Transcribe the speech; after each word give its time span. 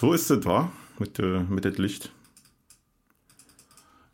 So 0.00 0.14
ist 0.14 0.30
es, 0.30 0.46
wa? 0.46 0.72
Mit, 0.98 1.18
äh, 1.18 1.40
mit 1.46 1.66
dem 1.66 1.74
Licht. 1.74 2.10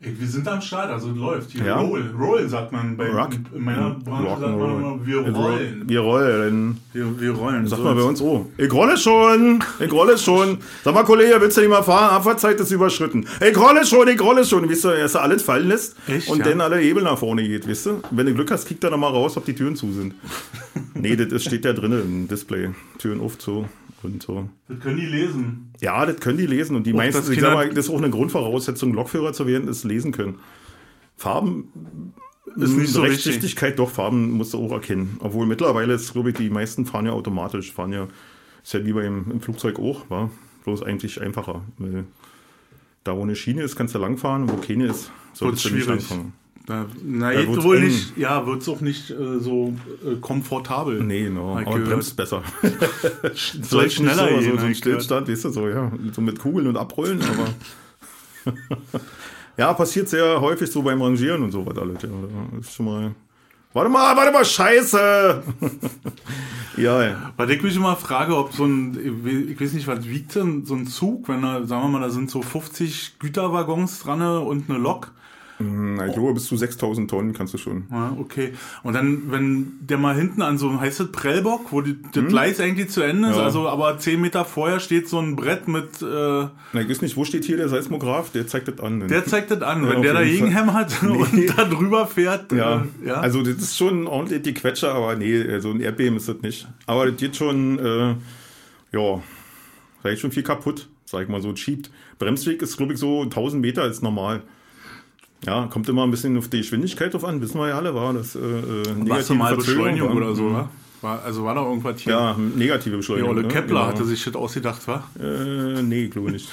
Ey, 0.01 0.13
wir 0.19 0.27
sind 0.27 0.45
am 0.45 0.59
Start, 0.59 0.91
also 0.91 1.11
es 1.11 1.15
läuft. 1.15 1.51
Hier 1.51 1.63
Ja. 1.63 1.79
Roll, 1.79 2.13
Roll 2.19 2.49
sagt 2.49 2.73
man 2.73 2.97
bei 2.97 3.09
Rock. 3.09 3.29
in 3.55 3.63
meiner 3.63 3.91
Branche 3.91 4.37
sagt 4.37 4.41
man 4.41 4.77
immer, 4.79 5.05
wir 5.05 5.19
rollen. 5.21 5.83
Wir 5.87 5.99
rollen. 6.01 6.77
Wir, 6.91 7.21
wir 7.21 7.31
rollen. 7.31 7.67
Sag 7.67 7.77
So 7.77 7.85
mal 7.85 7.95
bei 7.95 8.01
uns, 8.01 8.21
oh, 8.21 8.47
ich 8.57 8.71
rolle 8.73 8.97
schon, 8.97 9.63
ich 9.79 9.89
rolle 9.89 10.17
schon. 10.17 10.57
Sag 10.83 10.93
mal, 10.93 11.05
Kollege, 11.05 11.39
willst 11.39 11.55
du 11.55 11.61
nicht 11.61 11.69
mal 11.69 11.81
fahren? 11.81 12.17
Abfahrtzeit 12.17 12.59
ist 12.59 12.71
überschritten. 12.71 13.25
Ich 13.39 13.57
rolle 13.57 13.85
schon, 13.85 14.09
ich 14.09 14.19
rolle 14.19 14.43
schon. 14.43 14.69
Weißt 14.69 14.83
du, 14.83 14.89
erst 14.89 15.15
alles 15.15 15.41
fallen 15.41 15.69
lässt 15.69 15.95
Echt, 16.09 16.29
und 16.29 16.39
ja? 16.39 16.49
dann 16.49 16.59
alle 16.59 16.79
Hebel 16.79 17.01
nach 17.01 17.17
vorne 17.17 17.47
geht, 17.47 17.65
weißt 17.65 17.85
du? 17.85 18.01
Wenn 18.11 18.25
du 18.25 18.33
Glück 18.33 18.51
hast, 18.51 18.67
kriegt 18.67 18.83
er 18.83 18.89
noch 18.89 18.97
mal 18.97 19.11
raus, 19.11 19.37
ob 19.37 19.45
die 19.45 19.55
Türen 19.55 19.77
zu 19.77 19.93
sind. 19.93 20.15
nee, 20.95 21.15
das 21.15 21.45
steht 21.45 21.63
ja 21.63 21.71
drin 21.71 21.93
im 21.93 22.27
Display. 22.27 22.71
Türen 22.97 23.21
auf, 23.21 23.37
zu 23.37 23.69
und 24.03 24.21
so. 24.21 24.49
Das 24.67 24.79
können 24.79 24.97
die 24.97 25.05
lesen. 25.05 25.73
Ja, 25.81 26.05
das 26.05 26.19
können 26.19 26.37
die 26.37 26.45
lesen 26.45 26.75
und 26.75 26.85
die 26.85 26.93
meisten, 26.93 27.21
das 27.21 27.29
ich 27.29 27.39
sag 27.39 27.53
mal, 27.53 27.69
das 27.69 27.85
ist 27.85 27.89
auch 27.89 27.97
eine 27.97 28.09
Grundvoraussetzung, 28.09 28.93
Lokführer 28.93 29.33
zu 29.33 29.47
werden, 29.47 29.67
ist 29.67 29.83
lesen 29.83 30.11
können. 30.11 30.39
Farben 31.15 32.13
Ist 32.55 32.77
nicht 32.77 32.91
so. 32.91 33.01
Rechtssichtigkeit, 33.01 33.79
doch, 33.79 33.89
Farben 33.89 34.31
musst 34.31 34.53
du 34.53 34.63
auch 34.63 34.71
erkennen. 34.71 35.17
Obwohl 35.19 35.45
mittlerweile 35.45 35.93
ist, 35.93 36.13
glaube 36.13 36.29
ich, 36.29 36.35
die 36.35 36.49
meisten 36.49 36.85
fahren 36.85 37.05
ja 37.05 37.11
automatisch, 37.11 37.71
fahren 37.71 37.93
ja, 37.93 38.07
ist 38.63 38.73
ja 38.73 38.85
wie 38.85 38.93
beim 38.93 39.31
im 39.31 39.41
Flugzeug 39.41 39.79
auch, 39.79 40.09
war 40.09 40.29
bloß 40.63 40.83
eigentlich 40.83 41.21
einfacher. 41.21 41.63
Weil 41.77 42.05
da 43.03 43.15
wo 43.15 43.23
eine 43.23 43.35
Schiene 43.35 43.63
ist, 43.63 43.75
kannst 43.75 43.95
du 43.95 43.99
langfahren, 43.99 44.49
wo 44.49 44.57
keine 44.57 44.87
ist, 44.87 45.11
solltest 45.33 45.65
du 45.65 45.75
nicht 45.75 45.87
langfahren. 45.87 46.33
Da, 46.67 46.85
na, 47.01 47.31
Da 47.31 47.39
jetzt 47.39 47.49
wird's 47.49 47.63
wohl 47.63 47.77
eng. 47.77 47.85
nicht. 47.85 48.17
Ja, 48.17 48.45
wird 48.45 48.61
es 48.61 48.67
auch 48.67 48.81
nicht 48.81 49.09
äh, 49.09 49.39
so 49.39 49.73
äh, 50.05 50.17
komfortabel. 50.19 51.01
Nee, 51.01 51.23
genau. 51.23 51.57
Ich 51.59 51.65
Aber 51.65 51.75
gehört. 51.77 51.91
bremst 51.91 52.17
besser. 52.17 52.43
Soll 52.61 53.63
Vielleicht 53.63 53.95
schneller 53.95 54.29
so, 54.29 54.41
so, 54.41 54.57
so 54.57 54.65
ein. 54.65 54.75
Stillstand, 54.75 55.29
weißt 55.29 55.45
du, 55.45 55.49
so, 55.49 55.69
ja, 55.69 55.89
so 56.11 56.21
mit 56.21 56.39
Kugeln 56.39 56.67
und 56.67 56.75
Abrollen, 56.75 57.21
aber. 57.21 58.53
ja, 59.57 59.73
passiert 59.73 60.09
sehr 60.09 60.41
häufig 60.41 60.69
so 60.69 60.81
beim 60.81 61.01
Rangieren 61.01 61.41
und 61.41 61.51
so 61.51 61.65
was 61.65 61.77
alles. 61.77 62.03
Ja, 62.03 62.09
ist 62.59 62.73
schon 62.73 62.85
mal. 62.85 63.15
Warte 63.71 63.89
mal, 63.89 64.17
warte 64.17 64.31
mal, 64.33 64.43
Scheiße! 64.43 65.43
ja, 66.77 67.03
ja. 67.03 67.33
Weil 67.37 67.51
ich 67.51 67.61
mich 67.61 67.75
immer 67.75 67.95
frage, 67.95 68.35
ob 68.35 68.51
so 68.51 68.65
ein, 68.65 69.47
ich 69.49 69.61
weiß 69.61 69.71
nicht, 69.73 69.87
was 69.87 70.05
wiegt 70.09 70.35
denn 70.35 70.65
so 70.65 70.73
ein 70.73 70.87
Zug, 70.87 71.29
wenn 71.29 71.43
da, 71.43 71.65
sagen 71.65 71.83
wir 71.83 71.87
mal, 71.89 72.01
da 72.01 72.09
sind 72.09 72.29
so 72.29 72.41
50 72.41 73.19
Güterwaggons 73.19 73.99
dran 73.99 74.21
und 74.21 74.69
eine 74.69 74.79
Lok. 74.79 75.13
Na, 75.59 76.05
ich 76.05 76.13
glaube, 76.13 76.33
bis 76.35 76.45
zu 76.45 76.55
6000 76.55 77.09
Tonnen 77.09 77.33
kannst 77.33 77.53
du 77.53 77.57
schon. 77.57 77.85
Ja, 77.91 78.15
okay. 78.19 78.53
Und 78.83 78.93
dann, 78.93 79.31
wenn 79.31 79.71
der 79.81 79.97
mal 79.97 80.15
hinten 80.15 80.43
an 80.43 80.57
so 80.59 80.69
einem, 80.69 80.79
heißt 80.79 80.99
das 80.99 81.11
Prellbock, 81.11 81.71
wo 81.71 81.81
die, 81.81 81.97
das 82.13 82.25
Gleis 82.27 82.59
eigentlich 82.59 82.89
zu 82.89 83.01
Ende 83.01 83.29
ist, 83.29 83.33
Hm? 83.35 83.39
Ja. 83.39 83.45
also 83.45 83.67
aber 83.67 83.97
10 83.97 84.21
Meter 84.21 84.45
vorher 84.45 84.79
steht 84.79 85.09
so 85.09 85.17
ein 85.19 85.35
Brett 85.35 85.67
mit, 85.67 86.01
äh, 86.01 86.05
Na, 86.05 86.51
ich 86.81 86.87
weiß 86.89 87.01
nicht, 87.01 87.17
wo 87.17 87.25
steht 87.25 87.43
hier 87.45 87.57
der 87.57 87.69
Seismograph? 87.69 88.31
Der 88.31 88.45
zeigt 88.45 88.67
das 88.67 88.79
an. 88.79 89.07
der 89.07 89.25
zeigt 89.25 89.49
das 89.49 89.61
an. 89.63 89.83
Ja, 89.83 89.89
wenn 89.89 90.01
der 90.03 90.13
da 90.13 90.21
jeden 90.21 90.51
Fall. 90.53 90.63
gegenhämmert 90.63 91.03
und 91.33 91.49
da 91.57 91.63
drüber 91.65 92.05
fährt, 92.05 92.51
Ja, 92.51 92.85
äh, 93.03 93.07
ja. 93.07 93.13
also 93.15 93.41
das 93.41 93.55
ist 93.55 93.77
schon 93.77 94.05
ordentlich 94.05 94.43
die 94.43 94.53
Quetsche, 94.53 94.91
aber 94.91 95.15
nee, 95.15 95.59
so 95.59 95.71
ein 95.71 95.79
Erdbeben 95.81 96.17
ist 96.17 96.29
das 96.29 96.39
nicht. 96.43 96.67
Aber 96.85 97.07
das 97.07 97.17
geht 97.19 97.35
schon, 97.35 97.79
äh, 97.79 98.15
ja, 98.91 99.21
da 100.03 100.09
ist 100.09 100.19
schon 100.19 100.31
viel 100.31 100.43
kaputt, 100.43 100.87
sag 101.05 101.23
ich 101.23 101.29
mal 101.29 101.41
so, 101.41 101.55
schiebt. 101.55 101.89
Bremsweg 102.19 102.61
ist, 102.61 102.77
glaube 102.77 102.93
ich, 102.93 102.99
so 102.99 103.23
1000 103.23 103.59
Meter 103.61 103.85
ist 103.87 104.03
normal. 104.03 104.43
Ja, 105.45 105.67
kommt 105.67 105.87
immer 105.87 106.03
ein 106.03 106.11
bisschen 106.11 106.37
auf 106.37 106.47
die 106.49 106.57
Geschwindigkeit 106.59 107.13
drauf 107.13 107.23
an, 107.23 107.41
wissen 107.41 107.59
wir 107.59 107.69
ja 107.69 107.75
alle, 107.77 107.93
war 107.93 108.13
das 108.13 108.35
äh, 108.35 108.39
äh, 108.39 108.83
Verzögerung 108.83 109.55
Beschleunigung 109.57 110.17
oder 110.17 110.35
so, 110.35 110.51
wa? 110.51 110.69
War, 111.01 111.23
also 111.23 111.43
war 111.43 111.53
da 111.53 111.61
irgendwas 111.63 112.01
hier? 112.01 112.13
Ja, 112.13 112.35
negative 112.35 112.95
Ja, 112.95 112.97
Beschleunigung. 112.97 113.29
Ole 113.29 113.41
ne? 113.43 113.47
Kepler 113.47 113.67
Genau. 113.67 113.85
hatte 113.85 114.03
sich 114.05 114.23
das 114.23 114.35
ausgedacht, 114.35 114.87
wa? 114.87 115.03
Äh, 115.19 115.83
nee, 115.83 116.07
glaube 116.07 116.31
nicht. 116.31 116.49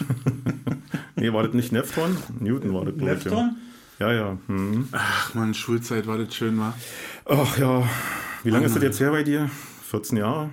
nee, 1.17 1.33
war 1.33 1.45
das 1.45 1.55
nicht 1.55 1.73
Nephton? 1.73 2.17
Newton 2.41 2.75
war 2.75 2.85
das, 2.85 2.95
glaub 2.95 3.17
ich, 3.17 3.25
ja. 3.25 3.55
Ja, 4.01 4.13
ja. 4.13 4.39
Hm. 4.49 4.89
Ach 4.93 5.35
man, 5.35 5.55
Schulzeit 5.55 6.07
war 6.07 6.19
das 6.19 6.35
schön, 6.35 6.59
wa? 6.59 6.75
Ach 7.25 7.57
ja. 7.57 7.89
Wie 8.43 8.51
lange 8.51 8.67
ist 8.67 8.77
das 8.77 8.83
jetzt 8.83 9.01
her 9.01 9.13
bei 9.13 9.23
dir? 9.23 9.49
14 9.91 10.19
Jahre? 10.19 10.51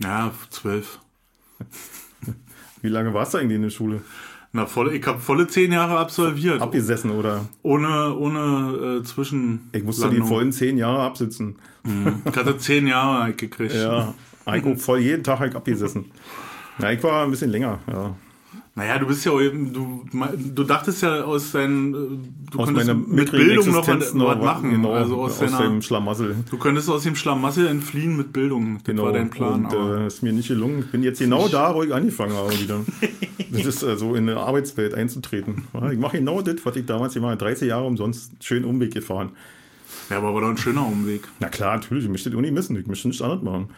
Ja, 0.00 0.32
zwölf. 0.50 0.98
Wie 2.82 2.88
lange 2.88 3.12
warst 3.14 3.34
du 3.34 3.38
eigentlich 3.38 3.56
in 3.56 3.62
der 3.62 3.70
Schule? 3.70 4.02
Na, 4.52 4.64
volle, 4.64 4.94
ich 4.94 5.06
habe 5.06 5.18
volle 5.18 5.46
zehn 5.46 5.72
Jahre 5.72 5.98
absolviert. 5.98 6.62
Abgesessen 6.62 7.10
oder? 7.10 7.46
ohne 7.62 8.14
ohne 8.16 9.00
äh, 9.00 9.02
Zwischen. 9.04 9.68
Ich 9.72 9.84
musste 9.84 10.08
die 10.08 10.22
vollen 10.22 10.52
10 10.52 10.78
Jahre 10.78 11.02
absitzen. 11.02 11.56
Ich 12.24 12.36
hatte 12.36 12.56
zehn 12.58 12.86
Jahre 12.86 13.32
gekriegt. 13.34 13.74
Ja. 13.74 14.14
Ich 14.54 14.80
voll 14.80 15.00
jeden 15.00 15.22
Tag 15.22 15.46
ich 15.46 15.54
abgesessen. 15.54 16.06
Ja, 16.78 16.90
ich 16.90 17.02
war 17.02 17.24
ein 17.24 17.30
bisschen 17.30 17.50
länger, 17.50 17.80
ja. 17.86 18.14
Naja, 18.78 18.96
du 19.00 19.06
bist 19.06 19.24
ja 19.24 19.40
eben, 19.40 19.72
du, 19.72 20.04
du 20.54 20.62
dachtest 20.62 21.02
ja 21.02 21.24
aus 21.24 21.50
deinen, 21.50 21.94
äh, 21.94 21.96
du 22.52 22.58
Aus 22.60 22.66
könntest 22.68 22.94
mit 23.08 23.32
Bildung 23.32 23.72
noch 23.72 23.88
was, 23.88 24.14
was 24.14 24.38
machen. 24.38 24.70
Genau, 24.70 24.92
also 24.92 25.16
aus, 25.16 25.32
aus 25.42 25.50
deiner, 25.50 25.68
dem 25.68 25.82
Schlamassel. 25.82 26.36
du 26.48 26.58
könntest 26.58 26.88
aus 26.88 27.02
dem 27.02 27.16
Schlamassel 27.16 27.66
entfliehen 27.66 28.16
mit 28.16 28.32
Bildung. 28.32 28.74
Das 28.76 28.84
Genau. 28.84 29.06
war 29.06 29.12
dein 29.12 29.30
Plan. 29.30 29.66
Und 29.66 29.72
äh, 29.74 30.06
ist 30.06 30.22
mir 30.22 30.32
nicht 30.32 30.46
gelungen. 30.46 30.78
Ich 30.78 30.92
bin 30.92 31.02
jetzt 31.02 31.18
genau 31.18 31.48
da, 31.48 31.74
wo 31.74 31.82
ich 31.82 31.92
angefangen 31.92 32.34
habe 32.34 32.52
wieder. 32.52 32.78
Das 33.50 33.66
ist 33.66 33.82
äh, 33.82 33.96
so 33.96 34.14
in 34.14 34.28
eine 34.28 34.38
Arbeitswelt 34.38 34.94
einzutreten. 34.94 35.64
Ich 35.90 35.98
mache 35.98 36.18
genau 36.18 36.40
das, 36.40 36.56
was 36.64 36.76
ich 36.76 36.86
damals 36.86 37.14
gemacht 37.14 37.32
habe. 37.32 37.44
30 37.46 37.68
Jahre 37.70 37.84
umsonst 37.84 38.32
schön 38.44 38.64
Umweg 38.64 38.94
gefahren. 38.94 39.30
ja, 40.08 40.18
aber 40.18 40.32
war 40.34 40.40
doch 40.42 40.50
ein 40.50 40.56
schöner 40.56 40.86
Umweg. 40.86 41.22
Na 41.40 41.48
klar, 41.48 41.74
natürlich, 41.76 42.04
ich 42.04 42.10
möchte 42.10 42.30
das 42.30 42.36
auch 42.38 42.42
nicht 42.42 42.54
missen. 42.54 42.76
Ich 42.76 42.86
möchte 42.86 43.08
nichts 43.08 43.22
anderes 43.22 43.42
machen. 43.42 43.70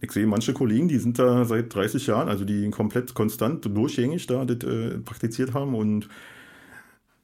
Ich 0.00 0.12
sehe 0.12 0.26
manche 0.26 0.52
Kollegen, 0.52 0.88
die 0.88 0.98
sind 0.98 1.18
da 1.18 1.44
seit 1.44 1.74
30 1.74 2.06
Jahren, 2.06 2.28
also 2.28 2.44
die 2.44 2.70
komplett 2.70 3.14
konstant 3.14 3.64
durchgängig 3.64 4.26
da 4.26 4.44
das 4.44 4.68
äh, 4.68 4.98
praktiziert 4.98 5.54
haben 5.54 5.74
und 5.74 6.08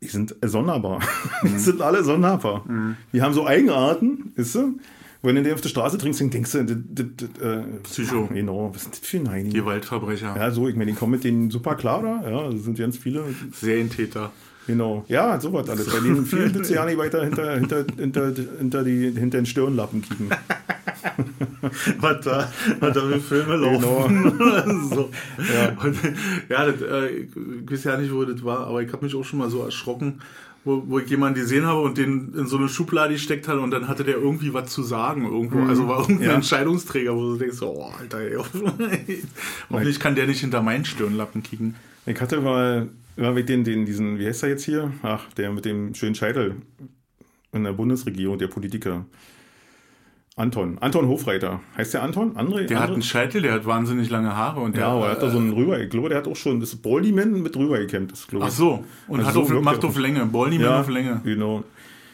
die 0.01 0.09
sind 0.09 0.35
sonderbar. 0.45 1.01
Die 1.45 1.59
sind 1.59 1.81
alle 1.81 2.03
sonderbar. 2.03 2.65
Die 3.13 3.23
haben 3.23 3.35
so 3.35 3.47
Eigenarten, 3.47 4.33
weißt 4.37 4.57
du? 4.57 4.79
Wenn 5.23 5.37
du 5.37 5.43
den 5.45 5.55
auf 5.55 5.61
der 5.61 5.69
Straße 5.69 5.97
trinkst, 5.99 6.21
dann 6.21 6.31
denkst 6.31 6.51
du, 6.51 6.65
das, 6.65 6.77
das, 6.89 7.07
das, 7.17 7.41
äh, 7.41 7.63
Psycho. 7.85 8.27
Genau, 8.27 8.73
was 8.75 8.83
ist 8.83 8.91
das 8.91 8.99
für 8.99 9.19
ein 9.19 9.31
Heini? 9.31 9.51
Gewaltverbrecher. 9.51 10.35
Ja, 10.37 10.51
so, 10.51 10.69
ich 10.69 10.75
meine, 10.75 10.91
die 10.91 10.97
kommen 10.97 11.13
mit 11.13 11.23
denen 11.23 11.51
super 11.51 11.77
klar 11.77 12.03
da. 12.03 12.29
Ja, 12.29 12.51
das 12.51 12.65
sind 12.65 12.77
ganz 12.77 12.99
viele. 12.99 13.23
Serientäter. 13.53 14.33
Genau. 14.67 15.05
Ja, 15.09 15.41
sowas 15.41 15.69
alles. 15.69 15.87
Bei 15.89 16.01
denen 16.05 16.25
vielen 16.27 16.55
willst 16.55 16.71
du 16.71 16.75
ja 16.75 16.85
nicht 16.85 16.99
weiter 16.99 17.25
hinter, 17.25 17.55
hinter, 17.55 17.85
hinter, 17.99 18.33
hinter, 18.59 18.85
die, 18.85 19.11
hinter 19.11 19.39
den 19.39 19.47
Stirnlappen 19.47 20.03
kicken. 20.03 20.31
was 22.01 22.21
da, 22.25 22.53
was 22.81 22.95
da 22.95 23.01
für 23.01 23.21
Filme 23.21 23.59
Genau. 23.59 23.81
laufen. 23.81 24.89
so. 24.91 25.11
ja, 25.39 25.77
und, 25.83 25.97
ja 26.49 26.67
das, 26.67 26.81
äh, 26.83 27.09
ich 27.09 27.29
weiß 27.71 27.85
ja 27.85 27.97
nicht, 27.97 28.13
wo 28.13 28.25
das 28.25 28.45
war, 28.45 28.67
aber 28.67 28.83
ich 28.83 28.93
habe 28.93 29.05
mich 29.05 29.15
auch 29.15 29.25
schon 29.25 29.39
mal 29.41 29.51
so 29.51 29.63
erschrocken, 29.65 30.21
wo, 30.65 30.83
wo 30.87 30.99
ich 31.01 31.11
jemanden 31.11 31.41
gesehen 31.41 31.67
habe 31.67 31.81
und 31.81 31.99
den 31.99 32.33
in 32.37 32.47
so 32.47 32.57
eine 32.57 32.69
Schublade 32.69 33.15
gesteckt 33.15 33.49
hat 33.49 33.59
und 33.59 33.73
dann 33.73 33.89
hatte 33.89 34.05
der 34.05 34.17
irgendwie 34.17 34.55
was 34.55 34.71
zu 34.71 34.83
sagen 34.85 35.25
irgendwo. 35.25 35.61
Also 35.69 35.89
war 35.89 36.01
irgendein 36.01 36.29
Ja. 36.29 36.35
Entscheidungsträger, 36.35 37.15
wo 37.17 37.33
du 37.33 37.37
denkst, 37.37 37.61
oh, 37.63 37.91
Alter, 37.99 38.21
ey, 38.21 38.37
hoffentlich 38.37 39.99
kann 39.99 40.15
der 40.15 40.27
nicht 40.29 40.41
hinter 40.41 40.63
meinen 40.63 40.85
Stirnlappen 40.85 41.43
kicken. 41.43 41.75
Ich 42.07 42.21
hatte 42.21 42.41
mal, 42.41 42.89
mal 43.17 43.33
mit 43.35 43.49
den, 43.49 43.65
den, 43.65 43.85
diesen, 43.87 44.19
wie 44.19 44.27
heißt 44.27 44.43
er 44.43 44.49
jetzt 44.51 44.65
hier? 44.65 44.93
Ach, 45.03 45.25
der 45.35 45.53
mit 45.53 45.65
dem 45.65 45.95
schönen 45.95 46.15
Scheitel 46.15 46.57
in 47.53 47.65
der 47.65 47.73
Bundesregierung, 47.73 48.39
der 48.39 48.49
Politiker. 48.49 49.05
Anton. 50.35 50.79
Anton 50.81 51.09
Hofreiter. 51.09 51.61
Heißt 51.77 51.93
der 51.93 52.03
Anton? 52.03 52.37
André? 52.37 52.65
Der 52.65 52.81
hat 52.81 52.89
André? 52.89 52.93
einen 52.95 53.03
Scheitel, 53.03 53.43
der 53.43 53.53
hat 53.53 53.67
wahnsinnig 53.67 54.09
lange 54.09 54.35
Haare 54.35 54.61
und 54.61 54.75
der 54.75 54.83
Ja, 54.85 54.89
aber 54.89 55.07
er 55.07 55.13
hat 55.13 55.23
da 55.23 55.29
so 55.29 55.37
einen 55.37 55.53
rüber, 55.53 55.79
ich 55.79 55.91
glaube, 55.91 56.09
der 56.09 56.17
hat 56.19 56.27
auch 56.27 56.37
schon 56.37 56.59
das 56.59 56.75
Baldyman 56.75 57.43
mit 57.43 57.55
rüber 57.55 57.79
gekämmt, 57.79 58.13
das 58.13 58.27
glaube 58.27 58.47
Ach 58.47 58.51
so, 58.51 58.83
und 59.09 59.21
Also 59.21 59.27
hat 59.43 59.47
so 59.49 59.57
auf, 59.57 59.63
macht 59.63 59.85
auf 59.85 59.99
Länge, 59.99 60.25
Baldy 60.25 60.57
ja, 60.57 60.81
auf 60.81 60.89
Länge. 60.89 61.21
Genau. 61.23 61.65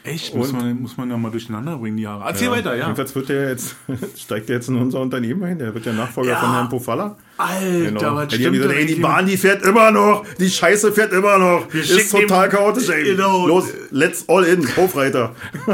Echt? 0.02 0.34
Muss 0.34 0.52
Und- 0.52 0.58
man, 0.60 0.80
muss 0.82 0.96
man 0.96 1.08
ja 1.10 1.16
mal 1.16 1.30
durcheinander 1.30 1.76
bringen, 1.78 1.96
die 1.96 2.08
Haare. 2.08 2.24
Erzähl 2.28 2.48
Ja. 2.48 2.52
weiter, 2.54 2.74
ja. 2.74 2.84
Jedenfalls 2.84 3.14
wird 3.14 3.28
der 3.28 3.50
jetzt, 3.50 3.76
steigt 4.16 4.48
der 4.48 4.56
jetzt 4.56 4.68
in 4.68 4.74
unser 4.76 5.00
Unternehmen 5.00 5.44
ein, 5.44 5.58
der 5.60 5.72
wird 5.72 5.86
der 5.86 5.92
Nachfolger 5.92 6.30
Ja. 6.30 6.36
von 6.40 6.50
Herrn 6.50 6.68
Pofalla. 6.68 7.16
Alter, 7.38 7.84
Genau. 7.86 8.16
was 8.16 8.32
Ja, 8.32 8.38
stimmt 8.38 8.62
denn 8.64 8.70
ey, 8.72 8.86
die 8.86 8.94
Bahn, 8.96 9.24
die 9.26 9.36
fährt 9.36 9.62
immer 9.64 9.90
noch, 9.92 10.24
die 10.38 10.50
Scheiße 10.50 10.92
fährt 10.92 11.12
immer 11.12 11.38
noch. 11.38 11.72
Wir 11.72 11.82
ist 11.82 12.10
total 12.10 12.48
chaotisch, 12.48 12.88
ey. 12.88 13.04
Genau. 13.04 13.46
Los, 13.46 13.66
let's 13.90 14.24
all 14.28 14.44
in, 14.44 14.66
Hofreiter. 14.76 15.34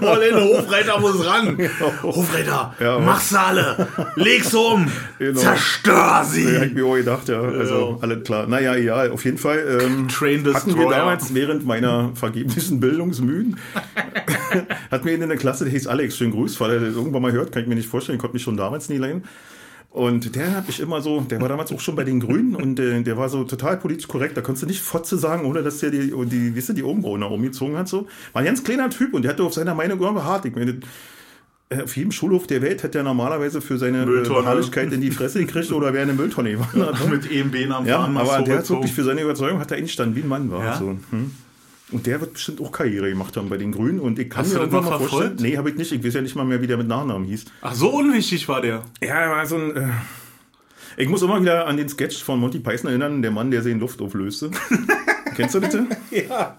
All 0.00 0.22
in, 0.22 0.36
Hofreiter 0.36 1.00
muss 1.00 1.24
ran. 1.26 1.58
Hofreiter, 2.02 2.74
Ja, 2.80 2.98
mach's 2.98 3.34
alle. 3.34 3.88
Leg's 4.16 4.54
um. 4.54 4.90
Genau. 5.18 5.40
Zerstör 5.40 5.94
Ja, 5.94 6.24
sie. 6.24 6.44
ich 6.66 6.72
mir 6.74 6.84
auch 6.86 6.94
gedacht, 6.96 7.28
ja. 7.28 7.40
Also, 7.40 7.96
Ja. 8.00 8.02
alles 8.02 8.22
klar. 8.24 8.46
Naja, 8.46 8.76
ja, 8.76 9.10
auf 9.10 9.24
jeden 9.24 9.38
Fall. 9.38 9.80
Ähm, 9.82 10.08
Train 10.18 10.38
hatten 10.54 10.68
wir 10.68 10.74
Destroyer. 10.76 10.90
damals 10.90 11.34
während 11.34 11.66
meiner 11.66 12.10
vergeblichen 12.14 12.80
Bildungsmühen, 12.80 13.56
hat 14.90 15.04
mir 15.04 15.12
in 15.14 15.28
der 15.28 15.36
Klasse, 15.36 15.64
der 15.64 15.72
hieß 15.72 15.86
Alex, 15.88 16.16
schönen 16.16 16.32
Gruß, 16.32 16.60
weil 16.60 16.72
er 16.74 16.80
das 16.80 16.94
irgendwann 16.94 17.22
mal 17.22 17.32
hört, 17.32 17.52
kann 17.52 17.62
ich 17.62 17.68
mir 17.68 17.74
nicht 17.74 17.88
vorstellen, 17.88 18.18
konnte 18.18 18.34
mich 18.34 18.42
schon 18.42 18.56
damals 18.56 18.88
nie 18.88 18.98
leiden. 18.98 19.24
Und 19.90 20.36
der 20.36 20.54
hat 20.54 20.66
mich 20.66 20.80
immer 20.80 21.00
so, 21.00 21.20
der 21.22 21.40
war 21.40 21.48
damals 21.48 21.72
auch 21.72 21.80
schon 21.80 21.96
bei 21.96 22.04
den 22.04 22.20
Grünen 22.20 22.54
und 22.54 22.78
äh, 22.78 23.02
der 23.02 23.16
war 23.16 23.30
so 23.30 23.44
total 23.44 23.78
politisch 23.78 24.06
korrekt. 24.06 24.36
Da 24.36 24.42
konntest 24.42 24.62
du 24.62 24.66
nicht 24.66 24.82
Fotze 24.82 25.16
sagen, 25.16 25.46
ohne 25.46 25.62
dass 25.62 25.78
der 25.78 25.90
die, 25.90 26.12
die, 26.26 26.56
weißt 26.56 26.68
du, 26.68 26.72
die 26.74 26.82
Augenbrauen 26.82 27.20
nach 27.20 27.30
oben 27.30 27.44
gezogen 27.44 27.76
hat. 27.76 27.88
So. 27.88 28.06
War 28.32 28.40
ein 28.40 28.44
ganz 28.44 28.62
kleiner 28.62 28.90
Typ 28.90 29.14
und 29.14 29.22
der 29.22 29.32
hatte 29.32 29.42
auf 29.42 29.54
seiner 29.54 29.74
Meinung 29.74 29.98
immer 29.98 30.12
beharrt. 30.12 30.44
Ich 30.44 30.54
meine, 30.54 30.80
äh, 31.70 31.82
auf 31.82 31.96
jedem 31.96 32.12
Schulhof 32.12 32.46
der 32.46 32.60
Welt 32.60 32.82
hätte 32.82 32.98
er 32.98 33.04
normalerweise 33.04 33.62
für 33.62 33.78
seine 33.78 34.04
Beharrlichkeit 34.04 34.92
in 34.92 35.00
die 35.00 35.10
Fresse 35.10 35.40
gekriegt 35.40 35.72
oder 35.72 35.92
wäre 35.94 36.02
eine 36.02 36.12
Mülltonne 36.12 36.52
gewandert. 36.52 36.98
Ja, 37.00 37.06
mit 37.06 37.30
EMB 37.30 37.72
am 37.72 37.86
Ja, 37.86 38.00
aber 38.00 38.42
der 38.42 38.58
hat 38.58 38.70
wirklich 38.70 38.92
für 38.92 39.04
seine 39.04 39.22
Überzeugung 39.22 39.58
hat 39.58 39.70
er 39.70 39.78
einstanden, 39.78 40.16
wie 40.16 40.20
ein 40.20 40.28
Mann 40.28 40.50
war. 40.50 40.64
Ja? 40.64 40.76
So, 40.76 40.98
hm. 41.10 41.30
Und 41.90 42.06
der 42.06 42.20
wird 42.20 42.34
bestimmt 42.34 42.60
auch 42.60 42.70
Karriere 42.70 43.08
gemacht 43.08 43.36
haben 43.36 43.48
bei 43.48 43.56
den 43.56 43.72
Grünen. 43.72 43.98
Und 43.98 44.18
ich 44.18 44.28
kann 44.28 44.44
Hast 44.44 44.52
mir 44.52 44.60
irgendwann 44.60 44.84
mal 44.84 44.88
verfolgt? 44.98 45.10
vorstellen. 45.12 45.36
Nee, 45.40 45.56
habe 45.56 45.70
ich 45.70 45.76
nicht. 45.76 45.90
Ich 45.90 46.04
weiß 46.04 46.14
ja 46.14 46.20
nicht 46.20 46.36
mal 46.36 46.44
mehr, 46.44 46.60
wie 46.60 46.66
der 46.66 46.76
mit 46.76 46.86
Nachnamen 46.86 47.26
hieß. 47.26 47.46
Ach, 47.62 47.74
so 47.74 47.88
unwichtig 47.90 48.46
war 48.48 48.60
der. 48.60 48.84
Ja, 49.00 49.14
er 49.20 49.30
war 49.30 49.46
so 49.46 49.56
ein. 49.56 49.74
Äh, 49.74 49.88
ich 50.98 51.08
muss 51.08 51.22
immer 51.22 51.40
wieder 51.40 51.66
an 51.66 51.76
den 51.76 51.88
Sketch 51.88 52.22
von 52.22 52.40
Monty 52.40 52.58
Python 52.58 52.88
erinnern, 52.90 53.22
der 53.22 53.30
Mann, 53.30 53.50
der 53.50 53.62
sie 53.62 53.70
in 53.70 53.80
Luft 53.80 54.02
auflöste. 54.02 54.50
Kennst 55.36 55.54
du 55.54 55.60
bitte? 55.60 55.86
Ja. 56.10 56.56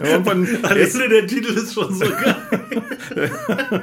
irgendwann, 0.00 0.46
Alleine 0.62 1.08
der 1.08 1.26
Titel 1.26 1.52
ist 1.54 1.72
schon 1.72 1.94
so 1.94 2.04
geil. 2.04 2.36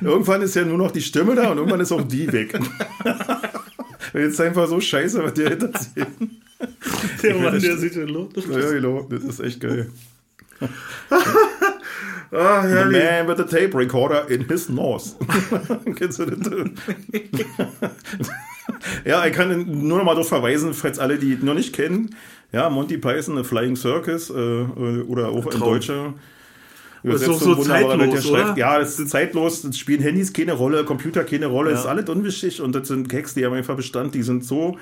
irgendwann 0.00 0.42
ist 0.42 0.54
ja 0.54 0.64
nur 0.64 0.78
noch 0.78 0.92
die 0.92 1.02
Stimme 1.02 1.34
da 1.34 1.50
und 1.50 1.58
irgendwann 1.58 1.80
ist 1.80 1.90
auch 1.90 2.02
die 2.06 2.32
weg. 2.32 2.58
Jetzt 4.14 4.32
ist 4.34 4.40
einfach 4.40 4.68
so 4.68 4.80
scheiße, 4.80 5.22
was 5.24 5.34
der 5.34 5.50
erzählt. 5.50 6.08
Der 7.22 7.34
Mann, 7.36 7.60
der 7.60 7.76
sich 7.76 7.96
in 7.96 8.08
Luft. 8.08 8.36
Ja, 8.36 8.70
genau, 8.70 9.06
das 9.10 9.22
ist 9.24 9.40
echt 9.40 9.60
geil. 9.60 9.90
Ah, 12.32 12.62
The 12.62 12.74
man 12.92 13.26
with 13.26 13.40
a 13.40 13.44
tape 13.44 13.74
recorder 13.74 14.30
in 14.30 14.46
his 14.48 14.68
nose. 14.68 15.16
Kennst 15.96 16.20
du 16.20 16.26
das? 16.26 16.48
ja, 19.04 19.26
ich 19.26 19.32
kann 19.32 19.66
nur 19.66 19.98
noch 19.98 20.04
mal 20.04 20.12
darauf 20.12 20.28
verweisen, 20.28 20.72
falls 20.74 21.00
alle, 21.00 21.18
die 21.18 21.36
noch 21.42 21.54
nicht 21.54 21.74
kennen. 21.74 22.14
Ja, 22.52 22.70
Monty 22.70 22.98
Python, 22.98 23.36
A 23.38 23.42
Flying 23.42 23.74
Circus 23.74 24.30
äh, 24.30 24.32
oder 24.32 25.28
auch 25.30 25.44
in 25.46 25.50
Traum. 25.50 25.70
deutscher. 25.70 26.14
Das 27.02 27.22
ist 27.22 27.28
doch 27.28 27.40
so 27.40 27.54
zeitlos, 27.56 28.26
oder? 28.26 28.54
Ja, 28.56 28.78
das 28.78 28.98
ist 29.00 29.10
zeitlos. 29.10 29.62
Das 29.62 29.76
spielen 29.78 30.02
Handys 30.02 30.32
keine 30.32 30.52
Rolle, 30.52 30.84
Computer 30.84 31.24
keine 31.24 31.46
Rolle. 31.46 31.70
Das 31.70 31.80
ist 31.80 31.84
Ja. 31.86 31.90
alles 31.92 32.08
unwichtig 32.08 32.60
und 32.60 32.74
das 32.74 32.88
sind 32.88 33.08
Gags, 33.08 33.34
die 33.34 33.44
haben 33.44 33.54
einfach 33.54 33.74
Bestand. 33.74 34.14
Die 34.14 34.22
sind 34.22 34.44
so 34.44 34.78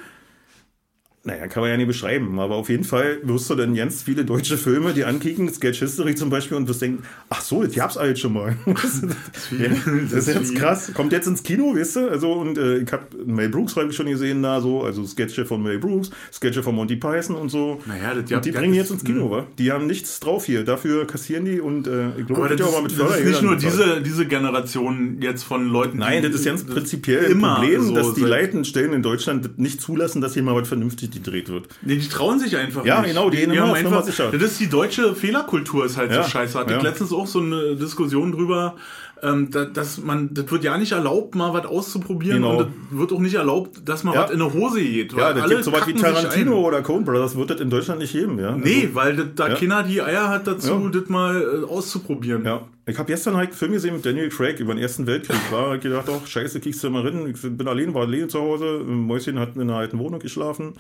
naja, 1.29 1.47
kann 1.47 1.61
man 1.61 1.71
ja 1.71 1.77
nicht 1.77 1.87
beschreiben, 1.87 2.39
aber 2.41 2.57
auf 2.57 2.69
jeden 2.71 2.85
Fall 2.85 3.19
wirst 3.23 3.49
du 3.51 3.55
dann 3.55 3.75
ganz 3.75 4.03
viele 4.03 4.25
deutsche 4.25 4.57
Filme, 4.57 4.93
die 4.95 5.05
ankicken, 5.05 5.53
Sketch 5.53 5.79
History 5.81 6.15
zum 6.15 6.31
Beispiel, 6.31 6.57
und 6.57 6.67
wirst 6.69 6.83
denken, 6.83 7.03
ach 7.29 7.41
so, 7.43 7.63
das 7.63 7.75
gab's 7.75 7.97
alles 7.97 8.19
schon 8.19 8.33
mal. 8.33 8.57
ja, 8.67 9.69
das 10.11 10.27
ist 10.27 10.35
jetzt 10.35 10.55
krass. 10.57 10.91
Kommt 10.95 11.13
jetzt 11.13 11.27
ins 11.27 11.43
Kino, 11.43 11.75
weißt 11.75 11.97
du? 11.97 12.09
Also, 12.09 12.33
und 12.33 12.57
äh, 12.59 12.79
ich 12.79 12.93
habe 12.93 13.05
Mel 13.27 13.49
Brooks 13.49 13.77
ich 13.77 13.95
schon 13.95 14.07
gesehen 14.07 14.43
da, 14.43 14.61
so, 14.61 14.83
also 14.83 15.05
Sketche 15.07 15.45
von 15.45 15.63
Mel 15.63 15.79
Brooks, 15.79 16.11
Sketche 16.33 16.63
von 16.63 16.75
Monty 16.75 16.97
Python 16.97 17.37
und 17.37 17.51
so. 17.51 17.81
Naja, 17.87 18.15
das- 18.15 18.33
und 18.33 18.45
die 18.45 18.51
ja, 18.51 18.59
bringen 18.59 18.73
das- 18.73 18.89
jetzt 18.89 18.91
ins 18.91 19.05
Kino, 19.05 19.31
wa? 19.31 19.47
Die 19.59 19.71
haben 19.71 19.87
nichts 19.87 20.19
drauf 20.21 20.47
hier. 20.47 20.65
Dafür 20.65 21.07
kassieren 21.07 21.45
die 21.45 21.61
und 21.61 21.87
äh, 21.87 22.09
ich 22.19 22.27
glaube, 22.27 22.49
das, 22.49 22.59
ja 22.59 22.67
auch 22.67 22.73
mal 22.81 22.87
ist, 22.87 22.97
mit 22.99 23.09
das 23.09 23.19
ist 23.19 23.27
nicht 23.27 23.43
nur 23.43 23.57
diese, 23.57 24.01
diese 24.03 24.27
Generation 24.27 25.19
jetzt 25.21 25.45
von 25.45 25.69
Leuten. 25.69 25.99
Nein, 25.99 26.23
das 26.23 26.35
ist 26.35 26.45
ganz 26.45 26.65
prinzipiell 26.65 27.25
immer 27.25 27.57
ein 27.59 27.61
Problem, 27.61 27.83
so 27.83 27.95
dass 27.95 28.15
die 28.15 28.21
seit- 28.23 28.31
Leitenstellen 28.31 28.93
in 28.93 29.03
Deutschland 29.03 29.45
das 29.45 29.53
nicht 29.57 29.81
zulassen, 29.81 30.21
dass 30.21 30.35
hier 30.35 30.43
mal 30.43 30.55
was 30.55 30.69
vernünftig 30.69 31.11
gedreht 31.23 31.49
wird. 31.49 31.69
Nee, 31.83 31.97
die 31.97 32.09
trauen 32.09 32.39
sich 32.41 32.57
einfach 32.57 32.85
Ja, 32.85 33.01
nicht. 33.01 33.11
genau, 33.11 33.31
die 33.31 33.43
immer 33.43 33.57
haben 33.59 33.75
einfach, 33.75 34.03
sicher. 34.05 34.31
Das 34.33 34.43
ist 34.43 34.61
die 34.61 34.69
deutsche 34.69 35.15
Fehlerkultur, 35.15 35.85
ist 35.85 35.97
halt 35.97 36.11
Ja, 36.13 36.23
so 36.23 36.29
scheiße. 36.31 36.59
Hatte 36.59 36.75
ich 36.75 36.83
ja. 36.83 36.89
letztens 36.89 37.13
auch 37.13 37.27
so 37.27 37.41
eine 37.41 37.77
Diskussion 37.77 38.33
drüber, 38.33 38.77
ähm, 39.21 39.51
da, 39.51 39.65
dass 39.65 39.99
man, 39.99 40.33
das 40.33 40.49
wird 40.51 40.63
ja 40.63 40.79
nicht 40.79 40.93
erlaubt, 40.93 41.35
mal 41.35 41.53
was 41.53 41.67
auszuprobieren 41.67 42.43
Genau. 42.43 42.59
und 42.59 42.59
das 42.61 42.69
wird 42.99 43.13
auch 43.13 43.19
nicht 43.19 43.35
erlaubt, 43.35 43.81
dass 43.89 44.05
man 44.05 44.15
Ja. 44.15 44.23
was 44.23 44.31
in 44.31 44.41
eine 44.41 44.53
Hose 44.55 44.81
geht. 44.81 45.13
Ja, 45.13 45.33
das 45.33 45.49
gibt 45.49 45.65
sowas 45.65 45.87
wie 45.89 45.95
Tarantino 45.95 46.61
oder 46.65 46.83
Coen 46.83 47.05
Brothers, 47.05 47.37
wird 47.37 47.51
das 47.51 47.61
in 47.61 47.69
Deutschland 47.69 47.99
nicht 48.01 48.13
geben, 48.13 48.39
ja? 48.39 48.53
Nee, 48.57 48.83
Also, 48.83 48.95
weil 48.95 49.17
das, 49.17 49.27
da 49.35 49.49
Ja. 49.49 49.55
keiner 49.57 49.83
die 49.83 50.01
Eier 50.01 50.29
hat 50.29 50.47
dazu, 50.47 50.71
Ja. 50.85 50.89
das 51.01 51.09
mal 51.09 51.43
äh, 51.65 51.67
auszuprobieren. 51.69 52.45
ja. 52.45 52.63
Ich 52.87 52.97
habe 52.97 53.07
gestern 53.13 53.37
halt 53.37 53.49
einen 53.51 53.57
Film 53.59 53.73
gesehen 53.73 53.97
mit 53.97 54.07
Daniel 54.07 54.31
Craig 54.31 54.61
über 54.61 54.73
den 54.73 54.81
Ersten 54.81 55.07
Weltkrieg. 55.07 55.37
War 55.51 55.77
gedacht, 55.77 56.07
ach, 56.11 56.27
scheiße, 56.27 56.59
kriegst 56.61 56.83
du 56.83 56.89
mal 56.89 57.03
rein. 57.07 57.27
Ich 57.35 57.43
bin 57.43 57.69
allein, 57.69 57.93
war 57.93 58.03
allein 58.03 58.31
zu 58.31 58.41
Hause. 58.41 58.79
Mäuschen 58.87 59.39
hat 59.39 59.57
in 59.57 59.63
einer 59.63 59.75
alten 59.77 59.99
Wohnung 59.99 60.21
geschlafen. 60.21 60.73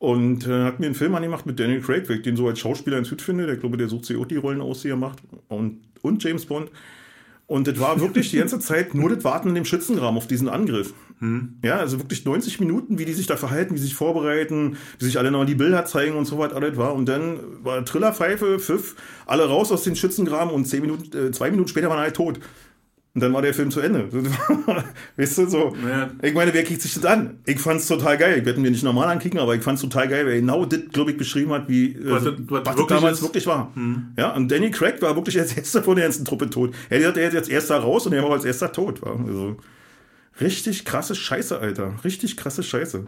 Und 0.00 0.46
äh, 0.46 0.64
hat 0.64 0.80
mir 0.80 0.86
einen 0.86 0.94
Film 0.94 1.14
angemacht 1.14 1.44
mit 1.44 1.60
Daniel 1.60 1.82
Craig, 1.82 2.08
weil 2.08 2.16
ich 2.16 2.22
den 2.22 2.34
so 2.34 2.48
als 2.48 2.58
Schauspieler 2.58 2.96
in 2.96 3.04
Süd 3.04 3.20
finde. 3.20 3.46
Der 3.46 3.56
glaube, 3.56 3.76
der 3.76 3.86
sucht 3.86 4.06
sich 4.06 4.16
auch 4.16 4.24
die 4.24 4.36
Rollen 4.36 4.62
aus, 4.62 4.80
die 4.80 4.88
er 4.88 4.96
macht. 4.96 5.18
Und, 5.48 5.82
und 6.00 6.24
James 6.24 6.46
Bond. 6.46 6.70
Und 7.46 7.66
das 7.66 7.78
war 7.78 8.00
wirklich 8.00 8.30
die 8.30 8.38
ganze 8.38 8.60
Zeit 8.60 8.94
nur 8.94 9.14
das 9.14 9.24
Warten 9.24 9.50
in 9.50 9.56
dem 9.56 9.66
Schützengraben 9.66 10.16
auf 10.16 10.26
diesen 10.26 10.48
Angriff. 10.48 10.94
Ja, 11.62 11.76
also 11.76 11.98
wirklich 11.98 12.24
90 12.24 12.60
Minuten, 12.60 12.98
wie 12.98 13.04
die 13.04 13.12
sich 13.12 13.26
da 13.26 13.36
verhalten, 13.36 13.74
wie 13.74 13.78
sie 13.78 13.84
sich 13.84 13.94
vorbereiten, 13.94 14.78
wie 14.98 15.04
sich 15.04 15.18
alle 15.18 15.30
noch 15.30 15.44
die 15.44 15.54
Bilder 15.54 15.84
zeigen 15.84 16.14
und 16.14 16.24
so 16.24 16.38
was 16.38 16.54
alles 16.54 16.78
war. 16.78 16.94
Und 16.94 17.10
dann 17.10 17.40
war 17.62 17.84
Trillerpfeife, 17.84 18.58
Pfiff, 18.58 18.96
alle 19.26 19.44
raus 19.46 19.70
aus 19.70 19.82
den 19.82 19.96
Schützengraben 19.96 20.50
und 20.50 20.64
zehn 20.64 20.80
Minuten, 20.80 21.14
äh, 21.14 21.30
zwei 21.30 21.50
Minuten 21.50 21.68
später 21.68 21.90
waren 21.90 21.98
alle 21.98 22.14
tot. 22.14 22.40
Und 23.12 23.22
dann 23.22 23.32
war 23.32 23.42
der 23.42 23.52
Film 23.52 23.72
zu 23.72 23.80
Ende. 23.80 24.08
weißt 25.16 25.38
du, 25.38 25.48
so. 25.48 25.74
Ja. 25.86 26.10
Ich 26.22 26.32
meine, 26.32 26.54
wer 26.54 26.62
kriegt 26.62 26.80
sich 26.80 26.94
das 26.94 27.04
an? 27.04 27.38
Ich 27.44 27.58
fand's 27.58 27.88
total 27.88 28.16
geil. 28.16 28.38
Ich 28.38 28.44
werde 28.44 28.60
mir 28.60 28.70
nicht 28.70 28.84
normal 28.84 29.08
ankicken, 29.08 29.40
aber 29.40 29.56
ich 29.56 29.62
fand's 29.62 29.80
total 29.82 30.06
geil, 30.06 30.26
weil 30.26 30.34
er 30.34 30.40
genau 30.40 30.64
das, 30.64 30.78
glaube 30.92 31.10
ich, 31.10 31.16
beschrieben 31.16 31.50
hat, 31.52 31.68
wie 31.68 31.86
äh, 31.94 31.98
Was 32.10 32.22
das- 32.24 32.34
was 32.46 32.62
das 32.62 32.76
wirklich 32.76 32.86
damals 32.98 33.18
ist. 33.18 33.24
Wirklich 33.24 33.46
war. 33.48 33.72
Ja, 34.16 34.30
und 34.34 34.48
Danny 34.50 34.70
Craig 34.70 35.02
war 35.02 35.16
wirklich 35.16 35.38
als 35.40 35.52
erster 35.56 35.82
von 35.82 35.96
der 35.96 36.04
ganzen 36.04 36.24
Truppe 36.24 36.48
tot. 36.50 36.72
Er 36.88 37.04
hat 37.08 37.16
er 37.16 37.32
jetzt 37.32 37.50
erster 37.50 37.78
raus 37.78 38.06
und 38.06 38.12
er 38.12 38.22
war 38.22 38.30
als 38.30 38.44
erster 38.44 38.70
tot. 38.72 39.02
War. 39.02 39.18
Also, 39.26 39.56
richtig 40.40 40.84
krasse 40.84 41.14
Scheiße, 41.16 41.58
Alter. 41.58 41.94
Richtig 42.04 42.36
krasse 42.36 42.62
Scheiße. 42.62 43.06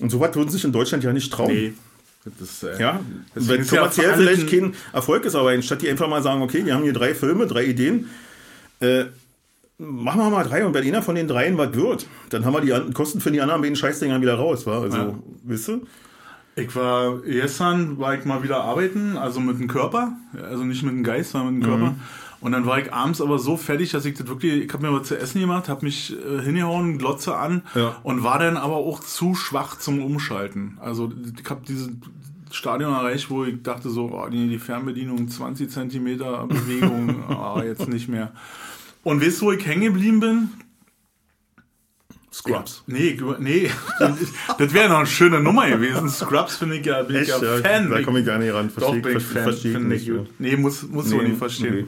Und 0.00 0.10
sowas 0.10 0.34
würden 0.34 0.50
sich 0.50 0.64
in 0.64 0.72
Deutschland 0.72 1.04
ja 1.04 1.12
nicht 1.12 1.32
trauen. 1.32 1.52
Nee. 1.52 1.72
Das 2.40 2.64
äh, 2.64 2.80
Ja, 2.82 3.00
wenn 3.36 3.62
ja 3.62 3.70
kommerziell 3.70 4.10
allem- 4.10 4.18
vielleicht 4.20 4.50
kein 4.50 4.74
Erfolg 4.92 5.24
ist, 5.24 5.36
aber 5.36 5.50
anstatt 5.50 5.80
die 5.82 5.88
einfach 5.88 6.08
mal 6.08 6.24
sagen, 6.24 6.42
okay, 6.42 6.66
wir 6.66 6.74
haben 6.74 6.82
hier 6.82 6.92
drei 6.92 7.14
Filme, 7.14 7.46
drei 7.46 7.64
Ideen, 7.66 8.08
äh, 8.80 9.04
machen 9.78 10.20
wir 10.20 10.30
mal 10.30 10.44
drei 10.44 10.64
und 10.64 10.72
wenn 10.74 10.86
einer 10.86 11.02
von 11.02 11.14
den 11.14 11.28
dreien 11.28 11.58
was 11.58 11.74
wird, 11.74 12.06
dann 12.30 12.44
haben 12.44 12.54
wir 12.54 12.60
die 12.84 12.92
Kosten 12.94 13.20
für 13.20 13.30
die 13.30 13.40
anderen 13.40 13.60
beiden 13.62 13.76
Scheißdinger 13.76 14.20
wieder 14.20 14.34
raus, 14.34 14.66
war 14.66 14.82
Also, 14.82 14.96
Ja. 14.96 15.14
wisst 15.44 15.68
ihr? 15.68 15.80
Ich 16.58 16.74
war 16.74 17.18
gestern 17.18 17.98
war 17.98 18.14
ich 18.14 18.24
mal 18.24 18.42
wieder 18.42 18.62
arbeiten, 18.64 19.18
also 19.18 19.40
mit 19.40 19.58
dem 19.60 19.68
Körper, 19.68 20.12
also 20.42 20.64
nicht 20.64 20.82
mit 20.82 20.92
dem 20.92 21.04
Geist, 21.04 21.32
sondern 21.32 21.54
mit 21.54 21.64
dem 21.64 21.68
Körper. 21.68 21.94
Und 22.40 22.52
dann 22.52 22.64
war 22.64 22.78
ich 22.78 22.92
abends 22.92 23.20
aber 23.20 23.38
so 23.38 23.56
fertig, 23.58 23.90
dass 23.90 24.04
ich 24.06 24.16
das 24.16 24.26
wirklich, 24.26 24.64
ich 24.64 24.72
habe 24.72 24.86
mir 24.86 24.98
was 24.98 25.08
zu 25.08 25.18
essen 25.18 25.40
gemacht, 25.40 25.68
habe 25.68 25.84
mich 25.84 26.14
äh, 26.16 26.40
hingehauen, 26.42 26.96
Glotze 26.96 27.36
an 27.36 27.62
Ja. 27.74 27.96
und 28.02 28.22
war 28.24 28.38
dann 28.38 28.56
aber 28.56 28.76
auch 28.76 29.00
zu 29.00 29.34
schwach 29.34 29.78
zum 29.78 30.02
Umschalten. 30.02 30.78
Also 30.80 31.12
ich 31.42 31.50
habe 31.50 31.60
dieses 31.68 31.90
Stadion 32.50 32.92
erreicht, 32.92 33.28
wo 33.30 33.44
ich 33.44 33.62
dachte 33.62 33.90
so, 33.90 34.10
oh, 34.12 34.26
nee, 34.30 34.46
die 34.48 34.58
Fernbedienung 34.58 35.28
20 35.28 35.70
Zentimeter 35.70 36.46
Bewegung, 36.46 37.24
ah, 37.28 37.62
jetzt 37.64 37.88
nicht 37.88 38.08
mehr. 38.08 38.32
Und 39.02 39.24
weißt 39.24 39.40
du, 39.40 39.46
wo 39.46 39.52
ich 39.52 39.64
hängen 39.66 39.82
geblieben 39.82 40.20
bin? 40.20 40.48
Scrubs. 42.32 42.82
Nee, 42.86 43.08
ich- 43.16 43.22
nee, 43.38 43.70
das 44.58 44.72
wäre 44.74 44.90
noch 44.90 44.98
eine 44.98 45.06
schöne 45.06 45.40
Nummer 45.40 45.68
gewesen. 45.70 46.08
Scrubs 46.10 46.56
finde 46.56 46.76
ich 46.76 46.84
ja, 46.86 47.02
bin 47.02 47.22
ich 47.22 47.28
ja 47.28 47.38
Fan. 47.38 47.88
Da 47.90 48.02
komme 48.02 48.20
ich 48.20 48.26
gar 48.26 48.38
nicht 48.38 48.52
ran. 48.52 48.68
Doch, 48.76 48.90
Verstehe 48.90 49.00
bin 49.02 49.16
ich 49.16 49.22
Fan, 49.24 49.42
verstehe 49.42 49.80
nicht. 49.80 50.08
gut. 50.08 50.28
Nee, 50.38 50.56
muss, 50.56 50.82
muss 50.82 51.06
Nee, 51.06 51.16
du 51.18 51.22
nicht 51.22 51.38
verstehen. 51.38 51.74
okay. 51.74 51.86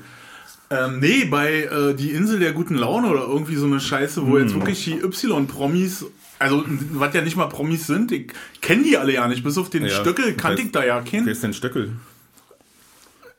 Ähm, 0.71 1.01
nee, 1.01 1.25
bei 1.25 1.65
äh, 1.65 1.95
Die 1.95 2.11
Insel 2.13 2.39
der 2.41 2.53
guten 2.53 2.75
Laune 2.77 3.09
oder 3.09 3.27
irgendwie 3.27 3.57
so 3.57 3.67
eine 3.67 3.81
Scheiße, 3.81 4.27
wo 4.27 4.37
Hm. 4.39 4.43
jetzt 4.43 4.55
wirklich 4.55 4.85
die 4.85 4.99
Y-Promis, 5.01 6.07
also 6.39 6.65
was 6.93 7.15
ja 7.15 7.23
nicht 7.23 7.37
mal 7.37 7.47
Promis 7.47 7.87
sind, 7.87 8.13
ich 8.13 8.33
kenne 8.61 8.83
die 8.85 8.97
alle 8.97 9.13
ja 9.15 9.27
nicht, 9.29 9.43
bis 9.45 9.59
auf 9.59 9.71
den 9.71 9.85
Ja, 9.85 9.91
Stöckel 9.91 10.35
kannte 10.35 10.63
ich 10.63 10.73
da 10.73 10.85
ja 10.85 11.03
Wer 11.05 11.11
keinen. 11.11 11.29
ist 11.29 11.43
denn 11.43 11.53
Stöckel? 11.53 11.93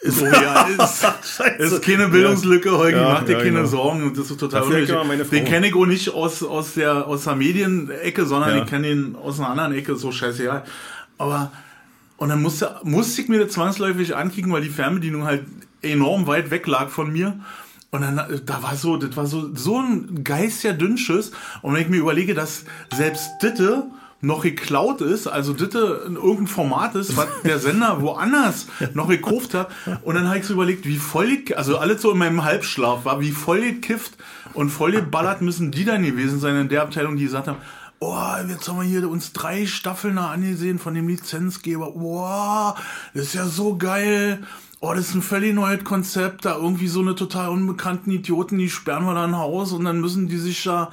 Ist, 0.02 0.22
oh, 0.22 0.26
ja, 0.26 0.66
ist, 0.68 1.06
ist 1.60 1.82
keine 1.84 2.08
Bildungslücke, 2.08 2.72
Holgi, 2.72 2.96
Ja, 2.98 3.10
mach 3.16 3.24
dir 3.26 3.34
ja, 3.34 3.38
keine 3.40 3.52
genau. 3.52 3.66
Sorgen, 3.66 4.14
das 4.16 4.32
ist 4.32 4.40
total 4.40 4.64
unnötig. 4.64 5.30
Den 5.30 5.44
kenne 5.46 5.68
ich 5.68 5.76
auch 5.76 5.86
nicht 5.86 6.10
aus, 6.14 6.42
aus 6.42 6.76
der, 6.76 7.06
aus 7.06 7.26
der 7.26 7.36
Medienecke, 7.36 8.26
sondern 8.26 8.56
Ja. 8.56 8.64
ich 8.64 8.70
kenne 8.70 8.90
ihn 8.92 9.16
aus 9.22 9.40
einer 9.40 9.50
anderen 9.50 9.74
Ecke, 9.74 9.98
so 9.98 10.14
scheißegal. 10.14 10.64
Aber, 11.18 11.52
und 12.16 12.30
dann 12.30 12.42
musste, 12.42 12.78
musste 12.84 13.22
ich 13.22 13.28
mir 13.28 13.40
das 13.44 13.54
zwangsläufig 13.54 14.16
ankicken, 14.16 14.54
weil 14.54 14.62
die 14.62 14.70
Fernbedienung 14.70 15.26
halt 15.26 15.44
enorm 15.82 16.28
weit 16.28 16.50
weg 16.50 16.66
lag 16.68 16.88
von 16.90 17.12
mir. 17.12 17.38
Und 17.92 18.02
dann, 18.02 18.18
äh, 18.20 18.40
da 18.46 18.62
war 18.62 18.76
so, 18.76 18.98
das 18.98 19.16
war 19.18 19.26
so, 19.26 19.54
so 19.56 19.80
ein 19.80 20.24
Geist 20.24 20.64
ja 20.64 20.74
Dünnschiss. 20.74 21.32
Und 21.62 21.74
wenn 21.74 21.82
ich 21.82 21.90
mir 21.90 21.98
überlege, 21.98 22.34
dass 22.34 22.66
selbst 22.96 23.30
Ditte 23.42 23.86
noch 24.22 24.44
geklaut 24.44 25.00
ist, 25.02 25.28
also 25.28 25.54
Ditte 25.54 26.04
in 26.06 26.16
irgendein 26.16 26.48
Format 26.48 26.94
ist, 26.96 27.16
was 27.16 27.28
der 27.46 27.58
Sender 27.58 28.02
woanders 28.02 28.68
noch 28.94 29.08
gekauft 29.08 29.54
hat. 29.54 29.70
Und 30.04 30.16
dann 30.16 30.28
habe 30.28 30.40
ich 30.40 30.46
so 30.46 30.54
überlegt, 30.54 30.86
wie 30.86 30.98
voll, 30.98 31.30
ich- 31.30 31.58
also 31.58 31.78
alles 31.78 32.02
so 32.02 32.12
in 32.12 32.18
meinem 32.18 32.44
Halbschlaf 32.44 33.06
war, 33.06 33.22
wie 33.22 33.32
voll 33.32 33.62
gekifft 33.62 34.14
und 34.54 34.70
voll 34.72 34.92
geballert 34.92 35.42
müssen 35.42 35.72
die 35.72 35.86
dann 35.86 36.04
gewesen 36.04 36.40
sein 36.40 36.56
in 36.58 36.68
der 36.70 36.82
Abteilung, 36.84 37.16
die 37.16 37.24
gesagt 37.24 37.48
haben, 37.48 37.58
Oh, 38.02 38.16
jetzt 38.48 38.66
haben 38.70 38.78
wir 38.80 38.88
hier 38.88 39.10
uns 39.10 39.34
drei 39.34 39.66
Staffeln 39.66 40.18
angesehen 40.18 40.80
von 40.80 40.94
dem 40.94 41.10
Lizenzgeber. 41.10 41.92
Wow, 41.96 42.80
das 43.14 43.24
ist 43.26 43.34
ja 43.34 43.46
so 43.46 43.76
geil. 43.78 44.40
Oh, 44.82 44.94
das 44.94 45.10
ist 45.10 45.16
ein 45.16 45.22
völlig 45.22 45.54
neues 45.54 45.84
Konzept. 45.84 46.46
Da 46.46 46.56
irgendwie 46.56 46.88
so 46.88 47.02
eine 47.02 47.16
total 47.16 47.50
unbekannten 47.50 48.12
Idioten, 48.12 48.58
die 48.58 48.70
sperren 48.70 49.06
wir 49.06 49.14
da 49.14 49.26
ein 49.26 49.38
Haus 49.38 49.74
und 49.74 49.84
dann 49.86 50.00
müssen 50.00 50.28
die 50.30 50.38
sich 50.38 50.64
da, 50.64 50.90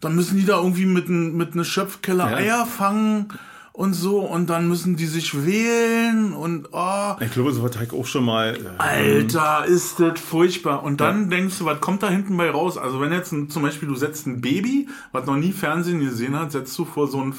dann 0.00 0.14
müssen 0.14 0.36
die 0.36 0.44
da 0.44 0.58
irgendwie 0.58 0.86
mit, 0.86 1.08
n- 1.08 1.36
mit 1.36 1.54
einer 1.54 1.64
Schöpfkelle 1.64 2.18
Ja. 2.22 2.36
Eier 2.36 2.66
fangen. 2.66 3.28
und 3.76 3.92
so 3.94 4.20
und 4.20 4.48
dann 4.50 4.68
müssen 4.68 4.94
die 4.94 5.06
sich 5.06 5.44
wählen 5.44 6.32
und 6.32 6.68
oh. 6.70 7.14
Ich 7.18 7.32
glaube, 7.32 7.50
so 7.52 7.60
war 7.64 7.72
Teig 7.72 7.92
auch 7.92 8.06
schon 8.06 8.24
mal. 8.24 8.54
Äh, 8.54 8.68
Alter, 8.78 9.64
ist 9.66 9.98
das 9.98 10.20
furchtbar. 10.20 10.84
Und 10.84 11.00
dann 11.00 11.22
ja. 11.22 11.36
denkst 11.36 11.58
du, 11.58 11.64
was 11.64 11.80
kommt 11.80 12.04
da 12.04 12.08
hinten 12.08 12.36
bei 12.36 12.48
raus? 12.50 12.78
Also 12.78 13.00
wenn 13.00 13.12
jetzt 13.12 13.32
ein, 13.32 13.50
zum 13.50 13.64
Beispiel 13.64 13.88
du 13.88 13.96
setzt 13.96 14.28
ein 14.28 14.40
Baby, 14.40 14.88
was 15.10 15.26
noch 15.26 15.34
nie 15.34 15.50
Fernsehen 15.50 15.98
gesehen 15.98 16.38
hat, 16.38 16.52
setzt 16.52 16.78
du 16.78 16.84
vor 16.84 17.08
so 17.08 17.20
ein 17.20 17.34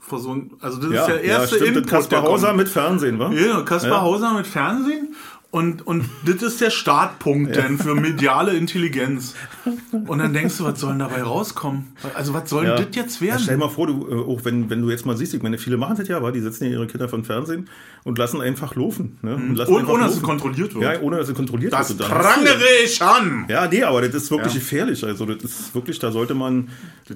vor 0.00 0.20
so 0.20 0.32
ein, 0.34 0.52
also 0.60 0.78
das 0.80 0.90
ja, 0.92 1.00
ist 1.02 1.06
der 1.08 1.22
erste 1.24 1.56
ja, 1.56 1.62
stimmt, 1.62 1.76
Input. 1.78 1.90
Kaspar 1.90 2.22
Hauser 2.22 2.52
mit 2.52 2.68
Fernsehen, 2.68 3.18
wa? 3.18 3.30
Ja, 3.32 3.62
Kaspar 3.62 3.90
ja. 3.90 4.00
Hauser 4.02 4.34
mit 4.34 4.46
Fernsehen 4.46 5.14
und, 5.56 5.86
und 5.86 6.04
das 6.26 6.42
ist 6.42 6.60
der 6.60 6.68
Startpunkt 6.68 7.56
ja. 7.56 7.62
denn 7.62 7.78
für 7.78 7.94
mediale 7.94 8.52
Intelligenz. 8.52 9.34
Und 10.06 10.18
dann 10.18 10.34
denkst 10.34 10.58
du, 10.58 10.64
was 10.64 10.78
soll 10.78 10.90
denn 10.90 10.98
dabei 10.98 11.22
rauskommen? 11.22 11.86
Also 12.12 12.34
was 12.34 12.50
soll 12.50 12.66
ja. 12.66 12.76
das 12.76 12.94
jetzt 12.94 13.22
werden? 13.22 13.38
Ja, 13.38 13.38
stell 13.38 13.54
dir 13.54 13.64
mal 13.64 13.70
vor, 13.70 13.86
du, 13.86 14.06
äh, 14.06 14.32
auch 14.34 14.44
wenn, 14.44 14.68
wenn 14.68 14.82
du 14.82 14.90
jetzt 14.90 15.06
mal 15.06 15.16
siehst, 15.16 15.32
ich 15.32 15.42
meine, 15.42 15.56
viele 15.56 15.78
machen 15.78 15.96
das 15.96 16.08
ja, 16.08 16.18
aber 16.18 16.30
die 16.30 16.40
setzen 16.40 16.64
ja 16.64 16.72
ihre 16.72 16.86
Kinder 16.86 17.08
von 17.08 17.24
Fernsehen 17.24 17.70
und 18.04 18.18
lassen 18.18 18.42
einfach 18.42 18.76
laufen. 18.76 19.16
Ne? 19.22 19.34
Und 19.34 19.56
lassen 19.56 19.72
ohne, 19.72 19.86
ohne 19.86 20.04
dass 20.04 20.16
es 20.16 20.22
kontrolliert 20.22 20.74
wird. 20.74 20.84
Ja, 20.84 21.00
ohne 21.00 21.16
dass 21.16 21.30
es 21.30 21.34
kontrolliert 21.34 21.72
das 21.72 21.88
wird. 21.88 22.00
Das 22.00 22.08
prangere 22.08 22.84
ich 22.84 23.00
an! 23.00 23.46
Ja, 23.48 23.66
nee, 23.66 23.82
aber 23.82 24.02
das 24.02 24.24
ist 24.24 24.30
wirklich 24.30 24.52
ja. 24.52 24.60
gefährlich. 24.60 25.02
Also 25.04 25.24
das 25.24 25.42
ist 25.42 25.74
wirklich, 25.74 25.98
da 25.98 26.12
sollte 26.12 26.34
man, 26.34 26.68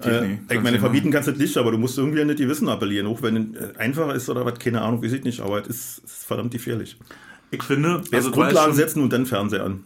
äh, 0.03 0.39
ich 0.51 0.63
meine, 0.63 0.79
verbieten 0.79 1.11
kannst 1.11 1.29
du 1.29 1.33
nicht, 1.33 1.59
aber 1.59 1.73
du 1.73 1.77
musst 1.77 1.99
irgendwie 1.99 2.23
an 2.23 2.29
das 2.29 2.39
Gewissen 2.39 2.71
appellieren. 2.71 3.07
Auch 3.07 3.21
wenn 3.21 3.55
es 3.55 3.77
einfacher 3.77 4.15
ist 4.15 4.31
oder 4.31 4.47
was, 4.47 4.59
keine 4.59 4.81
Ahnung, 4.81 5.05
weiß 5.05 5.13
ich 5.13 5.25
nicht, 5.25 5.41
aber 5.41 5.61
es 5.61 5.67
ist, 5.67 5.99
ist 6.07 6.25
verdammt 6.25 6.53
gefährlich. 6.53 6.97
Ich 7.51 7.63
finde, 7.63 7.99
Erst 7.99 8.15
also 8.15 8.31
Grundlagen 8.31 8.75
setzen 8.75 9.03
und 9.03 9.13
dann 9.13 9.27
Fernseher 9.27 9.65
an. 9.65 9.85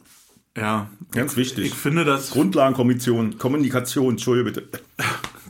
Ja. 0.57 0.89
Ganz 1.13 1.37
wichtig. 1.37 1.67
Ich 1.67 1.75
finde 1.75 2.05
das. 2.05 2.31
Grundlagenkommission, 2.31 3.39
Kommunikation, 3.39 4.11
Entschuldige 4.11 4.51
bitte. 4.51 4.69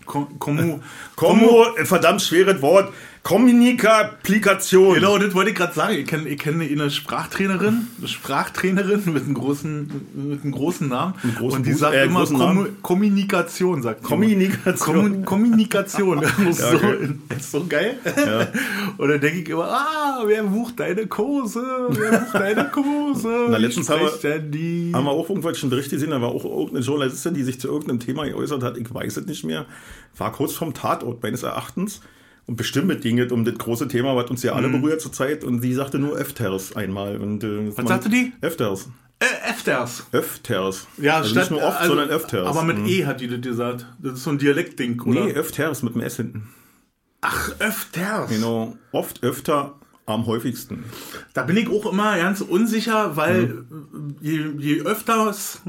Kom 0.06 0.38
Kommu, 0.38 0.80
Kommu, 1.16 1.64
verdammt 1.84 2.22
schweres 2.22 2.60
Wort. 2.62 2.92
Kommunikation. 3.24 4.94
Genau, 4.94 5.16
das 5.16 5.34
wollte 5.34 5.50
ich 5.50 5.56
gerade 5.56 5.72
sagen. 5.72 5.96
Ich 5.96 6.06
kenne 6.06 6.28
ich 6.28 6.38
kenn 6.38 6.60
eine 6.60 6.90
Sprachtrainerin, 6.90 7.86
eine 7.98 8.06
Sprachtrainerin 8.06 9.02
mit 9.14 9.24
einem 9.24 9.32
großen, 9.32 9.90
mit 10.14 10.42
einem 10.42 10.52
großen 10.52 10.88
Namen. 10.88 11.14
Einen 11.22 11.34
großen 11.36 11.56
und 11.56 11.66
die 11.66 11.72
sagt 11.72 11.94
äh, 11.94 12.04
immer 12.04 12.26
Kom 12.26 12.68
Kommunikation, 12.82 13.82
sagt 13.82 14.02
Kommunikation. 14.02 14.94
Kom 14.94 15.24
Kommunikation. 15.24 16.22
Ist, 16.50 16.60
ja, 16.60 16.74
okay. 16.74 17.08
so, 17.30 17.34
ist 17.34 17.50
so 17.50 17.64
geil. 17.66 17.98
Ja. 18.04 18.46
Und 18.98 19.08
dann 19.08 19.20
denke 19.20 19.40
ich 19.40 19.48
immer, 19.48 19.68
ah, 19.70 20.22
wer 20.26 20.42
bucht 20.42 20.78
deine 20.78 21.06
Kurse? 21.06 21.64
Wer 21.88 22.18
bucht 22.18 22.34
deine 22.34 22.64
Kurse? 22.70 23.46
Na, 23.48 23.56
letztens 23.56 23.88
haben 23.88 24.02
wir, 24.02 24.38
die? 24.38 24.92
haben 24.94 25.04
wir 25.04 25.10
auch 25.10 25.28
irgendwelchen 25.30 25.70
Bericht 25.70 25.90
gesehen, 25.90 26.10
da 26.10 26.20
war 26.20 26.28
auch 26.28 26.44
irgendeine 26.44 26.84
Journalistin, 26.84 27.32
die 27.32 27.42
sich 27.42 27.58
zu 27.58 27.68
irgendeinem 27.68 28.00
Thema 28.00 28.26
geäußert 28.26 28.62
hat. 28.62 28.76
Ich 28.76 28.92
weiß 28.92 29.16
es 29.16 29.26
nicht 29.26 29.44
mehr. 29.44 29.64
War 30.18 30.30
kurz 30.32 30.52
vom 30.52 30.74
Tatort 30.74 31.22
meines 31.22 31.42
Erachtens 31.42 32.00
und 32.46 32.56
bestimmt 32.56 33.00
ging 33.00 33.18
es 33.18 33.32
um 33.32 33.44
das 33.44 33.54
große 33.56 33.88
Thema, 33.88 34.14
was 34.16 34.30
uns 34.30 34.42
ja 34.42 34.52
alle 34.52 34.68
mhm. 34.68 34.82
berührt 34.82 35.00
zurzeit. 35.00 35.44
Und 35.44 35.62
sie 35.62 35.72
sagte 35.72 35.98
nur 35.98 36.14
Öfters 36.16 36.76
einmal. 36.76 37.16
Und, 37.16 37.42
äh, 37.42 37.76
was 37.76 37.88
sagte 37.88 38.08
die? 38.08 38.32
Öfters. 38.40 38.90
Äh, 39.20 39.50
öfters. 39.50 40.06
Öfters. 40.12 40.86
Ja, 40.98 41.16
also 41.16 41.30
statt, 41.30 41.44
nicht 41.44 41.50
nur 41.52 41.62
oft, 41.62 41.78
also, 41.78 41.94
sondern 41.94 42.10
öfters. 42.10 42.46
Aber 42.46 42.62
mit 42.62 42.78
mhm. 42.78 42.86
E 42.86 43.06
hat 43.06 43.20
die 43.20 43.28
das 43.28 43.40
gesagt. 43.40 43.86
Das 43.98 44.14
ist 44.14 44.24
so 44.24 44.30
ein 44.30 44.38
Dialektding, 44.38 45.00
oder? 45.00 45.24
Nee, 45.24 45.32
öfters 45.32 45.82
mit 45.82 45.94
dem 45.94 46.02
S 46.02 46.16
hinten. 46.16 46.48
Ach, 47.22 47.52
öfters. 47.60 48.28
Genau. 48.28 48.76
Oft, 48.92 49.22
öfter, 49.22 49.76
am 50.04 50.26
häufigsten. 50.26 50.84
Da 51.32 51.44
bin 51.44 51.56
ich 51.56 51.70
auch 51.70 51.90
immer 51.90 52.18
ganz 52.18 52.42
unsicher, 52.42 53.16
weil 53.16 53.64
mhm. 53.70 54.16
je, 54.20 54.50
je 54.58 54.82
öfters 54.82 55.62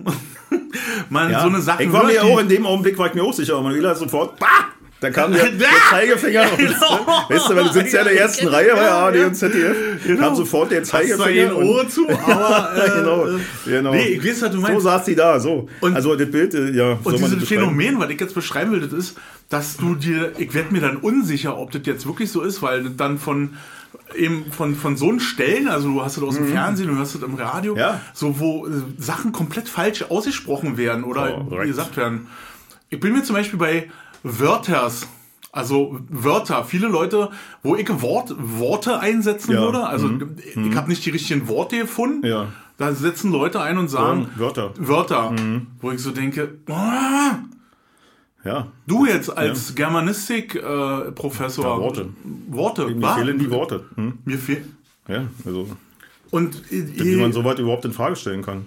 man 1.09 1.31
ja. 1.31 1.41
so 1.41 1.47
eine 1.47 1.61
Sache 1.61 1.83
Ich 1.83 1.93
war 1.93 2.03
mir 2.03 2.23
auch 2.23 2.39
in 2.39 2.49
dem 2.49 2.65
Augenblick 2.65 2.97
war 2.97 3.07
ich 3.07 3.13
mir 3.13 3.23
auch 3.23 3.33
sicher, 3.33 3.61
Manuela 3.61 3.95
sofort, 3.95 4.37
bah! 4.39 4.47
Da 5.05 5.11
kam 5.11 5.31
der, 5.31 5.51
der 5.51 5.67
Zeigefinger. 5.91 6.45
Genau. 6.57 7.27
weißt 7.29 7.49
du, 7.49 7.55
weil 7.55 7.63
du 7.65 7.73
sitzt 7.73 7.93
ja 7.93 7.99
in 7.99 8.07
der 8.07 8.19
ersten 8.19 8.47
Reihe 8.47 8.73
bei 8.73 8.89
ARD 8.89 9.17
und 9.25 9.35
ZDF. 9.35 9.77
Genau. 10.03 10.19
Kam 10.19 10.35
sofort 10.35 10.71
der 10.71 10.83
Zeigefinger. 10.83 11.51
Hast 11.51 11.63
Ohr 11.63 11.87
zu, 11.87 12.09
aber. 12.25 12.71
Äh, 12.75 12.89
genau, 12.89 13.27
genau. 13.65 13.91
Nee, 13.91 14.07
ich 14.07 14.25
weiß, 14.25 14.41
was 14.41 14.51
du 14.51 14.57
meinst. 14.57 14.81
So 14.81 14.89
saß 14.89 15.05
die 15.05 15.15
da, 15.15 15.39
so. 15.39 15.69
Und, 15.81 15.95
also 15.95 16.15
das 16.15 16.31
Bild, 16.31 16.55
äh, 16.55 16.71
ja. 16.71 16.97
Und 17.03 17.19
dieses 17.19 17.47
Phänomen, 17.47 17.99
was 17.99 18.09
ich 18.09 18.19
jetzt 18.19 18.33
beschreiben 18.33 18.71
will, 18.71 18.81
das 18.81 18.93
ist, 18.93 19.17
dass 19.49 19.77
du 19.77 19.93
dir, 19.93 20.31
ich 20.39 20.55
werde 20.55 20.73
mir 20.73 20.81
dann 20.81 20.97
unsicher, 20.97 21.55
ob 21.59 21.69
das 21.69 21.83
jetzt 21.85 22.07
wirklich 22.07 22.31
so 22.31 22.41
ist, 22.41 22.63
weil 22.63 22.89
dann 22.89 23.19
von 23.19 23.51
eben 24.15 24.51
von, 24.51 24.75
von 24.75 24.97
so 24.97 25.19
Stellen, 25.19 25.67
also 25.67 25.87
du 25.89 26.03
hast 26.03 26.17
das 26.17 26.23
aus 26.23 26.35
dem 26.35 26.45
mhm. 26.47 26.51
Fernsehen, 26.51 26.87
du 26.87 26.95
hörst 26.95 27.13
das 27.13 27.21
im 27.21 27.35
Radio, 27.35 27.77
ja. 27.77 28.01
so 28.13 28.39
wo 28.39 28.65
äh, 28.65 28.71
Sachen 28.97 29.31
komplett 29.31 29.69
falsch 29.69 30.03
ausgesprochen 30.09 30.77
werden 30.77 31.03
oder 31.03 31.45
oh, 31.47 31.57
gesagt 31.57 31.95
werden. 31.95 32.27
Ich 32.89 32.99
bin 32.99 33.13
mir 33.13 33.23
zum 33.23 33.35
Beispiel 33.35 33.59
bei 33.59 33.89
Wörters. 34.25 35.07
Also 35.51 35.99
Wörter, 36.09 36.65
viele 36.65 36.87
Leute, 36.87 37.29
wo 37.63 37.77
ich 37.77 37.87
Wort, 38.01 38.35
Worte 38.37 38.99
einsetzen 38.99 39.53
ja. 39.53 39.61
würde, 39.61 39.85
also 39.85 40.07
mhm. 40.07 40.35
ich 40.37 40.55
mhm. 40.57 40.75
habe 40.75 40.89
nicht 40.89 41.05
die 41.05 41.11
richtigen 41.11 41.47
Worte 41.47 41.77
gefunden. 41.77 42.27
Ja. 42.27 42.47
Da 42.77 42.93
setzen 42.93 43.31
Leute 43.31 43.61
ein 43.61 43.77
und 43.77 43.87
sagen 43.87 44.27
ja, 44.33 44.39
Wörter. 44.39 44.73
Wörter, 44.77 45.31
mhm. 45.31 45.67
wo 45.79 45.91
ich 45.91 46.01
so 46.01 46.11
denke, 46.11 46.55
ah, 46.69 47.37
ja. 48.43 48.67
Du 48.85 49.05
jetzt 49.05 49.35
als 49.35 49.69
ja. 49.69 49.75
Germanistik-Professor. 49.75 51.65
Äh, 51.65 51.67
ja, 51.67 51.77
Worte. 51.77 52.09
Worte. 52.47 52.87
Mir 52.87 53.01
war? 53.01 53.17
fehlen 53.17 53.39
die 53.39 53.49
Worte. 53.49 53.85
Hm? 53.95 54.19
Mir 54.23 54.37
fehlen. 54.37 54.77
Ja, 55.07 55.23
also. 55.45 55.67
Und 56.31 56.61
wie 56.69 57.15
man 57.15 57.33
so 57.33 57.43
weit 57.43 57.59
überhaupt 57.59 57.85
in 57.85 57.93
Frage 57.93 58.15
stellen 58.15 58.43
kann. 58.43 58.65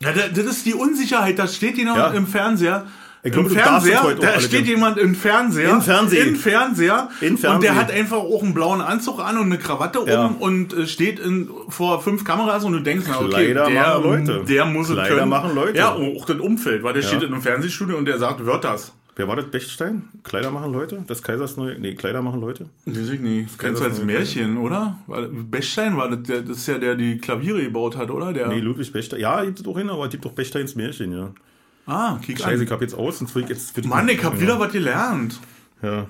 Ja, 0.00 0.12
das 0.12 0.44
ist 0.44 0.66
die 0.66 0.74
Unsicherheit. 0.74 1.38
Da 1.38 1.46
steht 1.46 1.76
die 1.76 1.84
noch 1.84 1.96
ja. 1.96 2.08
im 2.08 2.26
Fernseher. 2.26 2.86
Ich 3.22 3.32
glaube, 3.32 3.48
Im 3.48 3.54
Fernseher, 3.54 4.14
da 4.20 4.40
steht 4.40 4.66
jemand 4.66 4.96
im 4.98 5.14
Fernseher. 5.14 5.70
Im 5.70 5.82
Fernsehen. 5.82 6.28
Im 6.28 6.36
Fernseher. 6.36 7.08
In 7.20 7.36
Fernsehen. 7.36 7.54
Und 7.54 7.62
der 7.64 7.74
hat 7.74 7.90
einfach 7.90 8.18
auch 8.18 8.42
einen 8.42 8.54
blauen 8.54 8.80
Anzug 8.80 9.18
an 9.18 9.38
und 9.38 9.46
eine 9.46 9.58
Krawatte 9.58 10.00
ja. 10.06 10.26
um 10.26 10.36
und 10.36 10.72
äh, 10.72 10.86
steht 10.86 11.18
in, 11.18 11.48
vor 11.68 12.00
fünf 12.00 12.24
Kameras 12.24 12.64
und 12.64 12.72
du 12.72 12.80
denkst, 12.80 13.06
na, 13.08 13.18
okay, 13.18 13.28
Kleider 13.28 13.66
der, 13.66 13.82
machen 13.82 14.02
Leute. 14.04 14.44
der 14.48 14.64
muss 14.66 14.86
Kleider 14.86 15.02
es 15.02 15.08
können. 15.08 15.28
machen 15.28 15.54
Leute. 15.54 15.78
Ja, 15.78 15.94
auch 15.94 16.24
das 16.26 16.38
Umfeld, 16.38 16.82
weil 16.84 16.92
der 16.92 17.02
ja. 17.02 17.08
steht 17.08 17.22
in 17.22 17.32
einem 17.32 17.42
Fernsehstudio 17.42 17.96
und 17.96 18.04
der 18.04 18.18
sagt 18.18 18.46
Wörters. 18.46 18.92
Wer 19.16 19.26
war 19.26 19.34
das? 19.34 19.46
Bechstein? 19.46 20.04
Kleider 20.22 20.52
machen 20.52 20.72
Leute? 20.72 21.02
Das 21.08 21.24
Kaisers 21.24 21.56
neue. 21.56 21.76
Nee, 21.76 21.96
Kleider 21.96 22.22
machen 22.22 22.40
Leute? 22.40 22.66
Weiß 22.86 23.10
ich 23.10 23.18
nicht. 23.18 23.50
Das 23.50 23.58
kennst 23.58 23.80
du 23.80 23.86
als 23.86 24.00
Märchen, 24.00 24.58
oder? 24.58 24.96
Bechstein 25.32 25.96
war 25.96 26.08
das, 26.08 26.22
der, 26.22 26.42
das 26.42 26.58
ist 26.58 26.68
ja 26.68 26.78
der, 26.78 26.94
der 26.94 26.94
die 26.94 27.18
Klaviere 27.18 27.60
gebaut 27.60 27.96
hat, 27.96 28.12
oder? 28.12 28.32
Der 28.32 28.46
nee, 28.46 28.60
Ludwig 28.60 28.92
Bechstein. 28.92 29.18
Ja, 29.18 29.44
gibt 29.44 29.58
es 29.58 29.64
doch 29.64 29.76
hin, 29.76 29.90
aber 29.90 30.04
es 30.04 30.10
gibt 30.12 30.24
doch 30.24 30.30
Bechsteins 30.30 30.76
Märchen, 30.76 31.12
ja. 31.12 31.32
Ah, 31.88 32.18
kick 32.20 32.38
Scheiße, 32.38 32.60
an. 32.60 32.62
ich 32.62 32.70
hab 32.70 32.82
jetzt 32.82 32.94
aus 32.94 33.20
und 33.22 33.34
jetzt 33.48 33.74
für 33.74 33.86
Mann, 33.86 34.08
ich 34.10 34.22
hab 34.22 34.34
ja. 34.34 34.40
wieder 34.40 34.60
was 34.60 34.70
gelernt. 34.70 35.40
Ja. 35.82 36.06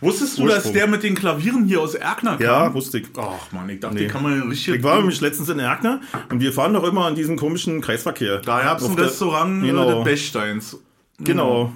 Wusstest 0.00 0.38
du, 0.38 0.42
Ursprung. 0.42 0.62
dass 0.62 0.72
der 0.72 0.86
mit 0.86 1.02
den 1.02 1.16
Klavieren 1.16 1.64
hier 1.64 1.80
aus 1.80 1.94
Erkner 1.94 2.32
kam? 2.32 2.40
Ja, 2.40 2.74
wusste 2.74 2.98
ich. 2.98 3.08
Ach 3.16 3.50
man, 3.50 3.68
ich 3.68 3.80
dachte, 3.80 3.96
nee. 3.96 4.06
kann 4.06 4.22
man 4.22 4.48
richtig. 4.48 4.76
Ich 4.76 4.82
war 4.82 4.98
nämlich 4.98 5.20
letztens 5.20 5.48
in 5.48 5.58
Erkner 5.58 6.00
und 6.30 6.40
wir 6.40 6.52
fahren 6.52 6.72
doch 6.72 6.84
immer 6.84 7.06
an 7.06 7.16
diesem 7.16 7.36
komischen 7.36 7.80
Kreisverkehr. 7.80 8.38
Da 8.38 8.62
gab 8.62 8.78
es 8.78 8.84
ein 8.84 8.94
Restaurant 8.94 9.62
genau. 9.62 9.96
des 9.96 10.04
Bechsteins. 10.04 10.78
Genau. 11.18 11.72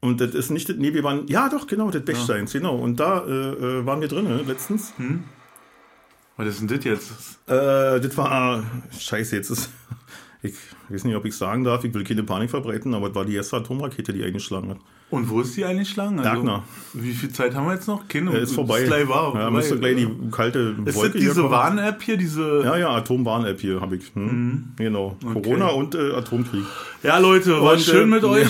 Und 0.00 0.20
das 0.20 0.34
ist 0.34 0.50
nicht, 0.50 0.68
nee, 0.68 0.92
wir 0.94 1.02
waren, 1.04 1.26
ja 1.28 1.48
doch, 1.48 1.66
genau, 1.66 1.90
das 1.90 2.04
Bechsteins, 2.04 2.52
ja. 2.52 2.60
genau. 2.60 2.76
Und 2.76 2.98
da 2.98 3.24
äh, 3.24 3.30
äh 3.30 3.86
waren 3.86 4.00
wir 4.00 4.08
drin, 4.08 4.28
letztens. 4.46 4.92
Hm? 4.96 5.24
Was 6.36 6.48
ist 6.48 6.60
denn 6.60 6.68
das 6.68 6.84
jetzt? 6.84 7.10
Äh, 7.46 8.00
das 8.00 8.16
war, 8.16 8.64
scheiße, 8.98 9.36
jetzt 9.36 9.50
ist, 9.50 9.70
ich 10.44 10.54
weiß 10.90 11.04
nicht, 11.04 11.16
ob 11.16 11.24
ich 11.24 11.34
sagen 11.34 11.64
darf, 11.64 11.84
ich 11.84 11.94
will 11.94 12.04
keine 12.04 12.22
Panik 12.22 12.50
verbreiten, 12.50 12.92
aber 12.92 13.08
es 13.08 13.14
war 13.14 13.24
die 13.24 13.34
erste 13.34 13.56
Atomrakete, 13.56 14.12
die 14.12 14.22
eingeschlagen 14.22 14.70
hat. 14.70 14.78
Und 15.10 15.30
wo 15.30 15.40
ist 15.40 15.56
die 15.56 15.64
eingeschlagen? 15.64 16.18
Also, 16.18 16.30
Erkner. 16.30 16.64
Wie 16.92 17.12
viel 17.12 17.30
Zeit 17.30 17.54
haben 17.54 17.66
wir 17.66 17.74
jetzt 17.74 17.86
noch? 17.86 18.08
Keine, 18.08 18.36
ist 18.36 18.54
vorbei. 18.54 18.80
Ist 18.80 18.88
gleich 18.88 19.08
war, 19.08 19.34
ja, 19.34 19.50
müsste 19.50 19.78
gleich 19.78 19.96
die 19.96 20.08
kalte 20.30 20.74
ist 20.84 20.96
Wolke 20.96 21.18
Ist 21.18 21.28
diese 21.28 21.50
Warn-App 21.50 22.02
hier? 22.02 22.16
Diese 22.16 22.62
ja, 22.64 22.76
ja, 22.76 22.88
Atom-Warn-App 22.90 23.60
hier 23.60 23.80
habe 23.80 23.96
ich. 23.96 24.12
Hm? 24.14 24.24
Mhm. 24.24 24.64
Genau. 24.76 25.16
Okay. 25.24 25.40
Corona 25.40 25.68
und 25.68 25.94
äh, 25.94 26.12
Atomkrieg. 26.12 26.64
Ja, 27.02 27.18
Leute, 27.18 27.62
war 27.62 27.74
und, 27.74 27.80
schön 27.80 28.12
äh, 28.12 28.16
mit 28.16 28.24
euch. 28.24 28.48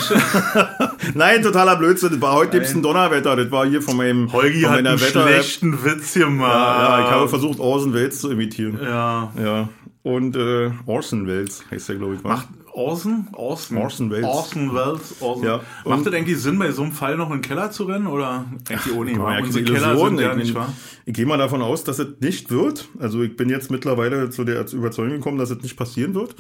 Nein, 1.14 1.42
totaler 1.42 1.76
Blödsinn. 1.76 2.10
Das 2.10 2.20
war 2.20 2.34
heute 2.34 2.52
gibt 2.52 2.66
es 2.66 2.74
ein 2.74 2.82
Donnerwetter. 2.82 3.36
Das 3.36 3.50
war 3.50 3.66
hier 3.66 3.82
von 3.82 3.96
meinem 3.96 4.32
Holgi 4.32 4.62
von 4.62 4.70
hat 4.70 4.78
einen 4.78 5.00
Wetter 5.00 5.22
schlechten 5.28 5.84
Witz 5.84 6.14
gemacht. 6.14 6.52
Ja, 6.52 6.98
ja, 6.98 7.04
ich 7.04 7.10
habe 7.12 7.28
versucht, 7.28 7.60
Orson 7.60 7.92
Welles 7.92 8.20
zu 8.20 8.30
imitieren. 8.30 8.78
Ja. 8.82 9.32
Ja. 9.38 9.68
Und 10.04 10.37
äh, 10.37 10.70
Orson 10.84 11.26
Welles 11.26 11.64
heißt 11.70 11.88
der, 11.88 11.96
glaube 11.96 12.16
ich. 12.16 12.23
Macht, 12.23 12.49
Orson? 12.75 13.26
Orson. 13.32 13.78
Orson 13.78 14.11
Welles. 14.11 14.26
Orson 14.26 14.75
Welles. 14.75 15.16
Orson. 15.20 15.46
Ja. 15.46 15.61
Macht 15.87 16.04
das 16.04 16.12
eigentlich 16.12 16.38
Sinn, 16.38 16.58
bei 16.58 16.73
so 16.73 16.82
einem 16.82 16.92
Fall 16.92 17.16
noch 17.16 17.30
in 17.30 17.37
den 17.37 17.40
Keller 17.40 17.70
zu 17.70 17.84
rennen? 17.84 18.06
Oder 18.06 18.44
eigentlich 18.68 18.94
ohne? 18.94 19.12
Ja, 19.12 19.38
Unsere 19.38 19.64
Keller 19.64 19.96
sind 19.96 20.20
ja 20.20 20.34
nicht 20.34 20.54
wahr? 20.54 20.70
Ich 21.06 21.14
gehe 21.14 21.25
mal 21.25 21.38
davon 21.38 21.62
aus, 21.62 21.84
dass 21.84 21.99
es 22.00 22.20
nicht 22.20 22.50
wird. 22.50 22.87
Also 22.99 23.23
ich 23.23 23.34
bin 23.34 23.49
jetzt 23.49 23.70
mittlerweile 23.70 24.28
zu 24.28 24.44
der 24.44 24.70
Überzeugung 24.70 25.14
gekommen, 25.14 25.38
dass 25.38 25.49
es 25.49 25.62
nicht 25.62 25.78
passieren 25.78 26.14
wird. 26.14 26.34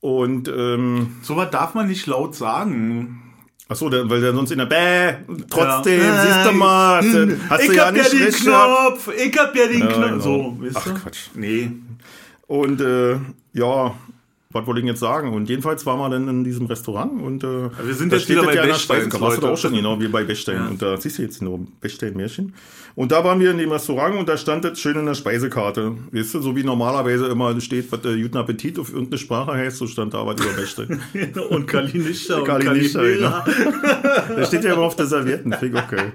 Und 0.00 0.48
ähm, 0.48 1.16
sowas 1.20 1.50
darf 1.50 1.74
man 1.74 1.88
nicht 1.88 2.06
laut 2.06 2.34
sagen. 2.34 3.22
Ach 3.68 3.76
so, 3.76 3.92
weil 3.92 4.22
der 4.22 4.32
sonst 4.32 4.50
in 4.50 4.58
der 4.58 4.64
Bäh, 4.64 5.12
trotzdem, 5.50 6.00
ja. 6.00 6.22
siehst 6.24 6.46
du 6.46 6.56
mal, 6.56 7.02
hast 7.50 7.60
ich 7.64 7.68
du 7.68 7.74
ja 7.74 7.92
nicht 7.92 8.14
ja 8.14 8.18
den 8.18 8.32
Knopf, 8.32 9.10
ich 9.14 9.38
hab 9.38 9.54
ja 9.54 9.66
den 9.66 9.80
Knopf, 9.80 9.94
genau. 9.94 10.18
so, 10.20 10.56
weißt 10.58 10.76
Ach, 10.78 10.84
du? 10.84 10.94
Quatsch. 10.94 11.18
Nee. 11.34 11.72
Und, 12.48 12.80
äh, 12.80 13.20
ja, 13.52 13.94
was 14.50 14.66
wollte 14.66 14.80
ich 14.80 14.86
jetzt 14.86 15.00
sagen? 15.00 15.34
Und 15.34 15.48
jedenfalls 15.50 15.84
waren 15.84 15.98
wir 15.98 16.08
dann 16.08 16.26
in 16.26 16.42
diesem 16.42 16.66
Restaurant 16.66 17.20
und 17.20 17.44
äh, 17.44 17.46
wir 17.84 17.94
sind 17.94 18.10
da 18.12 18.16
jetzt 18.16 18.30
wieder 18.30 18.40
das 18.42 18.46
bei 18.46 18.54
ja 18.54 18.62
in 18.62 18.68
der 18.68 18.74
Bechsteins, 18.74 18.82
Speisekarte. 18.82 19.20
Warst 19.20 19.36
du 19.36 19.40
da 19.42 19.52
auch 19.52 19.58
schon, 19.58 19.74
genau, 19.74 20.00
wie 20.00 20.08
bei 20.08 20.24
Bechstein. 20.24 20.56
Ja. 20.56 20.68
Und 20.68 20.80
da 20.80 20.96
siehst 20.96 21.18
du 21.18 21.22
jetzt 21.22 21.42
nur 21.42 21.60
Bechstein-Märchen. 21.82 22.54
Und 22.94 23.12
da 23.12 23.22
waren 23.22 23.38
wir 23.40 23.50
in 23.50 23.58
dem 23.58 23.70
Restaurant 23.70 24.16
und 24.16 24.28
da 24.28 24.36
stand 24.38 24.64
das 24.64 24.80
schön 24.80 24.96
in 24.96 25.04
der 25.04 25.14
Speisekarte. 25.14 25.92
Weißt 26.10 26.32
du, 26.34 26.40
so 26.40 26.56
wie 26.56 26.64
normalerweise 26.64 27.26
immer 27.26 27.60
steht, 27.60 27.92
was 27.92 28.04
äh, 28.06 28.20
guten 28.22 28.38
Appetit 28.38 28.78
auf 28.78 28.88
irgendeine 28.90 29.18
Sprache 29.18 29.52
heißt, 29.52 29.76
so 29.76 29.86
stand 29.86 30.14
da 30.14 30.26
was 30.26 30.40
über 30.40 30.52
Bechstein. 30.54 31.00
und 31.50 31.66
Kalinischer 31.66 32.38
und 32.38 32.44
Kalinischer, 32.44 33.00
Kalinera. 33.00 33.44
Da 34.34 34.46
steht 34.46 34.64
ja 34.64 34.72
immer 34.72 34.82
auf 34.82 34.96
der 34.96 35.06
Servietten. 35.06 35.54
Ich 35.60 35.74
okay. 35.74 36.12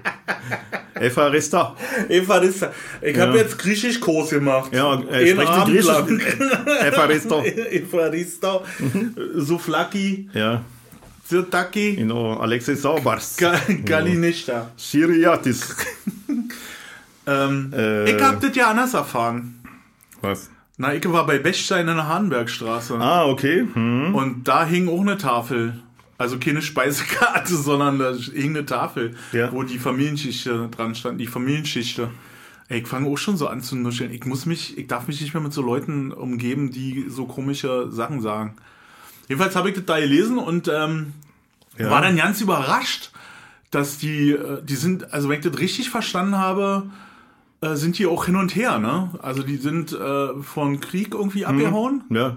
Evarista. 1.00 1.74
Evarista. 2.08 2.72
Ich 3.02 3.18
habe 3.18 3.36
Ja. 3.36 3.42
jetzt 3.42 3.58
Griechisch-Kurs 3.58 4.30
gemacht. 4.30 4.72
Ja, 4.74 5.00
äh, 5.10 5.26
Sie 5.26 5.38
Abend 5.38 5.66
Griechisch? 5.66 5.86
lang. 5.86 6.20
Evarista. 6.86 7.42
Evarista. 8.24 8.60
Souflaki. 9.36 10.28
Ja, 10.34 10.62
Zirtaki. 11.26 11.96
genau. 11.96 12.34
Alexei 12.38 12.74
Saubars. 12.74 13.36
Ka 13.36 13.54
Kalinischer. 13.86 14.70
Syriatis. 14.76 15.74
Ähm, 17.26 17.72
Äh. 17.74 18.14
Ich 18.14 18.22
hab 18.22 18.38
das 18.42 18.54
ja 18.54 18.70
anders 18.70 18.92
erfahren. 18.92 19.54
Was? 20.20 20.50
Na, 20.76 20.92
ich 20.92 21.10
war 21.10 21.24
bei 21.24 21.38
Bechstein 21.38 21.88
in 21.88 21.96
der 21.96 22.06
Hahnbergstraße. 22.06 22.96
Ah, 23.00 23.24
okay. 23.24 23.66
Hm. 23.72 24.14
Und 24.14 24.44
da 24.46 24.66
hing 24.66 24.90
auch 24.90 25.00
eine 25.00 25.16
Tafel. 25.16 25.80
Also 26.18 26.38
keine 26.38 26.60
Speisekarte, 26.60 27.56
sondern 27.56 27.98
da 27.98 28.12
hing 28.12 28.50
eine 28.50 28.66
Tafel, 28.66 29.14
Ja. 29.32 29.50
wo 29.52 29.62
die 29.62 29.78
Familiengeschichte 29.78 30.68
dran 30.76 30.94
stand. 30.94 31.18
Die 31.18 31.26
Familiengeschichte. 31.26 32.10
Ey, 32.68 32.80
ich 32.80 32.86
fange 32.88 33.08
auch 33.08 33.18
schon 33.18 33.36
so 33.36 33.46
an 33.48 33.60
zu 33.60 33.76
nuscheln. 33.76 34.10
Ich 34.12 34.24
muss 34.24 34.46
mich, 34.46 34.78
ich 34.78 34.86
darf 34.86 35.06
mich 35.06 35.20
nicht 35.20 35.34
mehr 35.34 35.42
mit 35.42 35.52
so 35.52 35.60
Leuten 35.62 36.12
umgeben, 36.12 36.70
die 36.70 37.06
so 37.08 37.26
komische 37.26 37.90
Sachen 37.90 38.20
sagen. 38.20 38.56
Jedenfalls 39.28 39.54
habe 39.56 39.68
ich 39.70 39.74
das 39.74 39.84
da 39.84 40.00
gelesen 40.00 40.38
und 40.38 40.68
ähm, 40.68 41.12
Ja. 41.78 41.90
war 41.90 42.00
dann 42.02 42.16
ganz 42.16 42.40
überrascht, 42.40 43.10
dass 43.70 43.98
die, 43.98 44.30
äh, 44.32 44.62
die 44.62 44.76
sind, 44.76 45.12
also 45.12 45.28
wenn 45.28 45.40
ich 45.40 45.44
das 45.46 45.58
richtig 45.58 45.90
verstanden 45.90 46.38
habe, 46.38 46.84
äh, 47.60 47.74
sind 47.76 47.98
die 47.98 48.06
auch 48.06 48.24
hin 48.26 48.36
und 48.36 48.54
her, 48.56 48.78
ne? 48.78 49.10
Also 49.22 49.42
die 49.42 49.56
sind 49.56 49.92
äh, 49.92 50.34
von 50.42 50.80
Krieg 50.80 51.14
irgendwie 51.14 51.44
abgehauen. 51.46 52.04
Ja. 52.10 52.36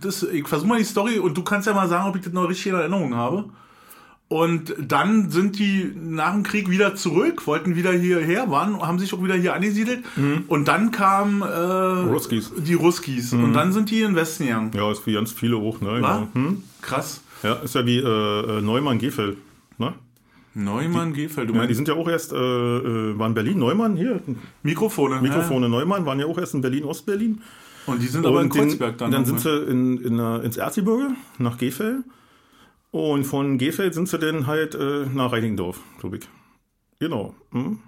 Das, 0.00 0.22
ich 0.24 0.46
versuche 0.48 0.68
mal 0.68 0.78
die 0.78 0.84
Story 0.84 1.18
und 1.18 1.36
du 1.36 1.42
kannst 1.42 1.66
ja 1.66 1.74
mal 1.74 1.88
sagen, 1.88 2.08
ob 2.08 2.16
ich 2.16 2.22
das 2.22 2.32
noch 2.32 2.48
richtig 2.48 2.66
in 2.68 2.74
Erinnerung 2.74 3.14
habe. 3.14 3.44
Und 4.28 4.74
dann 4.80 5.30
sind 5.30 5.56
die 5.58 5.92
nach 5.94 6.32
dem 6.32 6.42
Krieg 6.42 6.68
wieder 6.68 6.96
zurück, 6.96 7.46
wollten 7.46 7.76
wieder 7.76 7.92
hierher, 7.92 8.50
waren, 8.50 8.80
haben 8.82 8.98
sich 8.98 9.14
auch 9.14 9.22
wieder 9.22 9.36
hier 9.36 9.54
angesiedelt. 9.54 10.04
Und 10.48 10.66
dann 10.66 10.90
kamen 10.90 11.42
äh, 11.42 11.46
Ruskis. 11.46 12.52
die 12.56 12.74
Ruskis. 12.74 13.32
Und 13.32 13.52
dann 13.52 13.72
sind 13.72 13.90
die 13.90 14.00
in 14.00 14.08
den 14.08 14.16
Westen 14.16 14.46
gegangen. 14.46 14.72
Ja, 14.74 14.90
ist 14.90 15.06
wie 15.06 15.12
ganz 15.12 15.30
viele 15.30 15.60
hoch, 15.60 15.80
ne? 15.80 15.88
Wa? 15.88 15.94
Genau. 15.94 16.28
Hm? 16.32 16.62
Krass. 16.82 17.20
Ja, 17.44 17.54
ist 17.54 17.76
ja 17.76 17.86
wie 17.86 17.98
äh, 17.98 18.02
äh, 18.58 18.62
Neumann 18.62 18.98
Gefeld. 18.98 19.36
Ne? 19.78 19.94
Neumann, 20.54 21.12
Gefeld, 21.12 21.48
du 21.48 21.52
Ja, 21.52 21.58
meinst 21.58 21.70
die 21.70 21.74
sind 21.74 21.86
ja 21.86 21.94
auch 21.94 22.08
erst, 22.08 22.32
äh, 22.32 22.36
äh, 22.36 23.18
waren 23.18 23.34
Berlin, 23.34 23.58
Neumann, 23.58 23.96
hier, 23.96 24.20
Mikrofone. 24.62 25.20
Mikrofone 25.20 25.68
Neumann, 25.68 26.06
waren 26.06 26.18
ja 26.18 26.26
auch 26.26 26.38
erst 26.38 26.54
in 26.54 26.62
Berlin, 26.62 26.84
Ostberlin. 26.84 27.42
Ja. 27.86 27.92
Und 27.92 28.02
die 28.02 28.06
sind 28.06 28.26
aber 28.26 28.42
in 28.42 28.48
Kreuzberg 28.48 28.98
dann. 28.98 29.12
dann 29.12 29.22
noch, 29.22 29.28
sind 29.28 29.44
ne? 29.44 29.64
sie 29.66 29.70
in, 29.70 29.98
in, 29.98 30.18
äh, 30.18 30.38
ins 30.38 30.56
Erzgebirge, 30.56 31.10
nach 31.38 31.58
Gefeld. 31.58 31.98
Und 32.96 33.24
von 33.24 33.58
Gefeld 33.58 33.92
sind 33.92 34.08
sie 34.08 34.18
dann 34.18 34.46
halt 34.46 34.74
äh, 34.74 35.04
nach 35.12 35.30
Reinigendorf, 35.30 35.78
glaube 36.00 36.16
ich. 36.16 36.28
Genau. 36.98 37.34
Hm? 37.52 37.78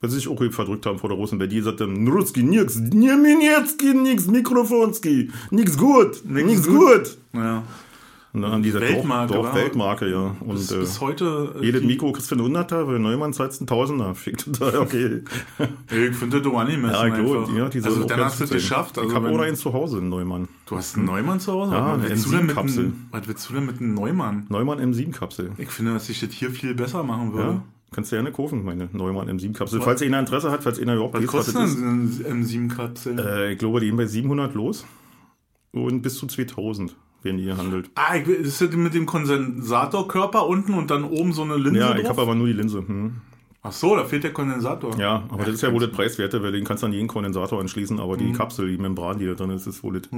Weil 0.00 0.10
sie 0.10 0.16
sich 0.16 0.26
auch 0.26 0.42
verdrückt 0.50 0.86
haben 0.86 0.98
vor 0.98 1.08
der 1.08 1.16
Russen, 1.16 1.38
weil 1.38 1.46
die 1.46 1.60
sagten, 1.60 2.08
Ruski, 2.08 2.42
nix, 2.42 2.74
Nieminetski, 2.74 3.94
nix, 3.94 4.26
Mikrofonski, 4.26 5.30
nix 5.52 5.78
gut, 5.78 6.24
nix, 6.24 6.66
gut. 6.66 7.16
Ja. 7.32 7.62
Und 8.34 8.42
dann 8.42 8.50
haben 8.50 8.62
die 8.64 8.72
gesagt, 8.72 8.90
Weltmarke, 8.92 9.32
doch 9.32 9.44
wa? 9.44 9.54
Weltmarke, 9.54 10.10
ja. 10.10 10.34
Und 10.40 10.56
Bis, 10.56 10.72
äh, 10.72 10.78
bis 10.80 11.00
heute. 11.00 11.54
äh, 11.60 11.64
jedes 11.64 11.84
Mikro 11.84 12.10
kriegst 12.10 12.32
du 12.32 12.34
einen 12.34 12.44
Hunderter, 12.44 12.88
weil 12.88 12.98
Neumann 12.98 13.32
zahlst 13.32 13.60
einen 13.60 13.68
Tausender. 13.68 14.12
Fickt 14.16 14.44
total, 14.52 14.78
okay. 14.78 15.22
Ich 15.88 16.16
finde 16.16 16.40
das 16.42 16.52
angemessen 16.52 16.92
Ja, 16.94 17.00
einfach. 17.02 17.18
gut, 17.46 17.56
ja, 17.56 17.68
die 17.68 17.80
also 17.80 18.02
auch 18.02 18.06
dann 18.08 18.24
hast 18.24 18.40
du 18.40 18.44
es 18.44 18.50
geschafft. 18.50 18.98
Also 18.98 19.08
ich 19.08 19.14
habe 19.14 19.28
auch 19.28 19.38
einen 19.38 19.54
zu 19.54 19.72
Hause, 19.72 19.98
einen 19.98 20.08
Neumann. 20.08 20.48
Du 20.66 20.76
hast 20.76 20.96
einen 20.96 21.06
Neumann 21.06 21.38
zu 21.38 21.52
Hause? 21.52 21.74
Ja, 21.74 21.86
was, 21.86 21.92
eine 22.00 22.08
willst 22.10 22.26
du 22.26 22.30
denn 22.32 22.46
mit 22.46 22.56
M7-Kapsel. 22.56 22.84
einem, 22.84 23.06
was 23.12 23.28
willst 23.28 23.48
du 23.48 23.54
denn 23.54 23.66
mit 23.66 23.80
einem 23.80 23.94
Neumann? 23.94 24.46
Neumann 24.48 24.80
M7-Kapsel. 24.80 25.52
Ich 25.58 25.68
finde, 25.70 25.92
dass 25.94 26.08
ich 26.08 26.18
das 26.18 26.32
hier 26.32 26.50
viel 26.50 26.74
besser 26.74 27.04
machen 27.04 27.32
würde. 27.34 27.48
Ja, 27.50 27.62
kannst 27.92 28.10
du 28.10 28.16
gerne 28.16 28.32
kaufen, 28.32 28.64
meine 28.64 28.88
Neumann 28.92 29.28
M7-Kapsel. 29.30 29.80
Falls 29.80 30.02
einer 30.02 30.18
Interesse 30.18 30.50
hat, 30.50 30.64
falls 30.64 30.80
einer 30.80 30.94
überhaupt 30.96 31.14
Was 31.14 31.24
kostet 31.28 31.54
das 31.54 31.70
ist. 31.70 31.78
denn 31.78 32.10
eine 32.26 32.42
M7-Kapsel? 32.44 33.16
Äh, 33.20 33.52
ich 33.52 33.58
glaube, 33.60 33.78
die 33.78 33.86
gehen 33.86 33.96
bei 33.96 34.06
700 34.06 34.54
los. 34.54 34.84
Und 35.70 36.02
bis 36.02 36.16
zu 36.16 36.26
2000 36.26 36.96
werden 37.24 37.38
die 37.38 37.44
gehandelt. 37.44 37.90
ah, 37.94 38.14
ich, 38.16 38.28
ist 38.28 38.60
das 38.60 38.70
mit 38.72 38.94
dem 38.94 39.06
Kondensatorkörper 39.06 40.46
unten 40.46 40.74
und 40.74 40.90
dann 40.90 41.04
oben 41.04 41.32
so 41.32 41.42
eine 41.42 41.56
Linse 41.56 41.80
Ja, 41.80 41.88
drauf? 41.92 41.98
ich 42.02 42.08
habe 42.08 42.22
aber 42.22 42.34
nur 42.34 42.46
die 42.46 42.52
Linse. 42.52 42.78
Hm. 42.86 43.14
Ach 43.62 43.72
so, 43.72 43.96
da 43.96 44.04
fehlt 44.04 44.24
der 44.24 44.32
Kondensator. 44.32 44.98
Ja, 44.98 45.22
aber 45.30 45.44
das 45.44 45.54
ist 45.54 45.62
ja 45.62 45.72
wohl 45.72 45.80
das 45.80 45.90
Preiswerte, 45.90 46.42
weil 46.42 46.52
den 46.52 46.64
kannst 46.64 46.82
du 46.82 46.86
an 46.86 46.92
jeden 46.92 47.08
Kondensator 47.08 47.58
anschließen, 47.60 47.98
aber 47.98 48.14
Mhm. 48.14 48.18
die 48.18 48.32
Kapsel, 48.32 48.68
die 48.68 48.76
Membran, 48.76 49.18
die 49.18 49.26
da 49.26 49.32
drin 49.32 49.50
ist, 49.50 49.66
ist 49.66 49.82
wohl 49.82 49.98
das. 49.98 50.10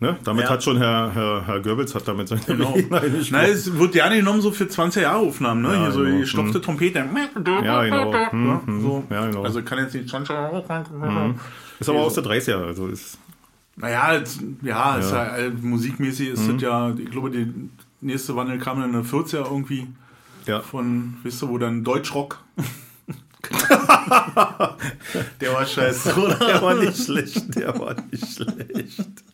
Ne? 0.00 0.16
Damit 0.24 0.44
Ja. 0.44 0.50
hat 0.50 0.62
schon 0.62 0.76
Herr, 0.78 1.10
Herr, 1.12 1.42
Herr 1.44 1.60
Goebbels 1.60 1.92
hat 1.94 2.06
damit 2.06 2.28
seine 2.28 2.40
Genau. 2.46 2.74
Nein, 2.88 3.50
es 3.50 3.76
wird 3.78 3.92
gerne 3.92 4.16
genommen 4.16 4.40
so 4.40 4.52
für 4.52 4.68
20 4.68 5.02
Jahre 5.02 5.18
Aufnahmen, 5.26 5.60
ne? 5.62 5.74
Ja, 5.74 5.82
Hier 5.82 5.90
so 5.90 6.00
genau. 6.04 6.18
die 6.18 6.26
stopfte 6.26 6.60
Trompete. 6.60 7.00
Ja, 7.00 7.82
genau. 7.82 8.12
Hm, 8.30 8.46
Ja, 8.46 8.62
hm. 8.64 8.80
so. 8.80 9.04
Ja, 9.10 9.26
genau. 9.26 9.42
Also 9.42 9.60
kann 9.62 9.78
jetzt 9.78 9.94
nicht 9.94 10.08
20 10.08 10.34
Jahre 10.34 10.64
ist 11.80 11.88
aber 11.88 11.98
aus 12.00 12.14
der 12.14 12.24
30er, 12.24 12.64
also 12.64 12.86
ist. 12.86 13.18
Naja, 13.80 14.22
ja, 14.62 14.96
Ist 14.98 15.10
Ja. 15.12 15.36
äh, 15.36 15.50
musikmäßig 15.50 16.28
ist 16.30 16.48
das 16.48 16.60
ja, 16.60 16.90
ich 16.94 17.10
glaube, 17.10 17.30
die 17.30 17.52
nächste 18.00 18.34
Wandel 18.36 18.58
kam 18.58 18.80
dann 18.80 18.90
in 18.90 19.02
der 19.02 19.04
40er 19.04 19.44
irgendwie 19.50 19.86
Ja. 20.46 20.60
von, 20.60 21.16
weißt 21.24 21.42
du, 21.42 21.48
wo 21.48 21.58
dann 21.58 21.84
Deutschrock. 21.84 22.42
der 25.40 25.52
war 25.54 25.64
scheiße, 25.66 26.14
oder? 26.16 26.34
Der 26.36 26.62
war 26.62 26.74
nicht 26.74 26.96
schlecht, 27.04 27.54
der 27.54 27.78
war 27.78 27.94
nicht 28.10 28.26
schlecht. 28.34 29.24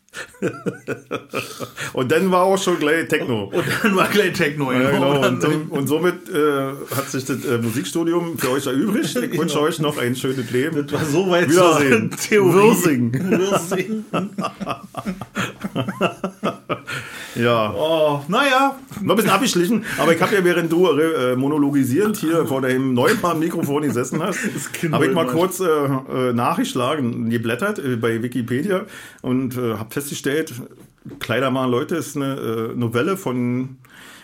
und 1.93 2.11
dann 2.13 2.31
war 2.31 2.43
auch 2.45 2.57
schon 2.59 2.79
gleich 2.79 3.09
Techno. 3.09 3.45
Und 3.53 3.65
dann 3.83 3.97
war 3.97 4.09
gleich 4.09 4.33
Techno. 4.35 4.73
Ja, 4.73 4.91
genau. 4.91 5.17
Und 5.21 5.25
Und, 5.27 5.41
so, 5.43 5.49
dann- 5.49 5.63
und 5.69 5.87
somit 5.87 6.29
äh, 6.29 6.73
hat 6.95 7.11
sich 7.11 7.25
das 7.25 7.45
äh, 7.45 7.59
Musikstudium 7.59 8.39
für 8.39 8.51
euch 8.51 8.67
erübrigt. 8.67 9.17
Ich 9.17 9.39
wünsche 9.39 9.61
euch 9.61 9.79
noch 9.81 9.99
ein 9.99 10.15
schönes 10.17 10.51
Leben. 10.51 10.87
Das 10.87 10.93
war 11.01 11.05
so 11.05 11.31
weit 11.31 11.51
Wiedersehen. 11.51 12.11
Theorie. 12.11 12.69
Wirsing. 12.71 13.13
Wirsing. 13.31 14.05
Ja, 17.35 17.73
Oh, 17.77 18.21
naja. 18.29 18.77
noch 19.03 19.15
ein 19.15 19.17
bisschen 19.17 19.31
abgeschlichen, 19.33 19.85
aber 19.99 20.15
ich 20.15 20.21
habe 20.23 20.35
ja 20.35 20.45
während 20.45 20.71
du 20.71 20.87
äh, 20.89 21.35
monologisierend 21.37 22.17
hier 22.17 22.47
vor 22.47 22.61
deinem 22.63 22.95
neunmal 22.95 23.35
Mikrofon 23.35 23.83
gesessen 23.83 24.23
hast, 24.23 24.39
habe 24.93 25.07
ich 25.07 25.13
mal 25.13 25.25
Neumann. 25.25 25.29
kurz 25.29 25.61
äh, 25.61 25.65
äh, 25.67 26.33
nachgeschlagen, 26.33 27.31
geblättert 27.31 27.79
äh, 27.79 27.97
bei 27.97 28.23
Wikipedia 28.23 28.87
und 29.23 29.57
äh, 29.57 29.75
habe 29.75 29.91
festgestellt, 29.93 30.55
Kleidermann 31.19 31.71
Leute 31.71 31.97
ist 31.97 32.17
eine 32.17 32.35
äh, 32.73 32.77
Novelle 32.79 33.17
von 33.17 33.77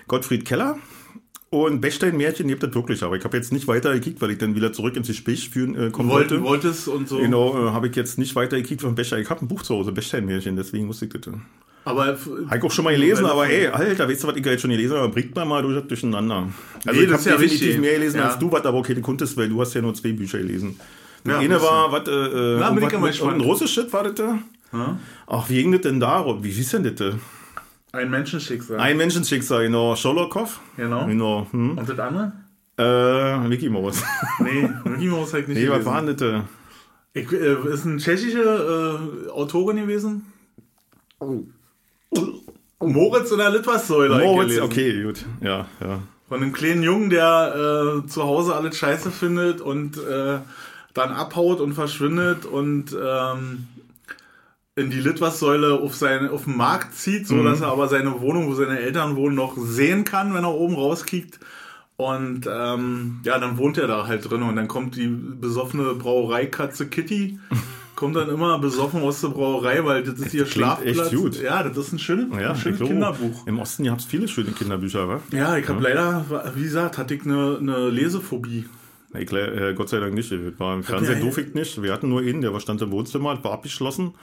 Gottfried 0.09 0.45
Keller. 0.45 0.77
Und 1.53 1.81
Bechstein-Märchen 1.81 2.47
gibt 2.47 2.63
es 2.63 2.73
wirklich, 2.77 3.03
aber 3.03 3.17
ich 3.17 3.25
habe 3.25 3.37
jetzt 3.37 3.53
nicht 3.53 3.67
weiter 3.67 3.93
gekickt, 3.93 4.23
weil 4.23 4.31
ich 4.31 4.39
dann 4.39 4.55
wieder 4.55 4.73
zurück 4.73 4.95
ins 4.97 5.09
Gespräch 5.09 5.51
führen 5.51 5.75
äh, 5.75 5.91
kommen 5.91 6.09
Wollte, 6.09 6.41
wollte. 6.45 6.65
wolltest 6.67 6.87
und 6.87 7.09
so. 7.09 7.19
Genau, 7.19 7.57
äh, 7.67 7.71
habe 7.73 7.89
ich 7.89 7.97
jetzt 7.97 8.19
nicht 8.19 8.37
weiter 8.37 8.57
gekickt 8.57 8.83
von 8.83 8.95
Bechstein. 8.95 9.21
Ich 9.21 9.31
habe 9.31 9.45
ein 9.45 9.49
Buch 9.49 9.63
zu 9.63 9.75
Hause, 9.75 9.91
Bechstein-Märchen, 9.91 10.55
deswegen 10.55 10.87
musste 10.87 11.07
ich 11.07 11.13
das. 11.13 11.35
Aber 11.85 12.07
Habe 12.07 12.57
ich 12.59 12.63
auch 12.63 12.71
schon 12.71 12.85
mal 12.85 12.95
gelesen, 12.95 13.25
aber 13.25 13.49
ey, 13.49 13.67
Alter, 13.69 14.07
weißt 14.09 14.23
du, 14.25 14.29
was 14.29 14.37
ich 14.37 14.45
jetzt 14.45 14.61
schon 14.61 14.71
gelesen 14.71 14.97
habe? 14.97 15.09
Bringt 15.09 15.35
man 15.35 15.49
mal 15.49 15.63
durch, 15.63 15.83
durcheinander. 15.87 16.49
Also 16.87 17.01
Nee, 17.01 17.07
ich 17.07 17.13
habe 17.13 17.23
ja 17.23 17.31
definitiv 17.37 17.61
wichtig. 17.63 17.81
mehr 17.81 17.95
gelesen 17.95 18.19
Ja. 18.19 18.27
als 18.29 18.39
du, 18.39 18.53
was 18.53 18.65
aber 18.65 18.79
okay, 18.79 18.95
du 18.95 19.01
konntest, 19.01 19.37
weil 19.37 19.49
du 19.49 19.61
hast 19.61 19.73
ja 19.75 19.81
nur 19.81 19.95
zwei 19.95 20.13
Bücher 20.13 20.39
gelesen. 20.39 20.79
Das 21.25 21.33
Ja, 21.35 21.39
eine 21.41 21.61
war, 21.61 21.91
was, 21.91 22.07
äh, 22.09 22.57
Na, 22.59 22.71
bin 22.71 22.85
ich 22.87 22.93
was 22.93 23.21
mal 23.23 23.35
ein 23.35 23.41
russisches 23.41 23.93
war 23.93 24.05
das 24.05 24.15
da? 24.15 24.39
Ja? 24.73 24.99
Ach, 25.27 25.49
wie 25.49 25.63
ging 25.63 25.73
das 25.73 25.81
denn 25.81 25.99
da? 26.01 26.25
Wie 26.43 26.51
hieß 26.51 26.71
denn 26.73 26.85
das? 26.85 26.95
da? 26.97 27.13
Ein 27.93 28.11
Menschenschicksal. 28.11 28.79
Ein 28.79 28.97
Menschenschicksal, 28.99 29.65
genau. 29.65 29.97
Scholokow. 29.97 30.61
Genau. 30.77 31.07
Genau. 31.07 31.47
Hm. 31.51 31.77
Und 31.79 31.89
das 31.89 31.99
andere? 31.99 32.33
Äh, 32.79 33.49
Mickey 33.49 33.69
Mouse. 33.69 34.03
Nee, 34.41 34.69
Mickey 34.85 35.07
Mouse 35.09 35.35
ich 35.35 35.49
nicht 35.49 35.59
nee, 35.59 35.69
was 35.69 35.85
gelesen. 35.85 35.87
war 35.87 36.03
denn 36.03 36.17
das? 36.17 36.17
da? 36.17 36.45
Ich, 37.15 37.33
äh, 37.33 37.73
ist 37.73 37.87
eine 37.87 37.97
tschechische 37.97 39.27
äh, 39.27 39.31
Autorin 39.31 39.77
gewesen. 39.77 40.25
Moritz 42.81 43.31
in 43.31 43.39
der 43.39 43.51
Litfaßsäule. 43.51 44.19
Moritz, 44.19 44.59
okay, 44.61 45.03
gut. 45.03 45.25
Ja, 45.41 45.67
ja. 45.81 46.03
Von 46.29 46.43
einem 46.43 46.53
kleinen 46.53 46.83
Jungen, 46.83 47.11
der 47.11 48.03
äh, 48.05 48.07
zu 48.07 48.23
Hause 48.23 48.55
alles 48.55 48.77
scheiße 48.77 49.11
findet 49.11 49.61
und 49.61 49.97
äh, 49.99 50.39
dann 50.95 51.11
abhaut 51.13 51.61
und 51.61 51.75
verschwindet 51.75 52.47
und 52.47 52.97
ähm, 53.01 53.67
in 54.77 54.91
die 54.91 55.01
Litfaßsäule 55.01 55.75
auf, 55.75 56.03
auf 56.03 56.45
den 56.45 56.57
Markt 56.57 56.95
zieht, 56.95 57.27
so 57.27 57.43
dass 57.43 57.61
er 57.61 57.69
aber 57.69 57.89
seine 57.89 58.21
Wohnung, 58.21 58.49
wo 58.49 58.55
seine 58.55 58.79
Eltern 58.79 59.17
wohnen, 59.17 59.35
noch 59.35 59.57
sehen 59.57 60.05
kann, 60.05 60.33
wenn 60.35 60.45
er 60.45 60.55
oben 60.55 60.75
rauskickt. 60.75 61.41
Und 61.97 62.49
ähm, 62.51 63.21
ja, 63.25 63.39
dann 63.39 63.59
wohnt 63.59 63.77
er 63.77 63.87
da 63.87 64.07
halt 64.07 64.31
drin 64.31 64.43
und 64.43 64.57
dann 64.57 64.69
kommt 64.69 64.97
die 64.97 65.07
besoffene 65.07 65.95
Brauereikatze 65.95 66.89
Kitty, 66.89 67.39
komme 68.01 68.15
dann 68.15 68.29
immer 68.31 68.59
besoffen 68.59 69.03
aus 69.03 69.21
der 69.21 69.29
Brauerei, 69.29 69.85
weil 69.85 70.03
das 70.03 70.19
ist 70.19 70.35
ihr 70.35 70.47
Schlafplatz. 70.47 70.99
echt 70.99 71.15
gut. 71.15 71.41
Ja, 71.41 71.63
das 71.63 71.77
ist 71.77 71.93
ein, 71.93 71.99
schöne, 72.01 72.27
Ja, 72.41 72.51
ein 72.51 72.57
schönes 72.57 72.81
ich 72.81 72.87
glaube, 72.89 72.93
Kinderbuch. 73.19 73.47
Im 73.47 73.61
Osten 73.61 73.85
gab 73.85 73.99
es 74.01 74.07
viele 74.07 74.27
schöne 74.27 74.51
Kinderbücher, 74.53 75.07
wa? 75.07 75.21
Ja, 75.31 75.57
ich 75.57 75.69
habe 75.69 75.81
leider, 75.83 76.25
wie 76.57 76.63
gesagt, 76.65 76.99
hatte 76.99 77.15
ich 77.15 77.25
eine, 77.25 77.59
eine 77.61 77.89
Lesephobie. 77.91 78.65
Nee, 79.13 79.25
klar, 79.27 79.49
äh, 79.53 79.75
Gott 79.75 79.89
sei 79.91 80.01
Dank 80.01 80.15
nicht. 80.15 80.33
Das 80.33 80.39
war 80.59 80.75
im 80.75 80.83
Fernsehen 80.83 81.19
ja- 81.19 81.25
doof 81.25 81.39
ich 81.39 81.53
nicht. 81.55 81.83
Wir 81.83 81.93
hatten 81.93 82.09
nur 82.09 82.21
einen, 82.21 82.41
der 82.41 82.59
stand 82.61 82.81
im 82.83 82.91
Wohnzimmer, 82.91 83.39
war 83.45 83.53
abgeschlossen. 83.53 84.15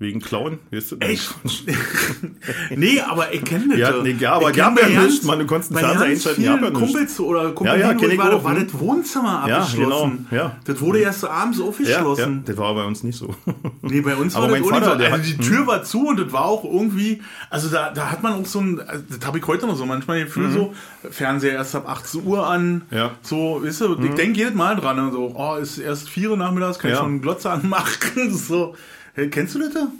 Wegen 0.00 0.20
Klauen. 0.20 0.58
Weißt 0.72 0.90
du? 0.92 0.96
Echt? 0.98 1.32
nee, 2.76 3.00
aber 3.00 3.32
ich 3.32 3.44
kenne 3.44 3.68
das. 3.70 3.78
Ja, 3.78 3.92
nee, 4.02 4.16
ja, 4.18 4.32
aber 4.34 4.50
Ich 4.50 4.56
kenn 4.56 4.76
ja 4.76 5.02
nicht, 5.02 5.22
man, 5.24 5.38
du 5.38 5.46
konntest 5.46 5.70
einen 5.72 5.80
Fernseher 5.84 6.06
einschalten, 6.08 6.42
vielen 6.42 6.60
gab 6.60 6.72
ja. 6.72 6.78
Kumpels 6.78 7.20
oder 7.20 7.52
Kumpels, 7.52 7.80
Ja, 7.80 7.88
ja, 7.90 7.94
kenn 7.94 8.08
ich 8.08 8.14
ich 8.14 8.18
war, 8.18 8.34
auch, 8.34 8.42
war 8.44 8.56
hm. 8.56 8.66
das 8.66 8.78
Wohnzimmer 8.80 9.44
Ja, 9.48 9.58
abgeschlossen. 9.58 10.26
genau, 10.30 10.42
ja. 10.44 10.56
Das 10.64 10.80
wurde 10.80 10.98
erst 10.98 11.24
abends 11.24 11.58
Ja, 11.58 11.64
ja, 11.64 11.68
aufgeschlossen. 11.70 12.42
das 12.44 12.56
war 12.56 12.74
bei 12.74 12.84
uns 12.84 13.02
nicht 13.04 13.16
so. 13.16 13.34
Nee, 13.82 14.00
bei 14.00 14.16
uns 14.16 14.34
Aber 14.34 14.50
war 14.50 14.58
das 14.58 14.60
mein 14.60 14.62
nicht 14.62 14.84
Vater, 14.84 14.92
so. 14.92 14.98
der 14.98 15.12
Also 15.12 15.30
hm. 15.30 15.38
die 15.38 15.46
Tür 15.48 15.66
war 15.68 15.82
zu 15.84 16.08
und 16.08 16.18
das 16.18 16.32
war 16.32 16.44
auch 16.46 16.64
irgendwie, 16.64 17.22
also 17.50 17.68
da, 17.68 17.90
da 17.90 18.10
hat 18.10 18.22
man 18.22 18.32
auch 18.32 18.46
so 18.46 18.60
ein, 18.60 18.80
also 18.80 19.04
das 19.08 19.24
habe 19.26 19.38
ich 19.38 19.46
heute 19.46 19.66
noch 19.68 19.76
so, 19.76 19.86
manchmal 19.86 20.18
das 20.24 20.26
Gefühl 20.34 20.50
so, 20.50 20.74
Fernseher 21.08 21.52
erst 21.52 21.76
ab 21.76 21.88
18 21.88 22.24
Uhr 22.26 22.44
an, 22.46 22.64
Mhm. 22.64 22.82
Ja. 22.90 23.08
Mhm. 23.08 23.10
so, 23.22 23.60
weißt 23.62 23.80
du, 23.82 23.98
ich 24.02 24.14
denke 24.14 24.38
jedes 24.38 24.54
Mal 24.54 24.74
dran, 24.76 25.12
so, 25.12 25.34
oh, 25.36 25.54
ist 25.56 25.78
erst 25.78 26.08
4 26.08 26.30
Uhr 26.30 26.36
nachmittags, 26.36 26.78
kann 26.80 26.90
ich 26.90 26.96
schon 26.96 27.06
einen 27.06 27.22
Glotze 27.22 27.50
anmachen, 27.50 28.30
so. 28.36 28.74
Kennst 29.14 29.54
du 29.54 29.60
das? 29.60 29.74
da? 29.74 29.92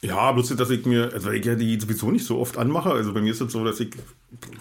Ja, 0.00 0.30
bloß, 0.30 0.54
dass 0.54 0.70
ich 0.70 0.86
mir, 0.86 1.10
also 1.12 1.32
ich 1.32 1.44
ja 1.44 1.56
die 1.56 1.78
sowieso 1.80 2.12
nicht 2.12 2.24
so 2.24 2.38
oft 2.38 2.56
anmache. 2.56 2.90
Also 2.92 3.12
bei 3.12 3.20
mir 3.20 3.32
ist 3.32 3.40
es 3.40 3.50
so, 3.52 3.64
dass 3.64 3.80
ich 3.80 3.90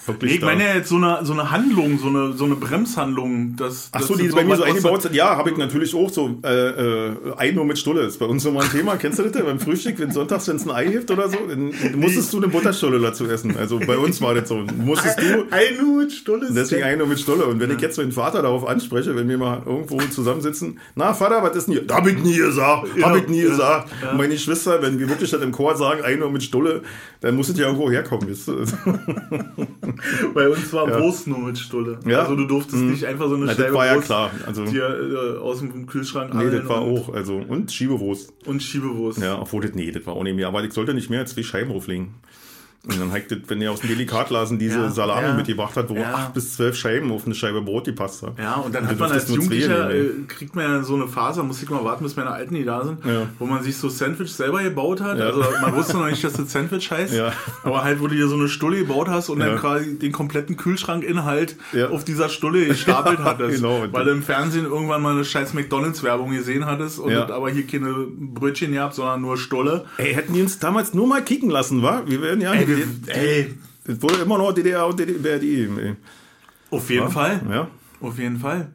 wirklich. 0.07 0.31
Nee, 0.31 0.35
ich 0.35 0.39
da- 0.41 0.45
meine 0.47 0.63
ja 0.67 0.73
jetzt 0.75 0.89
so 0.89 0.95
eine, 0.95 1.23
so 1.23 1.33
eine 1.33 1.51
Handlung, 1.51 1.99
so 1.99 2.07
eine, 2.07 2.33
so 2.33 2.45
eine 2.45 2.55
Bremshandlung. 2.55 3.55
Das, 3.55 3.89
Ach 3.91 4.01
so, 4.01 4.15
die 4.15 4.25
ist 4.25 4.35
bei 4.35 4.43
mir 4.43 4.55
so 4.57 4.63
eingebaut 4.63 5.03
sind. 5.03 5.13
Ja, 5.13 5.37
habe 5.37 5.51
ich 5.51 5.57
natürlich 5.57 5.93
auch 5.93 6.09
so. 6.09 6.39
Äh, 6.43 6.69
äh, 6.69 7.11
Ei 7.37 7.51
nur 7.51 7.65
mit 7.65 7.77
Stulle 7.77 8.01
ist 8.01 8.17
bei 8.17 8.25
uns 8.25 8.41
so 8.41 8.51
mal 8.51 8.63
ein 8.63 8.71
Thema. 8.71 8.95
Kennst 8.97 9.19
du 9.19 9.29
das? 9.29 9.43
Beim 9.43 9.59
Frühstück, 9.59 9.99
wenn 9.99 10.09
sonntags 10.11 10.47
wenn 10.47 10.55
es 10.55 10.63
ein 10.65 10.71
Ei 10.71 10.85
gibt 10.85 11.11
oder 11.11 11.29
so, 11.29 11.37
dann 11.47 11.71
musstest 11.95 12.33
du 12.33 12.37
eine 12.37 12.47
Butterstulle 12.47 12.99
dazu 12.99 13.25
essen. 13.27 13.55
Also 13.57 13.77
bei 13.77 13.97
uns 13.99 14.19
war 14.21 14.33
das 14.33 14.49
so. 14.49 14.65
Musstest 14.75 15.19
du. 15.21 15.45
Ei 15.51 15.77
nur 15.79 16.01
mit 16.01 16.13
Stulle. 16.13 16.47
Deswegen 16.51 16.81
Ei 16.81 16.95
nur 16.95 17.05
mit 17.05 17.19
Stulle. 17.19 17.45
Und 17.45 17.59
wenn 17.59 17.69
ich 17.69 17.79
jetzt 17.79 17.99
meinen 17.99 18.11
Vater 18.11 18.41
darauf 18.41 18.67
anspreche, 18.67 19.15
wenn 19.15 19.29
wir 19.29 19.37
mal 19.37 19.61
irgendwo 19.67 19.99
zusammensitzen, 19.99 20.79
na 20.95 21.13
Vater, 21.13 21.43
was 21.43 21.55
ist 21.55 21.67
denn 21.67 21.75
hier? 21.75 21.95
Hab 21.95 22.07
ich 22.07 22.17
nie 22.23 22.37
gesagt, 22.37 22.87
hab 23.03 23.15
ich 23.15 23.27
nie 23.27 23.41
gesagt. 23.43 23.91
Und 24.11 24.17
meine 24.17 24.33
Geschwister, 24.33 24.81
wenn 24.81 24.97
wir 24.97 25.07
wirklich 25.07 25.26
das 25.31 25.41
im 25.41 25.51
Chor 25.51 25.75
sagen, 25.75 26.03
Ei 26.03 26.15
nur 26.15 26.31
mit 26.31 26.43
Stulle, 26.43 26.81
dann 27.21 27.35
muss 27.35 27.49
es 27.49 27.57
ja 27.57 27.65
irgendwo 27.65 27.89
herkommen. 27.89 28.29
Weißt 28.29 28.47
du? 28.47 28.65
Bei 30.33 30.49
uns 30.49 30.71
war 30.73 30.99
Wurst 30.99 31.27
nur 31.27 31.39
mit 31.39 31.57
Stulle. 31.57 31.99
Ja. 32.05 32.19
Also 32.21 32.35
du 32.35 32.45
durftest 32.45 32.81
nicht 32.81 33.05
einfach 33.05 33.27
so 33.29 33.35
eine 33.35 33.45
Na, 33.45 33.51
Scheibe 33.53 33.63
das 33.63 33.73
war 33.73 33.85
ja 33.85 33.95
Wurst 33.95 34.05
klar. 34.05 34.31
Also, 34.45 34.65
dir 34.65 34.83
äh, 34.83 35.37
aus 35.39 35.59
dem 35.59 35.85
Kühlschrank 35.87 36.33
nee, 36.33 36.49
das 36.49 36.67
war 36.67 36.81
auch. 36.81 37.13
Also, 37.13 37.37
und 37.37 37.71
Schiebewurst. 37.71 38.33
und 38.45 38.61
Schiebewurst. 38.61 39.21
Ja, 39.21 39.39
obwohl 39.39 39.61
das, 39.61 39.73
nee, 39.73 39.91
das 39.91 40.05
war 40.05 40.15
auch 40.15 40.23
nicht 40.23 40.35
mehr. 40.35 40.47
Aber 40.47 40.63
ich 40.63 40.73
sollte 40.73 40.93
nicht 40.93 41.09
mehr 41.09 41.21
als 41.21 41.33
zwei 41.33 41.43
Scheiben 41.43 41.71
drauflegen. 41.71 42.15
Und 42.87 42.99
dann 42.99 43.11
hat 43.11 43.29
das, 43.31 43.39
wenn 43.47 43.61
er 43.61 43.71
aus 43.71 43.81
dem 43.81 43.89
Delikatlasen 43.89 44.57
diese 44.59 44.79
Ja, 44.79 44.89
Salami 44.91 45.27
ja. 45.27 45.33
mitgebracht 45.33 45.75
hat, 45.75 45.89
wo 45.89 45.95
Ja. 45.95 46.13
acht 46.13 46.33
bis 46.33 46.53
zwölf 46.55 46.75
Scheiben 46.75 47.11
auf 47.11 47.25
eine 47.25 47.35
Scheibe 47.35 47.61
Brot 47.61 47.85
gepasst 47.85 48.23
haben. 48.23 48.35
Ja, 48.41 48.55
und 48.55 48.73
dann 48.73 48.83
Und 48.83 48.89
hat 48.89 48.99
man 48.99 49.11
als 49.11 49.27
Jugendlicher, 49.29 49.87
nehmen, 49.89 50.23
äh, 50.23 50.27
kriegt 50.27 50.55
man 50.55 50.65
ja 50.65 50.83
so 50.83 50.95
eine 50.95 51.07
Phase, 51.07 51.43
muss 51.43 51.61
ich 51.61 51.69
mal 51.69 51.83
warten, 51.83 52.03
bis 52.03 52.15
meine 52.15 52.31
Alten 52.31 52.55
die 52.55 52.63
da 52.65 52.83
sind, 52.85 52.99
wo 53.39 53.45
man 53.45 53.63
sich 53.63 53.77
so 53.77 53.89
Sandwich 53.89 54.31
selber 54.33 54.63
gebaut 54.63 55.01
hat. 55.01 55.19
Also 55.19 55.43
man 55.61 55.75
wusste 55.75 55.97
noch 55.97 56.07
nicht, 56.09 56.23
dass 56.23 56.33
das 56.33 56.51
Sandwich 56.51 56.89
heißt, 56.91 57.13
aber 57.63 57.83
halt, 57.83 57.99
wo 58.01 58.07
du 58.07 58.15
dir 58.15 58.27
so 58.27 58.35
eine 58.35 58.47
Stulle 58.47 58.77
gebaut 58.79 59.07
hast 59.09 59.29
und 59.29 59.39
dann 59.39 59.57
quasi 59.57 59.97
den 59.99 60.11
kompletten 60.11 60.55
Kühlschrankinhalt 60.57 61.55
auf 61.91 62.03
dieser 62.05 62.29
Stulle 62.29 62.65
gestapelt 62.65 63.19
hattest. 63.23 63.57
Genau. 63.57 63.83
Weil 63.91 64.05
du 64.05 64.11
im 64.11 64.23
Fernsehen 64.23 64.65
irgendwann 64.65 65.01
mal 65.01 65.13
eine 65.13 65.25
scheiß 65.25 65.53
McDonalds-Werbung 65.53 66.31
gesehen 66.31 66.65
hattest 66.65 66.99
und 66.99 67.13
aber 67.13 67.49
hier 67.49 67.65
keine 67.67 67.93
Brötchen 68.17 68.71
gehabt, 68.71 68.95
sondern 68.95 69.21
nur 69.21 69.37
Stulle. 69.37 69.85
Ey, 69.97 70.13
hätten 70.13 70.33
die 70.33 70.41
uns 70.41 70.59
damals 70.59 70.93
nur 70.93 71.07
mal 71.07 71.23
kicken 71.23 71.49
lassen, 71.49 71.81
wa? 71.83 72.03
Wir 72.05 72.21
wären 72.21 72.41
ja. 72.41 72.53
Ey, 72.53 72.65
ey 73.07 73.53
es 73.87 74.01
wurde 74.01 74.17
immer 74.17 74.37
noch 74.37 74.51
DDR 74.51 74.85
und 74.85 74.99
DDR, 74.99 75.17
BRD. 75.17 75.43
ey. 75.43 75.95
auf 76.69 76.89
jeden 76.89 77.09
Fall. 77.09 77.41
Ja. 77.49 77.67
Auf 78.01 78.19
jeden 78.19 78.37
Fall. 78.37 78.71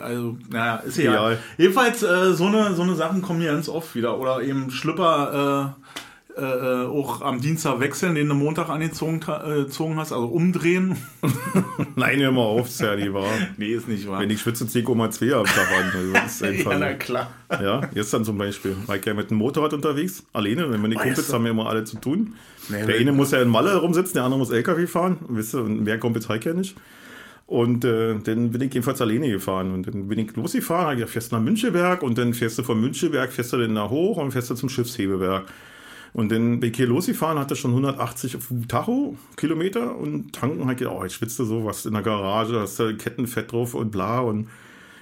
Also, 0.00 0.38
naja, 0.48 0.76
ist 0.76 0.96
Egal. 0.98 1.14
egal. 1.14 1.38
Jedenfalls, 1.58 2.02
äh, 2.04 2.32
so, 2.34 2.46
eine, 2.46 2.72
so 2.74 2.82
eine 2.82 2.94
Sachen 2.94 3.20
kommen 3.20 3.40
hier 3.40 3.50
ganz 3.50 3.68
oft 3.68 3.96
wieder. 3.96 4.16
Oder 4.18 4.40
eben 4.42 4.70
Schlüpper 4.70 5.74
äh, 5.76 5.90
äh, 6.36 6.84
auch 6.84 7.22
am 7.22 7.40
Dienstag 7.40 7.80
wechseln, 7.80 8.14
den 8.14 8.28
du 8.28 8.34
Montag 8.34 8.68
angezogen 8.68 9.22
äh, 9.22 9.96
hast, 9.96 10.12
also 10.12 10.26
umdrehen. 10.26 10.96
Nein, 11.96 12.20
hör 12.20 12.32
mal 12.32 12.42
auf, 12.42 12.68
ist 12.68 12.80
ja 12.80 12.94
die 12.94 13.12
wahr. 13.12 13.30
nee, 13.56 13.68
ist 13.68 13.88
nicht 13.88 14.06
wahr. 14.06 14.20
Wenn 14.20 14.28
ich 14.28 14.40
schwitze, 14.40 14.64
10,2 14.64 15.32
am 15.32 15.46
Tag 15.46 15.68
an. 15.72 16.14
Also 16.18 16.44
einfach 16.44 16.72
ja, 16.72 16.78
na 16.78 16.92
klar. 16.94 17.30
Ja, 17.50 17.80
gestern 17.94 18.24
zum 18.24 18.36
Beispiel. 18.36 18.76
War 18.86 18.96
ich 18.96 19.06
ja 19.06 19.14
mit 19.14 19.30
dem 19.30 19.38
Motorrad 19.38 19.72
unterwegs, 19.72 20.24
alleine. 20.34 20.70
Wenn 20.70 20.82
meine 20.82 20.96
Kumpels 20.96 21.18
Weißt 21.18 21.30
du? 21.30 21.34
haben 21.34 21.44
ja 21.46 21.52
immer 21.52 21.70
alle 21.70 21.84
zu 21.84 21.96
tun. 21.98 22.34
Nee, 22.68 22.84
der 22.84 22.96
eine 22.96 23.12
muss 23.12 23.30
ja 23.30 23.40
in 23.40 23.48
Malle 23.48 23.74
rumsitzen, 23.76 24.14
der 24.14 24.24
andere 24.24 24.38
muss 24.38 24.50
LKW 24.50 24.86
fahren. 24.86 25.18
Wisst 25.28 25.54
ihr, 25.54 25.62
und 25.62 25.84
mehr 25.84 25.98
Kumpels 25.98 26.28
habe 26.28 26.38
ich 26.38 26.44
ja 26.44 26.52
nicht. 26.52 26.76
Und 27.46 27.84
äh, 27.84 28.18
dann 28.18 28.50
bin 28.50 28.60
ich 28.60 28.74
jedenfalls 28.74 29.00
alleine 29.00 29.30
gefahren. 29.30 29.72
Und 29.72 29.86
dann 29.86 30.08
bin 30.08 30.18
ich 30.18 30.36
losgefahren, 30.36 30.86
habe 30.86 30.96
gesagt, 30.96 31.12
fährst 31.12 31.32
du 31.32 31.36
nach 31.36 31.42
Münchenberg 31.42 32.02
und 32.02 32.18
dann 32.18 32.34
fährst 32.34 32.58
du 32.58 32.62
von 32.62 32.78
Münchenberg, 32.80 33.32
fährst 33.32 33.52
du 33.52 33.56
dann 33.56 33.72
nach 33.72 33.88
hoch 33.88 34.18
und 34.18 34.32
fährst 34.32 34.50
du 34.50 34.54
zum 34.54 34.68
Schiffshebewerk. 34.68 35.46
Und 36.16 36.32
dann 36.32 36.60
bin 36.60 36.70
ich 36.70 36.76
hier 36.78 36.86
losgefahren, 36.86 37.38
hatte 37.38 37.56
schon 37.56 37.72
180 37.72 38.36
auf 38.36 38.48
dem 38.48 38.66
Tacho 38.68 39.18
Kilometer 39.36 39.98
und 39.98 40.32
tanken 40.32 40.66
halt, 40.66 40.80
oh, 40.86 41.02
jetzt 41.02 41.16
schwitzt 41.16 41.38
du 41.38 41.44
so, 41.44 41.66
was 41.66 41.84
in 41.84 41.92
der 41.92 42.00
Garage, 42.00 42.58
hast 42.58 42.78
du 42.78 42.96
Kettenfett 42.96 43.52
drauf 43.52 43.74
und 43.74 43.90
bla 43.90 44.20
und 44.20 44.48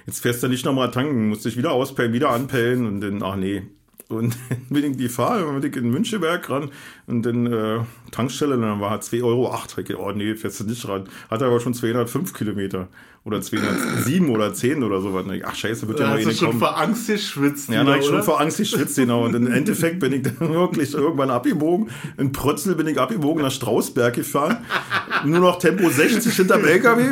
jetzt 0.05 0.19
fährst 0.19 0.43
du 0.43 0.49
nicht 0.49 0.65
nochmal 0.65 0.91
tanken, 0.91 1.29
musst 1.29 1.45
dich 1.45 1.55
wieder 1.55 1.71
auspellen, 1.71 2.11
wieder 2.11 2.31
anpellen 2.31 2.85
und 2.85 2.99
dann, 2.99 3.23
ach 3.23 3.37
nee. 3.37 3.63
Und 4.09 4.35
dann 4.49 4.59
bin 4.69 4.91
ich 4.91 4.97
die 4.97 5.07
Fahrt, 5.07 5.61
bin 5.61 5.71
ich 5.71 5.77
in 5.77 5.89
Münchenberg 5.89 6.49
ran 6.49 6.69
und 7.07 7.25
dann 7.25 7.45
äh, 7.45 7.79
Tankstelle, 8.11 8.55
und 8.55 8.63
dann 8.63 8.81
war 8.81 8.99
2,08 8.99 9.23
Euro. 9.23 9.55
Ich 9.77 9.95
oh 9.95 10.11
nee, 10.11 10.35
fährst 10.35 10.59
du 10.59 10.65
nicht 10.65 10.85
ran. 10.85 11.05
Hat 11.29 11.41
aber 11.41 11.61
schon 11.61 11.73
205 11.73 12.33
Kilometer 12.33 12.89
oder 13.25 13.41
207 13.41 14.29
oder 14.29 14.53
10 14.53 14.83
oder 14.83 15.01
so 15.01 15.11
was. 15.11 15.25
Ach 15.43 15.55
scheiße, 15.55 15.87
wird 15.87 15.99
ja 15.99 16.05
mal 16.05 16.13
hast 16.13 16.25
du 16.25 16.29
eine 16.29 16.37
schon 16.37 16.47
kommen. 16.49 16.59
vor 16.59 16.79
Angst 16.79 17.07
geschwitzt. 17.07 17.69
Ja, 17.69 17.83
hab 17.83 17.99
ich 17.99 18.05
schon 18.05 18.21
vor 18.21 18.39
Angst 18.39 18.57
geschwitzt, 18.57 18.97
genau. 18.97 19.25
Und 19.25 19.33
im 19.33 19.51
Endeffekt 19.51 19.99
bin 19.99 20.13
ich 20.13 20.21
dann 20.21 20.37
wirklich 20.39 20.93
irgendwann 20.93 21.31
abgebogen. 21.31 21.89
In 22.17 22.31
Prötzel 22.31 22.75
bin 22.75 22.85
ich 22.85 22.99
abgebogen 22.99 23.41
nach 23.41 23.51
Strausberg 23.51 24.13
gefahren. 24.13 24.57
Nur 25.25 25.39
noch 25.39 25.57
Tempo 25.57 25.89
60 25.89 26.35
hinterm 26.35 26.65
LKW. 26.65 27.03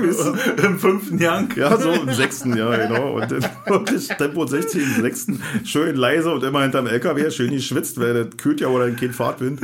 Im 0.64 0.78
fünften 0.78 1.18
Jahr. 1.18 1.48
Ja, 1.56 1.76
so 1.78 1.90
im 1.90 2.14
sechsten, 2.14 2.56
ja, 2.56 2.88
genau. 2.88 3.14
Und 3.16 3.32
dann 3.32 3.44
wirklich 3.66 4.08
Tempo 4.10 4.46
60 4.46 4.84
im 4.84 5.02
sechsten. 5.02 5.42
Schön 5.66 5.96
leise 5.96 6.32
und 6.32 6.44
immer 6.44 6.62
hinterm 6.62 6.86
LKW, 6.86 7.32
schön 7.32 7.50
geschwitzt, 7.50 8.00
weil 8.00 8.14
das 8.14 8.38
kühlt 8.38 8.62
ja 8.62 8.68
oder 8.68 8.88
kein 8.92 9.14
Fahrtwind. 9.14 9.62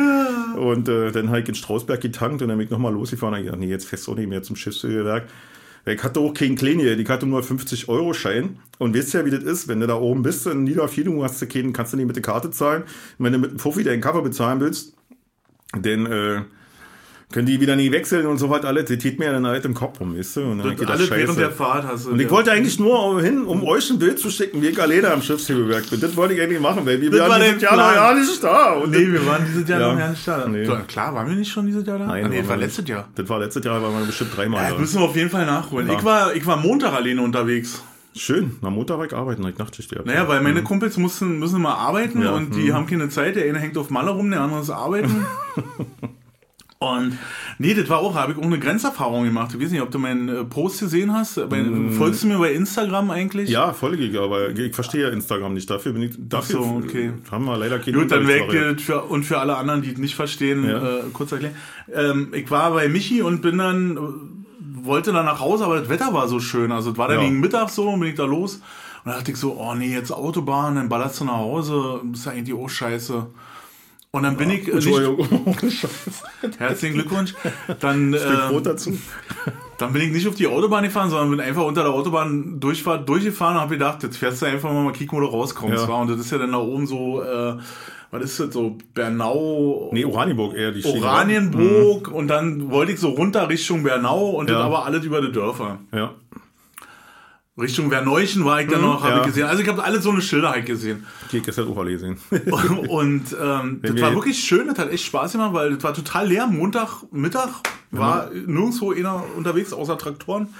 Und 0.57 0.89
äh, 0.89 1.12
dann 1.12 1.29
halt 1.29 1.47
in 1.47 1.53
Strausberg 1.53 2.01
getankt 2.01 2.41
und 2.41 2.47
dann 2.47 2.57
bin 2.57 2.65
ich 2.65 2.71
nochmal 2.71 2.91
losgefahren. 2.91 3.35
Und 3.35 3.41
ich 3.41 3.45
dachte, 3.45 3.59
nee, 3.59 3.69
jetzt 3.69 3.85
fährst 3.85 4.07
du 4.07 4.13
auch 4.13 4.15
nicht 4.15 4.29
mehr 4.29 4.41
zum 4.41 4.55
Schiffswerk. 4.55 5.27
Ich 5.86 6.04
hatte 6.04 6.20
auch 6.20 6.34
keinen 6.34 6.56
Kleingeld, 6.56 7.00
ich 7.00 7.10
hatte 7.10 7.26
nur 7.26 7.42
50-Euro-Schein. 7.42 8.60
Und 8.78 8.96
weißt 8.96 9.13
ja, 9.13 9.26
wie 9.26 9.32
das 9.32 9.44
ist, 9.44 9.68
wenn 9.68 9.80
du 9.80 9.88
da 9.88 9.96
oben 9.96 10.22
bist 10.22 10.46
in 10.48 10.63
Niederfiedung, 10.63 11.24
hast 11.24 11.42
du 11.42 11.48
keinen, 11.48 11.74
kannst 11.74 11.94
du 11.94 11.98
nicht 11.98 12.08
mit 12.08 12.15
der 12.15 12.24
Karte 12.24 12.52
zahlen. 12.52 12.84
Und 12.84 13.26
wenn 13.26 13.34
du 13.34 13.39
mit 13.39 13.52
dem 13.52 13.60
Fuffi 13.60 13.84
deinen 13.84 14.02
Kaffee 14.02 14.22
bezahlen 14.22 14.60
willst, 14.60 14.96
dann 15.74 16.06
äh, 16.06 16.42
können 17.32 17.46
die 17.46 17.62
wieder 17.62 17.76
nie 17.76 17.92
wechseln 17.92 18.26
und 18.26 18.39
so 18.39 18.50
was 18.50 18.65
alles. 18.65 18.86
Das 18.86 18.98
geht 18.98 19.20
mir 19.20 19.32
dann 19.32 19.46
halt 19.46 19.63
im 19.63 19.76
Kopf 19.76 20.00
rum, 20.00 20.18
weißt 20.18 20.38
du? 20.38 20.42
Und 20.42 20.58
dann 20.58 20.65
hab 20.68 20.74
ich 20.74 20.80
gedacht, 20.80 20.98
Alles 20.98 21.12
während 21.12 21.38
der 21.38 21.52
Fahrt 21.52 21.86
hast 21.86 22.08
du. 22.08 22.12
Und 22.12 22.20
ich 22.20 22.26
ja. 22.26 22.32
wollte 22.32 22.52
eigentlich 22.52 22.80
nur 22.80 23.22
hin, 23.22 23.44
um 23.46 23.63
euch 23.63 23.88
ein 23.92 24.00
Bild 24.00 24.18
zu 24.18 24.32
schicken, 24.32 24.63
wie 24.63 24.68
ich 24.70 24.82
alleine 24.82 25.12
am 25.12 25.22
Schiffshebewerk 25.22 25.88
bin. 25.92 26.00
Das 26.02 26.15
wollte 26.18 26.34
ich 26.34 26.42
eigentlich 26.42 26.60
machen, 26.60 26.88
weil 26.88 27.00
wir 27.00 27.12
Das 27.12 27.20
waren 27.20 27.30
war 27.30 27.39
dieses 27.39 27.62
Jahr 27.62 27.78
noch 27.78 27.96
ja 27.96 28.13
nicht 28.15 28.44
da. 28.44 28.74
Und 28.74 28.89
Nee, 28.92 29.08
wir 29.12 29.26
waren 29.28 29.46
dieses 29.46 29.70
Jahr 29.70 29.80
Ja. 29.80 29.92
noch 29.92 30.00
gar 30.00 30.10
nicht 30.10 30.28
da. 30.28 30.48
Nee. 30.48 30.65
So, 30.65 30.76
Klar, 30.88 31.13
waren 31.13 31.30
wir 31.30 31.36
nicht 31.36 31.52
schon 31.52 31.68
dieses 31.68 31.86
Jahr 31.86 32.00
da? 32.00 32.08
Nein, 32.08 32.26
ah, 32.26 32.28
nee, 32.30 32.38
waren 32.39 32.50
war 32.50 32.58
letztes 32.58 32.88
Jahr. 32.88 33.08
das 33.13 33.30
war 33.30 33.39
letztes 33.39 33.63
Jahr, 33.63 33.80
waren 33.80 34.00
wir 34.00 34.06
bestimmt 34.08 34.36
dreimal 34.36 34.63
Das 34.63 34.74
da. 34.74 34.80
müssen 34.80 35.00
wir 35.00 35.06
auf 35.06 35.15
jeden 35.15 35.30
Fall 35.30 35.46
nachholen. 35.46 35.88
Ja. 35.88 35.94
Ich, 36.00 36.04
war, 36.04 36.36
ich 36.36 36.46
war 36.48 36.58
Montag 36.58 36.94
alleine 36.94 37.22
unterwegs. 37.22 37.84
Schön, 38.15 38.56
am 38.63 38.74
Montag 38.74 39.06
ich 39.06 39.13
arbeiten, 39.13 39.48
ich 39.48 39.58
Nachtschicht 39.60 39.92
gehabt. 39.92 40.08
Naja, 40.08 40.28
weil 40.28 40.42
meine 40.42 40.63
Kumpels 40.63 40.98
mussten, 40.98 41.38
müssen 41.38 41.62
mal 41.62 41.76
arbeiten 41.76 42.24
Ja, 42.24 42.32
und 42.32 42.56
die 42.56 42.74
haben 42.74 42.88
keine 42.88 43.08
Zeit. 43.10 43.36
Der 43.36 43.46
eine 43.46 43.60
hängt 43.60 43.78
auf 43.78 43.92
Malle 43.92 44.10
rum, 44.10 44.32
der 44.32 44.42
andere 44.42 44.62
ist 44.62 44.72
arbeiten. 44.72 45.26
und 46.82 47.18
nee, 47.58 47.74
das 47.74 47.89
war 47.89 48.00
auch, 48.00 48.15
habe 48.15 48.32
ich 48.32 48.38
auch 48.38 48.44
eine 48.44 48.58
Grenzerfahrung 48.58 49.26
gemacht. 49.26 49.52
Ich 49.54 49.62
weiß 49.62 49.72
nicht, 49.72 49.82
ob 49.82 49.92
du 49.92 50.00
meinen 50.00 50.30
äh, 50.30 50.44
Post 50.46 50.80
gesehen 50.80 51.13
hast. 51.13 51.36
Bei, 51.50 51.62
Folgst 51.98 52.24
du 52.24 52.28
mir 52.28 52.38
bei 52.39 52.54
Instagram 52.54 53.12
eigentlich? 53.12 53.50
Ja, 53.50 53.74
folge 53.74 54.04
ich, 54.06 54.18
aber 54.18 54.52
ich 54.52 54.74
verstehe 54.74 55.02
ja 55.02 55.10
Instagram 55.10 55.54
nicht. 55.56 55.70
Dafür 55.70 55.92
bin 55.92 56.04
ich, 56.04 56.15
dafür 56.18 56.63
so, 56.63 56.82
okay. 56.82 57.12
haben 57.32 57.44
wir 57.44 57.58
leider 57.58 57.80
keine 57.80 57.98
Gut, 57.98 58.10
dann 58.12 58.26
weg 58.30 58.80
für, 58.80 59.02
und 59.04 59.24
für 59.26 59.39
alle 59.39 59.58
anderen, 59.58 59.82
die 59.82 59.92
es 59.92 59.98
nicht 59.98 60.15
verstehen, 60.15 60.63
Ja. 60.65 61.00
äh, 61.00 61.02
kurz 61.12 61.34
erklären. 61.34 61.56
Ähm, 61.94 62.30
ich 62.34 62.50
war 62.50 62.72
bei 62.72 62.88
Michi 62.88 63.22
und 63.22 63.42
bin 63.42 63.58
dann, 63.58 63.98
äh, 63.98 64.86
wollte 64.86 65.12
dann 65.12 65.26
nach 65.26 65.42
Hause, 65.42 65.65
aber 65.65 65.82
das 65.82 65.89
Wetter 65.89 66.13
war 66.13 66.30
so 66.30 66.39
schön. 66.39 66.72
Also 66.72 66.92
es 66.92 66.98
war 66.98 67.10
dann 67.10 67.18
Ja. 67.18 67.24
gegen 67.26 67.42
Mittag 67.42 67.72
so 67.72 67.89
und 67.89 68.00
bin 68.00 68.08
ich 68.08 68.15
da 68.15 68.24
los. 68.24 68.56
Und 68.56 68.62
dann 69.12 69.15
dachte 69.15 69.32
ich 69.32 69.38
so, 69.38 69.58
oh 69.60 69.76
nee, 69.76 69.94
jetzt 69.94 70.13
Autobahn, 70.13 70.76
dann 70.76 70.88
ballerst 70.88 71.20
du 71.20 71.26
nach 71.26 71.39
Hause, 71.39 72.00
ist 72.13 72.26
ja 72.26 72.32
eigentlich 72.32 72.56
auch 72.58 72.70
scheiße. 72.70 73.28
Und 74.12 74.24
dann 74.24 74.38
bin 74.38 74.50
ich, 74.50 74.67
äh, 74.67 74.74
nicht, 74.76 74.88
Entschuldigung. 74.88 75.28
herzlichen 76.58 76.95
Glückwunsch, 76.95 77.36
dann, 77.80 78.13
äh, 78.15 78.17
Brot 78.50 78.65
dazu. 78.65 78.98
Dann 79.78 79.93
bin 79.93 80.02
ich 80.02 80.12
nicht 80.12 80.28
auf 80.28 80.34
die 80.36 80.48
Autobahn 80.48 80.84
gefahren, 80.84 81.10
sondern 81.12 81.30
bin 81.30 81.39
einfach 81.39 81.63
unter 81.63 81.84
der 81.84 81.93
Autobahn 81.93 82.60
Durchfahrt 82.60 83.08
durchgefahren 83.08 83.56
und 83.56 83.62
habe 83.62 83.76
gedacht, 83.76 84.02
jetzt 84.02 84.17
fährst 84.17 84.41
du 84.41 84.48
einfach 84.48 84.72
mal, 84.74 84.84
mal 84.84 84.93
kicken, 84.93 85.15
wo 85.15 85.22
du 85.22 85.28
rauskommst. 85.28 85.84
Ja. 85.84 85.88
War. 85.88 86.00
Und 86.00 86.10
das 86.10 86.19
ist 86.19 86.32
ja 86.32 86.39
dann 86.39 86.52
da 86.52 86.58
oben 86.58 86.88
so, 86.88 87.22
äh, 87.22 87.58
was 88.12 88.24
ist 88.24 88.39
das 88.39 88.52
so, 88.52 88.78
Bernau, 88.95 89.91
Nee, 89.93 90.06
Oranienburg 90.06 90.56
eher 90.56 90.72
die. 90.72 90.84
Oranienburg 90.84 92.08
und 92.12 92.28
dann 92.30 92.72
wollte 92.72 92.93
ich 92.93 93.00
so 93.00 93.10
runter 93.10 93.48
Richtung 93.48 93.84
Bernau 93.84 94.32
und 94.32 94.50
Ja. 94.50 94.56
dann 94.56 94.63
aber 94.65 94.86
alles 94.86 95.06
über 95.06 95.22
die 95.22 95.32
Dörfer. 95.32 95.78
Ja. 95.93 96.15
Richtung 97.60 97.91
Werneuchen 97.91 98.45
war 98.45 98.62
ich 98.62 98.69
dann 98.69 98.82
noch, 98.82 99.04
habe 99.04 99.15
ja. 99.15 99.19
ich 99.22 99.28
gesehen. 99.28 99.48
Also 99.48 99.62
ich 99.62 99.69
habe 99.69 99.84
alle 99.84 100.02
so 100.02 100.12
eine 100.12 100.22
Schilder 100.22 100.52
halt 100.52 100.65
gesehen. 100.65 101.06
Okay, 101.26 101.41
gestern 101.41 101.67
auch 101.67 101.78
alle 101.78 101.91
gesehen. 101.91 102.17
Und 102.88 103.36
ähm, 103.39 103.80
das 103.82 104.02
war 104.02 104.13
wirklich 104.13 104.39
schön, 104.39 104.67
das 104.67 104.80
hat 104.80 104.91
echt 104.91 105.06
Spaß 105.06 105.34
gemacht, 105.34 105.54
weil 105.54 105.74
das 105.76 105.84
war 105.84 105.93
total 105.93 106.28
leer. 106.28 106.48
Montag, 106.48 107.04
Mittag 107.12 107.50
war 107.91 108.30
nirgendwo 108.32 108.91
einer 108.91 109.24
unterwegs, 109.36 109.74
außer 109.74 109.98
Traktoren. 109.98 110.54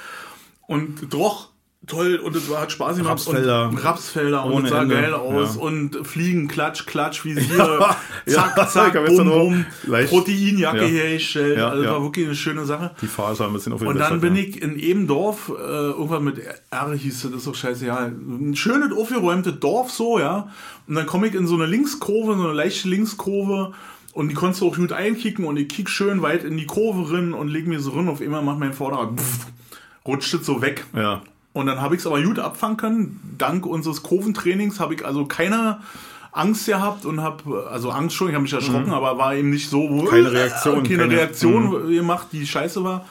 Und 0.68 1.14
doch, 1.14 1.49
toll, 1.90 2.16
und 2.24 2.36
es 2.36 2.50
war, 2.50 2.62
hat 2.62 2.72
Spaß 2.72 2.98
gemacht. 2.98 3.12
Rapsfelder. 3.12 3.70
Und 3.70 3.78
Rapsfelder 3.84 4.46
und 4.46 4.54
Ohne 4.54 4.64
es 4.66 4.70
sah 4.70 4.82
Ende, 4.84 4.96
geil 4.96 5.14
aus. 5.14 5.56
ja. 5.56 5.62
Und 5.62 6.08
Fliegen, 6.08 6.48
Klatsch, 6.48 6.86
Klatsch, 6.86 7.26
Visier, 7.26 7.80
Ja, 8.26 8.54
zack, 8.56 8.70
zack, 8.72 9.06
bum, 9.06 9.26
bum, 9.30 9.66
Proteinjacke 10.08 10.78
Ja. 10.84 10.88
hergestellt. 10.88 11.58
Ja, 11.58 11.70
also 11.70 11.86
war 11.86 12.04
wirklich 12.04 12.26
eine 12.26 12.36
schöne 12.36 12.66
Sache. 12.66 12.92
Die 13.02 13.08
Phase 13.08 13.46
ein 13.46 13.54
bisschen 13.54 13.74
auf 13.74 13.82
Und 13.82 13.98
dann 13.98 14.22
bin 14.22 14.36
ich 14.36 14.62
in 14.62 14.78
Ebendorf, 14.80 15.50
äh, 15.50 15.62
irgendwann 15.62 16.24
mit 16.24 16.40
R 16.72 16.94
hieß 16.94 17.22
das, 17.24 17.32
das 17.32 17.40
ist 17.42 17.48
doch 17.48 17.56
scheiße, 17.56 17.86
ja, 17.86 17.98
ein 18.06 18.56
schönes, 18.56 18.96
aufgeräumtes 18.96 19.60
Dorf 19.60 19.92
so, 19.92 20.20
ja. 20.20 20.50
Und 20.88 20.96
dann 20.96 21.06
komme 21.06 21.28
ich 21.28 21.36
in 21.36 21.48
so 21.48 21.56
eine 21.56 21.66
Linkskurve, 21.66 22.36
so 22.38 22.44
eine 22.44 22.54
leichte 22.54 22.88
Linkskurve 22.90 23.74
und 24.14 24.30
die 24.30 24.36
konntest 24.36 24.62
du 24.62 24.68
auch 24.68 24.76
gut 24.76 24.92
einkicken 24.92 25.46
und 25.46 25.58
ich 25.58 25.68
kick 25.68 25.90
schön 25.90 26.22
weit 26.22 26.44
in 26.44 26.58
die 26.58 26.66
Kurve 26.66 27.14
rein 27.14 27.34
und 27.34 27.48
leg 27.48 27.68
mir 27.68 27.80
so 27.80 27.92
rein, 27.92 28.08
auf 28.10 28.22
einmal 28.22 28.42
macht 28.44 28.60
mein 28.60 28.74
Vorderrad, 28.74 29.10
pff, 29.20 29.48
rutscht 30.06 30.34
es 30.34 30.46
so 30.46 30.62
weg. 30.62 30.86
Ja. 30.96 31.22
Und 31.54 31.66
dann 31.66 31.82
habe 31.82 31.96
ich 31.96 32.02
es 32.02 32.08
aber 32.08 32.22
gut 32.22 32.40
abfangen 32.40 32.78
können. 32.78 33.36
Dank 33.38 33.66
unseres 33.66 34.04
Kurventrainings 34.04 34.80
habe 34.80 34.94
ich 34.94 35.06
also 35.06 35.26
keine 35.26 35.80
Angst 36.32 36.68
gehabt 36.68 37.06
und 37.06 37.22
habe, 37.22 37.68
also 37.72 37.90
Angst 37.90 38.16
schon, 38.16 38.28
ich 38.30 38.36
habe 38.36 38.44
mich 38.44 38.54
erschrocken, 38.54 38.92
aber 38.92 39.18
war 39.18 39.34
eben 39.36 39.50
nicht 39.50 39.68
so, 39.70 39.90
wo, 39.90 40.04
Mhm. 40.04 40.08
Keine 40.08 40.32
Reaktion, 40.32 40.84
keine, 40.84 40.98
keine- 41.00 41.14
Reaktion 41.16 41.90
gemacht, 41.90 42.28
die 42.32 42.46
scheiße 42.46 42.84
war. 42.84 43.06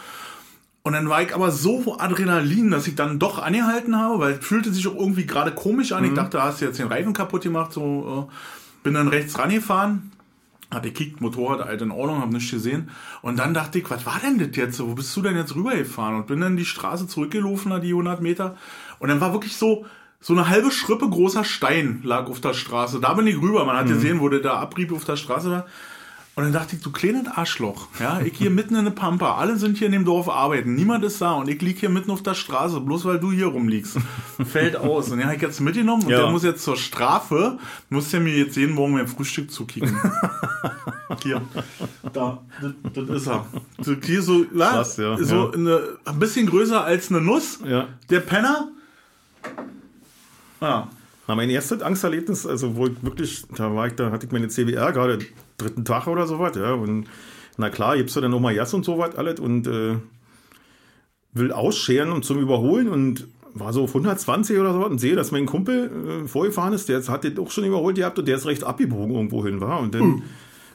Und 0.85 0.93
dann 0.93 1.09
war 1.09 1.21
ich 1.21 1.35
aber 1.35 1.51
so 1.51 1.99
Adrenalin, 1.99 2.71
dass 2.71 2.87
ich 2.87 2.95
dann 2.95 3.19
doch 3.19 3.43
angehalten 3.43 3.97
habe, 3.99 4.21
weil 4.21 4.33
es 4.35 4.47
fühlte 4.47 4.73
sich 4.73 4.87
auch 4.87 4.95
irgendwie 4.95 5.27
gerade 5.27 5.51
komisch 5.51 5.93
an. 5.93 6.05
Ich 6.05 6.15
dachte, 6.15 6.41
hast 6.43 6.61
du 6.61 6.65
jetzt 6.67 6.79
den 6.79 6.87
Reifen 6.87 7.13
kaputt 7.13 7.43
gemacht, 7.43 7.73
so, 7.73 8.29
äh, 8.31 8.33
bin 8.85 8.95
dann 8.95 9.09
rechts 9.09 9.37
rangefahren, 9.39 10.13
hatte 10.71 10.89
gekickt, 10.89 11.21
Motorrad, 11.21 11.61
alt 11.61 11.81
in 11.83 11.91
Ordnung, 11.91 12.21
hab 12.21 12.31
nichts 12.31 12.51
gesehen. 12.51 12.91
Und 13.23 13.39
dann 13.39 13.55
dachte 13.55 13.79
ich, 13.79 13.91
was 13.91 14.05
war 14.05 14.21
denn 14.23 14.39
das 14.39 14.57
jetzt? 14.57 14.81
Wo 14.81 14.95
bist 14.95 15.17
du 15.17 15.23
denn 15.23 15.37
jetzt 15.37 15.55
rübergefahren? 15.55 16.17
Und 16.17 16.27
bin 16.27 16.41
dann 16.41 16.57
die 16.57 16.65
Straße 16.65 17.07
zurückgelaufen, 17.07 17.81
die 17.81 17.91
100 17.91 18.21
Meter. 18.21 18.57
Und 18.99 19.09
dann 19.09 19.21
war 19.21 19.33
wirklich 19.33 19.57
so, 19.57 19.87
so 20.21 20.35
eine 20.35 20.49
halbe 20.49 20.71
Schrippe 20.71 21.09
großer 21.09 21.45
Stein 21.45 22.01
lag 22.03 22.27
auf 22.27 22.41
der 22.41 22.55
Straße. 22.55 23.01
Da 23.01 23.15
bin 23.15 23.27
ich 23.27 23.41
rüber. 23.41 23.65
Man 23.65 23.77
hat 23.77 23.87
gesehen, 23.87 24.21
wo 24.21 24.29
der 24.29 24.41
da 24.41 24.55
Abrieb 24.59 24.93
auf 24.93 25.05
der 25.05 25.17
Straße 25.17 25.51
war. 25.51 25.67
Und 26.39 26.45
dann 26.45 26.53
dachte 26.53 26.77
ich, 26.77 26.83
du 26.83 26.93
kleines 26.93 27.27
Arschloch, 27.27 27.89
ja, 27.99 28.21
ich 28.21 28.39
hier 28.39 28.51
mitten 28.51 28.77
in 28.77 28.85
der 28.85 28.93
Pampa, 28.93 29.39
alle 29.39 29.57
sind 29.57 29.77
hier 29.77 29.87
in 29.89 29.93
dem 29.93 30.05
Dorf 30.05 30.29
arbeiten, 30.29 30.77
niemand 30.77 31.03
ist 31.03 31.21
da 31.21 31.33
und 31.33 31.49
ich 31.49 31.61
lieg 31.61 31.81
hier 31.81 31.89
mitten 31.89 32.13
auf 32.13 32.23
der 32.23 32.35
Straße, 32.35 32.81
bloß 32.81 33.07
weil 33.07 33.19
du 33.19 33.33
hier 33.33 33.47
rumliegst. 33.47 33.97
Fällt 34.47 34.77
aus. 34.77 35.11
Und 35.11 35.19
den 35.19 35.27
hab 35.27 35.35
ich 35.35 35.43
jetzt 35.43 35.61
mitgenommen 35.61 36.05
und 36.05 36.11
Ja. 36.11 36.19
der 36.19 36.31
muss 36.31 36.45
jetzt 36.45 36.63
zur 36.63 36.77
Strafe, 36.77 37.59
muss 37.91 38.13
der 38.13 38.21
mir 38.21 38.37
jetzt 38.37 38.57
jeden 38.57 38.77
Morgen 38.77 38.95
beim 38.95 39.09
Frühstück 39.09 39.51
zukicken. 39.51 40.01
hier, 41.25 41.43
da, 42.13 42.41
das, 42.63 42.73
das 42.95 43.09
ist 43.17 43.27
er. 43.27 43.45
So, 43.81 43.97
hier 44.01 44.23
so, 44.23 44.45
ja, 44.55 44.71
Krass, 44.71 44.97
ja, 44.97 45.19
so. 45.19 45.51
Eine, 45.51 45.81
ein 46.05 46.21
bisschen 46.21 46.47
größer 46.47 46.85
als 46.85 47.11
eine 47.11 47.21
Nuss. 47.21 47.59
Ja. 47.67 47.89
Der 48.11 48.21
Penner. 48.21 48.69
Ja. 50.61 50.87
Na, 51.27 51.35
mein 51.35 51.51
erstes 51.51 51.83
Angsterlebnis, 51.83 52.47
also 52.47 52.77
wo 52.77 52.87
ich 52.87 52.93
wirklich, 53.03 53.43
da 53.57 53.75
war 53.75 53.89
ich, 53.89 53.95
da 53.95 54.13
hatte 54.13 54.27
ich 54.27 54.31
meine 54.31 54.47
CBR 54.47 54.93
gerade 54.93 55.19
dritten 55.59 55.85
Tag 55.85 56.07
oder 56.07 56.27
so 56.27 56.39
was, 56.39 56.57
ja. 56.57 56.73
Und 56.73 57.07
na 57.57 57.71
klar, 57.71 57.97
gibst 57.97 58.17
du 58.17 58.21
dann 58.21 58.31
nochmal 58.31 58.55
Jas 58.55 58.73
und 58.73 58.85
so 58.85 58.99
was 58.99 59.17
alles 59.17 59.41
und 59.41 59.67
äh, 59.67 59.97
will 61.33 61.53
ausscheren 61.53 62.13
und 62.13 62.25
zum 62.25 62.39
Überholen 62.39 62.89
und 62.89 63.29
war 63.55 63.73
so 63.73 63.85
auf 63.85 63.91
120 63.91 64.59
oder 64.59 64.73
so 64.73 64.87
und 64.87 64.99
sehe, 64.99 65.17
dass 65.17 65.33
mein 65.33 65.47
Kumpel 65.47 65.91
äh, 66.25 66.29
vorgefahren 66.29 66.73
ist, 66.73 66.89
der 66.89 67.07
hat 67.07 67.25
den 67.25 67.39
auch 67.39 67.51
schon 67.51 67.65
überholt 67.65 67.97
gehabt 67.97 68.19
und 68.19 68.29
der 68.29 68.37
ist 68.37 68.47
recht 68.47 68.65
abgebogen 68.65 69.15
irgendwo 69.15 69.45
hin 69.45 69.61
war. 69.61 69.81
Und 69.81 69.95
dann 69.95 70.23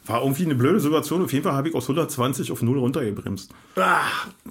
war 0.06 0.22
irgendwie 0.22 0.44
eine 0.46 0.56
blöde 0.56 0.80
Situation. 0.80 1.24
Auf 1.24 1.32
jeden 1.32 1.44
Fall 1.44 1.54
habe 1.54 1.70
ich 1.70 1.76
aus 1.76 1.86
120 1.86 2.52
auf 2.52 2.62
0 2.62 2.78
runtergebremst. 2.78 3.52
Ah, 3.78 4.02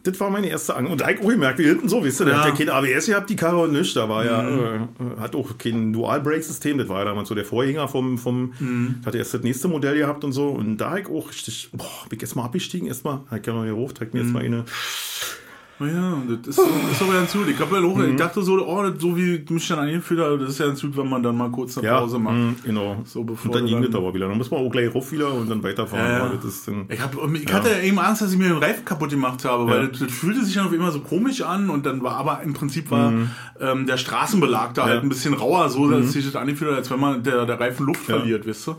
Das 0.02 0.18
war 0.18 0.30
meine 0.30 0.48
erste 0.48 0.74
Angst. 0.74 0.90
Und 0.90 1.00
da 1.00 1.06
hab 1.06 1.14
ich 1.14 1.20
auch 1.20 1.28
gemerkt, 1.28 1.58
wie 1.58 1.64
hinten 1.64 1.88
so, 1.88 2.04
weißt 2.04 2.20
du, 2.20 2.24
der 2.24 2.34
Ja. 2.34 2.40
hat 2.44 2.48
ja 2.48 2.54
kein 2.54 2.68
ABS 2.70 3.06
gehabt, 3.06 3.28
die 3.30 3.36
Karre 3.36 3.58
und 3.58 3.72
nichts. 3.72 3.94
Da 3.94 4.08
war 4.08 4.24
ja, 4.24 4.48
äh, 4.48 4.80
hat 5.20 5.36
auch 5.36 5.58
kein 5.58 5.92
Dual-Brake-System. 5.92 6.78
Das 6.78 6.88
war 6.88 7.00
ja 7.00 7.04
damals 7.04 7.28
so 7.28 7.34
der 7.34 7.44
Vorgänger 7.44 7.86
vom, 7.88 8.16
vom, 8.18 8.52
hatte 9.04 9.18
erst 9.18 9.34
das 9.34 9.42
nächste 9.42 9.68
Modell 9.68 9.98
gehabt 9.98 10.24
und 10.24 10.32
so. 10.32 10.48
Und 10.48 10.78
da 10.78 10.92
hab 10.92 10.98
ich 11.00 11.06
auch 11.08 11.28
richtig, 11.28 11.68
boah, 11.72 11.86
bin 12.08 12.16
ich 12.18 12.22
erstmal 12.22 12.46
abgestiegen, 12.46 12.88
erstmal, 12.88 13.20
ich 13.38 13.46
ja 13.46 13.52
noch 13.52 13.64
gerufen, 13.64 13.94
hab 14.00 14.14
mir 14.14 14.20
jetzt 14.22 14.32
mal 14.32 14.42
eine, 14.42 14.64
Ja, 15.87 16.23
das 16.29 16.47
ist, 16.49 16.59
das 16.59 16.92
ist 16.92 17.03
aber 17.03 17.12
ganz 17.14 17.33
gut. 17.33 17.49
Ich, 17.49 17.59
hab 17.59 17.73
ja 17.73 17.79
auch, 17.79 17.97
Mhm. 17.97 18.11
ich 18.11 18.16
dachte 18.16 18.42
so, 18.42 18.55
oh, 18.66 18.83
das- 18.83 19.01
so 19.01 19.16
wie 19.16 19.37
ich 19.37 19.51
mich 19.51 19.66
dann 19.68 19.79
angefühlt 19.81 20.21
habe, 20.21 20.38
das 20.38 20.51
ist 20.51 20.59
ja 20.59 20.66
ganz 20.66 20.81
gut, 20.81 20.97
wenn 20.97 21.09
man 21.09 21.23
dann 21.23 21.37
mal 21.37 21.51
kurz 21.51 21.77
eine 21.79 21.88
Pause 21.88 22.18
macht. 22.18 22.35
mh, 22.37 22.55
genau. 22.64 23.03
So, 23.05 23.25
bevor 23.25 23.47
und 23.51 23.55
dann 23.55 23.66
ging 23.66 23.83
das 23.83 23.95
aber 23.95 24.12
wieder. 24.14 24.29
Dann 24.29 24.38
muss 24.38 24.51
man 24.51 24.61
auch 24.61 24.71
gleich 24.71 24.95
rauf 24.95 25.11
wieder 25.12 25.33
und 25.33 25.51
dann 25.51 25.62
weiterfahren. 25.62 26.05
Ja, 26.07 26.18
dann, 26.66 26.87
Ich, 26.88 27.01
hab, 27.01 27.14
ich 27.35 27.53
hatte 27.53 27.71
ja 27.71 27.81
eben 27.81 27.99
Angst, 27.99 28.23
dass 28.23 28.33
ich 28.33 28.38
mir 28.38 28.49
den 28.49 28.59
Reifen 28.59 28.85
kaputt 28.85 29.11
gemacht 29.11 29.45
habe, 29.45 29.66
weil 29.66 29.88
das, 29.88 30.01
das 30.01 30.12
fühlte 30.12 30.45
sich 30.45 30.55
dann 30.55 30.66
auf 30.66 30.73
immer 30.73 30.90
so 30.92 31.01
komisch 31.01 31.42
an 31.42 31.71
und 31.71 31.87
dann 31.87 32.03
war 32.03 32.16
aber 32.16 32.42
im 32.42 32.53
Prinzip 32.55 32.90
war 32.90 33.12
ähm, 33.61 33.87
der 33.87 33.97
Straßenbelag 33.97 34.75
da 34.75 34.85
halt 34.85 34.92
Mhm. 34.95 34.99
Mhm. 35.01 35.07
ein 35.07 35.09
bisschen 35.09 35.35
rauer, 35.35 35.68
so 35.68 35.90
dass 35.90 36.12
sich 36.12 36.25
das 36.25 36.37
angefühlt 36.37 36.71
hat, 36.71 36.79
als 36.79 36.90
wenn 36.90 37.01
man 37.01 37.23
der, 37.23 37.47
der 37.47 37.59
Reifen 37.59 37.87
Luft 37.87 38.03
verliert, 38.05 38.47
wisst 38.47 38.66
du? 38.66 38.73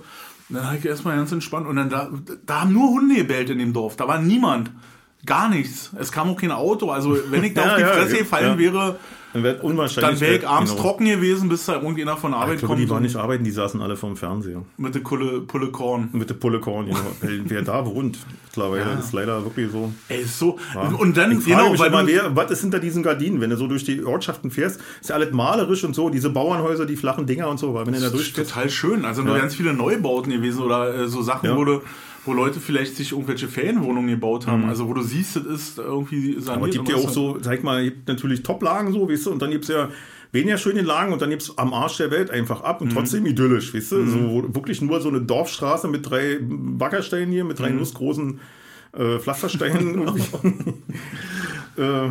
Und 0.49 0.57
dann 0.57 0.65
habe 0.67 0.77
ich 0.77 0.85
erstmal 0.85 1.15
ganz 1.15 1.31
entspannt 1.31 1.67
und 1.67 1.77
dann 1.77 1.89
da, 1.89 2.09
da 2.45 2.61
haben 2.61 2.73
nur 2.73 2.91
Hunde 2.91 3.15
gebellt 3.15 3.49
in 3.49 3.57
dem 3.59 3.73
Dorf, 3.73 3.95
da 3.95 4.07
war 4.07 4.19
niemand. 4.19 4.71
Gar 5.25 5.49
nichts. 5.49 5.91
Es 5.99 6.11
kam 6.11 6.29
auch 6.29 6.37
kein 6.39 6.51
Auto. 6.51 6.89
Also 6.91 7.17
wenn 7.29 7.43
ich 7.43 7.53
da 7.53 7.61
Ja, 7.65 7.69
auf 7.71 7.75
die 7.77 7.81
ja, 7.81 7.87
Fresse 7.93 8.11
ja. 8.13 8.19
gefallen 8.19 8.45
Ja. 8.53 8.57
wäre, 8.57 8.95
dann 9.31 9.41
wäre 9.41 9.61
unwahrscheinlich. 9.63 10.19
dann 10.19 10.21
wäre 10.21 10.35
ich 10.37 10.47
abends 10.47 10.71
genau. 10.71 10.83
trocken 10.83 11.05
gewesen, 11.05 11.49
bis 11.49 11.65
da 11.65 11.75
irgendjemand 11.75 12.19
von 12.19 12.33
Arbeit 12.35 12.55
Ich 12.55 12.59
glaube, 12.59 12.73
kommt 12.75 12.81
die 12.85 12.89
waren 12.91 13.01
nicht 13.01 13.15
arbeiten, 13.15 13.43
die 13.43 13.49
saßen 13.51 13.81
alle 13.81 13.95
vorm 13.95 14.15
Fernseher. 14.15 14.61
mit 14.77 14.93
der 14.93 14.99
Pulle, 14.99 15.41
Pulle 15.41 15.71
Korn. 15.71 16.09
Mit 16.11 16.29
der 16.29 16.35
Pulle 16.35 16.59
Korn, 16.59 16.85
genau. 16.87 16.99
Wer 17.45 17.61
da 17.63 17.83
wohnt, 17.85 18.19
mittlerweile, 18.45 18.99
ist 18.99 19.11
leider 19.13 19.43
wirklich 19.43 19.71
so. 19.71 19.91
Ey, 20.09 20.21
ist 20.21 20.37
so. 20.37 20.59
Und 20.99 21.17
dann, 21.17 21.31
Ich 21.39 21.45
genau, 21.45 21.79
weil 21.79 21.87
immer, 21.87 22.01
du, 22.03 22.07
wer, 22.09 22.35
was 22.35 22.51
ist 22.51 22.61
hinter 22.61 22.77
diesen 22.79 23.01
Gardinen, 23.01 23.41
wenn 23.41 23.49
du 23.49 23.57
so 23.57 23.65
durch 23.65 23.83
die 23.85 24.03
Ortschaften 24.03 24.51
fährst? 24.51 24.79
Ist 25.01 25.09
ja 25.09 25.15
alles 25.15 25.31
malerisch 25.31 25.83
und 25.83 25.95
so, 25.95 26.09
diese 26.09 26.29
Bauernhäuser, 26.29 26.85
die 26.85 26.95
flachen 26.97 27.25
Dinger 27.25 27.47
und 27.47 27.57
so, 27.59 27.73
weil 27.73 27.87
wenn 27.87 27.93
du 27.93 27.99
da 28.01 28.05
Das 28.09 28.13
ist 28.13 28.35
durchfährst. 28.35 28.51
total 28.51 28.69
schön. 28.69 29.03
Also 29.05 29.23
nur 29.23 29.33
Ja. 29.35 29.41
ganz 29.41 29.55
viele 29.55 29.73
Neubauten 29.73 30.31
gewesen 30.31 30.61
oder 30.61 30.93
äh, 30.93 31.07
so 31.07 31.23
Sachen, 31.23 31.47
Ja. 31.49 31.55
Wo, 32.25 32.33
Leute 32.33 32.59
vielleicht 32.59 32.95
sich 32.95 33.11
irgendwelche 33.11 33.47
Ferienwohnungen 33.47 34.09
gebaut 34.09 34.47
haben. 34.47 34.65
Also 34.69 34.87
wo 34.87 34.93
du 34.93 35.01
siehst, 35.01 35.35
es 35.35 35.45
ist 35.45 35.77
irgendwie 35.77 36.39
saniert. 36.39 36.45
Mhm. 36.45 36.51
Aber 36.51 36.67
es 36.67 36.73
gibt 36.75 36.89
ja 36.89 36.95
auch 36.95 37.09
so, 37.09 37.37
sag 37.41 37.63
mal, 37.63 37.83
gibt 37.83 38.07
natürlich 38.07 38.43
Top-Lagen 38.43 38.93
so, 38.93 39.09
weißt 39.09 39.25
du, 39.25 39.31
und 39.31 39.41
dann 39.41 39.51
gibt 39.51 39.63
es 39.65 39.69
ja 39.69 39.89
weniger 40.31 40.57
schöne 40.57 40.81
Lagen 40.81 41.13
und 41.13 41.21
dann 41.21 41.29
gibt 41.29 41.43
es 41.43 41.57
am 41.57 41.73
Arsch 41.73 41.97
der 41.97 42.09
Welt 42.11 42.31
einfach 42.31 42.61
ab 42.61 42.81
Mhm. 42.81 42.87
und 42.87 42.93
trotzdem 42.93 43.25
idyllisch, 43.25 43.73
weißt 43.73 43.91
du, 43.91 44.07
so 44.07 44.19
wo 44.29 44.55
wirklich 44.55 44.81
nur 44.81 44.99
so 45.01 45.09
eine 45.09 45.21
Dorfstraße 45.21 45.87
mit 45.87 46.09
drei 46.09 46.37
Wackersteinen 46.41 47.31
hier, 47.31 47.43
mit 47.43 47.59
drei 47.59 47.69
Mhm. 47.69 47.77
nussgroßen 47.79 48.39
äh, 48.97 49.19
Pflastersteinen 49.19 50.07
äh, 51.77 52.09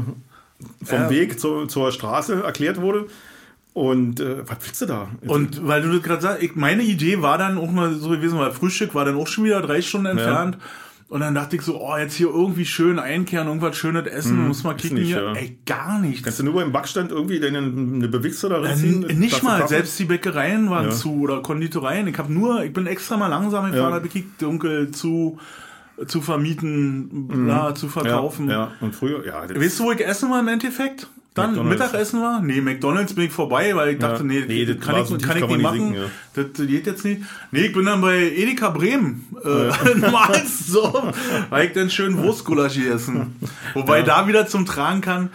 vom 0.84 0.98
Ja. 0.98 1.10
Weg 1.10 1.40
zur, 1.40 1.68
zur 1.68 1.90
Straße 1.92 2.42
erklärt 2.42 2.80
wurde. 2.80 3.06
Und 3.74 4.20
äh, 4.20 4.46
was 4.46 4.58
willst 4.60 4.82
du 4.82 4.86
da? 4.86 5.08
Und 5.26 5.66
weil 5.66 5.80
du 5.82 5.92
das 5.92 6.02
gerade 6.02 6.20
sagst, 6.20 6.42
ich, 6.42 6.54
meine 6.56 6.82
Idee 6.82 7.22
war 7.22 7.38
dann 7.38 7.56
auch 7.56 7.70
mal 7.70 7.94
so 7.94 8.10
gewesen, 8.10 8.38
weil 8.38 8.52
Frühstück 8.52 8.94
war 8.94 9.04
dann 9.06 9.16
auch 9.16 9.26
schon 9.26 9.44
wieder 9.44 9.62
drei 9.62 9.80
Stunden 9.80 10.06
entfernt. 10.06 10.58
Und 11.08 11.20
dann 11.20 11.34
dachte 11.34 11.56
ich 11.56 11.62
so, 11.62 11.78
oh, 11.78 11.94
jetzt 11.98 12.14
hier 12.14 12.28
irgendwie 12.28 12.64
schön 12.64 12.98
einkehren, 12.98 13.46
irgendwas 13.46 13.76
Schönes 13.76 14.06
essen, 14.06 14.48
muss 14.48 14.64
mal 14.64 14.74
kicken 14.74 14.96
nicht, 14.98 15.08
hier. 15.08 15.22
ja. 15.22 15.32
Ey, 15.34 15.58
gar 15.66 15.98
nichts. 16.00 16.22
Kannst 16.22 16.38
du 16.38 16.42
nur 16.44 16.54
beim 16.54 16.72
Backstand 16.72 17.10
irgendwie 17.10 17.38
deine, 17.38 17.58
eine 17.58 18.08
Bewichse 18.08 18.48
da 18.48 18.56
Äh, 18.62 18.66
reinziehen? 18.68 19.04
n- 19.04 19.18
nicht 19.18 19.42
mal, 19.42 19.58
Kaffee? 19.60 19.74
selbst 19.74 19.98
die 19.98 20.04
Bäckereien 20.06 20.70
waren 20.70 20.86
Ja. 20.86 20.90
zu 20.90 21.20
oder 21.20 21.42
Konditoreien. 21.42 22.06
Ich 22.06 22.16
habe 22.16 22.32
nur, 22.32 22.64
ich 22.64 22.72
bin 22.72 22.86
extra 22.86 23.18
mal 23.18 23.26
langsam 23.28 23.66
gefahren, 23.70 23.90
Ja. 23.90 23.94
habe 23.94 24.02
gekickt, 24.08 24.40
dunkel 24.40 24.90
zu, 24.90 25.38
zu 26.06 26.22
vermieten, 26.22 27.28
bla, 27.28 27.74
zu 27.74 27.88
verkaufen. 27.88 28.46
Mhm. 28.46 28.50
Ja, 28.50 28.56
ja, 28.56 28.72
und 28.80 28.94
früher, 28.94 29.24
ja, 29.26 29.42
Weißt 29.54 29.80
du, 29.80 29.84
wo 29.84 29.92
ich 29.92 30.00
essen 30.06 30.30
war 30.30 30.40
im 30.40 30.48
Endeffekt? 30.48 31.08
Dann 31.34 31.50
McDonald's. 31.54 31.80
Mittagessen 31.84 32.20
war? 32.20 32.42
Nee, 32.42 32.60
McDonalds 32.60 33.14
bin 33.14 33.24
ich 33.24 33.32
vorbei, 33.32 33.74
weil 33.74 33.94
ich 33.94 33.98
dachte, 33.98 34.22
nee, 34.22 34.44
Nee, 34.46 34.66
das 34.66 34.78
kann, 34.80 35.00
ich, 35.00 35.06
so 35.06 35.16
kann 35.16 35.38
ich 35.38 35.46
nicht 35.46 35.62
machen. 35.62 35.90
nicht 35.92 36.02
das, 36.34 36.46
das 36.54 36.66
geht 36.66 36.86
jetzt 36.86 37.04
nicht. 37.06 37.22
Nee, 37.50 37.60
ich 37.66 37.72
bin 37.72 37.86
dann 37.86 38.02
bei 38.02 38.18
Edeka 38.18 38.68
Bremen. 38.68 39.26
Äh, 39.42 39.94
mal 40.10 40.42
so, 40.46 41.10
weil 41.50 41.68
ich 41.68 41.72
dann 41.72 41.88
schön 41.88 42.18
Wurstgulasch 42.18 42.74
gegessen. 42.74 43.36
Wobei 43.74 44.02
da 44.02 44.28
wieder 44.28 44.46
zum 44.46 44.66
Tragen 44.66 45.00
kann, 45.00 45.30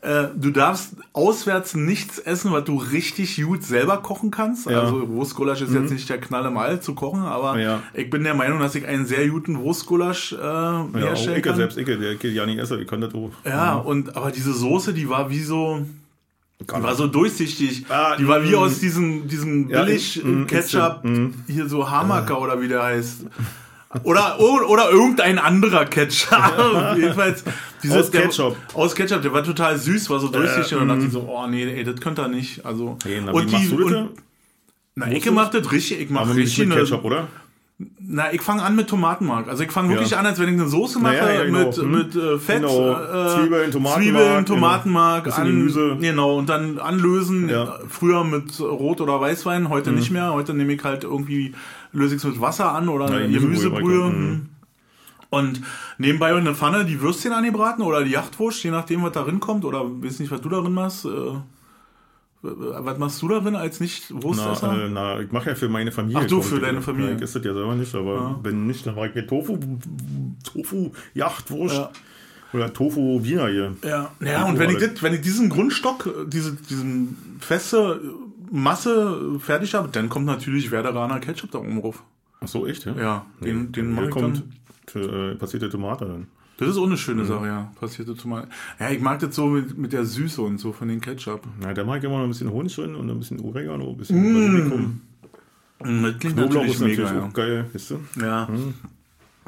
äh, 0.00 0.28
du 0.36 0.50
darfst 0.50 0.94
auswärts 1.12 1.74
nichts 1.74 2.18
essen, 2.18 2.52
was 2.52 2.64
du 2.64 2.76
richtig 2.76 3.42
gut 3.42 3.64
selber 3.64 3.98
kochen 3.98 4.30
kannst. 4.30 4.70
Ja. 4.70 4.82
Also 4.82 5.08
Wurstgulasch 5.08 5.60
ist 5.60 5.74
jetzt 5.74 5.90
nicht 5.90 6.08
der 6.08 6.18
Knall 6.18 6.46
im 6.46 6.56
All 6.56 6.80
zu 6.80 6.94
kochen, 6.94 7.22
aber 7.22 7.58
Ja. 7.58 7.82
ich 7.94 8.08
bin 8.08 8.22
der 8.22 8.34
Meinung, 8.34 8.60
dass 8.60 8.74
ich 8.76 8.86
einen 8.86 9.06
sehr 9.06 9.26
guten 9.28 9.58
Wurstgulasch 9.58 10.32
äh, 10.32 10.36
Ja, 10.36 10.82
auch 10.82 10.94
herstellen 10.94 11.38
ich, 11.38 11.42
kann. 11.42 11.56
selbst 11.56 11.78
ich, 11.78 11.84
der 11.84 12.14
geht 12.14 12.32
ja 12.32 12.46
nicht 12.46 12.58
essen, 12.58 12.80
ich 12.80 12.86
kann 12.86 13.00
das 13.00 13.12
auch. 13.14 13.32
Ja, 13.44 13.74
und 13.74 14.16
aber 14.16 14.30
diese 14.30 14.52
Soße, 14.52 14.94
die 14.94 15.08
war 15.08 15.30
wie 15.30 15.42
so, 15.42 15.84
die 16.60 16.82
war 16.82 16.94
so 16.94 17.06
durchsichtig. 17.06 17.86
Ah, 17.88 18.16
die 18.16 18.26
war 18.26 18.42
wie 18.44 18.52
mm. 18.52 18.58
aus 18.58 18.78
diesem, 18.80 19.26
diesem 19.28 19.68
Ja, 19.68 19.82
billig 19.84 20.22
mm, 20.24 20.44
Ketchup, 20.46 21.04
mm. 21.04 21.28
hier 21.46 21.68
so 21.68 21.90
Hamaker 21.90 22.40
oder 22.40 22.60
wie 22.60 22.68
der 22.68 22.82
heißt. 22.82 23.26
Oder, 24.04 24.38
oder, 24.38 24.90
irgendein 24.90 25.38
anderer 25.38 25.86
Ketchup. 25.86 26.94
Jedenfalls 26.96 27.42
dieses, 27.82 27.96
Aus 27.96 28.10
Ketchup. 28.10 28.56
Der, 28.68 28.76
aus 28.76 28.94
Ketchup, 28.94 29.22
der 29.22 29.32
war 29.32 29.42
total 29.42 29.78
süß, 29.78 30.10
war 30.10 30.20
so 30.20 30.28
durchsichtig. 30.28 30.72
Äh, 30.72 30.74
und 30.76 30.88
dann 30.88 30.98
dachte 30.98 31.06
ich 31.06 31.12
so, 31.12 31.26
oh 31.28 31.46
nee, 31.46 31.64
ey, 31.64 31.84
das 31.84 31.98
könnte 32.00 32.22
er 32.22 32.28
nicht. 32.28 32.66
Also, 32.66 32.98
Hey, 33.02 33.22
na, 33.24 33.32
und 33.32 33.50
das? 33.50 33.66
und, 33.72 34.10
na, 34.94 35.10
ich 35.10 35.30
mach 35.30 35.48
das 35.50 35.72
richtig, 35.72 36.00
ich 36.00 36.10
mach 36.10 36.28
richtig 36.34 36.58
mit 36.58 36.72
eine, 36.72 36.82
Ketchup, 36.82 37.04
oder? 37.04 37.28
Na, 38.00 38.32
ich 38.32 38.42
fange 38.42 38.62
an 38.62 38.74
mit 38.74 38.88
Tomatenmark. 38.88 39.46
Also 39.48 39.62
ich 39.62 39.70
fange 39.70 39.90
wirklich 39.90 40.10
Ja. 40.10 40.18
an, 40.18 40.26
als 40.26 40.38
wenn 40.40 40.48
ich 40.48 40.60
eine 40.60 40.68
Soße 40.68 40.98
mache 40.98 41.14
Naja, 41.16 41.32
ja, 41.32 41.44
genau. 41.44 41.66
mit, 41.66 41.76
Hm. 41.76 41.90
mit 41.92 42.16
äh, 42.16 42.38
Fett, 42.38 42.62
Genau. 42.62 42.90
äh, 42.92 43.36
Zwiebeln, 43.36 43.70
Tomatenmark, 43.70 43.94
Zwiebeln, 44.02 44.44
genau. 44.44 44.54
Tomatenmark, 44.60 45.24
Bisschen 45.24 45.42
an, 45.44 45.46
Gemüse. 45.48 45.96
genau 46.00 46.38
und 46.38 46.48
dann 46.48 46.78
anlösen. 46.78 47.48
Ja. 47.48 47.78
Früher 47.88 48.24
mit 48.24 48.58
Rot 48.60 49.00
oder 49.00 49.20
Weißwein, 49.20 49.68
heute 49.68 49.92
nicht 49.92 50.10
mehr. 50.10 50.32
Heute 50.32 50.54
nehme 50.54 50.72
ich 50.72 50.82
halt 50.82 51.04
irgendwie 51.04 51.54
löse 51.92 52.16
ich 52.16 52.22
es 52.22 52.28
mit 52.28 52.40
Wasser 52.40 52.72
an 52.74 52.88
oder 52.88 53.06
Ja, 53.12 53.26
Gemüsebrühe. 53.26 53.40
Gemüsebrühe, 53.80 54.04
Hm. 54.08 54.48
Und 55.30 55.60
nebenbei 55.98 56.30
in 56.30 56.38
eine 56.38 56.54
Pfanne 56.54 56.84
die 56.86 57.00
Würstchen 57.02 57.32
angebraten 57.32 57.82
oder 57.82 58.02
die 58.02 58.10
Jachtwurst, 58.10 58.64
je 58.64 58.70
nachdem, 58.70 59.02
was 59.02 59.12
darin 59.12 59.40
kommt. 59.40 59.64
Oder 59.66 59.84
weiß 59.84 60.20
nicht, 60.20 60.30
was 60.32 60.40
du 60.40 60.48
darin 60.48 60.72
machst. 60.72 61.04
Äh, 61.04 61.08
was 62.42 62.98
machst 62.98 63.20
du 63.22 63.28
darin 63.28 63.56
als 63.56 63.80
nicht 63.80 64.10
Na, 64.10 64.22
Wurstesser? 64.22 64.84
äh, 64.86 64.88
na, 64.88 65.20
ich 65.20 65.32
mache 65.32 65.50
ja 65.50 65.54
für 65.56 65.68
meine 65.68 65.90
Familie. 65.92 66.22
Ach, 66.22 66.26
du, 66.26 66.40
für 66.42 66.60
deine 66.60 66.80
Familie. 66.82 67.16
Ich 67.16 67.22
esse 67.22 67.38
das 67.40 67.46
ja 67.46 67.54
selber 67.54 67.74
nicht, 67.74 67.94
aber 67.94 68.14
Ja. 68.14 68.40
wenn 68.42 68.66
nicht, 68.66 68.86
dann 68.86 68.94
mache 68.94 69.08
ich 69.08 69.14
mir 69.14 69.26
Tofu, 69.26 69.58
Tofu, 70.44 70.92
Jachtwurst 71.14 71.74
Ja. 71.76 71.90
oder 72.52 72.72
Tofu 72.72 73.22
Wiener 73.24 73.48
hier. 73.48 73.76
Ja, 73.84 74.10
ja 74.20 74.44
und 74.44 74.58
wenn 74.58 74.70
ich, 74.70 74.78
das, 74.78 75.02
wenn 75.02 75.14
ich 75.14 75.20
diesen 75.20 75.48
Grundstock, 75.48 76.08
diese 76.28 76.52
diesen 76.54 77.16
feste 77.40 78.00
Masse 78.50 79.38
fertig 79.40 79.74
habe, 79.74 79.88
dann 79.92 80.08
kommt 80.08 80.26
natürlich 80.26 80.70
Werderaner 80.70 81.20
Ketchup 81.20 81.50
da 81.50 81.58
oben 81.58 81.80
drauf. 81.80 82.02
Ach 82.40 82.48
so, 82.48 82.66
echt? 82.66 82.86
Ja, 82.86 82.94
Ja, 82.96 83.26
den, 83.42 83.72
den 83.72 83.86
Hier 83.86 83.94
mache 83.94 84.04
ich 84.06 84.10
kommt 84.12 84.36
dann. 84.38 84.52
für, 84.86 85.32
äh, 85.32 85.34
passierte 85.34 85.68
Tomate 85.68 86.04
dann. 86.06 86.26
Das 86.58 86.68
ist 86.68 86.76
auch 86.76 86.86
eine 86.86 86.96
schöne 86.98 87.22
Mhm. 87.22 87.26
Sache, 87.26 87.46
ja. 87.46 87.72
Passierte 87.80 88.14
Tomate. 88.16 88.48
Ja, 88.78 88.90
ich 88.90 89.00
mag 89.00 89.20
das 89.20 89.34
so 89.34 89.46
mit, 89.46 89.78
mit 89.78 89.92
der 89.92 90.04
Süße 90.04 90.42
und 90.42 90.58
so 90.58 90.72
von 90.72 90.88
den 90.88 91.00
Ketchup. 91.00 91.42
Na, 91.60 91.72
da 91.72 91.84
mache 91.84 91.98
ich 91.98 92.04
immer 92.04 92.18
noch 92.18 92.24
ein 92.24 92.28
bisschen 92.30 92.50
Honig 92.52 92.74
drin 92.74 92.94
und 92.94 93.08
ein 93.08 93.18
bisschen 93.18 93.40
Oregano, 93.40 93.90
ein 93.90 93.96
bisschen 93.96 94.20
Mm. 94.20 94.34
Basilikum. 94.34 95.00
Mm, 95.84 96.02
Das 96.02 96.18
klingt 96.18 96.36
Knoblauch 96.36 96.62
natürlich 96.64 96.74
ist 96.74 96.80
natürlich 96.80 97.10
mega, 97.12 97.24
auch 97.26 97.32
geil, 97.32 97.66
weißt 97.72 97.90
du? 97.90 98.00
ja. 98.20 98.26
ja. 98.26 98.48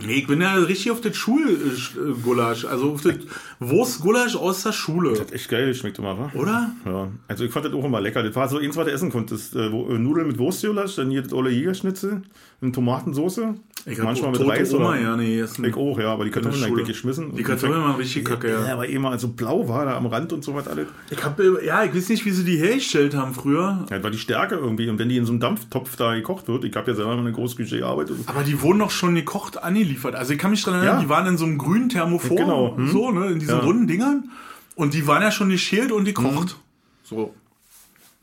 Nee, 0.03 0.15
ich 0.15 0.27
bin 0.27 0.41
ja 0.41 0.55
richtig 0.55 0.91
auf 0.93 1.03
das 1.03 1.15
Schulgulasch, 1.15 2.65
also 2.65 2.93
auf 2.93 3.03
das 3.03 3.17
Wurstgulasch 3.61 4.37
aus 4.37 4.63
der 4.63 4.73
Schule. 4.73 5.11
Das 5.11 5.21
hat 5.21 5.33
echt 5.33 5.49
geil 5.51 5.67
geschmeckt 5.67 5.99
immer, 5.99 6.19
wa? 6.19 6.31
Oder? 6.35 6.71
Ja, 6.87 7.09
also 7.29 7.45
ich 7.45 7.53
fand 7.53 7.67
das 7.67 7.75
auch 7.75 7.85
immer 7.85 8.01
lecker. 8.01 8.23
Das 8.23 8.35
war 8.35 8.49
so 8.49 8.57
eins, 8.59 8.75
was 8.77 8.87
du 8.87 8.93
essen 8.93 9.11
konntest. 9.11 9.55
Äh, 9.55 9.67
äh, 9.67 9.99
Nudeln 9.99 10.27
mit 10.29 10.39
Wurstgulasch, 10.39 10.97
dann 10.97 11.11
hier 11.11 11.21
das 11.23 11.33
Olle 11.35 11.51
Jägerschnitzel, 11.51 12.23
eine 12.63 12.73
Tomatensoße. 12.73 13.55
Ich 13.87 13.97
manchmal 14.03 14.33
mit 14.33 14.47
Reis 14.47 14.75
Oma, 14.75 14.91
oder... 14.91 15.01
ja, 15.01 15.17
nee. 15.17 15.43
Ich 15.43 15.75
auch, 15.75 15.99
ja, 15.99 16.13
aber 16.13 16.25
die 16.25 16.31
Kartoffeln 16.31 16.63
Schule. 16.63 16.73
eigentlich 16.73 16.89
geschmissen. 16.89 17.35
Die 17.35 17.43
Kartoffeln 17.43 17.81
waren 17.81 17.97
richtig 17.97 18.27
kacke, 18.27 18.51
ja. 18.51 18.67
Ja, 18.67 18.73
aber 18.75 18.87
immer 18.87 19.19
so 19.19 19.29
blau 19.29 19.67
war 19.69 19.87
da 19.87 19.97
am 19.97 20.05
Rand 20.05 20.35
und 20.35 20.45
so 20.45 20.55
was 20.55 20.69
alles. 20.69 20.87
Ich 21.11 21.25
hab, 21.25 21.41
äh, 21.41 21.65
ja, 21.65 21.85
ich 21.85 21.95
weiß 21.95 22.11
nicht, 22.11 22.25
wie 22.27 22.31
sie 22.31 22.45
die 22.45 22.59
hergestellt 22.59 23.15
haben 23.15 23.33
früher. 23.33 23.87
Ja, 23.89 23.97
das 23.97 24.03
war 24.03 24.11
die 24.11 24.19
Stärke 24.19 24.57
irgendwie. 24.57 24.89
Und 24.91 24.99
wenn 24.99 25.09
die 25.09 25.17
in 25.17 25.25
so 25.25 25.33
einem 25.33 25.41
Dampftopf 25.41 25.97
da 25.97 26.15
gekocht 26.15 26.49
wird, 26.49 26.65
ich 26.65 26.77
habe 26.77 26.91
ja 26.91 26.95
selber 26.95 27.15
mal 27.15 27.21
eine 27.21 27.33
Großküche 27.33 27.79
gearbeitet. 27.79 28.19
Aber 28.27 28.43
die 28.43 28.61
wurden 28.61 28.81
doch 28.81 28.91
schon 28.91 29.15
gekocht 29.15 29.63
angeliefert. 29.63 30.15
Also 30.15 30.35
ich 30.35 30.39
kann 30.39 30.51
mich 30.51 30.63
dran 30.63 30.75
erinnern, 30.75 30.97
Ja. 30.97 31.01
die 31.03 31.09
waren 31.09 31.27
in 31.27 31.39
so 31.39 31.47
einem 31.47 31.57
grünen 31.57 31.89
Thermoform, 31.89 32.37
Genau, 32.37 32.77
hm. 32.77 32.89
so, 32.89 33.11
ne, 33.13 33.29
in 33.29 33.39
diesen 33.51 33.59
Ja. 33.61 33.65
runden 33.67 33.87
Dingern. 33.87 34.31
Und 34.77 34.95
die 34.95 35.07
waren 35.07 35.23
ja 35.23 35.31
schon 35.31 35.51
geschält 35.51 35.93
und 35.93 36.05
gekocht. 36.05 36.57
So. 37.03 37.35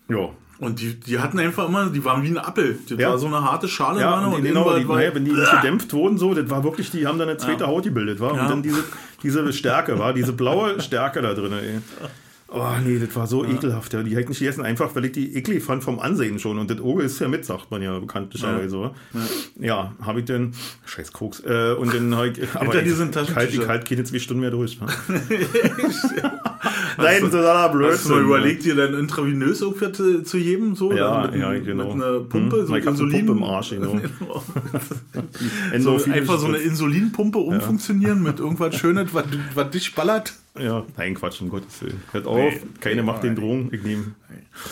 Ja. 0.10 0.30
Und 0.60 0.80
die, 0.80 0.96
die 1.00 1.20
hatten 1.20 1.38
einfach 1.38 1.68
immer, 1.68 1.88
die 1.92 2.04
waren 2.04 2.24
wie 2.24 2.30
ein 2.30 2.38
Apfel. 2.40 2.80
Das 2.90 2.98
Ja. 2.98 3.12
war 3.12 3.18
so 3.20 3.28
eine 3.28 3.44
harte 3.44 3.68
Schale 3.68 4.00
Ja, 4.02 4.10
dran 4.20 4.34
und 4.34 4.42
die, 4.42 4.48
genau, 4.48 4.76
die, 4.76 4.88
war- 4.88 4.96
naja, 4.98 5.14
wenn 5.14 5.24
die 5.26 5.32
nicht 5.32 5.52
gedämpft 5.52 5.94
wurden, 5.94 6.18
so, 6.18 6.34
das 6.34 6.50
war 6.50 6.64
wirklich, 6.64 6.90
die 6.90 7.06
haben 7.06 7.20
dann 7.20 7.30
eine 7.30 7.38
zweite 7.38 7.68
Haut 7.68 7.84
gebildet, 7.84 8.20
war. 8.20 8.34
Ja. 8.36 8.42
Und 8.44 8.50
dann 8.50 8.64
diese, 8.64 8.84
diese 9.22 9.54
Stärke, 9.54 10.00
war, 10.00 10.14
diese 10.14 10.34
blaue 10.34 10.82
Stärke 10.82 11.22
da 11.22 11.34
drin, 11.36 11.54
ey. 11.54 11.80
Oh 12.50 12.72
nee, 12.84 12.98
das 12.98 13.14
war 13.16 13.28
so 13.28 13.44
ekelhaft. 13.44 13.94
Ja. 13.94 14.04
Die 14.04 14.12
hätte 14.12 14.22
ich 14.22 14.30
nicht 14.30 14.40
gegessen, 14.40 14.64
einfach 14.64 14.96
weil 14.96 15.06
ich 15.06 15.12
die 15.12 15.36
eklig 15.36 15.64
fand 15.64 15.84
vom 15.84 16.00
Ansehen 16.00 16.40
schon. 16.40 16.58
Und 16.58 16.72
das 16.72 16.80
Auge 16.80 17.04
ist 17.04 17.20
ja 17.20 17.28
mit, 17.28 17.46
sagt 17.46 17.70
man 17.72 17.82
ja 17.82 18.00
bekanntlicherweise. 18.00 18.92
Ja, 19.14 19.22
ja 19.60 19.94
habe 20.02 20.20
ich 20.20 20.26
dann, 20.26 20.54
scheiß 20.86 21.12
Koks, 21.12 21.42
äh, 21.42 21.74
und 21.74 21.94
dann 21.94 22.16
habe 22.16 22.30
ich, 22.30 22.40
aber 22.54 22.64
Hinter 22.64 22.80
ich, 22.80 22.84
diesen 22.86 23.10
ich 23.10 23.16
halt, 23.16 23.28
Taschentüchern. 23.28 23.64
ich 23.64 23.68
halt 23.68 23.90
keine 23.90 24.04
zwei 24.06 24.20
Stunden 24.20 24.42
mehr 24.42 24.52
durch. 24.52 24.80
Ne? 24.80 24.88
Nein, 26.98 27.22
totaler 27.22 27.70
Blödsinn. 27.70 28.16
Ne? 28.16 28.22
überlegt, 28.22 28.66
dir 28.66 28.76
dann 28.76 28.94
intravenös 28.94 29.62
irgendwie 29.62 29.92
zu, 29.92 30.24
zu 30.24 30.38
geben? 30.38 30.76
So, 30.76 30.92
Ja, 30.92 31.28
mit, 31.30 31.40
ja, 31.40 31.52
genau. 31.54 31.94
mit 31.94 32.04
einer 32.04 32.20
Pumpe, 32.20 32.58
Hm, 32.58 32.68
so 32.68 32.92
so 32.96 33.04
eine. 33.06 33.14
Pumpe 33.14 33.32
im 33.32 33.44
Arsch, 33.44 33.70
genau. 33.72 34.00
so, 35.12 35.74
Endorphine 35.74 36.16
einfach 36.16 36.40
so 36.40 36.48
eine. 36.48 36.58
Insulinpumpe 36.58 37.38
umfunktionieren 37.38 38.22
mit 38.24 38.40
irgendwas 38.40 38.76
Schönes, 38.76 39.14
was, 39.14 39.26
was 39.54 39.70
dich 39.72 39.94
ballert. 39.96 40.34
Ja, 40.60 40.84
nein, 40.98 41.14
Quatsch, 41.14 41.40
um 41.42 41.50
Gottes 41.50 41.82
Willen. 41.84 42.02
Hört 42.12 42.26
auf, 42.26 42.38
Nee, 42.38 42.62
keine 42.80 42.96
nee, 42.96 43.02
macht 43.04 43.24
den. 43.24 43.36
Drogen. 43.36 43.70
Ich 43.72 43.84
nehme. 43.84 44.16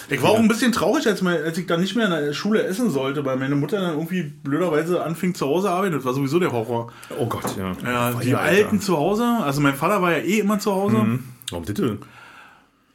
Ich 0.10 0.20
war 0.24 0.32
auch 0.32 0.40
ein 0.40 0.48
bisschen 0.48 0.72
traurig, 0.72 1.06
als, 1.06 1.22
mein, 1.22 1.44
als 1.44 1.60
ich 1.60 1.68
dann 1.68 1.80
nicht 1.80 1.96
mehr 1.96 2.06
in 2.06 2.12
der 2.12 2.34
Schule 2.34 2.64
essen 2.64 2.90
sollte, 2.90 3.24
weil 3.24 3.38
meine 3.38 3.56
Mutter 3.56 3.80
dann 3.80 3.92
irgendwie 3.94 4.24
blöderweise 4.24 5.04
anfing 5.04 5.36
zu 5.36 5.46
Hause 5.46 5.70
arbeiten. 5.70 5.94
Das 5.94 6.04
war 6.04 6.14
sowieso 6.16 6.40
der 6.40 6.52
Horror. 6.52 6.92
Oh 7.20 7.28
Gott, 7.28 7.56
ja. 7.56 7.74
Ja, 7.84 8.12
die 8.14 8.32
Feier, 8.32 8.40
Alten 8.40 8.66
Alter. 8.72 8.80
zu 8.80 8.98
Hause, 8.98 9.24
also 9.44 9.62
mein 9.62 9.76
Vater 9.76 10.02
war 10.02 10.12
ja 10.12 10.24
eh 10.24 10.40
immer 10.40 10.58
zu 10.58 10.74
Hause. 10.74 10.98
Hm. 11.02 11.24
Warum 11.50 11.66
bitte? 11.66 12.00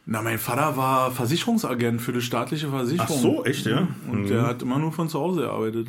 Na, 0.06 0.22
mein 0.22 0.38
Vater 0.38 0.76
war 0.76 1.10
Versicherungsagent 1.10 2.00
für 2.00 2.12
die 2.12 2.22
staatliche 2.22 2.68
Versicherung. 2.68 3.16
Ach 3.16 3.22
so, 3.22 3.44
echt, 3.44 3.66
ja? 3.66 3.86
Und 4.10 4.28
der 4.28 4.46
hat 4.46 4.62
immer 4.62 4.78
nur 4.78 4.92
von 4.92 5.08
zu 5.08 5.20
Hause 5.20 5.42
gearbeitet. 5.42 5.88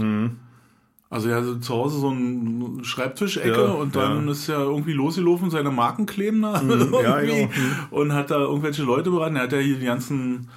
Also 1.10 1.28
er 1.28 1.38
hatte 1.38 1.60
zu 1.60 1.74
Hause 1.74 2.00
so 2.00 2.10
eine 2.10 2.84
Schreibtischecke 2.86 3.50
Ja, 3.50 3.72
und 3.72 3.98
dann 3.98 4.26
ja. 4.26 4.32
ist 4.32 4.48
er 4.48 4.60
irgendwie 4.60 4.94
losgelaufen, 4.94 5.50
seine 5.50 5.70
Marken 5.70 6.06
kleben 6.06 6.42
da 6.42 6.62
ja, 7.04 7.20
irgendwie 7.20 7.48
genau. 7.48 7.50
und 7.90 8.14
hat 8.14 8.32
da 8.32 8.40
irgendwelche 8.40 8.84
Leute 8.84 9.12
beraten. 9.12 9.36
Er 9.36 9.44
hat 9.44 9.52
ja 9.52 9.60
hier 9.60 9.76
die 9.76 9.86
ganzen 9.86 10.48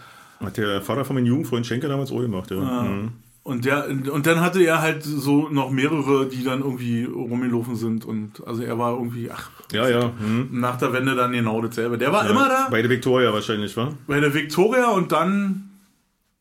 Hat 0.41 0.57
der 0.57 0.81
Vater 0.81 1.05
von 1.05 1.17
meinem 1.17 1.27
Jugendfreund 1.27 1.67
Schenke 1.67 1.89
damals 1.89 2.13
auch 2.13 2.21
gemacht, 2.21 2.53
ja. 2.53 2.83
Mhm. 2.85 3.13
Und 3.45 3.65
der 3.67 3.87
und 3.89 4.27
dann 4.27 4.41
hatte 4.41 4.61
er 4.63 4.81
halt 4.83 5.05
so 5.05 5.49
noch 5.51 5.71
mehrere, 5.71 6.27
die 6.27 6.43
dann 6.43 6.61
irgendwie 6.61 7.05
rumgelaufen 7.05 7.77
sind 7.77 8.05
und 8.05 8.45
also 8.47 8.63
er 8.63 8.79
war 8.79 8.95
irgendwie 8.95 9.31
ach 9.31 9.51
Ja, 9.73 9.89
ja. 9.89 10.11
Mhm. 10.19 10.49
nach 10.61 10.77
der 10.79 10.93
Wende 10.93 11.15
dann 11.15 11.31
genau 11.33 11.61
dasselbe. 11.63 11.97
Der 11.99 12.11
war 12.13 12.29
immer 12.29 12.49
da 12.49 12.69
Bei 12.71 12.81
der 12.83 12.91
Victoria 12.91 13.33
wahrscheinlich, 13.33 13.77
wa? 13.77 13.93
bei 14.09 14.19
der 14.19 14.35
Victoria 14.35 14.89
und 14.91 15.13
dann 15.13 15.71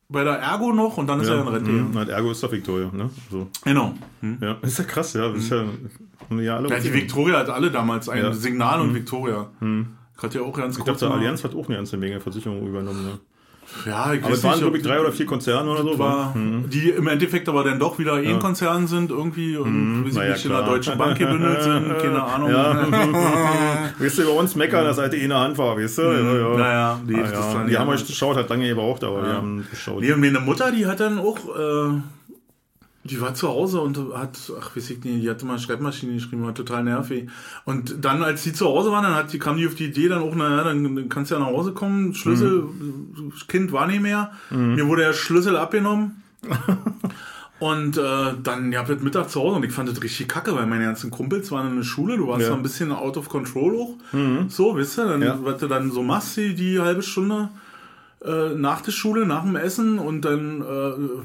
bei 0.09 0.23
der 0.23 0.33
Ergo 0.39 0.71
noch 0.73 0.97
und 0.97 1.07
dann 1.07 1.19
ist 1.21 1.27
er 1.29 1.41
in 1.41 1.47
Rente. 1.47 1.71
Mhm. 1.71 1.89
Na, 1.93 2.03
Ergo 2.03 2.31
ist 2.31 2.43
doch 2.43 2.51
Victoria, 2.51 2.89
ne? 2.93 3.09
So. 3.31 3.47
Genau. 3.63 3.95
Hm. 4.21 4.37
Ja, 4.41 4.57
ist 4.61 4.77
ja 4.77 4.83
krass, 4.83 5.13
ja. 5.13 5.31
Ist 5.33 5.49
ja, 5.49 5.63
ja 6.39 6.55
alle 6.57 6.69
Ja, 6.69 6.79
die. 6.79 6.93
Victoria 6.93 7.39
hat 7.39 7.49
alle 7.49 7.71
damals 7.71 8.07
ein 8.09 8.21
Ja. 8.23 8.29
Mhm. 8.29 8.33
Signal 8.33 8.81
und 8.81 8.93
Victoria. 8.93 9.49
Hat 10.21 10.35
ja 10.35 10.41
auch 10.41 10.55
ganz 10.55 10.77
Ich 10.77 10.83
glaube, 10.83 10.99
der 10.99 11.09
mal- 11.09 11.17
Allianz 11.17 11.43
hat 11.43 11.55
auch 11.55 11.67
eine 11.67 11.77
ganze 11.77 11.97
Menge 11.97 12.19
Versicherungen 12.21 12.67
übernommen. 12.67 13.03
Ne? 13.03 13.19
Ja, 13.85 14.13
ich 14.13 14.23
Aber 14.23 14.33
es 14.33 14.43
waren, 14.43 14.59
glaube 14.59 14.77
ich, 14.77 14.83
drei 14.83 14.99
oder 14.99 15.11
vier 15.11 15.25
Konzerne 15.25 15.69
oder 15.69 15.83
so. 15.83 15.97
war, 15.99 16.33
wa? 16.33 16.37
Mhm. 16.39 16.69
die 16.69 16.89
im 16.89 17.07
Endeffekt 17.07 17.49
aber 17.49 17.63
dann 17.63 17.79
doch 17.79 17.97
wieder 17.99 18.13
ein 18.15 18.39
Konzern 18.39 18.87
sind 18.87 19.09
irgendwie 19.11 19.57
und 19.57 20.05
wie 20.05 20.11
sie 20.11 20.17
naja, 20.19 20.33
nicht 20.33 20.45
in 20.45 20.51
der 20.51 20.59
klar. 20.61 20.69
Deutschen 20.71 20.97
Bank 20.97 21.17
gebündelt 21.17 21.63
sind, 21.63 21.97
keine 22.01 22.23
Ahnung. 22.23 22.49
Ja. 22.51 22.87
weißt 23.99 24.17
du, 24.19 24.23
bei 24.25 24.31
uns 24.31 24.55
meckern, 24.55 24.85
dass 24.85 24.99
alte 24.99 25.17
eine 25.17 25.35
Hand 25.37 25.57
war, 25.57 25.77
weißt 25.77 25.97
du? 25.97 26.01
Ja, 26.03 26.11
ja. 26.13 26.57
Naja, 26.57 26.99
die, 27.07 27.15
Ah, 27.15 27.17
ja. 27.31 27.63
Die 27.67 27.71
ja- 27.73 27.79
haben 27.79 27.89
euch 27.89 28.05
geschaut, 28.05 28.37
hat 28.37 28.49
lange 28.49 28.67
gebraucht, 28.67 29.03
aber 29.03 29.23
wir 29.23 29.33
haben 29.33 29.65
geschaut. 29.69 30.01
Nee, 30.01 30.13
meine 30.15 30.39
Mutter, 30.39 30.71
die 30.71 30.85
hat 30.85 30.99
dann 30.99 31.17
auch, 31.19 31.37
äh, 31.37 31.93
die 33.05 33.19
war 33.19 33.33
zu 33.33 33.49
Hause 33.49 33.81
und 33.81 33.97
hat, 34.15 34.37
ach, 34.61 34.75
weiß 34.75 34.89
ich 34.91 35.03
nicht, 35.03 35.23
die 35.23 35.29
hatte 35.29 35.45
mal 35.45 35.59
Schreibmaschine 35.59 36.13
geschrieben, 36.13 36.43
war 36.45 36.53
total 36.53 36.83
nervig. 36.83 37.29
Und 37.65 37.97
dann, 38.05 38.23
als 38.23 38.43
sie 38.43 38.53
zu 38.53 38.65
Hause 38.65 38.91
waren, 38.91 39.03
dann 39.03 39.15
hat 39.15 39.33
die, 39.33 39.39
kam 39.39 39.57
die 39.57 39.67
auf 39.67 39.75
die 39.75 39.85
Idee, 39.87 40.07
dann 40.07 40.21
auch, 40.21 40.33
naja, 40.35 40.63
dann, 40.63 41.09
kannst 41.09 41.31
du 41.31 41.35
ja 41.35 41.39
nach 41.41 41.47
Hause 41.47 41.73
kommen, 41.73 42.13
Schlüssel, 42.15 42.63
das 43.33 43.47
Kind 43.47 43.71
war 43.71 43.87
nicht 43.87 44.01
mehr, 44.01 44.31
mir 44.49 44.87
wurde 44.87 45.01
der 45.03 45.13
Schlüssel 45.13 45.57
abgenommen. 45.57 46.23
Und 47.59 47.97
äh, 47.97 48.33
dann, 48.41 48.75
habt 48.75 48.89
das 48.89 48.99
Mittag 49.01 49.29
zu 49.29 49.39
Hause 49.39 49.55
und 49.57 49.63
ich 49.63 49.71
fand 49.71 49.87
das 49.87 50.01
richtig 50.03 50.27
kacke, 50.27 50.53
weil 50.53 50.65
meine 50.65 50.83
ganzen 50.83 51.11
Kumpels 51.11 51.49
waren 51.51 51.69
in 51.69 51.75
der 51.77 51.83
Schule, 51.83 52.17
du 52.17 52.27
warst 52.27 52.41
Ja. 52.41 52.47
so 52.49 52.55
ein 52.55 52.63
bisschen 52.63 52.91
out 52.91 53.15
of 53.15 53.29
control 53.29 53.77
auch. 53.79 53.95
So, 54.49 54.75
wisst 54.75 54.99
ihr, 54.99 55.05
dann, 55.05 55.21
Ja. 55.21 55.39
was 55.43 55.59
du 55.61 55.67
dann 55.67 55.89
so 55.91 56.03
machst, 56.03 56.35
die, 56.35 56.55
die 56.55 56.79
halbe 56.81 57.01
Stunde 57.03 57.49
äh, 58.25 58.55
nach 58.55 58.81
der 58.81 58.91
Schule, 58.91 59.25
nach 59.25 59.43
dem 59.43 59.55
Essen 59.55 59.99
und 59.99 60.21
dann 60.21 60.61
äh, 60.61 60.65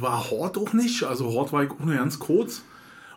war 0.01 0.31
Hort 0.31 0.59
auch 0.59 0.73
nicht. 0.73 1.05
Also 1.05 1.27
Hort 1.33 1.53
war 1.53 1.63
ich 1.65 1.71
auch 1.71 1.81
nur 1.85 1.95
ganz 1.95 2.19
kurz. 2.19 2.63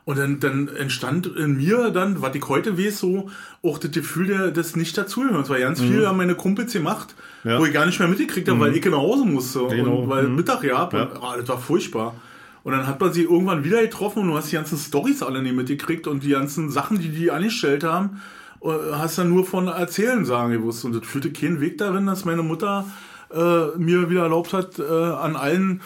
Und 0.03 0.17
dann, 0.17 0.39
dann 0.39 0.67
entstand 0.67 1.27
in 1.27 1.57
mir 1.57 1.91
dann, 1.91 2.23
was 2.23 2.33
ich 2.33 2.47
heute 2.49 2.75
weiß, 2.77 2.99
so 2.99 3.29
auch 3.61 3.77
das 3.77 3.91
Gefühl 3.91 4.51
des 4.51 4.75
nicht 4.75 4.97
dazugehörens. 4.97 5.47
Weil 5.49 5.61
ganz 5.61 5.79
viel 5.79 6.07
haben 6.07 6.17
meine 6.17 6.33
Kumpels 6.33 6.73
gemacht, 6.73 7.13
Ja. 7.43 7.59
wo 7.59 7.65
ich 7.65 7.73
gar 7.73 7.85
nicht 7.85 7.99
mehr 7.99 8.07
mitgekriegt 8.07 8.49
habe, 8.49 8.59
weil 8.59 8.75
ich 8.75 8.83
nach 8.83 8.97
Hause 8.97 9.25
musste. 9.25 9.59
Genau. 9.67 9.97
Und 9.99 10.09
weil 10.09 10.27
Mhm. 10.27 10.35
Mittag 10.37 10.63
ja, 10.63 10.89
Ja. 10.91 11.03
Und, 11.03 11.17
ah, 11.23 11.35
das 11.37 11.47
war 11.49 11.59
furchtbar. 11.59 12.15
Und 12.63 12.71
dann 12.73 12.87
hat 12.87 12.99
man 12.99 13.13
sie 13.13 13.23
irgendwann 13.23 13.63
wieder 13.63 13.81
getroffen 13.81 14.23
und 14.23 14.29
du 14.29 14.35
hast 14.35 14.51
die 14.51 14.55
ganzen 14.55 14.77
Stories 14.79 15.21
alle 15.21 15.41
nicht 15.43 15.55
mitgekriegt 15.55 16.07
und 16.07 16.23
die 16.23 16.29
ganzen 16.29 16.69
Sachen, 16.71 16.99
die 16.99 17.09
die 17.09 17.29
angestellt 17.31 17.83
haben, 17.83 18.21
äh, 18.63 18.69
hast 18.93 19.19
dann 19.19 19.29
nur 19.29 19.45
von 19.45 19.67
Erzählen 19.67 20.25
sagen 20.25 20.51
gewusst. 20.51 20.83
Und 20.83 20.95
das 20.95 21.05
führte 21.05 21.31
keinen 21.31 21.61
Weg 21.61 21.77
darin, 21.77 22.07
dass 22.07 22.25
meine 22.25 22.41
Mutter 22.43 22.85
äh, 23.33 23.77
mir 23.77 24.09
wieder 24.09 24.23
erlaubt 24.23 24.53
hat, 24.53 24.79
äh, 24.79 24.83
an 24.83 25.35
allen 25.35 25.81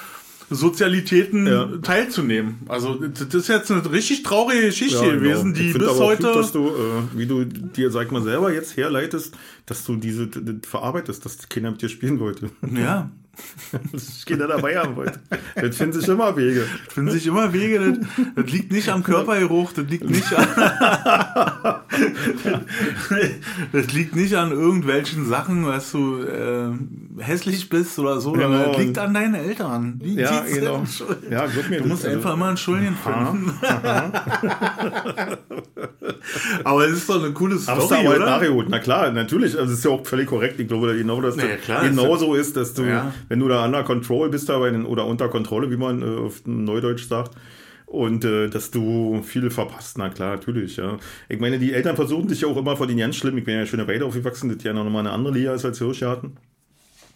Sozialitäten 0.50 1.48
Ja. 1.48 1.66
teilzunehmen. 1.82 2.60
Also 2.68 2.96
das 2.96 3.34
ist 3.34 3.48
jetzt 3.48 3.72
eine 3.72 3.89
richtig 3.91 4.22
traurige 4.24 4.68
Geschichte 4.68 4.98
Ja, 4.98 5.12
genau. 5.12 5.20
gewesen, 5.22 5.54
Ich 5.56 5.74
die 5.74 5.80
bis 5.80 5.88
aber 5.88 5.98
heute... 6.00 6.24
Gut, 6.28 6.36
dass 6.36 6.52
du, 6.52 6.68
äh, 6.68 7.18
wie 7.18 7.26
du 7.26 7.46
dir, 7.46 7.89
sag 7.89 8.12
mal, 8.12 8.22
selber 8.22 8.54
jetzt 8.54 8.78
herleitest, 8.78 9.34
dass 9.66 9.84
du 9.86 9.96
diese 9.96 10.30
verarbeitest, 10.68 11.26
dass 11.26 11.50
keiner 11.50 11.72
mit 11.72 11.82
dir 11.82 11.89
spielen 11.89 12.20
wollte. 12.20 12.52
ja, 12.76 13.10
dass 13.91 14.20
ich 14.20 14.26
Kinder 14.28 14.48
dabei 14.48 14.78
haben 14.78 14.96
wollte. 14.96 15.20
Das 15.56 15.76
finden 15.78 16.00
sich 16.00 16.08
immer 16.08 16.38
Wege. 16.38 16.66
finden 16.89 17.10
sich 17.12 17.26
immer 17.26 17.52
Wege. 17.52 17.80
Das, 17.80 18.26
das 18.36 18.54
liegt 18.54 18.72
nicht 18.72 18.89
am 18.89 19.02
Körpergeruch, 19.04 19.74
das 19.74 19.88
liegt 19.89 20.08
nicht 20.10 20.32
an, 20.38 21.76
das 23.72 23.93
liegt 23.93 24.16
nicht 24.16 24.36
an 24.36 24.52
irgendwelchen 24.52 25.26
Sachen, 25.28 25.66
dass 25.66 25.91
du 25.91 26.22
äh, 26.22 26.72
hässlich 27.22 27.70
bist 27.70 27.98
oder 28.00 28.20
so, 28.22 28.32
Genau. 28.34 28.48
sondern 28.50 28.68
das 28.72 28.78
liegt 28.78 28.98
an 28.98 29.14
deinen 29.14 29.36
Eltern. 29.36 30.00
Die, 30.04 30.16
Ja, 30.16 30.41
die 30.48 30.54
genau. 30.60 30.84
Ja, 31.30 31.46
glaub 31.48 31.70
mir, 31.70 31.78
Du 31.78 31.84
das- 31.84 31.88
musst 31.91 32.06
also- 32.06 32.18
einfach 32.18 32.34
immer 32.34 32.48
einen 32.48 32.58
Schuldigen 32.58 32.96
finden. 32.96 33.54
aber 36.64 36.86
es 36.88 36.93
ist 36.98 37.10
doch 37.10 37.24
eine 37.24 37.34
coole 37.34 37.56
Aber 37.68 37.82
Story, 37.82 37.84
ist 37.86 37.91
aber 37.91 38.10
halt 38.10 38.18
oder? 38.22 38.26
nachgeholt. 38.32 38.68
Na 38.70 38.80
klar, 38.80 39.12
natürlich. 39.12 39.58
Also 39.58 39.72
es 39.74 39.80
ist 39.80 39.86
ja 39.86 39.91
auch 39.91 40.06
völlig 40.06 40.28
korrekt. 40.28 40.60
Ich 40.60 40.68
glaube 40.68 40.96
genau, 40.98 41.22
dass 41.22 41.36
ja, 41.36 41.43
das 41.48 41.62
klar, 41.62 41.84
genau 41.88 42.14
ist 42.16 42.20
so 42.22 42.34
ist, 42.36 42.56
dass 42.58 42.74
du, 42.74 42.84
Ja. 42.84 43.14
wenn 43.30 43.39
du 43.39 43.48
da 43.48 43.66
under 43.66 43.84
control 43.84 44.30
bist, 44.30 44.50
da 44.50 44.60
bei 44.60 44.70
den, 44.72 44.86
oder 44.86 45.06
unter 45.06 45.28
Kontrolle, 45.30 45.70
wie 45.72 45.78
man 45.78 46.02
äh, 46.02 46.06
auf 46.20 46.41
Neudeutsch 46.46 47.08
sagt, 47.08 47.32
und 47.86 48.25
äh, 48.25 48.49
dass 48.49 48.71
du 48.71 49.21
viel 49.23 49.49
verpasst. 49.49 49.97
Na 49.97 50.09
klar, 50.09 50.36
natürlich, 50.36 50.77
ja. 50.77 50.97
Ich 51.29 51.39
meine, 51.39 51.59
die 51.59 51.73
Eltern 51.73 51.95
versuchen 51.95 52.29
sich 52.29 52.41
ja 52.41 52.47
auch 52.47 52.57
immer 52.57 52.75
vor 52.77 52.88
den 52.88 52.97
ganz 52.97 53.15
schlimm. 53.15 53.38
Ich 53.38 53.43
bin 53.45 53.55
ja 53.55 53.65
schon 53.65 53.86
weiter 53.88 54.05
aufgewachsen, 54.05 54.49
das 54.49 54.63
ja 54.63 54.73
noch 54.73 54.89
mal 54.89 54.99
eine 54.99 55.11
andere 55.11 55.33
Liga 55.33 55.53
ist 55.53 55.65
als 55.65 55.79
Hirschgarten. 55.79 56.38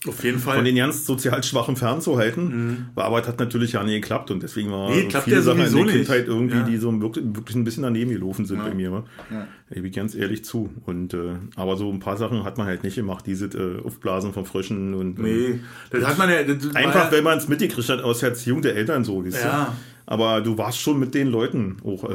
Auf 0.08 0.24
jeden 0.24 0.39
Fall. 0.39 0.56
Von 0.56 0.64
den 0.66 0.78
ganz 0.78 1.06
sozial 1.06 1.43
Schwachen 1.43 1.76
fernzuhalten. 1.76 2.88
Aber 2.95 3.22
es 3.22 3.28
hat 3.28 3.38
natürlich 3.39 3.74
ja 3.74 3.84
nie 3.84 3.95
geklappt 3.95 4.32
und 4.32 4.41
deswegen 4.41 4.72
war 4.72 4.89
Mhm. 4.89 4.95
Nee, 4.95 5.04
klappt 5.10 5.26
viele 5.26 5.36
ja 5.38 5.41
Sachen 5.41 5.60
in 5.66 5.74
der. 5.76 5.86
Kindheit 5.88 6.28
irgendwie, 6.28 6.56
Ja. 6.58 6.64
die 6.64 6.78
so 6.78 7.02
wirklich, 7.02 7.26
wirklich 7.26 7.56
ein 7.58 7.64
bisschen 7.66 7.84
daneben 7.84 8.12
gelaufen 8.12 8.45
sind 8.45 8.60
Ja. 8.60 8.64
bei 8.70 8.74
mir. 8.74 8.91
wa? 8.93 9.04
Ja. 9.30 9.47
Ich 9.70 9.82
bin 9.82 9.91
ganz 9.91 10.16
ehrlich 10.16 10.45
zu. 10.45 10.70
Und 10.86 11.14
äh, 11.14 11.34
aber 11.58 11.76
so 11.76 11.91
ein 11.91 12.00
paar 12.00 12.16
Sachen 12.16 12.45
hat 12.45 12.58
man 12.58 12.66
halt 12.68 12.84
nicht 12.84 12.95
gemacht, 12.95 13.26
diese 13.28 13.45
äh, 13.47 13.86
Aufblasen 13.86 14.32
von 14.32 14.45
Frischen 14.45 14.93
und 14.93 15.20
Nee, 15.20 15.60
das 15.91 16.06
hat 16.06 16.18
man 16.18 16.30
ja. 16.30 16.43
Das 16.43 16.76
einfach, 16.76 17.06
ja, 17.06 17.12
wenn 17.12 17.24
man 17.26 17.38
es 17.38 17.47
mitgekriegt 17.50 17.89
hat 17.89 18.02
aus 18.02 18.20
der 18.20 18.30
Erziehung 18.30 18.62
der 18.62 18.76
Eltern 18.78 19.04
so, 19.04 19.22
Ja. 19.24 19.66
du? 19.66 20.14
Aber 20.14 20.39
du 20.41 20.58
warst 20.58 20.80
schon 20.80 20.97
mit 20.97 21.14
den 21.14 21.28
Leuten 21.28 21.76
auch, 21.84 22.06
äh, 22.10 22.14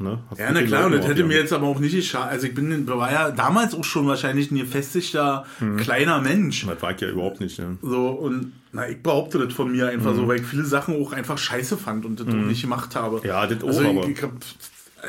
ne? 0.00 0.18
Ja, 0.38 0.50
na 0.52 0.62
klar, 0.62 0.86
und 0.86 0.92
das 0.92 1.06
hätte 1.06 1.24
mir 1.24 1.36
jetzt 1.38 1.52
aber 1.52 1.66
auch 1.66 1.78
nicht 1.78 1.94
geschadet. 1.94 2.30
Also 2.32 2.46
ich 2.46 2.54
bin, 2.54 2.86
war 2.88 3.12
ja 3.12 3.30
damals 3.30 3.74
auch 3.74 3.84
schon 3.84 4.06
wahrscheinlich 4.06 4.50
ein 4.50 4.56
gefestigter 4.58 5.44
kleiner 5.78 6.20
Mensch. 6.20 6.66
Das 6.66 6.80
war 6.82 6.92
ich 6.92 7.00
ja 7.00 7.08
überhaupt 7.08 7.40
nicht, 7.40 7.58
ja. 7.58 7.66
So, 7.82 8.08
und 8.08 8.52
na, 8.72 8.88
ich 8.88 9.02
behaupte 9.02 9.38
das 9.38 9.52
von 9.52 9.70
mir 9.70 9.88
einfach 9.88 10.14
so, 10.14 10.26
weil 10.28 10.40
ich 10.40 10.46
viele 10.46 10.64
Sachen 10.64 11.00
auch 11.00 11.12
einfach 11.12 11.36
scheiße 11.38 11.76
fand 11.76 12.04
und 12.06 12.18
das 12.20 12.26
auch 12.28 12.32
nicht 12.32 12.62
gemacht 12.62 12.96
habe. 12.96 13.20
Ja, 13.26 13.46
das 13.46 13.62
auch, 13.62 13.68
also 13.68 13.88
aber- 13.88 14.04
ich, 14.08 14.16
ich 14.16 14.22
hab, 14.22 14.32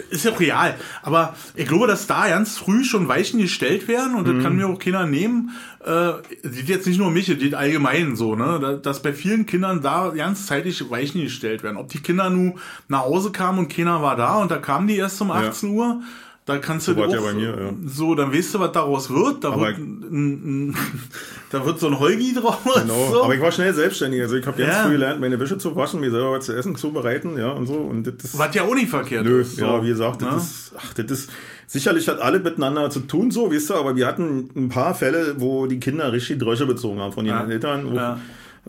ist 0.10 0.26
ja 0.26 0.32
auch 0.32 0.40
real. 0.40 0.76
Aber 1.02 1.36
ich 1.56 1.68
glaube, 1.68 1.88
dass 1.88 2.08
da 2.08 2.28
ganz 2.28 2.58
früh 2.58 2.84
schon 2.84 3.08
Weichen 3.08 3.40
gestellt 3.40 3.88
werden 3.88 4.16
und 4.16 4.28
das 4.28 4.44
kann 4.44 4.56
mir 4.56 4.68
auch 4.68 4.80
keiner 4.80 5.06
nehmen. 5.06 5.52
Äh, 5.86 6.14
sieht 6.44 6.70
jetzt 6.70 6.88
nicht 6.88 6.98
nur 7.00 7.12
mich, 7.12 7.28
das 7.28 7.38
geht 7.38 7.54
allgemein 7.56 8.16
so, 8.16 8.36
ne? 8.36 8.60
Da- 8.62 8.74
Dass 8.76 9.02
bei 9.02 9.14
vielen 9.14 9.46
Kindern 9.46 9.82
da 9.82 10.10
ganz 10.10 10.46
zeitig 10.48 10.90
Weichen 10.90 11.22
gestellt 11.22 11.62
werden. 11.64 11.78
Ob 11.78 11.90
die 11.90 12.00
Kinder 12.00 12.30
nun 12.30 12.60
nach 12.88 13.02
Hause 13.02 13.32
kamen 13.32 13.60
und 13.60 13.68
keiner 13.76 14.02
war 14.02 14.16
da 14.16 14.36
und 14.38 14.50
da 14.52 14.58
kamen 14.58 14.88
die 14.88 14.96
erst 14.98 15.22
um 15.22 15.30
18 15.32 15.70
Uhr. 15.70 16.02
Da 16.46 16.58
kannst 16.58 16.90
du 16.90 16.92
So 16.94 16.98
war's 17.00 17.10
dir 17.10 17.16
ja 17.16 17.22
auch, 17.22 17.26
bei 17.26 17.34
mir, 17.36 17.48
ja. 17.58 17.74
so, 17.86 18.16
dann 18.16 18.34
weißt 18.34 18.54
du, 18.56 18.60
was 18.60 18.72
daraus 18.74 19.10
wird. 19.10 19.46
Da, 19.46 19.52
Aber- 19.54 19.68
wird, 19.68 19.78
ein, 19.78 20.70
ein, 20.72 20.76
da 21.52 21.66
wird 21.66 21.80
so 21.80 21.88
ein 21.88 21.98
Holgi 22.00 22.34
draus. 22.34 22.58
Genau, 22.82 23.12
so. 23.12 23.24
aber 23.24 23.34
ich 23.36 23.40
war 23.42 23.50
schnell 23.54 23.74
selbstständig. 23.74 24.22
Also 24.22 24.36
ich 24.36 24.46
habe 24.46 24.58
ganz 24.62 24.74
Ja. 24.74 24.84
früh 24.84 24.92
gelernt, 24.92 25.22
meine 25.22 25.40
Wäsche 25.40 25.58
zu 25.58 25.74
waschen, 25.76 26.02
mir 26.02 26.12
selber 26.12 26.34
was 26.34 26.46
zu 26.46 26.54
essen 26.54 26.76
zubereiten, 26.76 27.38
ja, 27.38 27.52
und 27.52 27.66
so. 27.68 27.76
Und 27.76 28.04
das 28.08 28.38
Was 28.38 28.54
ja 28.56 28.64
auch 28.64 28.76
nicht 28.76 28.90
verkehrt 28.90 29.24
Nö, 29.26 29.40
ist. 29.40 29.56
So, 29.56 29.64
ja, 29.66 29.82
wie 29.84 29.88
gesagt, 29.88 30.22
das 30.22 30.32
ne? 30.32 30.38
ist, 30.38 30.72
ach, 30.78 30.94
das 30.96 31.06
ist, 31.12 31.30
sicherlich 31.68 32.10
hat 32.10 32.20
alle 32.20 32.40
miteinander 32.40 32.90
zu 32.90 33.00
tun, 33.00 33.32
so, 33.32 33.50
weißt 33.50 33.70
du, 33.70 33.76
aber 33.76 33.96
wir 33.96 34.06
hatten 34.06 34.50
ein 34.56 34.68
paar 34.68 34.96
Fälle, 34.96 35.36
wo 35.38 35.66
die 35.68 35.80
Kinder 35.80 36.12
richtig 36.12 36.40
Drösche 36.40 36.66
bezogen 36.66 37.00
haben 37.00 37.14
von 37.14 37.26
Ja. 37.26 37.46
Eltern, 37.48 37.90
wo, 37.90 37.96
Ja. 37.96 38.20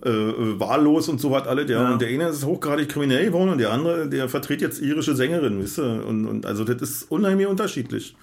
Äh, 0.04 0.08
äh, 0.08 0.58
wahllos 0.60 1.08
und 1.08 1.20
so 1.20 1.30
was 1.30 1.46
alle. 1.46 1.66
Der, 1.66 1.80
Ja. 1.80 1.92
und 1.92 2.00
der 2.00 2.08
eine 2.08 2.28
ist 2.28 2.44
hochgradig 2.44 2.88
kriminell 2.88 3.26
geworden 3.26 3.50
und 3.50 3.58
der 3.58 3.72
andere, 3.72 4.08
der 4.08 4.28
vertritt 4.28 4.60
jetzt 4.60 4.80
irische 4.80 5.14
Sängerin, 5.14 5.60
weißt 5.62 5.78
du, 5.78 5.82
und, 6.06 6.26
und 6.26 6.46
also 6.46 6.64
das 6.64 6.80
ist 6.82 7.10
unheimlich 7.10 7.46
unterschiedlich. 7.46 8.16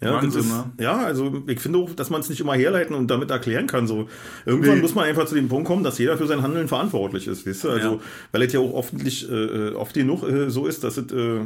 Ja, 0.00 0.14
Wahnsinn, 0.14 0.40
ist, 0.40 0.48
ne? 0.50 0.64
ja, 0.80 0.96
also 0.98 1.44
ich 1.46 1.60
finde 1.60 1.78
auch, 1.78 1.94
dass 1.94 2.10
man 2.10 2.20
es 2.20 2.28
nicht 2.28 2.40
immer 2.40 2.54
herleiten 2.54 2.96
und 2.96 3.08
damit 3.08 3.30
erklären 3.30 3.68
kann. 3.68 3.86
So 3.86 4.08
irgendwann 4.44 4.74
Nee. 4.76 4.80
muss 4.80 4.96
man 4.96 5.04
einfach 5.04 5.26
zu 5.26 5.36
dem 5.36 5.48
Punkt 5.48 5.64
kommen, 5.68 5.84
dass 5.84 5.96
jeder 5.98 6.18
für 6.18 6.26
sein 6.26 6.42
Handeln 6.42 6.66
verantwortlich 6.66 7.28
ist, 7.28 7.46
weißt 7.46 7.62
du? 7.64 7.70
Also 7.70 7.88
Ja. 7.92 7.98
weil 8.32 8.42
es 8.42 8.52
ja 8.52 8.58
auch 8.58 8.72
offentlich 8.74 9.30
äh, 9.30 9.68
oft 9.74 9.94
genug 9.94 10.24
äh, 10.28 10.50
so 10.50 10.66
ist, 10.66 10.82
dass 10.82 10.96
es 10.96 11.12
äh, 11.12 11.42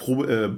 Pro, 0.00 0.24
äh, 0.24 0.48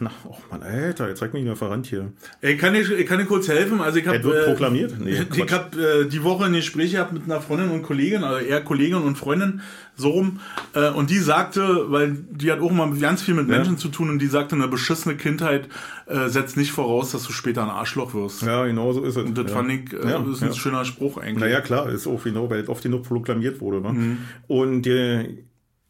na, 0.00 0.10
oh 0.26 0.34
Mann, 0.50 0.62
Alter, 0.62 1.10
jetzt 1.10 1.18
zeig 1.18 1.34
mich 1.34 1.44
mal 1.44 1.56
verrannt 1.56 1.86
hier. 1.88 2.10
Ich 2.40 2.56
kann 2.56 2.72
dir, 2.72 2.80
ich 2.90 3.06
kann 3.06 3.18
dir 3.18 3.26
kurz 3.26 3.46
helfen. 3.46 3.82
Also 3.82 3.98
ich 3.98 4.06
habe 4.06 4.16
Er 4.16 4.24
wird 4.24 4.46
proklamiert? 4.46 4.94
Nee, 4.98 5.10
ich 5.34 5.52
habe 5.52 6.04
äh, 6.06 6.08
die 6.08 6.24
Woche 6.24 6.46
ein 6.46 6.54
Gespräch 6.54 6.92
gehabt 6.92 7.12
mit 7.12 7.24
einer 7.24 7.42
Freundin 7.42 7.68
und 7.68 7.82
Kollegin, 7.82 8.24
also 8.24 8.38
eher 8.42 8.62
Kollegin 8.62 9.02
und 9.02 9.16
Freundin, 9.16 9.60
so 9.94 10.08
rum. 10.08 10.40
Äh, 10.72 10.88
und 10.88 11.10
die 11.10 11.18
sagte, 11.18 11.84
weil 11.88 12.16
die 12.30 12.50
hat 12.50 12.60
auch 12.60 12.70
immer 12.70 12.90
ganz 12.98 13.20
viel 13.20 13.34
mit 13.34 13.46
Ja. 13.50 13.56
Menschen 13.56 13.76
zu 13.76 13.88
tun 13.88 14.08
und 14.08 14.20
die 14.20 14.26
sagte, 14.26 14.54
eine 14.56 14.68
beschissene 14.68 15.16
Kindheit 15.16 15.68
äh, 16.06 16.28
setzt 16.30 16.56
nicht 16.56 16.72
voraus, 16.72 17.12
dass 17.12 17.24
du 17.24 17.32
später 17.34 17.62
ein 17.62 17.68
Arschloch 17.70 18.14
wirst. 18.14 18.40
Ja, 18.40 18.64
genau 18.64 18.94
so 18.94 19.04
ist 19.04 19.16
es. 19.16 19.22
Und 19.22 19.36
das 19.36 19.50
ja. 19.50 19.52
fand 19.54 19.70
ich, 19.70 19.92
äh, 19.92 20.10
Ja, 20.12 20.24
ist 20.32 20.42
ein 20.42 20.48
ja. 20.48 20.54
schöner 20.54 20.86
Spruch 20.86 21.18
eigentlich. 21.18 21.40
Naja, 21.40 21.60
klar, 21.60 21.90
ist 21.90 22.06
auch 22.06 22.24
genau, 22.24 22.48
weil 22.48 22.60
es 22.60 22.70
oft 22.70 22.82
genug 22.82 23.02
proklamiert 23.02 23.60
wurde. 23.60 23.84
Wa? 23.84 23.92
Mhm. 23.92 24.18
Und 24.46 24.86
äh, 24.86 25.28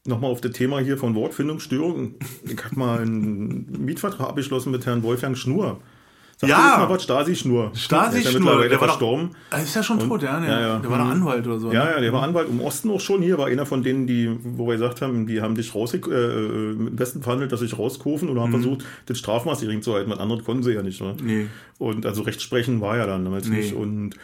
nochmal 0.08 0.30
auf 0.30 0.40
das 0.40 0.52
Thema 0.52 0.78
hier 0.80 0.96
von 0.98 1.14
Wortfindungsstörung. 1.14 2.14
Ich 2.44 2.64
habe 2.64 2.76
mal 2.78 3.00
einen 3.00 3.66
Mietvertrag 3.84 4.28
abgeschlossen 4.28 4.70
mit 4.72 4.84
Herrn 4.86 5.02
Wolfgang 5.02 5.36
Schnur. 5.36 5.78
Sag 6.40 6.50
Ja. 6.50 6.76
mal 6.78 6.88
was, 6.88 7.02
Stasi-Schnur. 7.02 7.72
Stasi 7.74 8.10
Der 8.10 8.18
ist 8.20 8.24
ja 8.32 8.38
Schnur, 8.38 8.50
der 8.52 8.60
war 8.60 8.68
doch- 8.68 8.78
verstorben. 8.86 9.30
Er 9.50 9.60
ist 9.60 9.74
ja 9.74 9.82
schon 9.82 9.98
tot, 9.98 10.22
ja, 10.22 10.38
der, 10.38 10.48
ja, 10.48 10.60
ja. 10.60 10.78
der 10.78 10.88
war 10.88 10.98
der 10.98 11.06
Mhm. 11.06 11.12
Anwalt 11.12 11.44
oder 11.48 11.58
so. 11.58 11.72
Ja, 11.72 11.84
ne? 11.86 11.90
ja, 11.94 12.00
der 12.00 12.12
war 12.12 12.22
Anwalt 12.22 12.48
im 12.48 12.60
Osten 12.60 12.92
auch 12.92 13.00
schon 13.00 13.22
hier, 13.22 13.38
war 13.38 13.46
einer 13.48 13.66
von 13.66 13.82
denen, 13.82 14.06
die, 14.06 14.30
wo 14.44 14.68
wir 14.68 14.74
gesagt 14.74 15.02
haben, 15.02 15.26
die 15.26 15.40
haben 15.42 15.56
dich 15.56 15.74
raus, 15.74 15.94
äh, 15.94 15.98
äh, 15.98 16.70
im 16.74 16.96
Westen 16.96 17.22
verhandelt, 17.24 17.50
dass 17.50 17.58
sich 17.58 17.76
rauskaufen 17.76 18.28
oder 18.28 18.42
haben 18.42 18.52
versucht, 18.52 18.84
das 19.06 19.18
Strafmaß 19.18 19.62
gering 19.62 19.82
zu 19.82 19.94
halten, 19.94 20.10
weil 20.12 20.20
andere 20.20 20.40
konnten 20.44 20.62
sie 20.62 20.74
ja 20.74 20.82
nicht. 20.84 21.00
Ne? 21.00 21.16
Mhm. 21.20 21.26
Nee. 21.26 21.46
Und 21.78 22.06
also 22.06 22.22
Rechtsprechen 22.22 22.80
war 22.80 22.96
ja 22.96 23.06
dann 23.06 23.24
damals 23.24 23.48
Nee. 23.48 23.56
nicht. 23.56 23.74
Und 23.74 24.14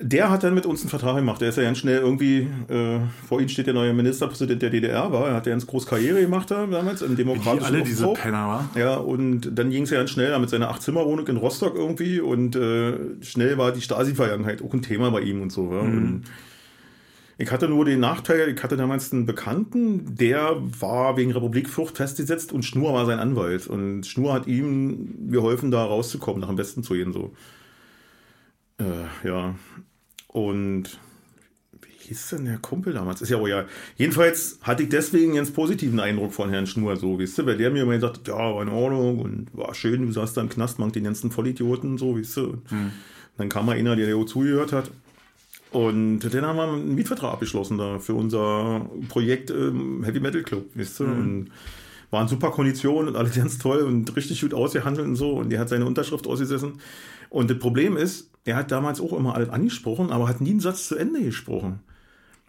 der 0.00 0.30
hat 0.30 0.44
dann 0.44 0.54
mit 0.54 0.64
uns 0.64 0.82
einen 0.82 0.90
Vertrag 0.90 1.16
gemacht. 1.16 1.40
Der 1.40 1.48
ist 1.48 1.56
ja 1.56 1.64
ganz 1.64 1.78
schnell 1.78 1.98
irgendwie, 1.98 2.48
äh, 2.68 3.00
vor 3.26 3.40
ihm 3.40 3.48
steht 3.48 3.66
der 3.66 3.74
neue 3.74 3.92
Ministerpräsident 3.92 4.62
der 4.62 4.70
DDR, 4.70 5.10
war, 5.12 5.28
er 5.28 5.34
hat 5.34 5.46
ja 5.46 5.52
ganz 5.52 5.66
groß 5.66 5.86
Karriere 5.86 6.20
gemacht 6.20 6.50
da 6.50 6.66
damals 6.66 7.02
im 7.02 7.16
demokratischen 7.16 7.64
alle 7.64 7.82
diese. 7.82 8.12
Penner, 8.12 8.46
wa? 8.46 8.70
Ja, 8.78 8.96
und 8.96 9.58
dann 9.58 9.70
ging 9.70 9.82
es 9.82 9.90
ja 9.90 9.98
ganz 9.98 10.10
schnell 10.10 10.38
mit 10.38 10.50
seiner 10.50 10.68
Acht-Zimmer-Wohnung 10.68 11.26
in 11.26 11.36
Rostock 11.36 11.74
irgendwie 11.74 12.20
und 12.20 12.54
äh, 12.54 12.94
schnell 13.22 13.58
war 13.58 13.72
die 13.72 13.80
Stasi-Vergangenheit 13.80 14.62
auch 14.62 14.72
ein 14.72 14.82
Thema 14.82 15.10
bei 15.10 15.20
ihm 15.20 15.42
und 15.42 15.50
so. 15.50 15.72
Ja. 15.72 15.80
Und 15.80 16.24
ich 17.40 17.50
hatte 17.50 17.68
nur 17.68 17.84
den 17.84 18.00
Nachteil, 18.00 18.48
ich 18.48 18.62
hatte 18.62 18.76
damals 18.76 19.12
einen 19.12 19.26
Bekannten, 19.26 20.16
der 20.16 20.56
war 20.80 21.16
wegen 21.16 21.32
Republikflucht 21.32 21.96
festgesetzt 21.96 22.52
und 22.52 22.64
Schnur 22.64 22.94
war 22.94 23.06
sein 23.06 23.18
Anwalt. 23.18 23.66
Und 23.66 24.06
Schnur 24.06 24.32
hat 24.32 24.46
ihm 24.46 25.30
geholfen, 25.30 25.70
da 25.70 25.84
rauszukommen, 25.84 26.40
nach 26.40 26.48
dem 26.48 26.58
Westen 26.58 26.82
zu 26.82 26.94
gehen. 26.94 27.12
So. 27.12 27.32
Äh, 28.78 29.28
ja. 29.28 29.54
Und 30.28 30.98
wie 31.82 32.08
hieß 32.08 32.30
denn 32.30 32.44
der 32.44 32.58
Kumpel 32.58 32.92
damals? 32.92 33.20
Ist 33.20 33.30
ja 33.30 33.38
auch 33.38 33.48
ja. 33.48 33.64
Jedenfalls 33.96 34.58
hatte 34.62 34.84
ich 34.84 34.88
deswegen 34.88 35.36
einen 35.36 35.52
positiven 35.52 35.98
Eindruck 36.00 36.32
von 36.32 36.50
Herrn 36.50 36.66
Schnur, 36.66 36.96
so, 36.96 37.18
weißt 37.18 37.38
du, 37.38 37.46
weil 37.46 37.56
der 37.56 37.70
mir 37.70 37.82
immer 37.82 37.94
gesagt 37.94 38.18
hat, 38.18 38.28
ja, 38.28 38.34
war 38.34 38.62
in 38.62 38.68
Ordnung 38.68 39.18
und 39.18 39.48
war 39.52 39.74
schön, 39.74 40.06
du 40.06 40.12
saßt 40.12 40.36
da 40.36 40.42
im 40.42 40.48
Knast, 40.48 40.78
mank 40.78 40.92
den 40.92 41.04
ganzen 41.04 41.30
Vollidioten, 41.30 41.98
so, 41.98 42.16
weißt 42.16 42.36
du. 42.36 42.42
Und 42.50 42.92
Dann 43.38 43.48
kam 43.48 43.66
mal 43.66 43.76
einer, 43.76 43.96
der 43.96 44.06
dir 44.06 44.26
zugehört 44.26 44.72
hat. 44.72 44.90
Und 45.70 46.20
dann 46.20 46.46
haben 46.46 46.56
wir 46.56 46.64
einen 46.64 46.94
Mietvertrag 46.94 47.34
abgeschlossen 47.34 47.76
da 47.76 47.98
für 47.98 48.14
unser 48.14 48.88
Projekt 49.08 49.50
ähm, 49.50 50.02
Heavy 50.04 50.20
Metal 50.20 50.42
Club, 50.42 50.64
weißt 50.74 51.00
du. 51.00 51.04
Und 51.04 51.50
waren 52.10 52.28
super 52.28 52.50
Konditionen 52.50 53.08
und 53.08 53.16
alles 53.16 53.34
ganz 53.36 53.58
toll 53.58 53.80
und 53.80 54.14
richtig 54.16 54.40
gut 54.40 54.54
ausgehandelt 54.54 55.06
und 55.06 55.16
so. 55.16 55.32
Und 55.32 55.52
er 55.52 55.60
hat 55.60 55.68
seine 55.68 55.84
Unterschrift 55.84 56.26
ausgesessen. 56.26 56.80
Und 57.30 57.50
das 57.50 57.58
Problem 57.58 57.96
ist, 57.96 58.30
er 58.48 58.56
hat 58.56 58.70
damals 58.70 59.00
auch 59.00 59.12
immer 59.12 59.34
alles 59.34 59.50
angesprochen, 59.50 60.10
aber 60.10 60.28
hat 60.28 60.40
nie 60.40 60.50
einen 60.50 60.60
Satz 60.60 60.88
zu 60.88 60.96
Ende 60.96 61.20
gesprochen. 61.22 61.80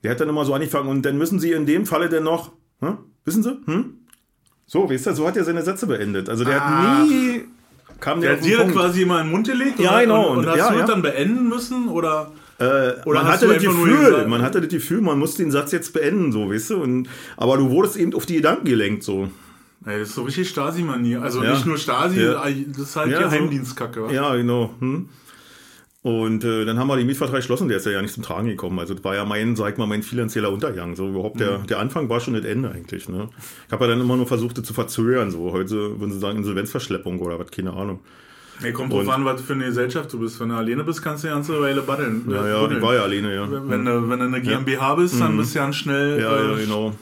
Der 0.04 0.12
hat 0.12 0.20
dann 0.22 0.30
immer 0.30 0.46
so 0.46 0.54
angefangen 0.54 0.88
und 0.90 1.04
dann 1.06 1.18
müssen 1.18 1.40
sie 1.40 1.52
in 1.52 1.66
dem 1.66 1.86
Falle 1.86 2.08
denn 2.10 2.24
noch, 2.24 2.54
ne? 2.82 2.98
Wissen 3.26 3.44
Sie? 3.44 3.58
Hm? 3.66 3.96
So, 4.66 4.90
weißt 4.90 5.08
du, 5.08 5.14
so 5.16 5.28
hat 5.28 5.36
er 5.36 5.44
seine 5.44 5.62
Sätze 5.62 5.88
beendet. 5.88 6.30
Also 6.30 6.46
der 6.46 6.62
Ah. 6.62 7.00
hat 7.00 7.08
nie. 7.10 7.42
Kam 8.00 8.22
Der 8.22 8.38
hat 8.38 8.46
dir 8.46 8.60
Punkt. 8.60 8.76
quasi 8.76 9.02
immer 9.02 9.20
in 9.20 9.28
den 9.28 9.32
Mund 9.34 9.48
gelegt 9.48 9.78
Ja, 9.80 9.96
und, 9.96 10.00
genau. 10.04 10.30
und, 10.32 10.38
und 10.40 10.48
hast 10.48 10.58
ja, 10.58 10.72
du 10.72 10.80
ja. 10.80 10.86
dann 10.86 11.02
beenden 11.02 11.50
müssen 11.50 11.90
oder? 11.90 12.32
Äh, 12.60 12.94
Oder 13.06 13.24
man 13.24 13.28
hatte 13.28 13.48
das 13.48 13.62
Gefühl, 13.64 14.26
man 14.28 14.42
hatte 14.42 14.62
das 14.62 14.70
Gefühl, 14.70 15.02
man 15.02 15.20
musste 15.20 15.44
den 15.44 15.52
Satz 15.52 15.72
jetzt 15.74 15.92
beenden, 15.94 16.32
so, 16.32 16.50
weißt 16.50 16.70
du? 16.72 16.82
Und, 16.82 17.10
aber 17.36 17.58
du 17.58 17.70
wurdest 17.70 17.98
eben 17.98 18.14
auf 18.14 18.26
die 18.26 18.36
Gedanken 18.36 18.66
gelenkt, 18.66 19.04
so. 19.04 19.30
Ey, 19.86 20.00
das 20.00 20.10
ist 20.10 20.16
so 20.16 20.24
richtig 20.24 20.50
Stasi-Manier. 20.50 21.22
Also 21.22 21.44
Ja. 21.44 21.52
nicht 21.54 21.66
nur 21.66 21.78
Stasi, 21.78 22.22
das 22.22 22.78
ist 22.90 22.96
halt 22.96 23.12
Ja. 23.12 23.20
Geheimdienstkacke. 23.20 24.08
Ja, 24.14 24.34
genau. 24.36 24.74
Hm. 24.80 25.10
Und 26.02 26.46
äh, 26.46 26.64
dann 26.64 26.80
haben 26.80 26.88
wir 26.88 26.96
den 26.96 27.08
Mietvertrag 27.08 27.38
geschlossen, 27.38 27.68
der 27.68 27.78
ist 27.78 27.86
ja, 27.86 27.92
ja 27.92 28.02
nicht 28.02 28.14
zum 28.14 28.24
Tragen 28.24 28.48
gekommen. 28.48 28.80
Also 28.80 28.94
das 28.94 29.04
war 29.04 29.16
ja 29.16 29.26
mein, 29.26 29.58
sag 29.58 29.74
ich 29.74 29.78
mal, 29.78 29.86
mein 29.86 30.02
finanzieller 30.02 30.50
Untergang. 30.50 30.96
So 30.96 31.10
überhaupt 31.10 31.42
der, 31.42 31.58
der 31.58 31.80
Anfang 31.80 32.08
war 32.08 32.22
schon 32.22 32.36
das 32.36 32.46
Ende 32.46 32.72
eigentlich. 32.72 33.10
Ne? 33.10 33.28
Ich 33.68 33.72
habe 33.74 33.84
ja 33.84 33.92
dann 33.92 34.00
immer 34.00 34.16
nur 34.16 34.26
versucht, 34.26 34.58
das 34.58 34.66
zu 34.66 34.74
verzögern. 34.74 35.30
So 35.30 35.52
heute 35.52 36.00
würden 36.00 36.14
sie 36.14 36.20
sagen 36.20 36.38
Insolvenzverschleppung 36.38 37.20
oder 37.20 37.38
was, 37.38 37.52
keine 37.52 37.74
Ahnung. 37.74 38.00
Nee, 38.62 38.72
kommt 38.72 38.92
drauf 38.92 39.08
an, 39.10 39.24
was 39.26 39.42
für 39.42 39.54
eine 39.54 39.66
Gesellschaft 39.66 40.12
du 40.12 40.20
bist. 40.20 40.40
Wenn 40.40 40.50
du 40.50 40.56
alleine 40.56 40.84
bist, 40.84 41.02
kannst 41.02 41.24
du 41.24 41.28
ja 41.28 41.34
eine 41.34 41.44
ganze 41.44 41.62
Weile 41.62 41.82
buddeln. 41.82 42.26
Ja, 42.30 42.46
äh, 42.46 42.50
ja, 42.50 42.60
buddeln. 42.60 42.80
ich 42.80 42.86
war 42.86 42.96
ja 42.96 43.04
alleine, 43.04 43.36
ja. 43.36 43.48
Wenn, 43.50 43.86
du, 43.86 44.10
wenn 44.10 44.20
du 44.20 44.26
eine 44.26 44.42
GmbH 44.42 44.96
bist, 44.96 45.20
dann 45.20 45.38
bist 45.38 45.56
du 45.56 45.60
ganz 45.60 45.76
schnell. 45.78 46.16
Mhm. 46.16 46.22
Ja, 46.22 46.38
äh, 46.38 46.52
ja, 46.52 46.56
genau. 46.58 46.96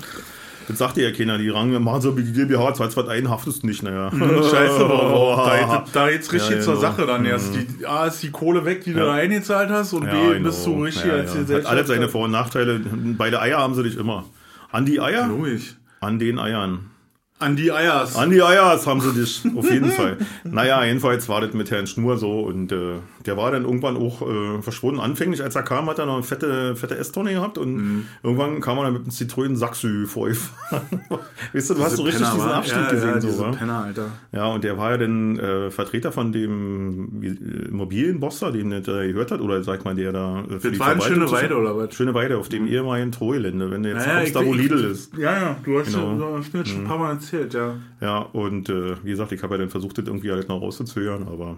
Das 0.68 0.78
sagte 0.80 1.02
ja 1.02 1.12
keiner, 1.12 1.38
die 1.38 1.50
Range, 1.50 1.80
machen 1.80 2.02
so 2.02 2.18
wie 2.18 2.24
die 2.24 2.34
GmbH, 2.34 2.74
zahlst 2.74 2.98
was 2.98 3.08
ein, 3.08 3.30
haftest 3.30 3.64
du 3.64 3.68
nicht, 3.68 3.84
naja. 3.84 4.12
Scheiße, 4.12 4.80
Bro. 4.80 5.36
Da, 5.48 5.86
da 5.94 6.10
geht's 6.10 6.32
richtig 6.34 6.58
Ja, 6.58 6.60
zur 6.62 6.76
genau. 6.76 6.82
Sache 6.88 7.06
dann 7.06 7.26
erst. 7.26 7.54
Die, 7.56 7.86
A 7.86 8.08
ist 8.08 8.22
die 8.22 8.32
Kohle 8.32 8.66
weg, 8.66 8.84
die 8.84 8.94
du 8.94 9.00
da 9.00 9.14
eingezahlt 9.14 9.70
hast 9.70 9.94
und 9.94 10.06
B 10.06 10.12
genau. 10.12 10.44
bist 10.50 10.66
du 10.66 10.84
richtig 10.84 11.12
als 11.12 11.34
ja. 11.34 11.40
Hat 11.40 11.48
Gesellschaft. 11.48 11.72
alles 11.72 11.88
seine 11.88 12.10
Vor- 12.10 12.26
und 12.26 12.32
Nachteile. 12.32 12.82
Beide 13.18 13.42
Eier 13.42 13.60
haben 13.60 13.76
sie 13.76 13.84
dich 13.84 13.98
immer. 13.98 14.26
An 14.72 14.86
die 14.86 15.00
Eier? 15.00 15.28
Logisch. 15.28 15.76
An 16.02 16.20
den 16.20 16.38
Eiern. 16.38 16.92
An 17.40 17.56
die 17.56 17.72
Eiers. 17.72 18.16
An 18.16 18.32
die 18.32 18.42
Eiers 18.42 18.88
haben 18.88 19.00
sie 19.00 19.14
dich, 19.14 19.44
auf 19.56 19.70
jeden 19.72 19.92
Fall. 19.92 20.18
Naja, 20.44 20.84
jedenfalls 20.84 21.30
war 21.30 21.40
das 21.40 21.54
mit 21.54 21.70
Herrn 21.72 21.86
Schnur 21.88 22.18
so 22.18 22.42
und 22.42 22.72
äh, 22.72 22.96
der 23.28 23.38
war 23.38 23.52
dann 23.52 23.64
irgendwann 23.66 23.98
auch 23.98 24.22
äh, 24.22 24.62
verschwunden. 24.62 25.00
Anfänglich, 25.00 25.44
als 25.44 25.56
er 25.56 25.64
kam, 25.64 25.88
hat 25.90 26.00
er 26.00 26.06
noch 26.06 26.16
eine 26.16 26.24
fette, 26.24 26.76
fette 26.76 26.98
Esstonne 26.98 27.32
gehabt 27.34 27.58
und 27.58 27.76
Mhm. 27.76 28.06
irgendwann 28.24 28.62
kam 28.62 28.78
er 28.78 28.86
dann 28.86 28.94
mit 28.94 29.02
einem 29.04 29.12
Zitronen 29.12 29.56
Saxü 29.58 30.08
vorgefahren. 30.08 30.88
weißt 31.54 31.70
du, 31.70 31.74
du 31.76 31.84
hast 31.84 31.98
so 31.98 32.04
richtig 32.04 32.22
Penner, 32.24 32.34
diesen? 32.36 32.50
Abstieg 32.52 32.78
ja, 32.78 32.90
gesehen. 32.92 33.10
Ja, 33.10 33.22
so, 33.22 33.40
wa? 33.40 33.52
Penner, 33.52 33.84
Alter. 33.84 34.06
Ja, 34.32 34.46
und 34.48 34.64
der 34.64 34.78
war 34.78 34.92
ja 34.92 34.98
dann 34.98 35.38
äh, 35.38 35.70
Vertreter 35.70 36.12
von 36.12 36.32
dem 36.32 37.22
äh, 37.22 37.68
Immobilienbosser, 37.70 38.52
den 38.52 38.70
der 38.70 38.82
da 38.82 39.06
gehört 39.06 39.32
hat, 39.32 39.42
oder 39.42 39.62
sag 39.64 39.84
mal, 39.86 39.96
der 39.96 40.12
da 40.14 40.44
äh, 40.50 40.60
für 40.60 40.72
Das 40.72 40.80
war 40.80 40.88
eine 40.92 41.02
schöne 41.02 41.30
Weide, 41.32 41.58
oder 41.58 41.78
was? 41.78 41.94
Schöne 41.94 42.14
Weide 42.14 42.38
auf 42.38 42.50
dem 42.50 42.68
ehemaligen 42.68 43.12
Trojelände, 43.12 43.70
wenn 43.72 43.84
du 43.84 43.90
jetzt 43.90 44.06
Ja, 44.06 44.14
ja, 44.14 44.20
kommst, 44.20 44.36
da 44.36 44.46
wo 44.46 44.54
Lidl 44.54 44.84
ist. 44.86 45.16
Ja, 45.18 45.32
ja, 45.34 45.56
du 45.64 45.80
hast, 45.80 45.88
Genau. 45.94 46.16
mir 46.16 46.66
schon 46.66 46.82
ein 46.82 46.84
paar 46.86 46.98
Mal 46.98 47.12
erzählt, 47.14 47.54
ja. 47.54 47.76
Ja, 48.02 48.20
und 48.20 48.70
äh, 48.70 48.96
wie 49.04 49.10
gesagt, 49.10 49.32
ich 49.32 49.42
habe 49.44 49.56
ja 49.56 49.60
dann 49.60 49.70
versucht, 49.70 49.98
das 49.98 50.06
irgendwie 50.06 50.32
halt 50.32 50.48
noch 50.50 50.62
rauszuzögern, 50.62 51.24
aber 51.28 51.58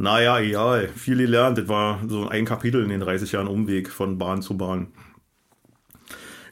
naja, 0.00 0.40
egal. 0.40 0.88
Viel 0.96 1.18
gelernt. 1.18 1.58
Das 1.58 1.68
war 1.68 2.00
so 2.08 2.26
ein 2.26 2.46
Kapitel 2.46 2.82
in 2.82 2.88
den 2.88 3.00
30 3.00 3.32
Jahren 3.32 3.48
Umweg 3.48 3.90
von 3.90 4.16
Bahn 4.16 4.40
zu 4.40 4.56
Bahn. 4.56 4.88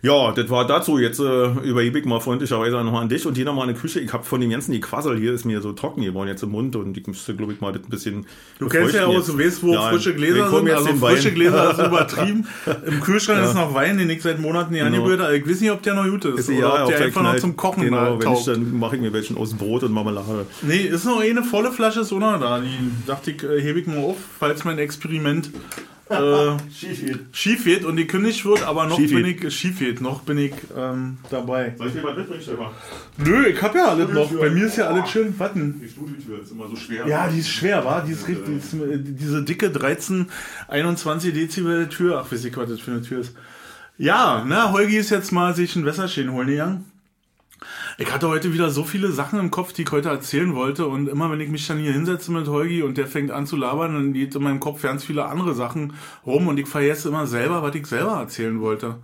Ja, 0.03 0.33
das 0.33 0.49
war 0.49 0.67
dazu. 0.67 0.99
Jetzt 0.99 1.19
äh, 1.19 1.47
überhebe 1.63 1.99
ich 1.99 2.05
mal 2.05 2.21
freundlicherweise 2.21 2.77
nochmal 2.85 3.03
an 3.03 3.09
dich 3.09 3.27
und 3.27 3.35
hier 3.37 3.45
nochmal 3.45 3.69
eine 3.69 3.77
Küche. 3.77 3.99
Ich 4.01 4.13
habe 4.13 4.23
von 4.25 4.41
dem 4.41 4.51
ganzen 4.51 4.73
die 4.73 4.81
Quassel 4.81 5.19
hier 5.19 5.33
ist 5.33 5.45
mir 5.45 5.61
so 5.61 5.73
trocken 5.73 6.03
geworden 6.03 6.29
jetzt 6.29 6.43
im 6.43 6.51
Mund 6.51 6.77
und 6.77 6.97
ich 6.97 7.07
müsste, 7.07 7.35
glaube 7.35 7.53
ich, 7.53 7.61
mal 7.61 7.73
das 7.73 7.83
ein 7.83 7.91
bisschen. 7.91 8.27
Du 8.59 8.69
kennst 8.69 8.95
ja 8.95 9.07
aus, 9.07 9.27
du 9.27 9.39
weißt, 9.39 9.63
wo 9.63 9.75
frische 9.75 10.15
Gläser 10.15 10.49
sind. 10.51 10.71
Also 10.71 10.95
frische 10.95 11.33
Gläser 11.33 11.71
ist 11.79 11.79
übertrieben. 11.87 12.47
Im 12.87 13.01
Kühlschrank 13.01 13.45
ist 13.45 13.55
noch 13.55 13.75
Wein, 13.75 13.99
den 13.99 14.09
ich 14.11 14.23
seit 14.23 14.39
Monaten 14.41 14.73
nicht 14.73 14.85
Genau. 14.85 14.97
angerührt 14.97 15.21
habe. 15.21 15.37
Ich 15.37 15.49
weiß 15.49 15.61
nicht, 15.61 15.71
ob 15.73 15.83
der 15.83 15.95
noch 15.95 16.05
gut 16.07 16.25
ist. 16.25 16.49
ja, 16.49 16.57
oder 16.59 16.85
ob 16.85 16.89
der 16.91 17.01
einfach 17.01 17.23
noch 17.23 17.31
Knall. 17.31 17.41
zum 17.41 17.57
Kochen 17.57 17.83
genau, 17.85 18.13
wenn 18.13 18.19
ich, 18.19 18.25
taugt. 18.25 18.47
dann 18.49 18.79
mache 18.79 18.97
ich 18.97 19.03
mir 19.03 19.13
welchen 19.13 19.37
aus 19.37 19.55
Brot 19.55 19.83
und 19.83 19.93
Marmelade. 19.93 20.47
Nee, 20.63 20.83
ist 20.83 21.05
noch 21.05 21.21
eine 21.21 21.43
volle 21.43 21.73
Flasche, 21.73 22.01
ist 22.01 22.13
noch 22.13 22.39
da. 22.41 22.61
Die 22.61 22.69
dachte 23.07 23.33
ich, 23.33 23.43
äh, 23.43 23.61
hebe 23.61 23.81
ich 23.81 23.87
mal 23.87 23.99
auf, 23.99 24.17
falls 24.39 24.65
mein 24.65 24.79
Experiment 24.79 25.51
äh, 26.11 26.57
schief 27.33 27.65
geht 27.65 27.85
und 27.85 27.97
gekündigt 27.97 28.45
wird, 28.45 28.63
aber 28.63 28.87
noch 28.87 28.97
Schief 28.97 29.11
bin 29.11 29.25
ich, 29.27 29.55
schief 29.55 29.79
geht, 29.79 30.01
noch 30.01 30.23
bin 30.23 30.39
ich 30.39 30.53
ähm, 30.77 31.19
dabei. 31.31 31.75
Soll 31.77 31.89
ich 31.89 31.93
dir 31.95 32.03
mal 32.03 32.15
mitbringen, 32.15 32.43
Stefan? 32.43 32.69
Nö, 33.19 33.47
ich 33.47 33.63
hab 33.63 33.75
ja 33.75 33.89
alles 33.89 34.11
noch. 34.11 34.31
Bei 34.33 34.51
mir 34.51 34.67
ist 34.67 34.77
ja 34.77 34.89
alles 34.89 35.11
schön. 35.11 35.39
Warten. 35.39 35.81
Die 35.83 35.89
Studiotür 35.89 36.43
ist 36.43 36.53
immer 36.53 36.69
so 36.69 36.77
schwer. 36.77 37.07
Ja, 37.07 37.29
die 37.29 37.41
ist 37.41 37.51
schwer, 37.51 37.85
war? 37.85 38.05
Die 38.05 38.13
ist 38.13 38.27
richtig, 38.27 38.47
die 38.47 38.57
ist, 38.57 38.75
äh, 38.75 38.99
diese 38.99 39.43
dicke 39.43 39.71
13, 39.71 40.29
21 40.69 41.33
Dezibel 41.35 41.89
Tür. 41.89 42.23
Ach, 42.25 42.33
weiß 42.33 42.45
ich, 42.45 42.57
was 42.57 42.69
das 42.69 42.81
für 42.81 42.93
eine 42.93 43.03
Tür 43.03 43.21
ist. 43.21 43.35
Ja, 43.99 44.45
na, 44.47 44.73
Holgi 44.73 44.97
ist 44.97 45.11
jetzt 45.11 45.33
mal 45.33 45.55
sich 45.55 45.75
ein 45.77 45.85
Wässerchen 45.85 46.33
holen 46.33 46.49
gegangen. 46.49 46.85
Ich 48.01 48.13
hatte 48.13 48.29
heute 48.29 48.53
wieder 48.53 48.71
so 48.71 48.85
viele 48.85 49.11
Sachen 49.11 49.41
im 49.41 49.51
Kopf, 49.51 49.73
die 49.73 49.83
ich 49.83 49.91
heute 49.91 50.09
erzählen 50.09 50.55
wollte. 50.55 50.87
Und 50.87 51.09
immer 51.09 51.33
wenn 51.33 51.41
ich 51.41 51.49
mich 51.49 51.67
dann 51.67 51.79
hier 51.79 51.93
hinsetze 51.93 52.31
mit 52.31 52.47
Holgi 52.47 52.85
und 52.85 52.97
der 52.97 53.09
fängt 53.09 53.33
an 53.33 53.45
zu 53.45 53.57
labern, 53.57 53.93
dann 53.93 54.13
geht 54.13 54.37
in 54.37 54.43
meinem 54.45 54.61
Kopf 54.61 54.83
ganz 54.83 55.05
viele 55.05 55.25
andere 55.27 55.53
Sachen 55.53 55.95
rum 56.25 56.47
und 56.47 56.61
ich 56.61 56.69
vergesse 56.69 57.09
immer 57.09 57.27
selber, 57.27 57.61
was 57.61 57.75
ich 57.75 57.87
selber 57.87 58.13
erzählen 58.13 58.61
wollte. 58.61 59.01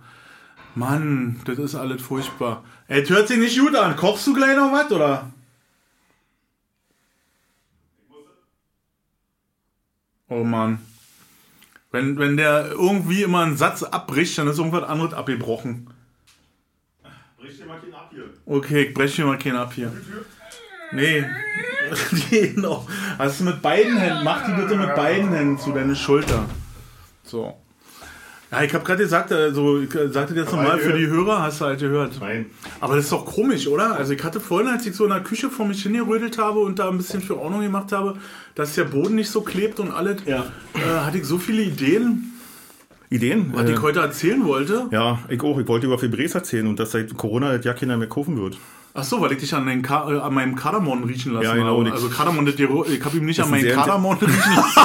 Mann, 0.75 1.41
das 1.43 1.59
ist 1.59 1.75
alles 1.75 2.01
furchtbar. 2.01 2.63
Ey, 2.87 3.05
hört 3.05 3.27
sich 3.27 3.37
nicht 3.37 3.59
gut 3.59 3.75
an. 3.75 3.97
Kochst 3.97 4.27
du 4.27 4.33
gleich 4.33 4.55
noch 4.55 4.71
was, 4.71 4.89
oder? 4.89 5.29
Oh 10.29 10.45
Mann. 10.45 10.79
Wenn, 11.91 12.17
wenn 12.17 12.37
der 12.37 12.71
irgendwie 12.71 13.23
immer 13.23 13.41
einen 13.41 13.57
Satz 13.57 13.83
abbricht, 13.83 14.37
dann 14.37 14.47
ist 14.47 14.57
irgendwas 14.57 14.83
anderes 14.83 15.13
abgebrochen. 15.13 15.89
Brich 17.37 17.57
dir 17.57 17.65
mal 17.65 17.77
keinen 17.81 17.93
ab 17.93 18.09
hier. 18.13 18.33
Okay, 18.45 18.83
ich 18.83 18.93
breche 18.93 19.21
mir 19.21 19.27
mal 19.29 19.37
keinen 19.39 19.55
ab 19.57 19.73
hier. 19.73 19.91
Nee. 20.91 21.23
genau. 22.29 22.87
Hast 23.17 23.39
du 23.39 23.43
mit 23.45 23.61
beiden 23.61 23.97
Händen, 23.97 24.23
mach 24.23 24.45
die 24.45 24.53
bitte 24.53 24.75
mit 24.75 24.95
beiden 24.95 25.31
Händen 25.33 25.57
zu 25.57 25.71
deine 25.71 25.95
Schulter. 25.95 26.45
So. 27.23 27.55
Ja, 28.51 28.61
ich 28.61 28.73
habe 28.73 28.83
gerade 28.85 29.01
gesagt, 29.03 29.31
also 29.31 29.81
ich 29.81 29.93
äh, 29.95 30.07
sagte 30.09 30.35
jetzt 30.35 30.51
nochmal 30.51 30.77
für 30.77 30.93
die 30.93 31.07
Hörer, 31.07 31.41
hast 31.41 31.59
du 31.59 31.65
halt 31.65 31.79
gehört. 31.79 32.19
Nein. 32.21 32.45
Aber 32.79 32.95
das 32.95 33.05
ist 33.05 33.11
doch 33.11 33.25
komisch, 33.25 33.67
oder? 33.67 33.95
Also 33.97 34.13
ich 34.13 34.23
hatte 34.23 34.39
vorhin, 34.39 34.67
als 34.69 34.85
ich 34.85 34.95
so 34.95 35.05
in 35.05 35.09
der 35.09 35.21
Küche 35.23 35.49
vor 35.49 35.65
mich 35.67 35.81
hingerödelt 35.81 36.37
habe 36.37 36.59
und 36.59 36.77
da 36.77 36.87
ein 36.87 36.97
bisschen 36.97 37.21
für 37.21 37.37
Ordnung 37.39 37.61
gemacht 37.61 37.91
habe, 37.91 38.17
dass 38.53 38.75
der 38.75 38.83
Boden 38.85 39.15
nicht 39.15 39.29
so 39.31 39.41
klebt 39.41 39.79
und 39.79 39.91
alles, 39.91 40.17
Ja. 40.25 40.45
äh, 40.75 40.79
hatte 41.03 41.17
ich 41.17 41.25
so 41.25 41.39
viele 41.39 41.63
Ideen, 41.63 42.31
Ideen? 43.09 43.51
was 43.53 43.69
Äh, 43.69 43.73
ich 43.73 43.81
heute 43.81 43.99
erzählen 43.99 44.43
wollte. 44.45 44.87
ja, 44.91 45.19
ich 45.29 45.41
auch. 45.41 45.57
Ich 45.59 45.67
wollte 45.67 45.85
über 45.87 45.97
Fibres 45.99 46.33
erzählen 46.35 46.67
und 46.67 46.79
dass 46.79 46.91
seit 46.91 47.15
Corona 47.17 47.55
das 47.57 47.65
ja 47.65 47.73
keiner 47.73 47.97
mehr 47.97 48.07
kaufen 48.09 48.37
wird. 48.41 48.57
Ach 48.97 49.03
so, 49.03 49.19
weil 49.19 49.33
ich 49.33 49.39
dich 49.39 49.53
an, 49.53 49.65
den 49.67 49.83
äh, 49.83 49.87
an 49.89 50.33
meinem 50.33 50.55
Kardamom 50.55 51.03
riechen 51.03 51.33
lassen 51.33 51.43
Ja, 51.45 51.53
genau. 51.55 51.79
habe. 51.81 51.91
Also 51.91 52.07
Kardamom, 52.09 52.47
ich 52.47 53.03
habe 53.05 53.17
ihm 53.17 53.25
nicht 53.25 53.41
an 53.41 53.49
meinem 53.49 53.73
Kardamom 53.75 54.15
riechen 54.17 54.31
lassen. 54.55 54.81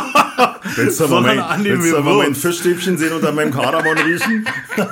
Willst 0.76 0.98
du 1.00 1.04
aber 1.04 1.20
mein, 1.20 1.38
an 1.38 1.62
dem 1.62 1.78
willst 1.80 1.92
du 1.92 1.98
aber 1.98 2.14
mein. 2.16 2.34
Fischstäbchen 2.34 2.98
sehen 2.98 3.12
und 3.12 3.24
an 3.24 3.34
meinem 3.36 3.52
Kardamom 3.52 3.96
riechen? 3.98 4.44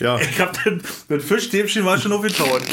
ja, 0.00 0.18
Ich 0.20 0.40
hab 0.40 0.52
das, 0.52 1.06
das 1.08 1.24
Fischstäbchen 1.24 1.84
war 1.84 1.98
schon 1.98 2.12
aufgetaut. 2.12 2.62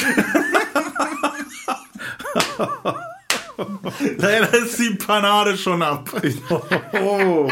Leider 4.18 4.54
ist 4.54 4.78
die 4.80 4.92
Panade 4.96 5.58
schon 5.58 5.82
ab. 5.82 6.10
oh, 7.02 7.50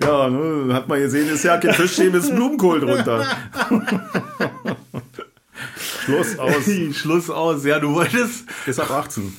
ja, 0.00 0.28
ne, 0.28 0.72
hat 0.74 0.88
man 0.88 1.00
gesehen, 1.00 1.28
ist 1.28 1.44
ja 1.44 1.56
kein 1.58 1.74
Fischstäbchen, 1.74 2.14
ist 2.14 2.34
Blumenkohl 2.34 2.80
drunter. 2.80 3.24
Schluss 6.04 6.38
aus. 6.38 6.54
Schluss 6.92 7.30
aus. 7.30 7.64
Ja, 7.64 7.78
du 7.78 7.92
wolltest. 7.92 8.44
Ist 8.66 8.80
ab 8.80 8.90
18. 8.90 9.32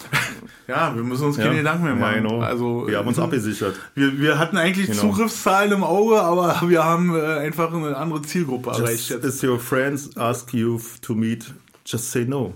Ja, 0.68 0.94
wir 0.96 1.04
müssen 1.04 1.26
uns 1.26 1.38
keine 1.38 1.52
Ja. 1.52 1.58
Gedanken 1.58 1.84
mehr 1.86 1.96
machen. 1.96 2.16
Ja, 2.16 2.22
genau. 2.22 2.42
Also, 2.42 2.86
wir 2.88 2.98
haben 2.98 3.08
uns 3.08 3.18
abgesichert. 3.18 3.76
wir, 3.96 4.20
wir 4.20 4.38
hatten 4.38 4.56
eigentlich 4.58 4.88
Genau. 4.88 5.02
Zugriffszahlen 5.02 5.72
im 5.72 5.84
Auge, 5.84 6.22
aber 6.22 6.62
wir 6.68 6.84
haben 6.84 7.16
äh, 7.16 7.22
einfach 7.40 7.74
eine 7.74 7.98
andere 7.98 8.22
Zielgruppe 8.22 8.70
erreicht 8.70 9.10
Just, 9.10 9.24
if 9.24 9.44
your 9.44 9.60
friends 9.60 10.16
ask 10.16 10.54
you 10.54 10.80
to 11.02 11.16
meet, 11.16 11.52
just 11.86 12.12
say 12.12 12.26
no. 12.26 12.54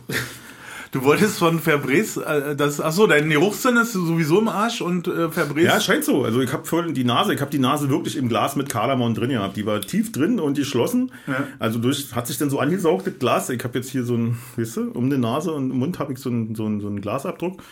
Du 0.93 1.03
wolltest 1.03 1.39
von 1.39 1.59
Febrés, 1.59 2.21
äh, 2.21 2.55
das, 2.55 2.79
achso, 2.79 3.07
dein 3.07 3.27
Geruchssinn 3.27 3.77
ist 3.77 3.93
sowieso 3.93 4.39
im 4.39 4.47
Arsch 4.47 4.79
und 4.79 5.07
äh, 5.07 5.25
Febrés. 5.27 5.63
Ja, 5.63 5.79
scheint 5.81 6.03
so. 6.05 6.23
Also 6.23 6.39
ich 6.39 6.53
habe 6.53 6.65
vorhin 6.65 6.93
die 6.93 7.03
Nase, 7.03 7.33
ich 7.33 7.41
habe 7.41 7.49
die 7.49 7.57
Nase 7.57 7.89
wirklich 7.89 8.15
im 8.15 8.29
Glas 8.29 8.55
mit 8.55 8.69
Kardamom 8.69 9.15
drin 9.15 9.29
gehabt. 9.31 9.57
Die 9.57 9.65
war 9.65 9.81
tief 9.81 10.11
drin 10.11 10.39
und 10.39 10.55
geschlossen. 10.55 11.11
Ja. 11.25 11.47
Also 11.57 11.79
durch, 11.79 12.13
hat 12.13 12.27
sich 12.27 12.37
dann 12.37 12.51
so 12.51 12.59
angesaugt, 12.59 13.07
das 13.07 13.17
Glas. 13.17 13.49
Ich 13.49 13.63
habe 13.63 13.79
jetzt 13.79 13.89
hier 13.89 14.03
so 14.03 14.13
ein, 14.15 14.37
weißt 14.55 14.77
du, 14.77 14.91
um 14.91 15.09
die 15.09 15.17
Nase 15.17 15.51
und 15.51 15.71
im 15.71 15.79
Mund 15.79 15.97
habe 15.97 16.13
ich 16.13 16.19
so 16.19 16.29
einen 16.29 16.53
so 16.53 16.65
einen- 16.67 16.79
so 16.79 16.87
einen 16.87 17.01
Glasabdruck. 17.01 17.63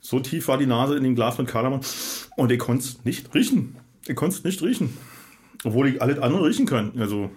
So 0.00 0.20
tief 0.20 0.46
war 0.46 0.58
die 0.58 0.66
Nase 0.66 0.96
in 0.96 1.02
dem 1.02 1.16
Glas 1.16 1.38
mit 1.38 1.48
Kardamom. 1.48 1.80
Und 2.36 2.52
ich 2.52 2.60
konnte 2.60 2.84
es 2.84 3.04
nicht 3.04 3.34
riechen. 3.34 3.74
Ich 4.06 4.14
konnte 4.14 4.36
es 4.36 4.44
nicht 4.44 4.62
riechen. 4.62 4.96
Obwohl 5.64 5.88
ich 5.88 6.00
alles 6.00 6.20
andere 6.20 6.46
riechen 6.46 6.66
kann. 6.66 6.92
Also, 7.00 7.30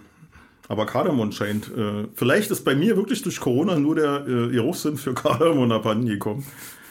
aber 0.72 0.86
Kardamom 0.86 1.32
scheint. 1.32 1.70
Äh, 1.76 2.08
vielleicht 2.14 2.50
ist 2.50 2.64
bei 2.64 2.74
mir 2.74 2.96
wirklich 2.96 3.20
durch 3.20 3.40
Corona 3.40 3.78
nur 3.78 3.94
der 3.94 4.26
äh, 4.26 4.48
Geruchssinn 4.48 4.96
für 4.96 5.12
Kardamom 5.14 5.70
abhanden 5.70 6.06
gekommen. 6.06 6.46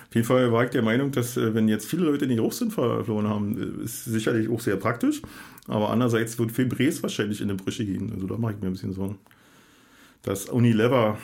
Auf 0.08 0.14
jeden 0.14 0.28
Fall 0.28 0.52
war 0.52 0.66
ich 0.66 0.70
der 0.70 0.84
Meinung, 0.84 1.12
dass 1.12 1.36
äh, 1.36 1.56
wenn 1.56 1.68
jetzt 1.68 1.88
viele 1.88 2.04
Leute 2.04 2.28
den 2.28 2.38
Geruchssinn 2.38 2.70
verloren 2.70 3.28
haben, 3.28 3.80
äh, 3.82 3.84
ist 3.84 4.06
sicherlich 4.06 4.50
auch 4.50 4.60
sehr 4.60 4.76
praktisch. 4.76 5.24
Aber 5.68 5.90
andererseits 5.90 6.38
wird 6.38 6.52
Febrés 6.52 7.02
wahrscheinlich 7.02 7.42
in 7.42 7.48
die 7.48 7.56
Brüche 7.56 7.84
gehen. 7.84 8.12
Also 8.14 8.28
da 8.28 8.38
mache 8.38 8.54
ich 8.54 8.62
mir 8.62 8.68
ein 8.68 8.74
bisschen 8.74 8.94
Sorgen. 8.94 9.18
Dass 10.22 10.46
Unilever 10.46 11.18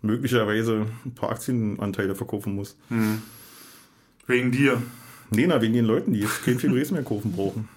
möglicherweise 0.00 0.86
ein 1.04 1.14
paar 1.16 1.30
Aktienanteile 1.30 2.14
verkaufen 2.14 2.54
muss. 2.54 2.76
Hm. 2.86 3.20
Wegen 4.28 4.52
dir. 4.52 4.80
Nee, 5.32 5.48
na, 5.48 5.60
wegen 5.60 5.74
den 5.74 5.86
Leuten, 5.86 6.12
die 6.12 6.20
jetzt 6.20 6.44
kein 6.44 6.60
Febrés 6.60 6.92
mehr 6.92 7.02
kaufen 7.02 7.32
brauchen. 7.32 7.68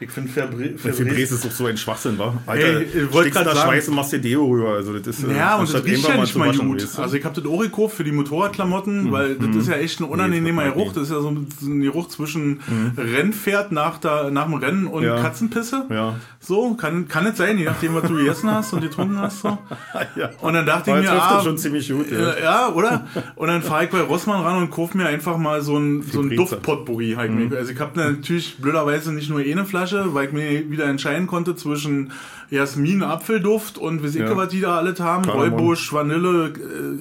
Ich 0.00 0.10
finde 0.12 0.30
Febreze 0.30 0.78
Febreze 0.78 1.34
ist 1.34 1.44
doch 1.44 1.50
so 1.50 1.66
ein 1.66 1.76
Schwachsinn, 1.76 2.16
wa? 2.18 2.32
Alter, 2.46 2.66
Ey, 2.80 2.82
ich 2.84 3.12
wollte 3.12 3.32
sagen- 3.32 3.50
Schweiß 3.50 3.88
und 3.88 3.96
machst 3.96 4.12
dir 4.12 4.20
Deo 4.20 4.46
rüber. 4.46 4.74
Also 4.74 4.96
das 4.96 5.18
ist, 5.18 5.24
äh, 5.28 5.36
Ja, 5.36 5.56
und 5.56 5.72
das 5.74 5.84
riecht 5.84 6.06
ja 6.08 6.16
nicht 6.20 6.36
mal 6.36 6.54
gut. 6.56 6.82
weißt 6.82 6.98
du? 6.98 7.02
Also 7.02 7.16
ich 7.16 7.24
habe 7.24 7.40
das 7.40 7.50
Oriko 7.50 7.88
für 7.88 8.04
die 8.04 8.12
Motorradklamotten, 8.12 9.10
weil 9.10 9.34
das 9.34 9.56
ist 9.56 9.68
ja 9.68 9.74
echt 9.74 9.98
ein 10.00 10.04
unangenehmer 10.04 10.62
Nee, 10.62 10.68
das 10.68 10.76
Geruch. 10.76 10.92
Das 10.92 11.02
ist 11.04 11.10
ja 11.10 11.20
so 11.20 11.30
ein, 11.30 11.46
so 11.60 11.68
ein 11.68 11.80
Geruch 11.80 12.08
zwischen 12.08 12.60
Rennpferd 12.96 13.72
nach, 13.72 13.98
der, 13.98 14.30
nach 14.30 14.44
dem 14.44 14.54
Rennen 14.54 14.86
und 14.86 15.02
Ja. 15.02 15.20
Katzenpisse. 15.20 15.84
Ja. 15.90 16.14
So, 16.40 16.74
kann, 16.74 17.08
kann 17.08 17.26
es 17.26 17.36
sein, 17.36 17.58
je 17.58 17.64
nachdem, 17.64 17.94
was 17.94 18.04
du 18.04 18.14
gegessen 18.14 18.50
hast 18.50 18.72
und 18.72 18.80
getrunken 18.82 19.18
hast. 19.18 19.40
So. 19.40 19.58
ja. 20.16 20.30
Und 20.40 20.54
dann 20.54 20.64
dachte 20.66 20.92
Aber 20.92 21.00
ich 21.00 21.06
mir, 21.10 21.22
ah, 21.22 21.42
schon 21.42 21.58
ziemlich 21.58 21.88
gut. 21.90 22.10
Ja. 22.10 22.30
äh, 22.34 22.42
ja, 22.42 22.68
oder? 22.72 23.06
Und 23.36 23.48
dann 23.48 23.62
fahre 23.62 23.84
ich 23.84 23.90
bei 23.90 24.00
Rossmann 24.00 24.42
ran 24.42 24.58
und 24.62 24.70
kaufe 24.70 24.96
mir 24.96 25.06
einfach 25.06 25.36
mal 25.38 25.60
so 25.62 25.76
ein, 25.76 26.02
so 26.02 26.20
ein. 26.20 26.36
Duftpotpourri. 26.36 27.14
Halt 27.16 27.28
Mhm. 27.32 27.52
Also 27.54 27.72
ich 27.72 27.80
habe 27.80 27.98
natürlich 28.00 28.56
blöderweise 28.58 29.12
nicht 29.12 29.28
nur 29.28 29.40
eine 29.40 29.64
Flasche, 29.66 29.87
weil 30.14 30.26
ich 30.28 30.32
mir 30.32 30.70
wieder 30.70 30.86
entscheiden 30.86 31.26
konnte 31.26 31.56
zwischen 31.56 32.12
Jasmin, 32.50 33.02
Apfelduft 33.02 33.78
und 33.78 34.02
wie 34.02 34.18
Ja. 34.18 34.36
was 34.36 34.48
die 34.48 34.60
da 34.60 34.76
alles 34.78 35.00
haben. 35.00 35.24
Räubusch, 35.28 35.92
Vanille, 35.92 36.52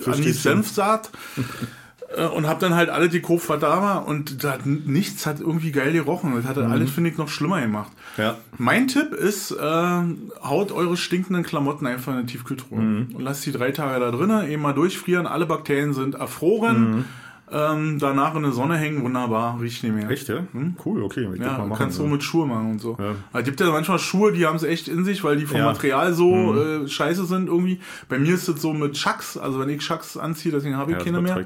äh, 0.05 0.09
Anis. 0.09 0.43
Senfsaat. 0.43 1.09
Äh, 2.15 2.25
Und 2.25 2.47
habe 2.47 2.61
dann 2.61 2.73
halt 2.73 2.89
alle 2.89 3.09
die 3.09 3.19
gekauft, 3.19 3.49
was 3.49 3.59
da 3.59 3.81
war. 3.81 4.07
Und 4.07 4.41
da 4.45 4.53
hat 4.53 4.65
nichts 4.65 5.25
hat 5.25 5.41
irgendwie 5.41 5.73
geil 5.73 5.91
gerochen. 5.91 6.33
Das 6.37 6.45
hat 6.45 6.57
alles, 6.57 6.89
finde 6.89 7.09
ich, 7.09 7.17
noch 7.17 7.27
schlimmer 7.27 7.59
gemacht. 7.59 7.91
Mhm. 8.15 8.23
Ja. 8.23 8.37
Mein 8.57 8.87
Tipp 8.87 9.11
ist, 9.13 9.51
äh, 9.51 9.57
haut 10.41 10.71
eure 10.71 10.95
stinkenden 10.95 11.43
Klamotten 11.43 11.85
einfach 11.85 12.13
in 12.13 12.19
eine 12.19 12.25
Tiefkühltruhe 12.27 12.79
Mhm. 12.79 13.07
und 13.13 13.21
lasst 13.21 13.45
die 13.45 13.51
drei 13.51 13.71
Tage 13.71 13.99
da 13.99 14.11
drinnen, 14.11 14.49
eben 14.49 14.61
mal 14.61 14.71
durchfrieren, 14.71 15.27
alle 15.27 15.45
Bakterien 15.47 15.91
sind 15.93 16.15
erfroren, 16.15 17.03
ähm, 17.51 17.97
danach 17.99 18.35
in 18.35 18.43
der 18.43 18.51
Sonne 18.51 18.77
hängen, 18.77 19.03
wunderbar, 19.03 19.59
riecht 19.61 19.83
nicht 19.83 19.93
mehr. 19.95 20.05
Mhm. 20.05 20.11
Echt, 20.11 20.27
ja? 20.27 20.45
Cool, 20.85 21.03
okay. 21.03 21.27
Ich 21.33 21.39
Ja, 21.39 21.57
mal 21.57 21.67
machen, 21.67 21.77
kannst 21.79 21.97
du 21.99 22.03
ja. 22.03 22.09
mit 22.09 22.23
Schuhe 22.23 22.45
machen 22.45 22.71
und 22.71 22.79
so. 22.79 22.97
Ja. 22.99 23.15
Es 23.39 23.45
gibt 23.45 23.59
ja 23.59 23.71
manchmal 23.71 23.99
Schuhe, 23.99 24.31
die 24.33 24.45
haben 24.45 24.57
es 24.57 24.63
echt 24.63 24.87
in 24.87 25.05
sich, 25.05 25.23
weil 25.23 25.37
die 25.37 25.45
vom 25.45 25.57
Ja. 25.57 25.63
Mhm. 25.67 25.71
Material 25.73 26.13
so 26.13 26.55
äh, 26.55 26.87
scheiße 26.87 27.25
sind 27.25 27.47
irgendwie. 27.47 27.79
Bei 28.09 28.19
mir 28.19 28.33
ist 28.35 28.47
es 28.47 28.61
so 28.61 28.73
mit 28.73 28.97
Schacks, 28.97 29.37
also 29.37 29.59
wenn 29.59 29.69
ich 29.69 29.81
Schacks 29.81 30.17
anziehe, 30.17 30.51
deswegen 30.51 30.75
habe 30.77 30.91
ich 30.91 30.97
keine 30.97 31.21
mehr. 31.21 31.45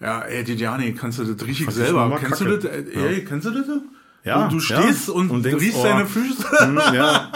Ja, 0.00 0.22
ey, 0.22 0.42
Didiani, 0.42 0.94
kannst 0.94 1.20
du 1.20 1.24
das 1.24 1.46
richtig 1.46 1.68
ist 1.68 1.76
selber. 1.76 2.18
Kennst 2.20 2.40
du 2.40 2.44
das? 2.56 2.64
Äh, 2.64 2.84
ey, 2.94 3.24
kennst 3.24 3.46
du 3.46 3.50
das? 3.52 3.66
Ja, 4.24 4.46
Du, 4.48 4.56
du 4.58 4.62
ja. 4.62 4.82
stehst 4.82 5.08
und, 5.10 5.30
Und 5.30 5.44
denkst, 5.44 5.62
riechst 5.64 5.78
oh. 5.80 5.82
deine 5.82 6.06
Füße. 6.06 6.44
Hm, 6.58 6.76
ja. 6.94 7.32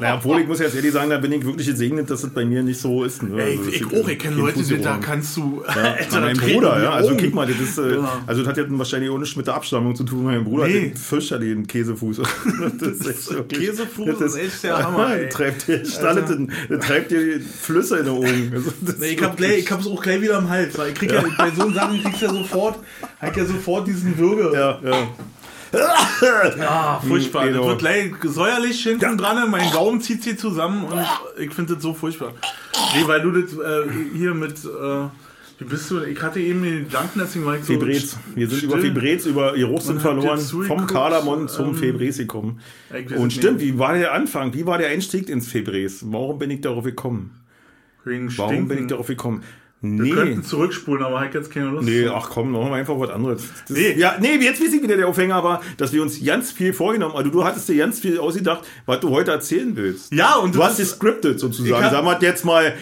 Naja, 0.00 0.14
obwohl 0.16 0.40
ich 0.40 0.48
muss 0.48 0.58
jetzt 0.58 0.74
ehrlich 0.74 0.92
sagen, 0.92 1.10
da 1.10 1.18
bin 1.18 1.30
ich 1.32 1.44
wirklich 1.44 1.66
gesegnet, 1.66 2.10
dass 2.10 2.22
das 2.22 2.30
bei 2.30 2.46
mir 2.46 2.62
nicht 2.62 2.80
so 2.80 3.04
ist. 3.04 3.22
Ne? 3.22 3.42
Ey, 3.42 3.58
Also, 3.58 3.70
ich, 3.70 3.80
das 3.82 3.92
ich 3.92 4.02
auch, 4.02 4.08
ich 4.08 4.18
kenne 4.18 4.36
Leute, 4.36 4.62
die, 4.62 4.80
da 4.80 4.96
kannst 4.96 5.36
du. 5.36 5.62
Ja, 5.66 5.82
Alter, 5.98 6.20
mein 6.22 6.36
Bruder, 6.38 6.82
ja. 6.82 6.90
Also 6.92 7.14
guck 7.14 7.34
mal, 7.34 7.46
das 7.46 7.60
ist, 7.60 7.76
äh, 7.78 7.96
Ja. 7.96 8.22
also 8.26 8.40
das 8.40 8.48
hat 8.48 8.56
ja 8.56 8.64
wahrscheinlich 8.68 9.10
auch 9.10 9.18
nichts 9.18 9.36
mit 9.36 9.46
der 9.46 9.54
Abstammung 9.54 9.94
zu 9.94 10.04
tun. 10.04 10.24
Mein 10.24 10.42
Bruder 10.44 10.66
Nee. 10.66 10.74
hat 10.74 10.82
den 10.92 10.96
fürchterlich 10.96 11.50
den 11.52 11.66
Käsefuß. 11.66 12.22
Das 12.80 12.88
ist 12.88 13.06
echt 13.06 13.30
wirklich- 13.34 13.60
Käsefuß 13.68 14.20
ist 14.22 14.36
echt 14.36 14.64
der 14.64 14.82
Hammer, 14.82 15.14
ey. 15.16 15.28
treibt 15.28 15.68
dir, 15.68 15.84
Stalle, 15.84 16.22
den, 16.22 16.50
treibt 16.80 17.10
dir 17.10 17.38
Flüsse 17.40 17.98
in 17.98 18.06
den 18.06 18.14
Augen. 18.14 18.50
Also, 18.54 18.72
das 18.80 18.98
Nee, 18.98 19.08
ich 19.08 19.22
hab 19.22 19.36
gleich, 19.36 19.58
ich 19.58 19.70
hab's 19.70 19.86
auch 19.86 20.00
gleich 20.02 20.22
wieder 20.22 20.38
am 20.38 20.48
Hals. 20.48 20.76
Weil 20.78 20.88
ich 20.88 20.94
krieg 20.94 21.12
ja, 21.12 21.22
bei 21.36 21.50
so 21.50 21.70
Sachen 21.70 22.02
kriegst 22.02 22.22
du 22.22 22.26
ja 22.26 22.32
sofort, 22.32 22.78
ja 23.22 23.44
sofort 23.44 23.86
diesen 23.86 24.16
Würge. 24.16 24.52
ja, 24.56 24.78
ja. 24.82 25.08
Ah, 26.60 27.00
furchtbar. 27.00 27.46
Genau. 27.46 27.60
Das 27.60 27.68
wird 27.68 27.78
gleich 27.78 28.12
säuerlich 28.22 28.82
hinten 28.82 29.18
dran, 29.18 29.50
mein 29.50 29.70
Gaumen 29.72 30.00
zieht 30.00 30.22
sie 30.22 30.36
zusammen 30.36 30.84
und 30.84 31.04
ich 31.38 31.52
finde 31.52 31.74
das 31.74 31.82
so 31.82 31.94
furchtbar. 31.94 32.32
Nee, 32.94 33.06
weil 33.06 33.20
du 33.22 33.30
das 33.32 33.52
äh, 33.52 33.90
hier 34.14 34.34
mit, 34.34 34.64
äh, 34.64 35.08
wie 35.58 35.64
bist 35.64 35.90
du, 35.90 36.02
ich 36.02 36.20
hatte 36.22 36.40
eben 36.40 36.62
den 36.62 36.84
Gedanken, 36.84 37.20
deswegen 37.20 37.44
war 37.44 37.56
ich 37.56 37.64
so... 37.64 37.72
Febrez. 37.74 38.16
Wir 38.34 38.48
sind 38.48 38.62
über 38.62 38.78
still. 38.78 38.92
Febrez, 38.92 39.26
über 39.26 39.52
Geruchssinn 39.54 40.00
verloren, 40.00 40.38
vom 40.38 40.46
zugeguckt, 40.46 40.88
Kardamom 40.88 41.48
zum 41.48 41.68
ähm, 41.68 41.74
Febrez 41.74 42.18
gekommen. 42.18 42.60
Und 43.16 43.32
stimmt, 43.32 43.58
nicht. 43.60 43.74
wie 43.74 43.78
war 43.78 43.94
der 43.94 44.12
Anfang? 44.12 44.54
Wie 44.54 44.66
war 44.66 44.78
der 44.78 44.88
Einstieg 44.88 45.28
ins 45.28 45.48
Febrez? 45.48 46.04
Warum 46.06 46.38
bin 46.38 46.50
ich 46.50 46.60
darauf 46.60 46.84
gekommen? 46.84 47.40
Warum 48.04 48.68
bin 48.68 48.78
ich 48.80 48.86
darauf 48.88 49.06
gekommen? 49.06 49.42
Wir 49.84 50.02
Nee. 50.04 50.10
könnten 50.12 50.42
zurückspulen, 50.42 51.04
aber 51.04 51.26
ich 51.26 51.34
jetzt 51.34 51.50
keine 51.52 51.66
Lust. 51.66 51.86
Nee, 51.86 52.08
ach 52.08 52.30
komm, 52.30 52.52
machen 52.52 52.70
wir 52.70 52.76
einfach 52.76 52.98
was 52.98 53.10
anderes. 53.10 53.42
Das, 53.68 53.76
Nee. 53.76 53.92
Ja, 53.98 54.16
nee, 54.18 54.36
jetzt 54.36 54.60
weiß 54.62 54.72
ich 54.72 54.82
wieder 54.82 54.96
der 54.96 55.06
Aufhänger 55.08 55.44
war, 55.44 55.60
dass 55.76 55.92
wir 55.92 56.00
uns 56.00 56.24
ganz 56.24 56.52
viel 56.52 56.72
vorgenommen 56.72 57.14
Also 57.14 57.30
du 57.30 57.44
hattest 57.44 57.68
dir 57.68 57.76
ganz 57.76 58.00
viel 58.00 58.18
ausgedacht, 58.18 58.64
was 58.86 59.00
du 59.00 59.10
heute 59.10 59.30
erzählen 59.32 59.76
willst. 59.76 60.12
Ja, 60.12 60.36
und 60.36 60.54
Du 60.54 60.62
hast 60.64 60.78
gescriptet 60.78 61.38
sozusagen. 61.38 61.90
Sagen 61.90 62.06
wir 62.06 62.18
jetzt 62.22 62.44
mal, 62.46 62.72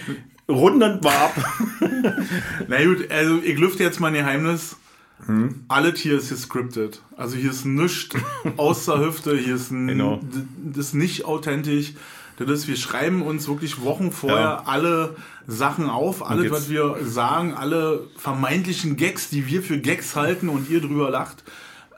runden 0.49 1.01
wir 1.03 1.11
ab. 1.11 1.35
Na 2.69 2.85
gut, 2.85 3.11
also 3.11 3.39
ich 3.43 3.59
lüfte 3.59 3.83
jetzt 3.83 3.99
mein 4.01 4.15
Geheimnis. 4.15 4.77
Hm? 5.27 5.65
Alles 5.69 6.01
hier 6.01 6.17
ist 6.19 6.31
gescriptet. 6.31 7.01
Also 7.17 7.37
hier 7.37 7.51
ist 7.51 7.65
nichts 7.65 8.15
aus 8.57 8.87
der 8.87 8.99
Hüfte, 9.01 9.37
hier 9.37 9.55
ist 9.57 9.71
Genau. 9.71 10.21
das 10.65 10.87
ist 10.87 10.95
nicht 10.95 11.25
authentisch. 11.25 11.95
Das 12.37 12.49
ist, 12.49 12.69
wir 12.69 12.77
schreiben 12.77 13.23
uns 13.23 13.47
wirklich 13.49 13.81
Wochen 13.83 14.11
vorher 14.13 14.39
Ja. 14.41 14.63
alle 14.67 15.17
Sachen 15.47 15.89
auf, 15.91 16.29
alles, 16.29 16.51
was 16.51 16.69
wir 16.69 16.97
sagen, 17.03 17.55
alle 17.55 18.09
vermeintlichen 18.17 18.97
Gags, 18.97 19.29
die 19.31 19.47
wir 19.47 19.63
für 19.63 19.79
Gags 19.79 20.17
halten 20.17 20.49
und 20.49 20.71
ihr 20.71 20.81
drüber 20.81 21.11
lacht, 21.11 21.45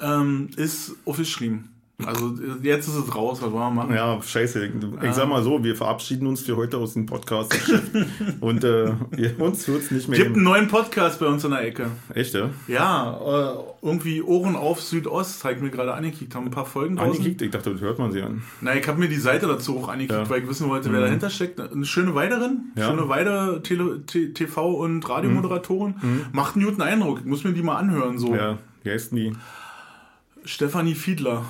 ähm, 0.01 0.51
ist 0.57 0.93
aufgeschrieben. 1.05 1.74
Also 2.05 2.35
jetzt 2.63 2.89
ist 2.89 2.97
es 2.97 3.15
raus, 3.15 3.41
was 3.41 3.53
wollen 3.53 3.63
wir 3.63 3.71
machen? 3.71 3.95
Ja, 3.95 4.21
scheiße. 4.21 4.69
Ich 5.03 5.13
sag 5.15 5.29
mal 5.29 5.45
so, 5.45 5.63
wir 5.63 5.77
verabschieden 5.77 6.27
uns 6.27 6.41
für 6.41 6.57
heute 6.57 6.77
aus 6.79 6.95
dem 6.95 7.07
Podcast. 7.07 7.55
Und 8.41 8.65
äh, 8.65 8.93
uns 9.39 9.69
wird's 9.69 9.93
nicht 9.93 10.09
mehr 10.09 10.19
Gibt 10.19 10.35
einen 10.35 10.43
neuen 10.45 10.67
Podcast 10.67 11.21
bei 11.21 11.27
uns 11.27 11.45
in 11.45 11.53
der 11.53 11.63
Ecke. 11.63 11.93
Echt, 12.13 12.35
ja? 12.35 12.51
Ja, 12.67 13.53
äh, 13.53 13.55
irgendwie 13.81 14.23
Ohren 14.23 14.57
auf 14.57 14.81
Südost, 14.81 15.39
zeigt 15.39 15.63
mir 15.63 15.71
gerade 15.71 15.95
angekickt, 15.95 16.35
haben 16.35 16.47
ein 16.47 16.51
paar 16.51 16.67
Folgen 16.67 16.97
draußen. 16.97 17.13
Angekickt? 17.13 17.43
Ich 17.43 17.51
dachte, 17.53 17.71
das 17.71 17.81
hört 17.81 18.01
man 18.01 18.11
sie 18.11 18.23
an. 18.23 18.43
Na, 18.61 18.75
ich 18.75 18.89
habe 18.89 18.99
mir 18.99 19.09
die 19.09 19.15
Seite 19.15 19.47
dazu 19.47 19.79
auch 19.79 19.89
angekickt, 19.89 20.13
Ja. 20.19 20.25
Mhm. 20.25 20.31
weil 20.31 20.43
ich 20.43 20.49
wissen 20.49 20.69
wollte, 20.69 20.91
wer 20.93 21.01
dahinter 21.01 21.31
steckt. 21.31 21.61
Eine 21.61 21.85
schöne 21.85 22.17
Weiderin, 22.17 22.73
Ja. 22.77 22.89
schöne 22.91 23.09
Weide 23.09 23.63
T- 23.63 24.33
TV 24.33 24.69
und 24.75 25.09
Radiomoderatorin. 25.09 25.95
Macht 26.33 26.57
einen 26.57 26.65
guten 26.65 26.83
Eindruck. 26.83 27.21
Ich 27.21 27.27
muss 27.27 27.45
mir 27.45 27.53
die 27.53 27.63
mal 27.63 27.77
anhören. 27.77 28.19
So. 28.19 28.31
Mhm. 28.31 28.35
Ja, 28.35 28.59
wie 28.83 28.91
heißt 28.91 29.13
denn 29.13 29.17
die? 29.19 29.33
Stefanie 30.45 30.97
Fiedler. 30.97 31.45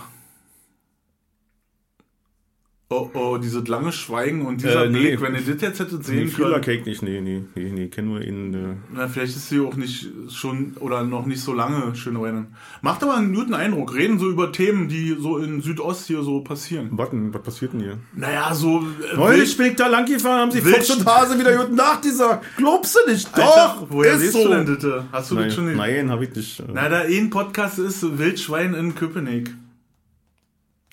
Oh, 2.90 3.10
oh, 3.14 3.38
dieses 3.38 3.66
lange 3.66 3.92
Schweigen 3.92 4.44
und 4.44 4.60
dieser 4.62 4.84
Äh, 4.84 4.90
nee. 4.90 4.98
Blick, 5.16 5.20
wenn 5.22 5.34
ihr 5.34 5.40
das 5.40 5.60
jetzt 5.62 5.80
hättet 5.80 6.00
Nee, 6.00 6.04
sehen 6.04 6.28
Fila 6.28 6.50
können. 6.60 6.62
Cake 6.64 6.82
nicht, 6.88 7.02
nee, 7.02 7.20
nee, 7.22 7.42
nee, 7.54 7.70
nee, 7.72 7.88
kennen 7.88 8.12
wir 8.14 8.20
ihn. 8.20 8.52
Äh, 8.52 8.58
Na, 8.94 9.08
vielleicht 9.08 9.34
ist 9.34 9.48
sie 9.48 9.58
auch 9.60 9.74
nicht 9.74 10.06
schon 10.30 10.74
oder 10.80 11.02
noch 11.02 11.24
nicht 11.24 11.40
so 11.40 11.54
lange 11.54 11.96
schöne 11.96 12.20
Weiderin. 12.20 12.48
Macht 12.82 13.02
aber 13.02 13.16
einen 13.16 13.34
guten 13.34 13.54
Eindruck. 13.54 13.94
Reden 13.94 14.18
so 14.18 14.28
über 14.30 14.52
Themen, 14.52 14.88
die 14.88 15.16
so 15.18 15.38
in 15.38 15.62
Südost 15.62 16.06
hier 16.06 16.22
so 16.22 16.40
passieren. 16.42 16.90
Warten, 16.92 17.32
was 17.32 17.42
passiert 17.42 17.72
denn 17.72 17.80
hier? 17.80 17.98
Naja, 18.14 18.54
so. 18.54 18.80
Äh, 19.12 19.16
Neulich 19.16 19.56
bin 19.56 19.66
ich 19.68 19.76
da 19.76 19.86
lang 19.88 20.04
gefahren, 20.04 20.40
haben 20.42 20.50
sie 20.52 20.60
Fuchs 20.60 20.90
und 20.90 21.06
Hase 21.06 21.38
wieder 21.38 21.56
guten 21.56 21.74
Nacht 21.76 22.02
gesagt. 22.02 22.44
Glaubst 22.58 22.94
du 22.96 23.10
nicht? 23.10 23.26
Alter, 23.34 23.76
Doch, 23.80 23.86
woher 23.88 24.12
ist 24.14 24.32
so. 24.32 24.44
du 24.46 24.50
denn 24.62 24.78
das? 24.78 25.04
Hast 25.10 25.30
du 25.30 25.34
Nein, 25.36 25.44
das 25.46 25.54
schon 25.54 25.74
nein 25.74 26.10
habe 26.10 26.24
ich 26.26 26.34
nicht. 26.36 26.60
äh. 26.60 26.64
Na, 26.72 26.90
da 26.90 27.00
ein 27.00 27.30
Podcast 27.30 27.78
ist 27.78 28.18
Wildschwein 28.18 28.74
in 28.74 28.94
Köpenick. 28.94 29.54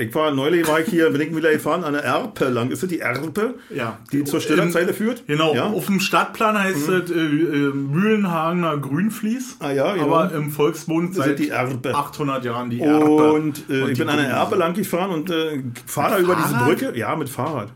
Ich 0.02 0.16
war 0.16 0.32
neulich 0.32 0.68
war 0.68 0.80
ich 0.80 0.88
hier, 0.88 1.12
bin 1.12 1.22
ich 1.22 1.36
wieder 1.36 1.52
gefahren 1.52 1.84
an 1.84 1.93
der 1.93 2.04
Erpe 2.04 2.45
lang. 2.49 2.72
Ist 2.72 2.82
das 2.82 2.89
die 2.89 2.99
Erpe? 2.99 3.54
Ja. 3.70 3.99
Die 4.12 4.24
zur 4.24 4.41
Stillerzeile 4.41 4.93
führt? 4.93 5.28
Genau, 5.28 5.54
Ja? 5.54 5.70
Mhm. 5.70 5.76
auf 5.76 5.86
dem 5.86 5.99
Stadtplan 5.99 6.58
heißt 6.58 6.89
es 6.89 7.12
äh, 7.12 7.14
äh, 7.20 7.72
Mühlenhagener 7.74 8.78
Grünfließ. 8.78 9.58
Ah 9.60 9.72
ja, 9.72 9.93
genau. 9.93 10.16
Aber 10.16 10.34
im 10.34 10.49
Volksmund 10.49 11.14
seit 11.14 11.38
die 11.38 11.49
Erpe. 11.49 11.93
800 11.93 12.43
Jahren 12.43 12.70
die 12.72 12.82
Erpe. 12.82 13.32
Und, 13.34 13.70
äh, 13.70 13.89
ich 13.89 13.93
die 13.93 13.99
bin 13.99 14.10
an 14.10 14.18
der. 14.18 14.30
Erpe 14.30 14.56
lang 14.56 14.74
gefahren 14.74 15.12
und 15.12 15.30
äh, 15.30 15.62
fahre 15.86 16.16
da 16.16 16.20
über 16.20 16.36
diese 16.36 16.49
Fahrrad? 16.49 16.66
Brücke. 16.80 16.97
Ja, 16.97 17.16
mit 17.16 17.30
Fahrrad. 17.30 17.70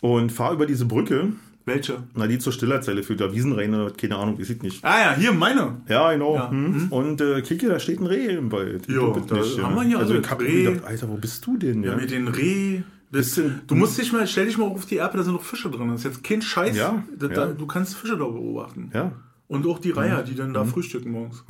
Und 0.00 0.32
fahre 0.32 0.54
über 0.54 0.66
diese 0.66 0.84
Brücke, 0.84 1.32
Welche? 1.66 2.02
na, 2.14 2.26
die 2.26 2.38
zur 2.38 2.52
Stillerzeile 2.52 3.02
führt. 3.02 3.20
Da 3.20 3.32
Wiesenrhein 3.32 3.74
oder 3.74 3.90
keine 3.92 4.16
Ahnung, 4.16 4.38
wie 4.38 4.44
sieht 4.44 4.62
nicht. 4.62 4.84
Ah 4.84 4.98
ja, 5.00 5.14
hier 5.14 5.32
meine. 5.32 5.82
Ja, 5.88 6.12
genau. 6.12 6.34
Ja. 6.34 6.50
Hm. 6.50 6.88
Und 6.90 7.20
äh, 7.20 7.42
Kiki, 7.42 7.66
da 7.66 7.78
steht 7.78 8.00
ein 8.00 8.06
Reh 8.06 8.26
im 8.36 8.50
Wald. 8.50 8.84
Ich 8.88 8.94
Jo, 8.94 9.12
da 9.28 9.36
das 9.36 9.58
haben 9.62 9.74
wir 9.76 9.82
hier 9.82 9.98
Also 9.98 10.14
ich 10.14 10.30
hab 10.30 10.40
Reh. 10.40 10.64
gedacht, 10.64 10.84
Alter, 10.86 11.08
wo 11.08 11.14
bist 11.16 11.46
du 11.46 11.56
denn? 11.56 11.82
Ja, 11.82 11.96
Mit 11.96 12.10
den 12.10 12.28
Reh. 12.28 12.82
Das, 13.12 13.26
Bisschen- 13.34 13.60
du 13.66 13.74
musst 13.74 13.98
dich 13.98 14.12
mal, 14.12 14.26
stell 14.26 14.46
dich 14.46 14.56
mal 14.56 14.66
auf 14.66 14.86
die 14.86 14.96
Erpe, 14.98 15.16
da 15.18 15.24
sind 15.24 15.32
noch 15.32 15.42
Fische 15.42 15.68
drin. 15.70 15.88
Das 15.88 16.00
ist 16.00 16.04
jetzt 16.04 16.22
kein 16.24 16.40
Scheiß. 16.42 16.76
Ja, 16.76 17.02
Da, 17.18 17.26
ja. 17.28 17.46
du 17.46 17.66
kannst 17.66 17.96
Fische 17.96 18.16
da 18.16 18.24
beobachten. 18.24 18.90
ja. 18.94 19.12
Und 19.48 19.66
auch 19.66 19.80
die 19.80 19.88
Mhm. 19.90 19.98
Reiher, 19.98 20.22
die 20.22 20.36
dann 20.36 20.54
da 20.54 20.64
frühstücken 20.64 21.10
morgens. 21.10 21.44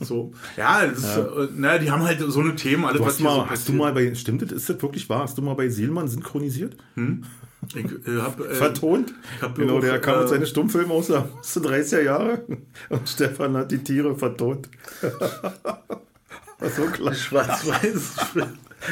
So. 0.00 0.32
Ja, 0.56 0.86
das 0.86 0.98
Ist, 0.98 1.16
äh, 1.16 1.48
na, 1.56 1.78
die 1.78 1.90
haben 1.90 2.02
halt 2.02 2.20
so 2.20 2.40
eine 2.40 2.56
Themen, 2.56 2.84
alles 2.84 2.98
Du 2.98 3.04
was 3.04 3.14
hast, 3.14 3.20
mal, 3.20 3.34
so 3.34 3.50
hast 3.50 3.68
du 3.68 3.72
mal 3.72 3.92
bei, 3.92 4.14
stimmt 4.14 4.42
das, 4.42 4.52
ist 4.52 4.68
das 4.68 4.82
wirklich 4.82 5.08
wahr? 5.08 5.22
Hast 5.22 5.38
du 5.38 5.42
mal 5.42 5.54
bei 5.54 5.68
Seelmann 5.68 6.08
synchronisiert? 6.08 6.76
Ich, 7.74 7.84
äh, 7.84 8.20
hab, 8.20 8.40
äh, 8.40 8.54
Vertont. 8.54 9.14
hab 9.40 9.54
genau, 9.54 9.76
auch, 9.76 9.80
der 9.80 10.00
kam 10.00 10.18
mit 10.18 10.26
äh, 10.26 10.28
seinen 10.28 10.46
Stummfilmen 10.46 10.90
aus 10.90 11.10
aus 11.10 11.54
den 11.54 11.64
30er 11.64 12.02
Jahre 12.02 12.42
und 12.88 13.08
Stefan 13.08 13.56
hat 13.56 13.70
die 13.70 13.78
Tiere 13.78 14.16
vertont. 14.16 14.68
War 16.60 16.70
so 16.70 16.82
klar. 16.86 17.14
Schwarz-Weiß. 17.14 18.34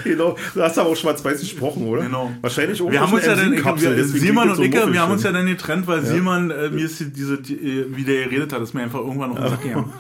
Genau, 0.05 0.36
du 0.55 0.62
hast 0.62 0.78
aber 0.78 0.91
auch 0.91 0.97
schwarz-weiß 0.97 1.41
gesprochen, 1.41 1.86
oder? 1.86 2.03
Genau. 2.03 2.30
Wahrscheinlich 2.41 2.78
Wir 2.80 3.01
haben 3.01 3.12
uns 3.12 3.24
ja 3.24 3.34
dann, 3.34 3.53
wir, 3.53 4.05
Simon 4.05 4.45
und 4.45 4.51
es 4.51 4.57
so 4.59 4.62
ich, 4.62 4.72
wir 4.72 5.01
haben 5.01 5.12
uns 5.12 5.22
ja 5.22 5.32
dann 5.32 5.47
getrennt, 5.47 5.86
weil 5.86 6.05
Simon, 6.05 6.51
äh, 6.51 6.68
mir 6.70 6.84
ist 6.84 7.01
die, 7.01 7.11
diese, 7.11 7.41
die, 7.41 7.55
äh, 7.55 7.86
wie 7.97 8.05
der 8.05 8.24
geredet 8.24 8.53
hat, 8.53 8.61
ist 8.62 8.74
mir 8.74 8.82
einfach 8.82 9.01
irgendwann 9.01 9.32
auf 9.32 9.39
den 9.39 9.49
Sack 9.49 9.62
gegangen. 9.62 9.93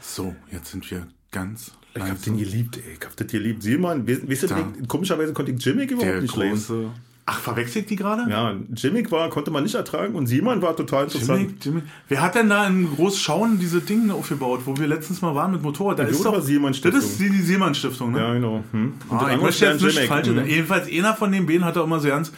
So, 0.00 0.34
jetzt 0.52 0.70
sind 0.70 0.88
wir 0.90 1.06
ganz 1.30 1.72
Ich 1.94 2.02
hab 2.02 2.22
den 2.22 2.38
geliebt, 2.38 2.76
ey. 2.76 2.96
Ich 2.98 3.04
hab 3.04 3.16
das 3.16 3.26
geliebt. 3.26 3.62
Simon, 3.62 4.06
weißt 4.06 4.44
du, 4.44 4.86
komischerweise 4.86 5.32
konnte 5.32 5.52
ich 5.52 5.64
Jimmy 5.64 5.84
überhaupt 5.84 6.06
Der 6.06 6.20
nicht 6.22 6.36
leiden. 6.36 6.92
Ach, 7.30 7.38
verwechselt 7.40 7.90
die 7.90 7.96
gerade? 7.96 8.24
Ja, 8.30 8.54
Jimmy 8.74 9.08
war, 9.10 9.28
konnte 9.28 9.50
man 9.50 9.62
nicht 9.62 9.74
ertragen 9.74 10.14
und 10.14 10.26
Simon 10.28 10.62
war 10.62 10.74
total 10.74 11.04
interessant. 11.04 11.40
Jimmy, 11.40 11.54
Jimmy. 11.60 11.82
Wer 12.08 12.22
hat 12.22 12.34
denn 12.36 12.48
da 12.48 12.66
in 12.66 12.88
Großschauen 12.94 13.58
diese 13.58 13.82
Dinge 13.82 14.14
aufgebaut, 14.14 14.62
wo 14.64 14.78
wir 14.78 14.86
letztens 14.86 15.20
mal 15.20 15.34
waren 15.34 15.52
mit 15.52 15.62
Motorrad? 15.62 15.98
Da 15.98 16.04
ist 16.04 16.24
doch 16.24 16.40
Simon 16.40 16.70
Das 16.70 16.78
Stiftung. 16.78 17.00
ist 17.02 17.20
die, 17.20 17.28
die 17.28 17.42
Seemann-Stiftung, 17.42 18.12
ne? 18.12 18.18
Ja, 18.20 18.32
genau. 18.32 18.64
Hm. 18.72 18.94
Und 19.10 19.18
Ah, 19.22 19.30
ich 19.30 19.40
möchte 19.42 19.66
jetzt 19.66 19.82
nicht 19.82 19.98
falsch. 20.06 20.28
Hm. 20.28 20.46
Jedenfalls 20.46 20.90
einer 20.90 21.14
von 21.14 21.30
den 21.30 21.44
beiden 21.46 21.66
hat 21.66 21.76
er 21.76 21.84
immer 21.84 22.00
so 22.00 22.08
ganz. 22.08 22.32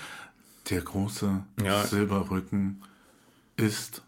Der 0.71 0.81
große 0.81 1.31
Ja. 1.65 1.85
Silberrücken 1.85 2.83
ist 3.57 4.03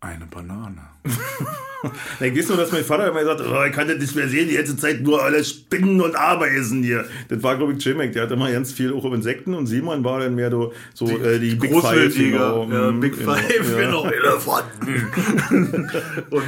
eine 0.00 0.26
Banane. 0.26 0.82
Ich 2.20 2.36
weiß 2.36 2.48
nur, 2.48 2.58
dass 2.58 2.72
mein 2.72 2.84
Vater 2.84 3.08
immer 3.08 3.20
gesagt 3.20 3.40
hat, 3.40 3.46
oh, 3.50 3.64
ich 3.64 3.72
kann 3.72 3.88
das 3.88 3.98
nicht 3.98 4.14
mehr 4.16 4.28
sehen, 4.28 4.48
die 4.48 4.56
ganze 4.56 4.76
Zeit 4.76 5.02
nur 5.02 5.22
alle 5.22 5.44
Spinnen 5.44 6.00
und 6.00 6.16
Ameisen 6.16 6.82
hier. 6.82 7.04
Das 7.28 7.42
war, 7.42 7.56
glaube 7.56 7.72
ich, 7.74 7.84
Jimmy, 7.84 8.10
der 8.10 8.24
hat 8.24 8.30
immer 8.32 8.50
ganz 8.50 8.72
viel 8.72 8.92
auch 8.92 9.04
Insekten 9.12 9.54
und 9.54 9.66
Simon 9.66 10.02
war 10.04 10.20
dann 10.20 10.34
mehr 10.34 10.50
so, 10.50 10.72
so 10.94 11.06
äh, 11.06 11.38
die 11.38 11.54
Big 11.54 11.72
Five. 11.72 12.14
Genau. 12.14 12.68
ja, 12.70 12.88
Hm, 12.88 13.00
Big 13.00 13.16
genau, 13.18 13.32
Five, 13.34 13.70
ja. 13.72 13.76
genau, 13.86 14.04
Elefanten. 14.10 15.06
Und 16.30 16.42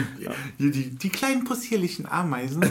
die, 0.59 0.70
die, 0.70 0.91
die 0.91 1.09
kleinen 1.09 1.45
possierlichen 1.45 2.07
Ameisen. 2.11 2.64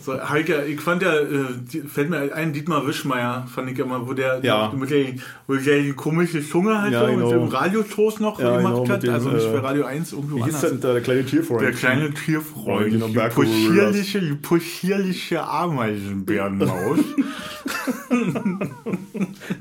So, 0.00 0.14
Heike, 0.28 0.64
ich 0.66 0.80
fand 0.80 1.02
ja, 1.02 1.14
äh, 1.16 1.26
die, 1.72 1.80
fällt 1.82 2.10
mir 2.10 2.34
ein, 2.34 2.52
Dietmar 2.52 2.86
Wischmeier, 2.86 3.46
fand 3.52 3.70
ich 3.70 3.78
immer, 3.78 4.06
wo 4.06 4.12
der 4.12 4.40
Ja. 4.42 4.72
mit 4.76 4.90
der, 4.90 5.06
wo 5.46 5.54
der 5.54 5.80
die 5.80 5.92
komische 5.92 6.46
Zunge 6.46 6.80
halt 6.80 6.92
Ja, 6.92 7.00
so 7.06 7.12
genau. 7.14 7.26
mit 7.26 7.34
dem 7.34 7.48
Radioshows 7.48 8.20
noch 8.20 8.38
Ja, 8.40 8.56
gemacht 8.58 8.74
genau, 8.82 8.88
hat. 8.88 9.02
dem, 9.02 9.14
also 9.14 9.30
nicht 9.30 9.46
äh, 9.46 9.50
für 9.50 9.62
Radio 9.62 9.84
1, 9.84 10.12
irgendwo 10.12 10.36
hieß 10.44 10.54
anders. 10.56 10.70
denn 10.70 10.80
da 10.80 10.92
der 10.92 11.02
kleine 11.02 11.24
Tierfreund? 11.24 11.62
Der 11.62 11.72
kleine 11.72 11.93
Tierfreund, 12.14 12.90
Genau, 12.92 13.08
die 13.08 13.18
possierliche, 13.34 14.20
die 14.20 14.34
possierliche 14.34 15.42
Ameisenbärenmaus. 15.46 16.98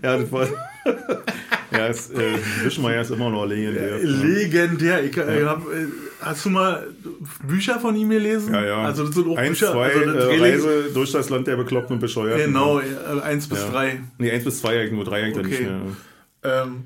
Ja, 0.02 0.18
das 0.18 0.32
war. 0.32 0.48
ja, 1.72 1.88
es, 1.88 2.10
äh, 2.12 2.38
Wischmeier 2.64 3.02
ist 3.02 3.12
immer 3.12 3.30
noch 3.30 3.46
legendär. 3.46 4.00
Legendär. 4.00 5.04
Ich, 5.04 5.16
äh, 5.18 5.44
hab, 5.46 5.62
äh, 5.62 5.88
hast 6.22 6.46
du 6.46 6.50
mal 6.50 6.88
Bücher 7.48 7.80
von 7.80 7.96
ihm 7.96 8.10
gelesen? 8.10 8.54
Ja, 8.54 8.64
ja. 8.66 8.78
Also 8.84 9.06
das 9.06 9.16
sind 9.16 9.28
auch 9.28 9.38
Eins, 9.38 9.60
Bücher. 9.60 9.72
zwei, 9.72 9.92
also 9.94 10.12
äh, 10.30 10.40
Reise 10.40 10.84
durch 10.94 11.12
das 11.12 11.30
Land 11.30 11.48
der 11.48 11.56
Bekloppten 11.56 11.96
und 11.96 12.00
Bescheuerten. 12.00 12.46
Genau, 12.54 12.80
äh, 12.80 12.84
eins 13.24 13.48
bis 13.48 13.60
Ja. 13.62 13.70
drei. 13.70 14.02
Nee, 14.18 14.32
eins 14.32 14.44
bis 14.44 14.60
zwei, 14.60 14.88
nur 14.92 15.06
drei 15.06 15.24
eigentlich 15.24 15.48
nicht 15.48 15.62
Okay. 15.62 15.70
mehr. 16.44 16.64
Ähm, 16.64 16.86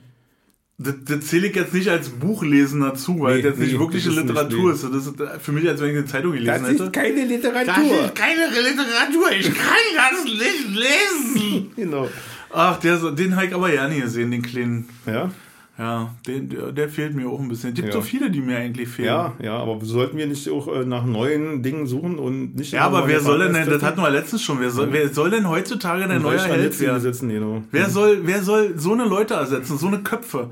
das, 0.80 0.94
das 1.06 1.26
zähle 1.28 1.48
ich 1.48 1.56
jetzt 1.56 1.74
nicht 1.74 1.90
als 1.90 2.10
Buchlesen 2.10 2.82
dazu, 2.82 3.20
weil 3.20 3.38
Nee, 3.38 3.42
das 3.44 3.58
nicht 3.58 3.74
nee, 3.74 3.80
wirkliche 3.80 4.10
das 4.10 4.18
ist 4.18 4.24
Literatur 4.24 4.74
ist. 4.74 4.84
Das 4.84 5.08
ist 5.08 5.20
äh, 5.20 5.40
für 5.40 5.52
mich, 5.52 5.68
als 5.68 5.82
wenn 5.82 5.90
ich 5.90 5.98
eine 5.98 6.06
Zeitung 6.06 6.34
gelesen 6.34 6.48
Das 6.64 6.72
hätte. 6.72 6.84
ist 6.84 6.94
keine 6.94 7.26
Literatur. 7.26 8.12
keine 8.14 8.46
Literatur, 8.48 9.32
ich 9.40 9.46
kann 9.54 9.86
das 9.96 10.24
nicht 10.24 10.70
lesen. 10.70 11.72
genau. 11.76 12.10
Ach, 12.52 12.80
der, 12.80 12.98
den 13.12 13.36
habe 13.36 13.46
ich 13.48 13.54
aber 13.56 13.74
ja 13.74 13.88
nie 13.90 14.02
gesehen, 14.02 14.32
den 14.32 14.42
kleinen. 14.42 14.88
Ja? 15.06 15.32
Ja, 15.78 16.16
der, 16.26 16.72
der 16.72 16.90
fehlt 16.90 17.14
mir 17.14 17.30
auch 17.30 17.40
ein 17.40 17.48
bisschen. 17.50 17.70
Es 17.70 17.76
gibt 17.76 17.90
Ja. 17.90 17.94
so 17.94 18.02
viele, 18.02 18.32
die 18.32 18.42
mir 18.42 18.58
eigentlich 18.58 18.88
fehlen. 18.90 19.10
Ja, 19.10 19.34
ja, 19.40 19.58
aber 19.60 19.78
sollten 19.86 20.18
wir 20.18 20.26
nicht 20.26 20.50
auch 20.50 20.68
äh, 20.76 20.86
nach 20.86 21.06
neuen 21.06 21.62
Dingen 21.62 21.86
suchen 21.86 22.18
und 22.18 22.56
nicht. 22.56 22.72
Ja, 22.74 22.82
aber 22.82 23.08
wer 23.08 23.20
soll 23.20 23.40
denn, 23.40 23.54
Partner 23.54 23.74
das 23.74 23.84
hatten 23.84 24.02
wir 24.02 24.10
letztens 24.10 24.42
schon, 24.42 24.60
wer 24.60 24.72
soll, 24.72 24.92
wer 24.92 25.08
soll 25.10 25.30
denn 25.30 25.48
heutzutage 25.48 26.08
der 26.08 26.20
neue 26.20 26.40
Held 26.44 26.80
werden? 26.80 27.00
sitzen, 27.00 27.30
genau. 27.30 27.62
Wer 27.72 27.90
soll, 27.92 28.22
wer 28.24 28.42
soll 28.42 28.74
so 28.80 28.94
eine 28.94 29.06
Leute 29.06 29.36
ersetzen, 29.36 29.78
so 29.78 29.88
eine 29.88 30.00
Köpfe? 30.00 30.50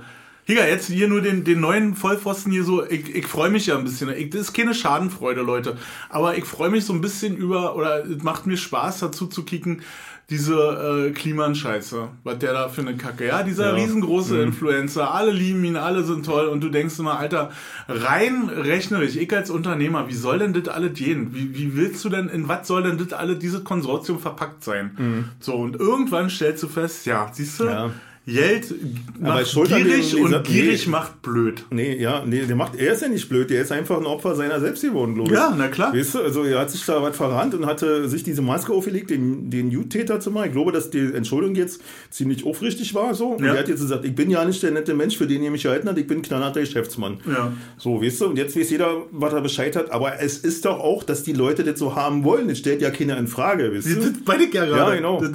Hier, 0.47 0.67
jetzt 0.69 0.89
hier 0.89 1.07
nur 1.07 1.21
den, 1.21 1.43
den 1.43 1.59
neuen 1.59 1.95
Vollpfosten 1.95 2.51
hier 2.51 2.63
so, 2.63 2.85
ich, 2.85 3.15
ich 3.15 3.25
freue 3.25 3.49
mich 3.49 3.65
ja 3.65 3.79
ein 3.79 3.83
bisschen. 3.83 4.09
Ich, 4.15 4.29
das 4.29 4.41
ist 4.41 4.53
keine 4.53 4.75
Schadenfreude, 4.75 5.41
Leute. 5.41 5.75
Aber 6.07 6.37
ich 6.37 6.45
freue 6.45 6.69
mich 6.69 6.85
so 6.85 6.93
ein 6.93 7.01
bisschen 7.01 7.35
über, 7.35 7.75
oder 7.75 8.05
es 8.05 8.21
macht 8.21 8.45
mir 8.45 8.55
Spaß 8.57 8.99
dazu 8.99 9.25
zu 9.25 9.43
kicken, 9.43 9.81
diese 10.29 11.07
äh, 11.07 11.11
Kliman-Scheiße, 11.11 12.07
was 12.23 12.39
der 12.39 12.53
da 12.53 12.67
für 12.69 12.81
eine 12.81 12.95
Kacke. 12.97 13.27
Ja, 13.27 13.43
dieser 13.43 13.67
Ja. 13.67 13.71
Mhm. 13.73 13.77
riesengroße 13.79 14.41
Influencer, 14.41 15.13
alle 15.13 15.31
lieben 15.31 15.63
ihn, 15.63 15.75
alle 15.75 16.03
sind 16.03 16.25
toll 16.25 16.47
und 16.47 16.63
du 16.63 16.69
denkst 16.69 16.97
immer, 16.97 17.19
Alter, 17.19 17.51
rein 17.87 18.49
rechnerisch, 18.49 19.15
ich 19.15 19.31
als 19.35 19.49
Unternehmer, 19.49 20.07
wie 20.07 20.13
soll 20.15 20.39
denn 20.39 20.53
das 20.53 20.67
alles 20.67 20.93
gehen? 20.93 21.29
Wie, 21.33 21.53
wie 21.55 21.75
willst 21.75 22.03
du 22.05 22.09
denn, 22.09 22.29
in 22.29 22.47
was 22.47 22.67
soll 22.67 22.83
denn 22.83 22.97
das 22.97 23.13
alle, 23.13 23.35
dieses 23.35 23.63
Konsortium 23.63 24.19
verpackt 24.19 24.63
sein? 24.63 25.29
So, 25.39 25.53
und 25.55 25.75
irgendwann 25.79 26.29
stellst 26.29 26.63
du 26.63 26.67
fest, 26.67 27.05
ja, 27.05 27.29
siehst 27.31 27.59
du, 27.59 27.65
Mhm. 27.65 27.69
Ja. 27.69 27.91
Geld 28.27 28.73
Aber 29.21 29.33
macht 29.35 29.67
gierig 29.67 30.15
und 30.19 30.43
gierig 30.45 30.85
nee. 30.85 30.91
macht 30.91 31.21
blöd. 31.21 31.63
Nee, 31.69 31.95
ja, 32.01 32.23
nee, 32.25 32.41
der 32.45 32.55
macht, 32.55 32.75
er 32.75 32.93
ist 32.93 33.03
ja 33.03 33.07
nicht 33.07 33.29
blöd, 33.29 33.51
der 33.51 33.61
ist 33.61 33.71
einfach 33.71 33.97
ein 33.97 34.05
Opfer 34.07 34.33
seiner 34.35 34.59
selbst 34.59 34.81
geworden, 34.81 35.13
glaube 35.13 35.29
ich. 35.31 35.37
Ja, 35.37 35.53
na 35.55 35.67
klar. 35.67 35.93
Weißt 35.93 36.15
du, 36.15 36.21
also 36.21 36.43
er 36.43 36.59
hat 36.59 36.71
sich 36.71 36.83
da 36.85 37.01
was 37.03 37.15
verrannt 37.15 37.53
und 37.53 37.67
hatte 37.67 38.09
sich 38.09 38.23
diese 38.23 38.41
Maske 38.41 38.73
aufgelegt, 38.73 39.11
den, 39.11 39.51
den 39.51 39.69
Jude-Täter 39.69 40.19
zu 40.19 40.31
machen. 40.31 40.47
Ich 40.47 40.53
glaube, 40.53 40.71
dass 40.71 40.89
die 40.89 41.11
Entschuldigung 41.13 41.55
jetzt 41.55 41.81
ziemlich 42.09 42.45
aufrichtig 42.47 42.95
war 42.95 43.13
so. 43.13 43.27
Und 43.33 43.43
Ja. 43.45 43.53
er 43.53 43.59
hat 43.59 43.67
jetzt 43.67 43.81
gesagt, 43.81 44.03
ich 44.05 44.15
bin 44.15 44.31
ja 44.31 44.43
nicht 44.43 44.63
der 44.63 44.71
nette 44.71 44.95
Mensch, 44.95 45.17
für 45.17 45.27
den 45.27 45.43
ihr 45.43 45.51
mich 45.51 45.61
gehalten 45.63 45.87
habt, 45.87 45.99
ich 45.99 46.07
bin 46.07 46.19
ein 46.19 46.21
knallharter 46.23 46.61
Geschäftsmann. 46.61 47.17
Ja. 47.27 47.53
So, 47.77 48.01
weißt 48.01 48.21
du, 48.21 48.25
und 48.27 48.37
jetzt 48.37 48.57
weiß 48.57 48.71
jeder, 48.71 49.03
was 49.11 49.33
er 49.33 49.41
Bescheid 49.41 49.75
hat, 49.75 49.91
aber 49.91 50.19
es 50.19 50.39
ist 50.39 50.65
doch 50.65 50.79
auch, 50.79 51.03
dass 51.03 51.21
die 51.21 51.33
Leute 51.33 51.63
das 51.63 51.77
so 51.77 51.95
haben 51.95 52.23
wollen. 52.23 52.47
Das 52.47 52.57
stellt 52.57 52.81
ja 52.81 52.89
keiner 52.89 53.17
in 53.17 53.27
Frage, 53.27 53.71
weißt 53.71 53.85
du? 53.85 53.99
ist 53.99 54.25
bei 54.25 54.37
dir 54.37 54.47
ja 54.51 54.65
gerade. 54.65 54.91
Ja, 54.93 54.95
genau. 54.95 55.23
Äh, 55.23 55.29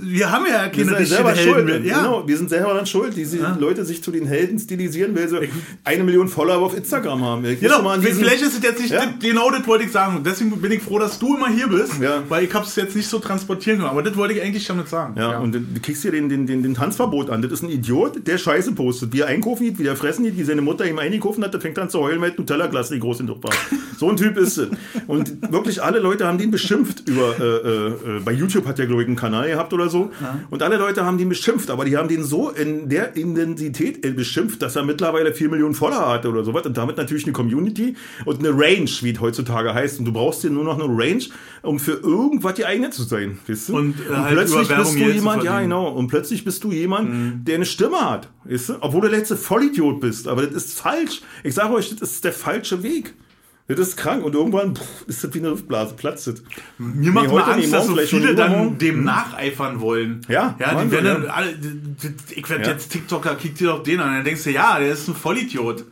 Wir 0.00 0.32
haben 0.32 0.44
ja 0.46 0.68
keine 0.68 0.90
richtigen 0.98 1.06
selber 1.06 1.32
Helden. 1.34 1.84
Ja. 1.84 1.98
Genau, 2.02 2.22
wir 2.32 2.38
sind 2.38 2.48
selber 2.48 2.72
dann 2.72 2.86
schuld, 2.86 3.14
diese 3.14 3.36
Leute 3.60 3.84
sich 3.84 4.02
zu 4.02 4.10
den 4.10 4.26
Helden 4.26 4.58
stilisieren, 4.58 5.14
weil 5.14 5.28
sie 5.28 5.50
eine 5.84 6.02
Million 6.02 6.28
Follower 6.28 6.62
auf 6.64 6.74
Instagram 6.74 7.22
haben. 7.22 7.44
Ich 7.44 7.60
Genau, 7.60 7.82
mal 7.82 8.00
diesen- 8.00 8.20
vielleicht 8.24 8.40
ist 8.40 8.56
es 8.56 8.62
jetzt 8.62 8.80
nicht, 8.80 8.90
Ja. 8.90 9.04
genau 9.20 9.50
das 9.50 9.66
wollte 9.66 9.84
ich 9.84 9.92
sagen. 9.92 10.22
Deswegen 10.24 10.50
bin 10.62 10.72
ich 10.72 10.80
froh, 10.82 10.98
dass 10.98 11.18
du 11.18 11.36
immer 11.36 11.48
hier 11.50 11.68
bist, 11.68 12.00
Ja. 12.00 12.22
weil 12.30 12.44
ich 12.44 12.54
habe 12.54 12.64
es 12.64 12.74
jetzt 12.76 12.96
nicht 12.96 13.06
so 13.06 13.18
transportieren 13.18 13.80
können. 13.80 13.90
Aber 13.90 14.02
das 14.02 14.16
wollte 14.16 14.32
ich 14.32 14.40
eigentlich 14.42 14.66
damit 14.66 14.88
sagen. 14.88 15.14
Ja, 15.18 15.38
und 15.40 15.52
du 15.52 15.60
kriegst 15.82 16.00
hier 16.00 16.10
den, 16.12 16.30
den, 16.30 16.46
den, 16.46 16.62
den 16.62 16.72
Tanzverbot 16.74 17.28
an. 17.28 17.42
Das 17.42 17.52
ist 17.52 17.62
ein 17.62 17.68
Idiot, 17.68 18.26
der 18.26 18.38
Scheiße 18.38 18.72
postet. 18.72 19.12
Wie 19.12 19.20
er 19.20 19.26
einkaufen 19.26 19.64
geht, 19.64 19.78
wie 19.78 19.82
der 19.84 19.94
fressen 19.96 20.24
geht, 20.24 20.38
wie 20.38 20.44
seine 20.44 20.62
Mutter 20.62 20.86
ihm 20.88 20.98
eingekauft 20.98 21.42
hat, 21.42 21.52
der 21.52 21.60
fängt 21.60 21.78
an 21.78 21.90
zu 21.90 21.98
heulen, 22.00 22.18
weil 22.22 22.32
Nutella-Glas 22.34 22.88
die 22.88 22.98
groß 22.98 23.20
in. 23.20 23.30
So 23.98 24.08
ein 24.08 24.16
Typ 24.16 24.38
ist 24.38 24.56
es. 24.56 24.68
Und 25.06 25.52
wirklich 25.52 25.82
alle 25.82 25.98
Leute 26.00 26.26
haben 26.26 26.38
den 26.38 26.50
beschimpft 26.50 27.06
über, 27.08 27.34
äh, 27.38 27.42
äh, 27.42 27.86
äh, 28.16 28.20
bei 28.24 28.32
YouTube 28.32 28.66
hat 28.66 28.78
der, 28.78 28.86
glaube 28.86 29.02
ich, 29.02 29.08
einen 29.08 29.16
Kanal 29.16 29.48
gehabt 29.48 29.72
oder 29.74 29.88
so. 29.90 30.10
Und 30.50 30.62
alle 30.62 30.76
Leute 30.78 31.04
haben 31.04 31.18
den 31.18 31.28
beschimpft, 31.28 31.70
aber 31.70 31.84
die 31.84 31.96
haben 31.96 32.08
den 32.08 32.21
so 32.24 32.50
in 32.50 32.88
der 32.88 33.16
Intensität 33.16 34.04
äh, 34.04 34.10
beschimpft, 34.10 34.62
dass 34.62 34.76
er 34.76 34.84
mittlerweile 34.84 35.32
4 35.32 35.50
Millionen 35.50 35.74
Follower 35.74 36.08
hatte 36.08 36.28
oder 36.28 36.44
sowas. 36.44 36.66
Und 36.66 36.76
damit 36.76 36.96
natürlich 36.96 37.24
eine 37.24 37.32
Community 37.32 37.96
und 38.24 38.38
eine 38.38 38.50
Range, 38.50 38.90
wie 39.00 39.10
es 39.10 39.20
heutzutage 39.20 39.74
heißt. 39.74 39.98
Und 39.98 40.04
du 40.04 40.12
brauchst 40.12 40.42
dir 40.42 40.50
nur 40.50 40.64
noch 40.64 40.78
eine 40.78 40.88
Range, 40.88 41.24
um 41.62 41.78
für 41.78 41.92
irgendwas 41.92 42.54
geeignet 42.54 42.94
zu 42.94 43.02
sein. 43.02 43.38
Weißt 43.46 43.68
du? 43.68 43.76
Und, 43.76 43.94
äh, 44.00 44.14
halt 44.14 44.32
plötzlich 44.34 44.68
bist 44.68 44.94
du 44.94 44.98
jemand, 44.98 45.44
ja 45.44 45.60
genau, 45.60 45.88
und 45.88 46.08
plötzlich 46.08 46.44
bist 46.44 46.64
du 46.64 46.72
jemand, 46.72 47.46
der 47.46 47.56
eine 47.56 47.66
Stimme 47.66 48.10
hat, 48.10 48.28
weißt 48.44 48.68
du? 48.70 48.74
Obwohl 48.80 49.02
du 49.02 49.08
der 49.08 49.18
letzte 49.18 49.36
Vollidiot 49.36 50.00
bist, 50.00 50.28
aber 50.28 50.46
das 50.46 50.66
ist 50.66 50.80
falsch. 50.80 51.22
Ich 51.44 51.54
sage 51.54 51.74
euch, 51.74 51.94
das 51.96 52.12
ist 52.12 52.24
der 52.24 52.32
falsche 52.32 52.82
Weg. 52.82 53.14
Das 53.74 53.88
ist 53.88 53.96
krank 53.96 54.24
und 54.24 54.34
irgendwann 54.34 54.76
pff, 54.76 54.82
ist 55.06 55.22
das 55.24 55.32
wie 55.34 55.38
eine 55.38 55.48
Luftblase, 55.48 55.94
platzt 55.94 56.26
das. 56.26 56.42
Mir 56.78 57.12
macht 57.12 57.28
Nee, 57.28 57.32
mal 57.34 57.42
Angst, 57.42 57.58
nicht, 57.58 57.72
dass 57.72 57.86
so 57.86 57.96
viele 57.96 58.34
dann 58.34 58.52
übermorgen. 58.52 58.78
dem 58.78 59.04
nacheifern 59.04 59.80
wollen. 59.80 60.20
Ja, 60.28 60.56
ja 60.58 60.82
die 60.82 60.90
werden 60.90 61.04
dann 61.04 61.24
ja. 61.24 61.30
alle, 61.30 61.48
ich 62.34 62.48
werde 62.50 62.64
Ja. 62.64 62.70
jetzt 62.70 62.90
TikToker, 62.92 63.34
kick 63.36 63.54
dir 63.56 63.68
doch 63.68 63.82
den 63.82 64.00
an. 64.00 64.14
Dann 64.14 64.24
denkst 64.24 64.44
du, 64.44 64.50
ja, 64.50 64.78
der 64.78 64.92
ist 64.92 65.08
ein 65.08 65.14
Vollidiot. 65.14 65.84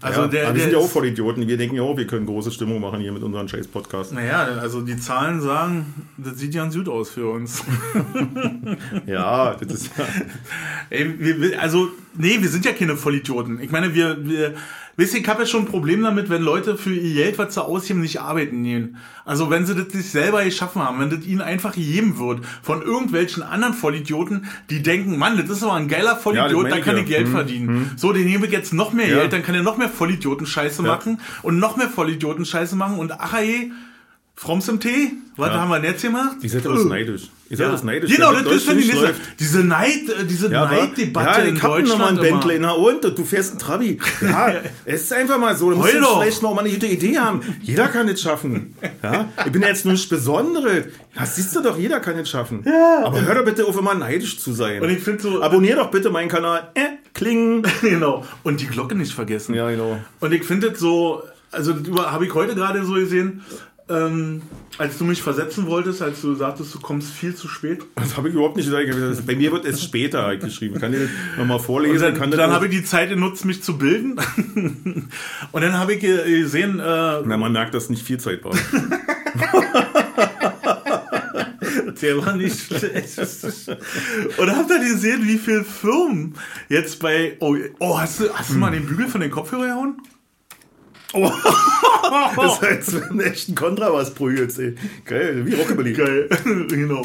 Also 0.00 0.22
ja, 0.22 0.26
der, 0.28 0.46
aber 0.48 0.54
wir 0.56 0.62
sind 0.62 0.72
ja 0.72 0.78
auch 0.78 0.88
Vollidioten. 0.90 1.46
Wir 1.46 1.56
denken 1.56 1.76
ja 1.76 1.82
auch, 1.82 1.96
wir 1.96 2.06
können 2.06 2.26
große 2.26 2.50
Stimmung 2.50 2.80
machen 2.80 3.00
hier 3.00 3.12
mit 3.12 3.22
unserem 3.22 3.46
Chase-Podcast. 3.46 4.12
Naja, 4.12 4.44
also 4.60 4.80
die 4.82 4.96
Zahlen 4.96 5.40
sagen, 5.40 5.86
das 6.18 6.38
sieht 6.38 6.54
ganz 6.54 6.74
gut 6.74 6.88
aus 6.88 7.10
für 7.10 7.28
uns. 7.30 7.62
Ja, 9.06 9.54
das 9.54 9.72
ist 9.72 9.90
ja. 9.98 10.04
Ey, 10.90 11.14
wir- 11.18 11.60
also, 11.60 11.88
nee, 12.16 12.36
wir 12.40 12.48
sind 12.48 12.64
ja 12.64 12.72
keine 12.72 12.96
Vollidioten. 12.96 13.60
Ich 13.60 13.70
meine, 13.70 13.94
wir, 13.94 14.16
wir, 14.26 14.54
wisst 14.96 15.14
ihr, 15.14 15.20
ich 15.20 15.28
habe 15.28 15.42
ja 15.42 15.46
schon 15.46 15.62
ein 15.62 15.66
Problem 15.66 16.02
damit, 16.02 16.30
wenn 16.30 16.42
Leute 16.42 16.76
für 16.76 16.94
ihr 16.94 17.14
Geld, 17.14 17.38
was 17.38 17.54
sie 17.54 17.62
ausgeben, 17.64 18.00
nicht 18.00 18.20
arbeiten 18.20 18.62
gehen. 18.62 18.96
Also, 19.24 19.50
wenn 19.50 19.66
sie 19.66 19.74
das 19.74 19.92
sich 19.92 20.10
selber 20.10 20.44
geschaffen 20.44 20.82
haben, 20.82 21.00
wenn 21.00 21.10
das 21.10 21.24
ihnen 21.26 21.40
einfach 21.40 21.74
gegeben 21.74 22.18
wird 22.18 22.40
von 22.62 22.82
irgendwelchen 22.82 23.42
anderen 23.42 23.74
Vollidioten, 23.74 24.46
die 24.70 24.82
denken, 24.82 25.18
Mann, 25.18 25.36
das 25.36 25.48
ist 25.50 25.62
aber 25.62 25.74
ein 25.74 25.88
geiler 25.88 26.12
Ja, 26.12 26.16
Vollidiot, 26.16 26.66
das 26.66 26.72
da 26.74 26.80
kann 26.80 26.96
ich 26.96 27.08
ja. 27.08 27.16
Geld 27.18 27.26
Hm, 27.28 27.32
verdienen. 27.34 27.90
So, 27.96 28.12
den 28.12 28.26
gebe 28.26 28.46
ich 28.46 28.52
jetzt 28.52 28.72
noch 28.72 28.92
mehr 28.92 29.08
Ja. 29.08 29.18
Geld, 29.20 29.32
dann 29.32 29.42
kann 29.42 29.54
er 29.54 29.62
noch 29.62 29.76
mehr 29.76 29.88
Vollidioten-Scheiße 29.88 30.82
machen 30.82 31.20
und 31.42 31.58
noch 31.58 31.76
mehr 31.76 31.88
Vollidioten-Scheiße 31.88 32.76
machen 32.76 32.98
und 32.98 33.12
ach 33.12 33.34
ey, 33.34 33.72
Froms 34.38 34.68
im 34.68 34.80
Tee? 34.80 35.12
Was 35.38 35.48
Ja. 35.48 35.60
haben 35.60 35.68
wir 35.70 35.80
denn 35.80 35.92
jetzt 35.92 36.02
gemacht? 36.02 36.36
Die 36.42 36.48
seid 36.48 36.66
aber 36.66 36.82
neidisch. 36.84 37.30
Ihr 37.48 37.56
seid 37.56 37.66
Ja. 37.66 37.72
das 37.72 37.82
neidisch. 37.84 38.14
Genau, 38.14 38.32
das 38.32 38.42
ist 38.42 38.50
Deutschland 38.68 38.80
die 38.82 38.86
nicht. 38.86 39.14
Diese 39.38 39.64
Neid, 39.64 40.08
äh, 40.08 40.24
diese 40.26 40.50
Ja, 40.50 40.66
Neiddebatte 40.66 41.40
ja, 41.40 41.46
in 41.46 41.56
ich 41.56 41.62
mal 41.62 41.68
Deutschland. 41.80 42.02
ein 42.02 42.08
immer. 42.18 42.22
Bentley, 42.22 42.58
na 42.58 42.72
und? 42.72 43.02
Du 43.04 43.24
fährst 43.24 43.50
einen 43.52 43.58
Trabi. 43.58 43.98
Ja, 44.20 44.52
es 44.84 45.02
ist 45.04 45.12
einfach 45.14 45.38
mal 45.38 45.56
so. 45.56 45.70
Du 45.70 45.76
musst 45.76 45.94
doch. 45.94 46.20
vielleicht 46.20 46.42
mal 46.42 46.58
eine 46.58 46.68
gute 46.70 46.86
Idee 46.86 47.18
haben. 47.18 47.40
Jeder 47.62 47.88
kann 47.88 48.08
es 48.08 48.20
schaffen. 48.20 48.74
Ja? 49.02 49.28
Ich 49.46 49.52
bin 49.52 49.62
ja 49.62 49.68
jetzt 49.68 49.86
nichts 49.86 50.06
Besonderes. 50.08 50.86
Ja, 51.14 51.24
siehst 51.26 51.56
du 51.56 51.62
doch, 51.62 51.78
jeder 51.78 52.00
kann 52.00 52.18
es 52.18 52.28
schaffen. 52.28 52.62
Aber 53.04 53.20
hör 53.22 53.36
doch 53.36 53.44
bitte 53.44 53.64
auf, 53.66 53.78
immer 53.78 53.94
neidisch 53.94 54.38
zu 54.38 54.52
sein. 54.52 54.82
Und 54.82 54.90
ich 54.90 54.98
finde 55.02 55.22
so, 55.22 55.42
Abonnier 55.42 55.76
doch 55.76 55.90
bitte 55.90 56.10
meinen 56.10 56.28
Kanal. 56.28 56.70
Äh, 56.74 56.80
klingen. 57.14 57.62
genau. 57.80 58.24
Und 58.42 58.60
die 58.60 58.66
Glocke 58.66 58.94
nicht 58.94 59.12
vergessen. 59.14 59.54
Ja, 59.54 59.70
genau. 59.70 59.98
Und 60.20 60.32
ich 60.32 60.44
finde 60.44 60.68
es 60.68 60.78
so, 60.78 61.22
also 61.52 61.74
habe 62.04 62.26
ich 62.26 62.34
heute 62.34 62.54
gerade 62.54 62.84
so 62.84 62.94
gesehen, 62.94 63.42
ähm, 63.88 64.42
als 64.78 64.98
du 64.98 65.04
mich 65.04 65.22
versetzen 65.22 65.66
wolltest, 65.66 66.02
als 66.02 66.20
du 66.20 66.34
sagtest, 66.34 66.74
du 66.74 66.80
kommst 66.80 67.12
viel 67.12 67.34
zu 67.34 67.46
spät. 67.48 67.84
Das 67.94 68.16
habe 68.16 68.28
ich 68.28 68.34
überhaupt 68.34 68.56
nicht 68.56 68.66
gesagt. 68.70 69.26
Bei 69.26 69.36
mir 69.36 69.52
wird 69.52 69.64
es 69.64 69.82
später 69.82 70.36
geschrieben. 70.36 70.80
Kann 70.80 70.92
ich 70.92 71.00
das 71.00 71.08
nochmal 71.38 71.58
vorlesen? 71.60 72.08
Und 72.14 72.18
dann, 72.20 72.30
dann 72.32 72.50
habe 72.52 72.66
ich 72.66 72.72
die 72.72 72.84
Zeit 72.84 73.10
genutzt, 73.10 73.44
mich 73.44 73.62
zu 73.62 73.78
bilden. 73.78 74.16
Und 75.52 75.60
dann 75.62 75.74
habe 75.78 75.94
ich 75.94 76.00
ge- 76.00 76.40
gesehen, 76.42 76.80
äh, 76.80 76.82
Na, 77.24 77.36
man 77.36 77.52
merkt, 77.52 77.74
dass 77.74 77.88
nicht 77.88 78.02
viel 78.04 78.18
Zeit 78.18 78.44
war. 78.44 78.52
der 82.02 82.24
war 82.24 82.36
nicht 82.36 82.58
schlecht. 82.58 83.18
Und 84.38 84.50
hab 84.56 84.68
dann 84.68 84.80
gesehen, 84.82 85.22
wie 85.26 85.38
viele 85.38 85.64
Firmen 85.64 86.34
jetzt 86.68 86.98
bei. 87.00 87.36
Oh, 87.40 87.56
oh 87.78 87.98
hast 87.98 88.20
du, 88.20 88.28
hast 88.34 88.50
du 88.50 88.54
mal 88.58 88.70
den 88.72 88.86
Bügel 88.86 89.08
von 89.08 89.20
den 89.20 89.30
Kopfhörer 89.30 89.66
gehauen? 89.66 89.96
Das 92.36 92.60
heißt, 92.62 93.08
wenn 93.10 93.18
du 93.18 93.24
echt 93.24 93.48
ein 93.48 93.54
Kontrabass 93.56 94.14
prügelst, 94.14 94.58
ey. 94.60 94.74
Geil, 95.04 95.44
wie 95.44 95.54
Rockabilly. 95.54 95.92
Geil, 95.92 96.28
genau. 96.68 97.02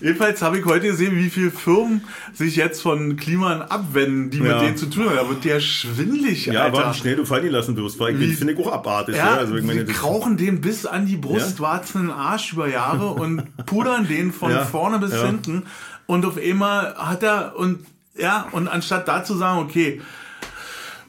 Jedenfalls 0.00 0.40
habe 0.40 0.58
ich 0.58 0.64
heute 0.64 0.86
gesehen, 0.86 1.16
wie 1.16 1.28
viele 1.28 1.50
Firmen 1.50 2.02
sich 2.32 2.56
jetzt 2.56 2.80
von 2.80 3.16
Kliman 3.16 3.60
abwenden, 3.62 4.30
die 4.30 4.38
Ja. 4.38 4.44
mit 4.54 4.62
denen 4.62 4.76
zu 4.78 4.86
tun 4.86 5.04
haben. 5.06 5.16
Da 5.16 5.28
wird 5.28 5.44
der 5.44 5.60
schwindlig, 5.60 6.46
Ja, 6.46 6.62
Alter. 6.64 6.78
aber 6.84 6.94
wie 6.94 6.98
schnell 6.98 7.16
du 7.16 7.26
fallen 7.26 7.50
lassen 7.50 7.76
wirst, 7.76 7.98
weil 8.00 8.20
ich 8.22 8.36
finde 8.36 8.54
ich 8.54 8.58
auch 8.58 8.72
abartig. 8.72 9.16
Ja, 9.16 9.26
Ja, 9.32 9.36
also 9.36 9.54
ich 9.56 9.64
meine, 9.64 9.84
krauchen 9.84 10.36
den 10.38 10.60
bis 10.62 10.86
an 10.86 11.04
die 11.06 11.16
Brustwarzen 11.16 12.02
in 12.02 12.06
den 12.08 12.16
Arsch 12.16 12.52
über 12.54 12.68
Jahre 12.68 13.08
und 13.08 13.42
pudern 13.66 14.08
den 14.08 14.32
von 14.32 14.50
Ja, 14.50 14.64
vorne 14.64 14.98
bis 14.98 15.12
ja. 15.12 15.26
hinten. 15.26 15.64
Und 16.06 16.24
auf 16.24 16.38
einmal 16.38 16.94
hat 16.96 17.22
er, 17.22 17.54
und 17.56 17.80
ja, 18.16 18.46
und 18.52 18.66
anstatt 18.68 19.06
da 19.08 19.22
zu 19.24 19.34
sagen, 19.36 19.58
okay, 19.60 20.00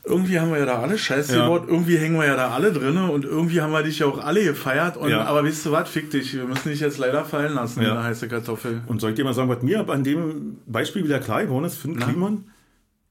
irgendwie 0.04 0.40
haben 0.40 0.52
wir 0.52 0.60
ja 0.60 0.66
da 0.66 0.80
alle 0.82 0.98
Scheiße 0.98 1.36
Ja. 1.36 1.44
gebaut, 1.44 1.66
irgendwie 1.68 1.98
hängen 1.98 2.18
wir 2.18 2.26
ja 2.26 2.36
da 2.36 2.50
alle 2.50 2.72
drinne 2.72 3.12
und 3.12 3.26
irgendwie 3.26 3.62
haben 3.62 3.72
wir 3.72 3.84
dich 3.84 4.00
ja 4.00 4.08
auch 4.08 4.18
alle 4.24 4.44
gefeiert. 4.44 4.98
Und, 4.98 5.10
Ja. 5.10 5.24
Aber 5.26 5.44
weißt 5.44 5.66
du 5.66 5.72
was, 5.72 5.90
fick 5.90 6.10
dich, 6.12 6.34
wir 6.36 6.46
müssen 6.46 6.70
dich 6.70 6.80
jetzt 6.80 6.98
leider 6.98 7.26
fallen 7.26 7.54
lassen, 7.54 7.82
Ja. 7.82 7.90
in 7.90 7.96
der 7.96 8.04
heiße 8.06 8.28
Kartoffel. 8.28 8.82
und 8.88 9.02
soll 9.02 9.12
ich 9.12 9.16
dir 9.16 9.26
mal 9.26 9.34
sagen, 9.34 9.50
was 9.50 9.62
mir 9.62 9.88
an 9.90 10.04
dem 10.04 10.58
Beispiel 10.66 11.04
wieder 11.04 11.20
klar 11.20 11.44
geworden 11.44 11.66
ist, 11.66 11.78
Finn 11.78 11.98
Kliman? 12.00 12.46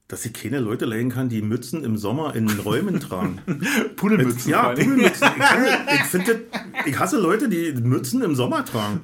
Dass 0.07 0.25
ich 0.25 0.33
keine 0.33 0.59
Leute 0.59 0.85
leiden 0.85 1.11
kann, 1.11 1.29
die 1.29 1.43
Mützen 1.43 1.83
im 1.83 1.95
Sommer 1.95 2.35
in 2.35 2.49
Räumen 2.49 2.99
tragen. 2.99 3.39
Pudelmützen. 3.95 4.49
ja. 4.49 4.69
Pudelmützen. 4.69 5.27
Ich, 5.37 5.93
ich 5.99 6.05
finde, 6.07 6.41
ich 6.87 6.97
hasse 6.97 7.19
Leute, 7.19 7.47
die 7.47 7.73
Mützen 7.73 8.23
im 8.23 8.33
Sommer 8.33 8.65
tragen. 8.65 9.01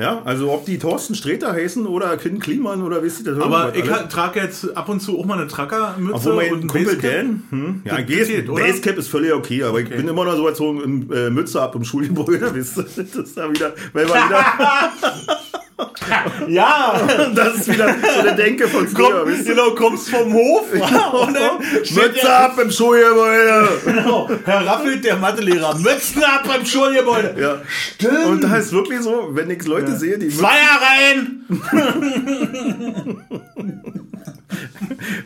Ja, 0.00 0.22
also 0.24 0.50
ob 0.50 0.64
die 0.64 0.78
Thorsten 0.78 1.14
Sträter 1.14 1.52
heißen 1.52 1.86
oder 1.86 2.16
Kind 2.16 2.40
Kliman 2.40 2.82
oder 2.82 3.02
wisst 3.02 3.20
ihr 3.20 3.34
das 3.34 3.44
Aber 3.44 3.74
ich 3.76 3.84
trage 3.84 4.40
jetzt 4.40 4.74
ab 4.74 4.88
und 4.88 5.00
zu 5.00 5.18
auch 5.18 5.26
mal 5.26 5.38
eine 5.38 5.46
Trackermütze 5.46 6.14
Obwohl 6.14 6.36
mein 6.36 6.52
und 6.54 6.66
Kumpel 6.68 6.96
Basecap. 6.96 7.12
Dan, 7.12 7.42
hm, 7.50 7.82
ja, 7.84 8.00
geht? 8.00 8.46
Basecap 8.46 8.96
ist 8.96 9.08
völlig 9.08 9.34
okay, 9.34 9.62
aber 9.62 9.80
ich 9.80 9.90
bin 9.90 10.08
immer 10.08 10.24
noch 10.24 10.36
so 10.36 10.48
erzogen, 10.48 11.10
äh, 11.12 11.28
Mütze 11.28 11.60
ab 11.60 11.74
im 11.74 11.84
Schulgebäude, 11.84 12.50
wisst 12.54 12.78
ihr, 12.78 12.84
das 12.84 12.96
ist 13.14 13.36
da 13.36 13.50
wieder, 13.50 13.74
weil 13.92 14.08
wir 14.08 14.14
wieder, 14.14 14.44
Ja, 16.48 17.00
das 17.34 17.56
ist 17.56 17.72
wieder 17.72 17.94
so 18.14 18.20
eine 18.20 18.34
Denke 18.34 18.68
von 18.68 18.88
früher, 18.88 19.24
Komm, 19.24 19.44
genau, 19.44 19.70
kommst 19.72 20.10
vom 20.10 20.32
Hof 20.32 20.66
und 20.72 21.34
dann 21.34 21.58
Mütze 21.58 22.20
der, 22.22 22.44
ab 22.44 22.58
im 22.60 22.70
Schulgebäude! 22.70 23.68
genau, 23.84 24.30
Herr 24.44 24.66
Raffelt, 24.66 25.04
der 25.04 25.16
Mathelehrer, 25.16 25.76
Mützen 25.78 26.22
ab 26.24 26.44
beim 26.46 26.64
Schulgebäude. 26.64 27.34
Ja. 27.38 27.62
Stimmt. 27.68 28.26
Und 28.26 28.44
da 28.44 28.56
ist 28.56 28.72
wirklich 28.72 29.00
so, 29.00 29.30
wenn 29.32 29.50
ich 29.50 29.64
Leute 29.64 29.96
sehe, 29.96 30.18
die 30.18 30.28
Zweier 30.28 30.80
rein. 30.80 31.44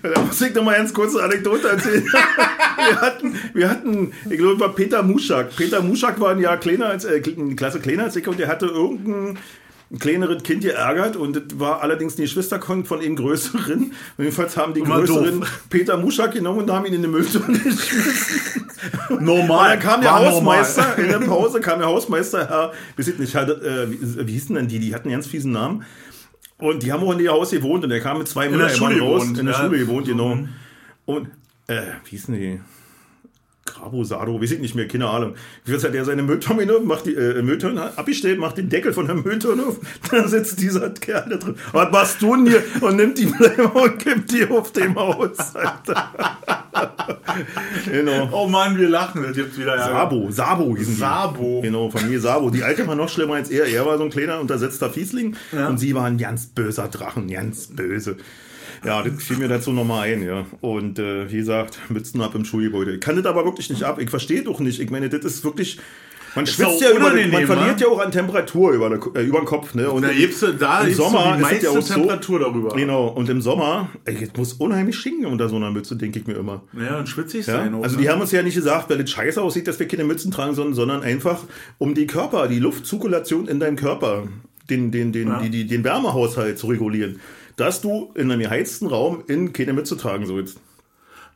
Da 0.03 0.21
muss 0.21 0.41
ich 0.41 0.55
noch 0.55 0.65
mal 0.65 0.77
ganz 0.77 0.93
kurz 0.93 1.15
eine 1.15 1.25
Anekdote 1.25 1.69
erzählen. 1.69 2.05
wir, 2.05 3.01
hatten, 3.01 3.39
wir 3.55 3.71
hatten, 3.71 4.13
ich 4.29 4.39
glaube, 4.39 4.61
war 4.61 4.75
Peter 4.75 5.03
Muschak. 5.03 5.57
Peter 5.57 5.83
Muschak 5.83 6.21
war 6.21 6.31
ein 6.31 6.41
Jahr 6.41 6.59
kleiner 6.59 6.87
als, 6.87 7.05
äh, 7.05 7.23
eine 7.37 7.57
Klasse 7.57 7.81
kleiner 7.81 8.05
als 8.05 8.17
ich 8.17 8.27
und 8.29 8.39
der 8.39 8.49
hatte 8.49 8.67
irgendein 8.67 9.39
ein 9.95 9.99
kleineres 9.99 10.43
Kind 10.43 10.63
geärgert 10.63 11.17
und 11.17 11.37
das 11.37 11.59
war 11.59 11.81
allerdings 11.81 12.17
die 12.17 12.27
Schwester 12.27 12.61
von 12.61 13.01
ihm 13.01 13.15
größeren. 13.17 13.79
Und 13.85 13.93
jedenfalls 14.19 14.57
haben 14.57 14.75
die 14.75 14.81
Immer 14.81 14.99
größeren 14.99 15.41
doof. 15.41 15.61
Peter 15.71 15.97
Muschak 15.97 16.33
genommen 16.33 16.61
und 16.61 16.71
haben 16.71 16.85
ihn 16.87 16.95
in 16.95 17.03
den 17.03 17.13
Mülltonne 17.13 17.59
geschmissen. 17.65 18.69
Und 19.09 19.23
Normal. 19.23 19.71
dann 19.71 19.81
kam 19.81 20.01
der 20.01 20.15
Hausmeister, 20.15 20.99
in 20.99 21.09
der 21.09 21.21
Pause 21.21 21.61
kam 21.61 21.79
der 21.79 21.89
Hausmeister, 21.89 22.49
Herr, 22.49 22.73
nicht, 22.97 23.35
äh, 23.35 23.91
wie, 23.91 24.27
wie 24.27 24.33
hießen 24.33 24.55
denn 24.57 24.69
die? 24.69 24.81
Die 24.81 24.95
hatten 24.95 25.09
einen 25.09 25.17
ganz 25.17 25.27
fiesen 25.27 25.53
Namen. 25.53 25.85
Und 26.59 26.83
die 26.83 26.93
haben 26.93 27.03
auch 27.05 27.13
in 27.13 27.21
ihr 27.21 27.33
Haus 27.33 27.51
gewohnt 27.51 27.85
und 27.85 27.91
der 27.91 28.01
kam 28.01 28.19
mit 28.19 28.29
zwei 28.29 28.49
Schule 28.49 29.01
raus. 29.01 29.23
gewohnt, 29.23 29.39
in 29.39 29.47
der 29.47 29.55
ja. 29.55 29.61
Schule 29.61 29.79
gewohnt, 29.79 30.07
genau. 30.07 30.39
Und, 31.07 31.29
äh, 31.67 31.83
wie 32.05 32.11
hießen 32.11 32.35
die? 32.35 32.61
Grabo, 33.67 34.05
Sado, 34.05 34.41
weiß 34.41 34.53
ich 34.53 34.61
nicht 34.61 34.75
mehr, 34.75 34.87
keine 34.87 35.09
Ahnung. 35.09 35.35
Wie 35.65 35.73
hat 35.75 35.83
der 35.95 36.05
seine 36.05 36.23
Mülltonne 36.23 36.81
macht 36.81 37.07
die 37.07 37.15
äh, 37.15 37.41
Mülltonne 37.43 37.97
abgestellt, 37.97 38.39
macht 38.39 38.59
den 38.59 38.69
Deckel 38.69 38.93
von 38.93 39.07
der 39.07 39.15
Mülltonne 39.15 39.65
auf, 39.67 39.81
dann 40.11 40.29
sitzt 40.29 40.61
dieser 40.61 40.91
Kerl 40.91 41.29
da 41.31 41.37
drin. 41.37 41.57
Was 41.73 41.91
machst 41.91 42.23
du 42.23 42.37
denn 42.37 42.47
hier? 42.47 42.63
Und 42.83 42.97
nimmt 42.97 43.19
die 43.19 43.27
Bleibe 43.27 43.69
und 43.69 43.99
kippt 43.99 44.33
die 44.33 44.47
auf 44.47 44.73
dem 44.73 44.95
Haus, 44.97 45.55
Alter. 45.55 46.13
genau. 47.91 48.29
Oh 48.33 48.49
Mann, 48.49 48.77
wir 48.79 48.89
lachen. 48.89 49.23
Das 49.23 49.35
gibt's 49.35 49.59
wieder. 49.59 49.77
Ja. 49.77 49.87
Sabo, 49.87 50.31
Sabo 50.31 50.77
hießen 50.77 50.95
die. 50.95 51.01
Sabo. 51.01 51.61
Genau, 51.63 51.91
Familie 51.91 52.21
Sabo. 52.21 52.51
Die 52.51 52.63
alte 52.63 52.87
war 52.87 52.95
noch 52.95 53.09
schlimmer 53.09 53.35
als 53.35 53.51
er. 53.51 53.67
Er 53.67 53.87
war 53.87 53.97
so 53.99 54.05
ein 54.05 54.11
kleiner, 54.11 54.41
untersetzter 54.41 54.91
Fiesling 54.91 55.37
Ja. 55.53 55.69
und 55.69 55.79
sie 55.79 55.95
war 55.95 56.05
ein 56.05 56.19
ganz 56.19 56.47
böser 56.47 56.89
Drachen, 56.89 57.29
ganz 57.29 57.69
böse. 57.69 58.17
Ja, 58.85 59.03
das 59.03 59.23
fiel 59.23 59.37
mir 59.39 59.49
dazu 59.49 59.73
nochmal 59.73 60.09
ein, 60.09 60.23
ja. 60.23 60.45
Und 60.61 60.99
äh, 60.99 61.31
wie 61.31 61.37
gesagt, 61.39 61.79
Mützen 61.89 62.21
ab 62.21 62.35
im 62.35 62.45
Schulgebäude. 62.45 62.95
Ich 62.95 63.01
kann 63.01 63.17
das 63.17 63.27
aber 63.27 63.45
wirklich 63.45 63.71
nicht 63.71 63.83
ab. 63.85 63.99
Ich 64.01 64.11
verstehe 64.11 64.43
doch 64.43 64.61
nicht. 64.61 64.81
Ich 64.81 64.91
meine, 64.91 65.09
das 65.09 65.25
ist 65.25 65.45
wirklich. 65.45 65.79
Man 66.37 66.49
schwitzt 66.49 66.81
ja 66.81 66.91
über, 66.91 67.11
den- 67.11 67.31
man 67.31 67.45
unangenehm, 67.45 67.47
verliert 67.47 67.81
ja 67.81 67.87
auch 67.87 68.01
an 68.01 68.11
Temperatur 68.11 68.73
über, 68.73 68.89
der, 68.91 68.99
äh, 69.15 69.25
über 69.25 69.39
den 69.39 69.45
Kopf. 69.45 69.73
Ne? 69.77 69.89
Und 69.89 70.03
Da 70.03 70.13
gibst 70.13 70.43
du, 70.43 70.53
da 70.53 70.81
im 70.81 70.93
Sommer 70.93 71.37
die 71.39 71.43
ist 71.43 71.47
es 71.47 71.63
ja 71.63 71.71
meiste 71.71 71.71
auch 71.71 71.81
so. 71.83 71.95
Temperatur 71.95 72.39
darüber. 72.41 72.75
Genau, 72.75 73.07
und 73.07 73.29
im 73.29 73.41
Sommer, 73.41 73.89
ey, 74.05 74.19
es 74.21 74.37
muss 74.37 74.53
unheimlich 74.55 74.97
stinken 74.97 75.27
unter 75.27 75.49
so 75.49 75.55
einer 75.55 75.71
Mütze, 75.71 75.95
denke 75.95 76.19
ich 76.19 76.27
mir 76.27 76.35
immer. 76.35 76.65
Ja, 76.73 76.99
und 76.99 77.09
schwitzig 77.09 77.47
Ja? 77.47 77.59
sein. 77.59 77.73
auch, 77.77 77.85
Also 77.85 77.95
ne? 77.95 78.03
die 78.03 78.09
haben 78.11 78.21
uns 78.21 78.33
ja 78.33 78.43
nicht 78.43 78.57
gesagt, 78.57 78.91
weil 78.91 79.01
es 79.01 79.11
scheiße 79.13 79.41
aussieht, 79.41 79.69
dass 79.69 79.79
wir 79.79 79.87
keine 79.87 80.03
Mützen 80.03 80.33
tragen 80.33 80.57
sollen, 80.57 80.75
sondern 80.75 81.05
einfach 81.05 81.39
um 81.79 81.95
die 81.95 82.09
Körper, 82.09 82.49
die 82.49 82.59
Luftzirkulation 82.59 83.47
in 83.47 83.61
deinem 83.61 83.77
Körper, 83.77 84.25
den, 84.71 84.91
den, 84.91 85.13
den, 85.13 85.29
Ja. 85.29 85.39
die, 85.41 85.51
die, 85.51 85.67
den 85.69 85.85
Wärmehaushalt 85.85 86.59
zu 86.59 86.67
regulieren. 86.67 87.21
Dass 87.57 87.81
du 87.81 88.13
in 88.15 88.31
einem 88.31 88.41
geheizten 88.41 88.87
Raum 88.87 89.23
in 89.27 89.53
keine 89.53 89.73
Mütze 89.73 89.97
tragen 89.97 90.27
sollst. 90.27 90.59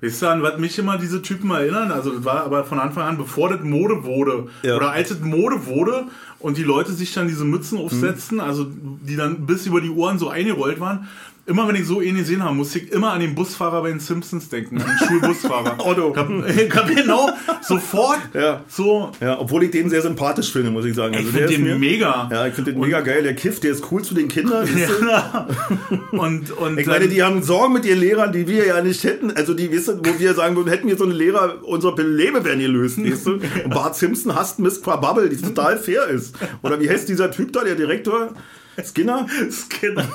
Weißt 0.01 0.23
du, 0.23 0.27
an 0.29 0.43
was 0.43 0.59
mich 0.59 0.79
immer 0.79 0.97
diese 0.97 1.23
Typen 1.23 1.51
erinnern? 1.51 1.91
Also, 1.91 2.13
das 2.13 2.25
war 2.25 2.45
aber 2.45 2.65
von 2.65 2.79
Anfang 2.79 3.03
an, 3.05 3.19
bevor 3.19 3.49
das 3.49 3.63
Mode 3.63 4.05
wurde. 4.05 4.47
Ja. 4.63 4.77
Oder 4.77 4.93
als 4.93 5.11
es 5.11 5.21
Mode 5.21 5.67
wurde 5.67 6.05
und 6.39 6.57
die 6.57 6.63
Leute 6.63 6.93
sich 6.93 7.13
dann 7.15 7.27
diese 7.27 7.45
Mützen 7.45 7.79
aufsetzen, 7.79 8.39
also 8.39 8.65
die 8.71 9.17
dann 9.17 9.47
bis 9.47 9.67
über 9.67 9.81
die 9.81 9.91
Ohren 9.91 10.19
so 10.21 10.29
eingerollt 10.29 10.79
waren. 10.79 11.09
Immer 11.49 11.67
wenn 11.67 11.77
ich 11.77 11.87
so 11.87 12.01
ihn 12.03 12.15
gesehen 12.17 12.45
habe, 12.45 12.55
musste 12.55 12.79
ich 12.79 12.93
immer 12.93 13.13
an 13.13 13.21
den 13.21 13.35
Busfahrer 13.35 13.81
bei 13.83 13.89
den 13.89 14.01
Simpsons 14.01 14.49
denken, 14.51 14.81
an 14.83 14.87
den 14.87 15.09
Schulbusfahrer. 15.09 15.77
Otto. 15.85 16.11
Ich 16.13 16.17
hab, 16.19 16.31
ich 16.47 16.77
hab 16.77 16.87
genau 16.95 17.31
sofort 17.63 18.19
Ja. 18.35 18.63
so. 18.69 19.11
Ja, 19.21 19.41
obwohl 19.41 19.63
ich 19.65 19.71
den 19.71 19.89
sehr 19.89 20.03
sympathisch 20.03 20.53
finde, 20.53 20.71
muss 20.71 20.85
ich 20.85 20.95
sagen. 20.95 21.15
Ich 21.15 21.21
Also 21.21 21.31
finde 21.31 21.47
der 21.47 21.51
ist 21.51 21.59
den 21.59 21.65
mir- 21.65 21.79
mega. 21.79 22.29
Ja, 22.31 22.47
ich 22.47 22.55
finde 22.55 22.73
den 22.73 22.81
mega 22.81 23.01
geil. 23.01 23.23
Der 23.23 23.35
kifft, 23.35 23.65
der 23.65 23.71
ist 23.73 23.83
cool 23.91 24.03
zu 24.03 24.15
den 24.15 24.29
Kindern. 24.29 24.69
Ja. 25.09 25.47
Und, 26.13 26.51
und 26.51 26.79
Ich 26.79 26.87
meine, 26.87 27.09
die 27.09 27.23
haben 27.23 27.43
Sorgen 27.43 27.73
mit 27.73 27.85
ihren 27.85 28.01
Lehrern, 28.01 28.33
die 28.33 28.47
wir 28.47 28.67
ja 28.67 28.83
nicht 28.83 29.03
hätten. 29.05 29.31
Also 29.31 29.55
die 29.55 29.71
wissen, 29.73 30.01
wo 30.05 30.19
wir 30.19 30.35
sagen 30.35 30.55
würden, 30.57 30.69
hätten 30.69 30.87
wir 30.89 30.97
so 30.97 31.05
eine 31.05 31.15
Lehrer, 31.15 31.57
unsere 31.63 31.95
Probleme 31.95 32.45
wären 32.45 32.59
gelöst, 32.59 32.99
weißt 33.03 33.27
du? 33.27 33.33
Und 33.65 33.71
Bart 33.71 33.97
Simpson 33.97 34.35
hasst 34.35 34.59
Miss 34.59 34.83
Quabubble, 34.83 35.29
die 35.31 35.37
total 35.41 35.79
fair 35.79 36.09
ist. 36.09 36.35
Oder 36.63 36.79
wie 36.81 36.89
heißt 36.91 37.09
dieser 37.09 37.31
Typ 37.31 37.53
da, 37.53 37.65
der 37.65 37.75
Direktor? 37.75 38.31
Skinner? 38.85 39.27
Skinner. 39.51 40.09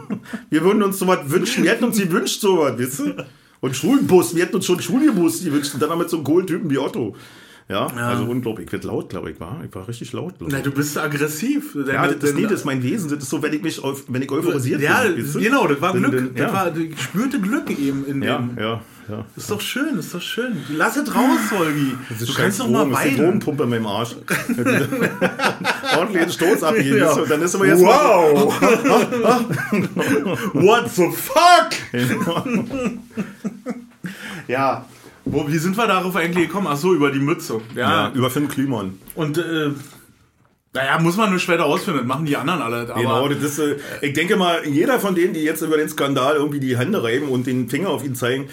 Wir 0.50 0.62
würden 0.62 0.82
uns 0.82 0.98
sowas 0.98 1.20
wünschen. 1.24 1.64
Wir 1.64 1.72
hätten 1.72 1.84
uns 1.84 1.98
gewünscht 1.98 2.40
sowas, 2.40 2.78
weißt 2.78 2.98
du? 3.00 3.26
Und 3.60 3.74
Schulbus, 3.74 4.36
wir 4.36 4.44
hätten 4.44 4.54
uns 4.56 4.66
schon 4.66 4.80
Schulbus 4.80 5.42
gewünscht. 5.42 5.74
Und 5.74 5.82
dann 5.82 5.88
noch 5.88 5.98
mit 5.98 6.08
so 6.08 6.18
einem 6.18 6.24
coolen 6.24 6.46
Typen 6.46 6.70
wie 6.70 6.78
Otto. 6.78 7.16
Ja, 7.68 7.86
ja. 7.94 8.08
also 8.08 8.24
unglaublich. 8.24 8.66
Ich 8.66 8.72
werde 8.72 8.86
laut, 8.86 9.10
glaube 9.10 9.30
ich, 9.30 9.40
war. 9.40 9.62
Ich 9.66 9.74
war 9.74 9.86
richtig 9.86 10.12
laut. 10.12 10.34
Na, 10.40 10.60
du 10.60 10.70
bist 10.70 10.96
aggressiv. 10.96 11.74
Deine, 11.74 11.92
ja, 11.92 12.08
das, 12.08 12.32
nee, 12.32 12.44
das 12.44 12.52
ist 12.52 12.64
mein 12.64 12.82
Wesen. 12.82 13.10
Das 13.10 13.22
ist 13.22 13.28
so, 13.28 13.42
wenn 13.42 13.52
ich 13.52 13.62
mich, 13.62 13.82
wenn 14.08 14.22
ich 14.22 14.30
euphorisiert 14.30 14.80
ja, 14.80 15.02
bin. 15.02 15.26
Ja, 15.26 15.40
genau, 15.40 15.66
das 15.66 15.80
war 15.80 15.92
Glück. 15.92 16.12
Denn, 16.12 16.34
das 16.34 16.52
war, 16.52 16.74
ich 16.74 16.98
spürte 17.00 17.40
Glück 17.40 17.68
eben 17.70 18.06
in 18.06 18.22
ja, 18.22 18.38
dem. 18.38 18.56
Ja, 18.56 18.62
ja. 18.62 18.80
Ist 19.36 19.50
doch 19.50 19.60
schön, 19.60 19.98
ist 19.98 20.14
doch 20.14 20.20
schön. 20.20 20.56
Lass 20.70 20.96
es 20.96 21.14
raus, 21.14 21.38
Holgi. 21.50 21.94
Du 22.20 22.34
kannst 22.34 22.60
doch 22.60 22.68
mal 22.68 22.82
weinen. 22.82 22.92
Das 22.92 23.04
ist 23.04 23.10
die 23.12 23.16
Drogenpumpe 23.16 23.62
in 23.62 23.70
meinem 23.70 23.86
Arsch. 23.86 24.16
Ordentlich 25.96 26.24
den 26.24 26.32
Stoß 26.32 26.62
abgeben. 26.62 26.98
Ja. 26.98 27.16
dann 27.26 27.42
ist 27.42 27.54
aber 27.54 27.66
jetzt 27.66 27.80
Wow! 27.80 28.52
What 30.54 30.90
the 30.90 31.10
fuck? 31.10 31.70
ja. 34.46 34.84
Wo, 35.24 35.46
wie 35.48 35.58
sind 35.58 35.76
wir 35.76 35.86
darauf 35.86 36.16
eigentlich 36.16 36.48
gekommen? 36.48 36.68
Ach 36.70 36.76
so, 36.76 36.94
über 36.94 37.10
die 37.10 37.18
Mütze. 37.18 37.60
Ja, 37.74 38.08
ja 38.08 38.12
über 38.14 38.30
Finn 38.30 38.48
Kliman. 38.48 38.98
Und 39.14 39.38
äh, 39.38 39.70
naja, 40.74 40.98
muss 40.98 41.16
man 41.16 41.30
nur 41.30 41.38
später 41.38 41.64
ausfinden, 41.64 42.00
das 42.00 42.06
machen 42.06 42.26
die 42.26 42.36
anderen 42.36 42.60
alle. 42.60 42.80
Aber 42.82 43.00
genau, 43.00 43.28
das 43.28 43.42
ist, 43.42 43.58
äh, 43.58 43.76
ich 44.02 44.12
denke 44.12 44.36
mal, 44.36 44.66
jeder 44.66 45.00
von 45.00 45.14
denen, 45.14 45.32
die 45.32 45.42
jetzt 45.42 45.62
über 45.62 45.78
den 45.78 45.88
Skandal 45.88 46.36
irgendwie 46.36 46.60
die 46.60 46.76
Hände 46.76 47.02
reiben 47.02 47.28
und 47.28 47.46
den 47.46 47.68
Finger 47.68 47.88
auf 47.88 48.04
ihn 48.04 48.14
zeigen, 48.14 48.48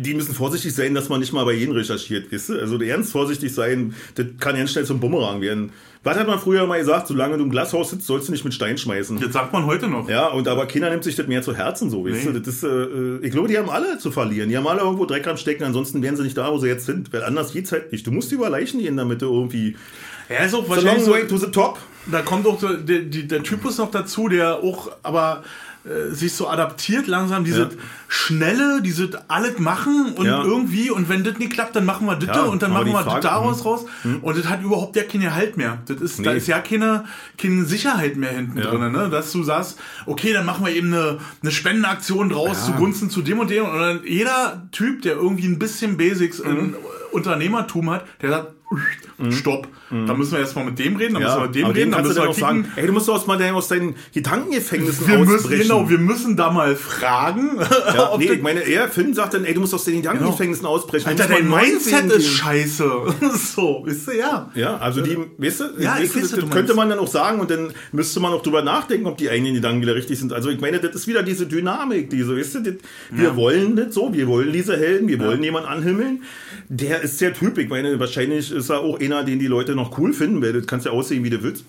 die 0.00 0.14
müssen 0.14 0.34
vorsichtig 0.34 0.74
sein, 0.74 0.94
dass 0.94 1.08
man 1.08 1.20
nicht 1.20 1.32
mal 1.32 1.44
bei 1.44 1.52
jedem 1.52 1.74
recherchiert, 1.74 2.32
weißt 2.32 2.50
du? 2.50 2.60
Also 2.60 2.80
ernst 2.80 3.12
vorsichtig 3.12 3.52
sein, 3.52 3.94
das 4.14 4.26
kann 4.38 4.56
ganz 4.56 4.72
schnell 4.72 4.84
zum 4.84 5.00
Bumerang 5.00 5.40
werden. 5.40 5.72
Was 6.04 6.16
hat 6.16 6.28
man 6.28 6.38
früher 6.38 6.66
mal 6.66 6.78
gesagt, 6.78 7.08
solange 7.08 7.36
du 7.36 7.44
im 7.44 7.50
Glashaus 7.50 7.90
sitzt, 7.90 8.06
sollst 8.06 8.28
du 8.28 8.32
nicht 8.32 8.44
mit 8.44 8.54
Stein 8.54 8.78
schmeißen. 8.78 9.18
Das 9.20 9.32
sagt 9.32 9.52
man 9.52 9.66
heute 9.66 9.88
noch. 9.88 10.08
Ja, 10.08 10.28
und 10.28 10.46
aber 10.46 10.66
Kinder 10.66 10.90
nimmt 10.90 11.02
sich 11.02 11.16
das 11.16 11.26
mehr 11.26 11.42
zu 11.42 11.56
Herzen 11.56 11.90
so, 11.90 12.04
weißt 12.04 12.26
nee. 12.26 12.32
du? 12.32 12.40
Das 12.40 12.54
ist, 12.54 12.62
äh, 12.62 13.18
ich 13.18 13.32
glaube, 13.32 13.48
die 13.48 13.58
haben 13.58 13.70
alle 13.70 13.98
zu 13.98 14.12
verlieren. 14.12 14.48
Die 14.48 14.56
haben 14.56 14.66
alle 14.66 14.80
irgendwo 14.80 15.04
Dreck 15.04 15.26
am 15.26 15.36
Stecken, 15.36 15.64
ansonsten 15.64 16.00
wären 16.00 16.16
sie 16.16 16.22
nicht 16.22 16.36
da, 16.36 16.52
wo 16.52 16.58
sie 16.58 16.68
jetzt 16.68 16.86
sind. 16.86 17.12
Weil 17.12 17.24
anders 17.24 17.52
geht's 17.52 17.72
halt 17.72 17.90
nicht. 17.90 18.06
Du 18.06 18.12
musst 18.12 18.30
über 18.30 18.48
Leichen 18.48 18.80
gehen, 18.80 18.96
damit 18.96 19.22
du 19.22 19.32
irgendwie... 19.32 19.76
Ja, 20.28 20.44
ist 20.44 20.54
auch 20.54 20.68
wahrscheinlich 20.68 21.04
so, 21.04 21.14
to 21.14 21.36
the 21.38 21.50
top. 21.50 21.78
Da 22.06 22.22
kommt 22.22 22.46
auch 22.46 22.58
der, 22.58 22.74
der, 22.74 23.00
der 23.00 23.42
Typus 23.42 23.78
noch 23.78 23.90
dazu, 23.90 24.28
der 24.28 24.56
auch 24.56 24.90
aber 25.02 25.42
äh, 25.88 26.12
sich 26.14 26.32
so 26.32 26.48
adaptiert 26.48 27.06
langsam, 27.06 27.44
diese 27.44 27.62
ja. 27.62 27.68
schnelle, 28.08 28.82
diese 28.82 29.10
alles 29.28 29.58
machen 29.58 30.12
und 30.16 30.26
ja. 30.26 30.42
irgendwie 30.42 30.90
und 30.90 31.08
wenn 31.08 31.22
das 31.22 31.38
nicht 31.38 31.52
klappt, 31.52 31.76
dann 31.76 31.84
machen 31.84 32.06
wir 32.06 32.16
das 32.16 32.36
ja, 32.36 32.42
und 32.42 32.62
dann 32.62 32.72
machen 32.72 32.92
wir 32.92 33.02
das 33.02 33.20
daraus 33.20 33.64
raus 33.64 33.84
hm. 34.02 34.18
und 34.20 34.36
das 34.36 34.48
hat 34.48 34.62
überhaupt 34.62 34.96
ja 34.96 35.04
keinen 35.04 35.34
Halt 35.34 35.56
mehr. 35.56 35.78
Das 35.86 36.00
ist, 36.00 36.18
nee. 36.18 36.24
da 36.24 36.32
ist 36.32 36.46
ja 36.46 36.60
keine, 36.60 37.04
keine 37.36 37.64
Sicherheit 37.64 38.16
mehr 38.16 38.32
hinten 38.32 38.60
drin, 38.60 38.92
ne? 38.92 39.08
dass 39.08 39.30
du 39.32 39.42
sagst, 39.42 39.78
okay, 40.04 40.32
dann 40.32 40.44
machen 40.44 40.66
wir 40.66 40.74
eben 40.74 40.92
eine, 40.92 41.18
eine 41.42 41.52
Spendenaktion 41.52 42.28
draus 42.28 42.66
zugunsten 42.66 43.08
zu 43.08 43.22
dem 43.22 43.38
und 43.38 43.50
dem 43.50 43.64
und 43.64 43.78
dann 43.78 44.00
jeder 44.04 44.68
Typ, 44.72 45.02
der 45.02 45.14
irgendwie 45.14 45.46
ein 45.46 45.58
bisschen 45.58 45.96
Basics 45.96 46.42
mhm. 46.42 46.50
in 46.50 46.76
Unternehmertum 47.12 47.90
hat, 47.90 48.04
der 48.20 48.30
sagt, 48.30 48.48
Mhm. 48.48 48.57
Stopp. 49.30 49.66
Mhm. 49.90 50.06
Da 50.06 50.14
müssen 50.14 50.32
wir 50.32 50.40
erstmal 50.40 50.66
mit 50.66 50.78
dem 50.78 50.96
reden, 50.96 51.14
dann 51.14 51.22
ja, 51.22 51.28
müssen 51.28 51.40
wir 51.40 51.46
mit 51.46 51.56
dem 51.56 51.66
reden, 51.66 51.90
dann 51.90 52.02
müssen 52.02 52.22
wir 52.22 52.34
sagen, 52.34 52.72
ey, 52.76 52.86
du 52.86 52.92
musst 52.92 53.08
aus, 53.08 53.26
mal 53.26 53.42
aus 53.52 53.68
deinen 53.68 53.94
Gedankengefängnissen 54.12 55.08
wir 55.08 55.18
müssen, 55.18 55.50
Genau, 55.50 55.88
wir 55.88 55.98
müssen 55.98 56.36
da 56.36 56.50
mal 56.52 56.76
fragen. 56.76 57.58
Ja, 57.94 58.14
nee, 58.18 58.26
ich 58.26 58.42
meine, 58.42 58.60
er, 58.60 58.88
Finn 58.88 59.14
sagt 59.14 59.34
dann, 59.34 59.44
ey, 59.44 59.54
du 59.54 59.60
musst 59.60 59.72
aus 59.74 59.84
den 59.84 60.02
Gedankengefängnissen 60.02 60.64
genau. 60.64 60.74
ausbrechen. 60.74 61.08
Alter, 61.08 61.26
dein 61.26 61.48
Mindset 61.48 62.12
ist 62.12 62.28
scheiße. 62.28 62.84
so, 63.54 63.82
wisst 63.86 64.08
ihr, 64.08 64.16
ja. 64.16 64.50
Ja, 64.54 64.76
also 64.76 65.00
die, 65.00 65.16
weißt 65.38 65.60
du, 65.60 65.64
ja, 65.78 65.96
weißt 65.98 66.14
du, 66.14 66.20
das, 66.20 66.30
das 66.32 66.50
könnte 66.50 66.74
man 66.74 66.90
dann 66.90 66.98
auch 66.98 67.08
sagen 67.08 67.40
und 67.40 67.50
dann 67.50 67.72
müsste 67.92 68.20
man 68.20 68.32
auch 68.32 68.42
drüber 68.42 68.62
nachdenken, 68.62 69.06
ob 69.06 69.16
die 69.16 69.30
eigenen 69.30 69.54
Gedanken 69.54 69.80
wieder 69.80 69.94
richtig 69.94 70.18
sind. 70.18 70.32
Also 70.32 70.50
ich 70.50 70.60
meine, 70.60 70.78
das 70.78 70.94
ist 70.94 71.06
wieder 71.06 71.22
diese 71.22 71.46
Dynamik, 71.46 72.10
diese, 72.10 72.36
weißt 72.36 72.56
du, 72.56 72.60
das, 72.60 72.74
wir 73.10 73.28
ja. 73.28 73.36
wollen 73.36 73.74
das 73.74 73.94
so, 73.94 74.12
wir 74.12 74.26
wollen 74.28 74.52
diese 74.52 74.76
Helden, 74.76 75.08
wir 75.08 75.18
wollen 75.18 75.42
jemanden 75.42 75.68
anhimmeln. 75.68 76.22
Der 76.68 77.00
ist 77.00 77.18
sehr 77.18 77.32
typisch. 77.32 77.64
Ich 77.64 77.70
meine, 77.70 77.98
wahrscheinlich 77.98 78.52
ist 78.58 78.70
er 78.70 78.80
auch 78.80 79.00
einer, 79.00 79.24
den 79.24 79.38
die 79.38 79.46
Leute 79.46 79.74
noch 79.74 79.98
cool 79.98 80.12
finden, 80.12 80.42
weil 80.42 80.52
du 80.52 80.62
kannst 80.62 80.86
ja 80.86 80.92
aussehen, 80.92 81.24
wie 81.24 81.30
du 81.30 81.42
willst. 81.42 81.64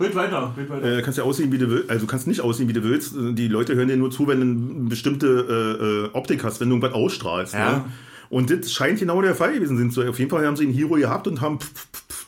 Red 0.00 0.14
weiter, 0.14 0.54
red 0.56 0.70
weiter. 0.70 0.98
Äh, 0.98 1.02
kannst 1.02 1.18
ja 1.18 1.24
aussehen, 1.24 1.52
wie 1.52 1.58
du 1.58 1.70
willst. 1.70 1.90
Also 1.90 2.06
kannst 2.06 2.26
nicht 2.26 2.40
aussehen, 2.40 2.68
wie 2.68 2.72
du 2.72 2.82
willst. 2.82 3.14
Die 3.16 3.48
Leute 3.48 3.74
hören 3.74 3.88
dir 3.88 3.96
nur 3.96 4.10
zu, 4.10 4.26
wenn 4.26 4.40
du 4.40 4.74
eine 4.74 4.88
bestimmte 4.88 5.26
äh, 5.26 5.84
äh, 5.84 6.18
Optik 6.18 6.42
hast, 6.42 6.60
wenn 6.60 6.70
du 6.70 6.76
irgendwas 6.76 6.94
ausstrahlst. 6.94 7.54
Ja. 7.54 7.72
Ne? 7.72 7.84
Und 8.30 8.50
das 8.50 8.72
scheint 8.72 8.98
genau 8.98 9.20
der 9.20 9.34
Fall 9.34 9.52
gewesen 9.52 9.76
sind. 9.76 9.92
So, 9.92 10.02
auf 10.02 10.18
jeden 10.18 10.30
Fall 10.30 10.46
haben 10.46 10.56
sie 10.56 10.64
einen 10.64 10.72
Hero 10.72 10.94
gehabt 10.94 11.26
und 11.26 11.40
haben 11.40 11.60
pff, 11.60 11.68
pff, 11.68 12.08
pff, 12.08 12.26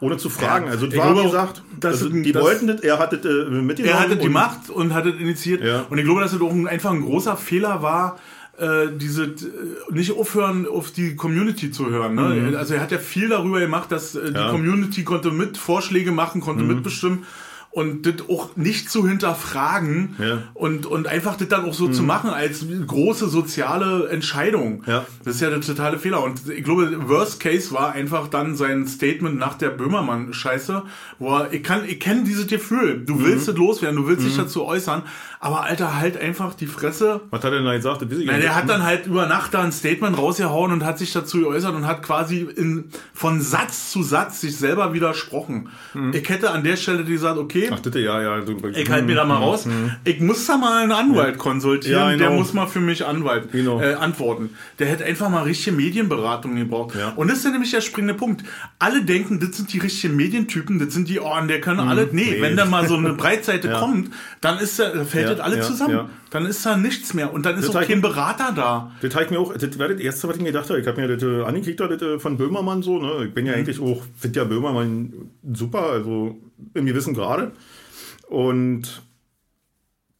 ohne 0.00 0.16
zu 0.16 0.30
fragen. 0.30 0.66
Ja, 0.66 0.72
also 0.72 0.86
es 0.86 0.96
war, 0.96 1.16
wie 1.16 1.22
gesagt, 1.22 1.62
also, 1.84 2.08
die 2.08 2.32
das, 2.32 2.42
wollten 2.42 2.66
das, 2.66 2.80
er 2.80 2.98
hatte 2.98 3.18
das 3.18 3.30
äh, 3.30 3.50
mitgenommen. 3.50 3.94
Er 3.94 4.00
hatte 4.00 4.16
die 4.16 4.28
Macht 4.28 4.70
und 4.70 4.92
hat 4.92 5.06
das 5.06 5.14
initiiert. 5.14 5.62
Ja. 5.62 5.86
Und 5.88 5.98
ich 5.98 6.04
glaube, 6.04 6.22
dass 6.22 6.32
es 6.32 6.40
auch 6.40 6.52
einfach 6.66 6.90
ein 6.90 7.02
großer 7.02 7.36
Fehler 7.36 7.82
war, 7.82 8.18
äh, 8.62 8.88
diese 8.96 9.24
äh, 9.24 9.32
nicht 9.90 10.12
aufhören, 10.12 10.66
auf 10.68 10.92
die 10.92 11.16
Community 11.16 11.72
zu 11.72 11.90
hören. 11.90 12.14
Ne? 12.14 12.22
Mhm. 12.22 12.56
Also 12.56 12.74
er 12.74 12.80
hat 12.80 12.92
ja 12.92 12.98
viel 12.98 13.28
darüber 13.28 13.58
gemacht, 13.58 13.90
dass 13.90 14.14
äh, 14.14 14.30
die 14.30 14.38
ja. 14.38 14.50
Community 14.50 15.02
konnte 15.02 15.32
mit 15.32 15.58
Vorschläge 15.58 16.12
machen, 16.12 16.40
konnte 16.40 16.62
mhm. 16.62 16.74
mitbestimmen 16.74 17.24
und 17.72 18.04
das 18.04 18.28
auch 18.28 18.54
nicht 18.54 18.90
zu 18.90 19.08
hinterfragen 19.08 20.16
ja. 20.18 20.42
und, 20.52 20.84
und 20.84 21.08
einfach 21.08 21.36
das 21.36 21.48
dann 21.48 21.64
auch 21.64 21.72
so 21.72 21.88
mhm. 21.88 21.94
zu 21.94 22.02
machen 22.02 22.28
als 22.28 22.66
große 22.86 23.28
soziale 23.28 24.08
Entscheidung. 24.10 24.84
Ja. 24.86 25.06
Das 25.24 25.36
ist 25.36 25.40
ja 25.40 25.48
der 25.48 25.62
totale 25.62 25.98
Fehler. 25.98 26.22
Und 26.22 26.50
ich 26.50 26.64
glaube, 26.64 27.08
Worst 27.08 27.40
Case 27.40 27.72
war 27.72 27.92
einfach 27.92 28.28
dann 28.28 28.56
sein 28.56 28.86
Statement 28.86 29.38
nach 29.38 29.54
der 29.54 29.70
Böhmermann-Scheiße, 29.70 30.82
wo 31.18 31.38
er, 31.38 31.52
ich 31.54 31.62
kann, 31.62 31.86
ich 31.86 31.98
kenne 31.98 32.24
dieses 32.24 32.46
Gefühl. 32.46 33.04
Du 33.06 33.14
mhm. 33.14 33.24
willst 33.24 33.48
es 33.48 33.56
loswerden, 33.56 33.96
du 33.96 34.06
willst 34.06 34.22
mhm. 34.22 34.28
dich 34.28 34.36
dazu 34.36 34.66
äußern, 34.66 35.04
aber 35.40 35.62
Alter, 35.62 35.98
halt 35.98 36.18
einfach 36.18 36.52
die 36.52 36.66
Fresse. 36.66 37.22
Was 37.30 37.42
hat 37.42 37.52
er 37.52 37.56
denn 37.56 37.64
da 37.64 37.74
gesagt? 37.74 38.04
Na, 38.06 38.36
der 38.36 38.54
hat 38.54 38.68
dann 38.68 38.82
halt 38.82 39.06
über 39.06 39.26
Nacht 39.26 39.54
da 39.54 39.62
ein 39.62 39.72
Statement 39.72 40.18
rausgehauen 40.18 40.72
und 40.72 40.84
hat 40.84 40.98
sich 40.98 41.12
dazu 41.12 41.40
geäußert 41.40 41.74
und 41.74 41.86
hat 41.86 42.02
quasi 42.02 42.46
in, 42.54 42.90
von 43.14 43.40
Satz 43.40 43.90
zu 43.90 44.02
Satz 44.02 44.42
sich 44.42 44.58
selber 44.58 44.92
widersprochen. 44.92 45.70
Mhm. 45.94 46.12
Ich 46.12 46.28
hätte 46.28 46.50
an 46.50 46.64
der 46.64 46.76
Stelle 46.76 47.04
gesagt, 47.04 47.38
okay, 47.38 47.61
Ach, 47.70 47.80
bitte, 47.80 48.00
ja, 48.00 48.22
ja. 48.22 48.42
Ich 48.74 48.90
halte 48.90 49.06
mir 49.06 49.14
da 49.14 49.24
mal 49.24 49.36
raus. 49.36 49.66
Ich 50.04 50.20
muss 50.20 50.46
da 50.46 50.56
mal 50.56 50.82
einen 50.82 50.92
Anwalt 50.92 51.38
konsultieren. 51.38 52.12
Ja, 52.12 52.16
der 52.16 52.30
muss 52.30 52.52
mal 52.52 52.66
für 52.66 52.80
mich 52.80 53.04
Anwalt 53.04 53.54
äh, 53.54 53.94
antworten. 53.94 54.50
Der 54.78 54.86
hätte 54.86 55.04
einfach 55.04 55.28
mal 55.28 55.42
richtige 55.42 55.76
Medienberatung 55.76 56.56
gebraucht. 56.56 56.96
Ja. 56.96 57.12
Und 57.16 57.28
das 57.28 57.38
ist 57.38 57.44
ja 57.44 57.50
nämlich 57.50 57.70
der 57.70 57.80
springende 57.80 58.14
Punkt. 58.14 58.44
Alle 58.78 59.02
denken, 59.02 59.40
das 59.40 59.56
sind 59.56 59.72
die 59.72 59.78
richtigen 59.78 60.16
Medientypen, 60.16 60.78
das 60.78 60.94
sind 60.94 61.08
die, 61.08 61.20
oh, 61.20 61.32
der 61.48 61.60
kann 61.60 61.76
mhm. 61.76 61.88
alle. 61.88 62.08
Nee, 62.12 62.32
nee, 62.32 62.42
wenn 62.42 62.56
da 62.56 62.64
mal 62.64 62.86
so 62.86 62.96
eine 62.96 63.12
Breitseite 63.14 63.70
kommt, 63.70 64.10
dann 64.40 64.58
ist 64.58 64.76
fällt 64.76 65.28
das 65.28 65.40
alle 65.40 65.60
zusammen. 65.60 66.08
Dann 66.32 66.46
ist 66.46 66.64
da 66.64 66.78
nichts 66.78 67.12
mehr. 67.12 67.30
Und 67.30 67.44
dann 67.44 67.58
ist 67.58 67.68
das 67.68 67.76
auch 67.76 67.86
kein 67.86 68.00
Berater 68.00 68.52
da. 68.56 68.90
Das 69.02 69.14
habe 69.14 69.26
ich 69.26 69.30
mir 69.30 69.38
auch, 69.38 69.52
das 69.52 69.78
war 69.78 69.88
das 69.88 70.00
Erste, 70.00 70.28
was 70.28 70.36
ich 70.36 70.42
mir 70.42 70.48
gedacht 70.48 70.70
habe. 70.70 70.80
Ich 70.80 70.86
habe 70.86 70.98
mir 70.98 71.14
das 71.14 71.22
äh, 71.22 71.42
angekriegt, 71.42 71.78
das 71.78 72.00
äh, 72.00 72.18
von 72.18 72.38
Böhmermann 72.38 72.82
so. 72.82 72.98
Ne? 72.98 73.26
Ich 73.26 73.34
bin 73.34 73.44
ja 73.44 73.52
mhm. 73.52 73.58
eigentlich 73.58 73.78
auch, 73.78 74.02
finde 74.16 74.40
ja 74.40 74.44
Böhmermann 74.44 75.12
super, 75.52 75.82
also 75.82 76.38
im 76.72 76.86
gewissen 76.86 77.12
Grade. 77.12 77.52
Und 78.28 79.02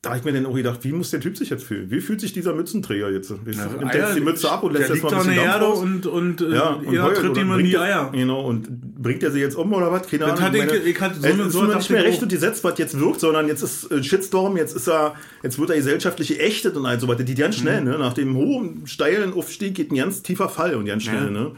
da 0.03 0.11
habe 0.11 0.18
ich 0.18 0.24
mir 0.24 0.32
dann 0.32 0.46
auch 0.46 0.55
gedacht, 0.55 0.80
wie 0.82 0.90
muss 0.90 1.11
der 1.11 1.20
Typ 1.20 1.36
sich 1.36 1.50
jetzt 1.50 1.62
fühlen? 1.62 1.88
Wie 1.88 2.00
fühlt 2.00 2.20
sich 2.20 2.32
dieser 2.32 2.55
Mützenträger 2.55 3.09
jetzt? 3.09 3.30
Ja, 3.30 3.36
Nimmt 3.66 3.94
jetzt 3.94 4.16
die 4.16 4.20
Mütze 4.20 4.50
ab 4.50 4.64
und 4.64 4.72
lässt 4.72 4.88
der 4.88 4.96
erstmal 4.96 5.14
ein 5.14 5.26
bisschen 5.26 5.44
Erde 5.44 5.66
und, 5.68 6.07
und, 6.07 6.40
äh, 6.40 6.55
ja, 6.57 6.70
und 6.70 6.92
ja, 6.92 7.09
tritt 7.11 7.36
ihm 7.36 7.53
in 7.53 7.64
die 7.64 7.78
Eier. 7.78 8.11
Genau, 8.12 8.44
und 8.44 9.00
bringt 9.00 9.22
er 9.22 9.30
sie 9.30 9.38
jetzt 9.38 9.55
um 9.55 9.72
oder 9.72 9.92
was? 9.92 10.09
Keine 10.09 10.24
Ahnung. 10.24 10.40
Hat 10.40 10.57
ich, 10.57 10.86
ich 10.86 11.00
hatte 11.00 11.20
so 11.20 11.28
es 11.28 11.38
ist 11.38 11.53
so 11.53 11.62
nicht 11.62 11.90
mehr 11.90 12.03
Recht 12.03 12.20
und 12.20 12.30
Gesetz, 12.30 12.64
was 12.64 12.76
jetzt 12.80 12.98
wirkt, 12.98 13.20
sondern 13.20 13.46
jetzt 13.46 13.62
ist 13.62 13.92
äh, 13.92 14.03
Shitstorm, 14.03 14.57
jetzt 14.57 14.74
ist 14.74 14.88
er, 14.88 15.14
jetzt 15.44 15.61
wird 15.61 15.70
er 15.70 15.76
gesellschaftlich 15.76 16.28
geächtet 16.28 16.76
und 16.76 16.84
all 16.84 16.98
so 16.98 17.07
weiter. 17.07 17.22
Die 17.22 17.36
ganz 17.36 17.55
schnell, 17.55 17.82
mhm. 17.82 17.90
ne? 17.90 17.98
Nach 17.98 18.12
dem 18.12 18.34
hohen, 18.34 18.88
steilen 18.88 19.32
Aufstieg 19.32 19.76
geht 19.76 19.92
ein 19.92 19.96
ganz 19.96 20.22
tiefer 20.22 20.48
Fall 20.48 20.74
und 20.74 20.84
ganz 20.84 21.05
schnell, 21.05 21.26
ja. 21.26 21.30
ne? 21.30 21.53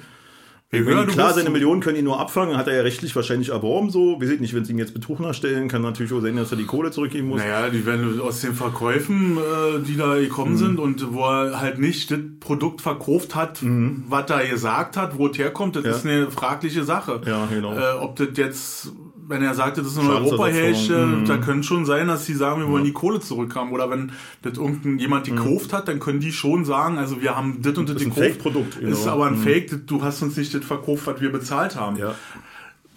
Meine, 0.72 1.06
klar, 1.06 1.32
seine 1.32 1.50
Millionen 1.50 1.80
können 1.80 1.98
ihn 1.98 2.04
nur 2.04 2.18
abfangen, 2.18 2.56
hat 2.56 2.66
er 2.66 2.74
ja 2.74 2.82
rechtlich 2.82 3.14
wahrscheinlich 3.14 3.50
erworben 3.50 3.90
so. 3.90 4.20
Wir 4.20 4.26
sehen 4.26 4.40
nicht, 4.40 4.54
wenn 4.54 4.64
sie 4.64 4.72
ihm 4.72 4.78
jetzt 4.78 4.92
Betrug 4.92 5.20
nachstellen, 5.20 5.68
kann 5.68 5.82
natürlich 5.82 6.12
auch 6.12 6.20
sein, 6.20 6.36
dass 6.36 6.50
er 6.50 6.56
die 6.56 6.64
Kohle 6.64 6.90
zurückgeben 6.90 7.28
muss. 7.28 7.40
Naja, 7.40 7.70
die 7.70 7.86
werden 7.86 8.20
aus 8.20 8.40
den 8.40 8.54
Verkäufen, 8.54 9.38
äh, 9.38 9.80
die 9.86 9.96
da 9.96 10.16
gekommen 10.16 10.52
mhm. 10.52 10.58
sind 10.58 10.78
und 10.80 11.14
wo 11.14 11.22
er 11.26 11.60
halt 11.60 11.78
nicht 11.78 12.10
das 12.10 12.18
Produkt 12.40 12.80
verkauft 12.80 13.34
hat, 13.34 13.62
mhm. 13.62 14.04
was 14.08 14.28
er 14.30 14.46
gesagt 14.46 14.96
hat, 14.96 15.16
wo 15.16 15.28
es 15.28 15.38
herkommt, 15.38 15.76
das 15.76 15.84
ja. 15.84 15.90
ist 15.92 16.06
eine 16.06 16.30
fragliche 16.30 16.82
Sache. 16.82 17.20
Ja, 17.24 17.46
genau. 17.46 17.76
Äh, 17.76 17.92
ob 18.00 18.16
das 18.16 18.28
jetzt 18.36 18.92
wenn 19.26 19.42
er 19.42 19.54
sagte, 19.54 19.82
das 19.82 19.92
ist 19.92 19.98
eine 19.98 20.10
Europahälfte, 20.10 21.06
mhm. 21.06 21.24
da 21.24 21.36
könnte 21.38 21.66
schon 21.66 21.84
sein, 21.86 22.08
dass 22.08 22.26
sie 22.26 22.34
sagen, 22.34 22.60
wir 22.60 22.68
wollen 22.68 22.84
ja. 22.84 22.88
die 22.88 22.92
Kohle 22.92 23.20
zurückhaben. 23.20 23.72
Oder 23.72 23.90
wenn 23.90 24.12
das 24.42 24.58
irgendein 24.58 24.98
jemand 24.98 25.30
mhm. 25.30 25.36
gekauft 25.36 25.72
hat, 25.72 25.88
dann 25.88 26.00
können 26.00 26.20
die 26.20 26.32
schon 26.32 26.64
sagen, 26.64 26.98
also 26.98 27.20
wir 27.20 27.36
haben 27.36 27.62
das 27.62 27.76
und 27.78 27.88
das, 27.88 27.94
das 27.94 28.02
ist 28.02 28.08
ein 28.08 28.14
Fake-Produkt. 28.14 28.78
Genau. 28.78 28.92
Ist 28.92 29.06
aber 29.06 29.26
ein 29.26 29.38
mhm. 29.38 29.42
Fake, 29.42 29.86
du 29.86 30.02
hast 30.02 30.22
uns 30.22 30.36
nicht 30.36 30.54
das 30.54 30.64
verkauft, 30.64 31.06
was 31.06 31.20
wir 31.20 31.32
bezahlt 31.32 31.76
haben. 31.76 31.96
Ja 31.96 32.14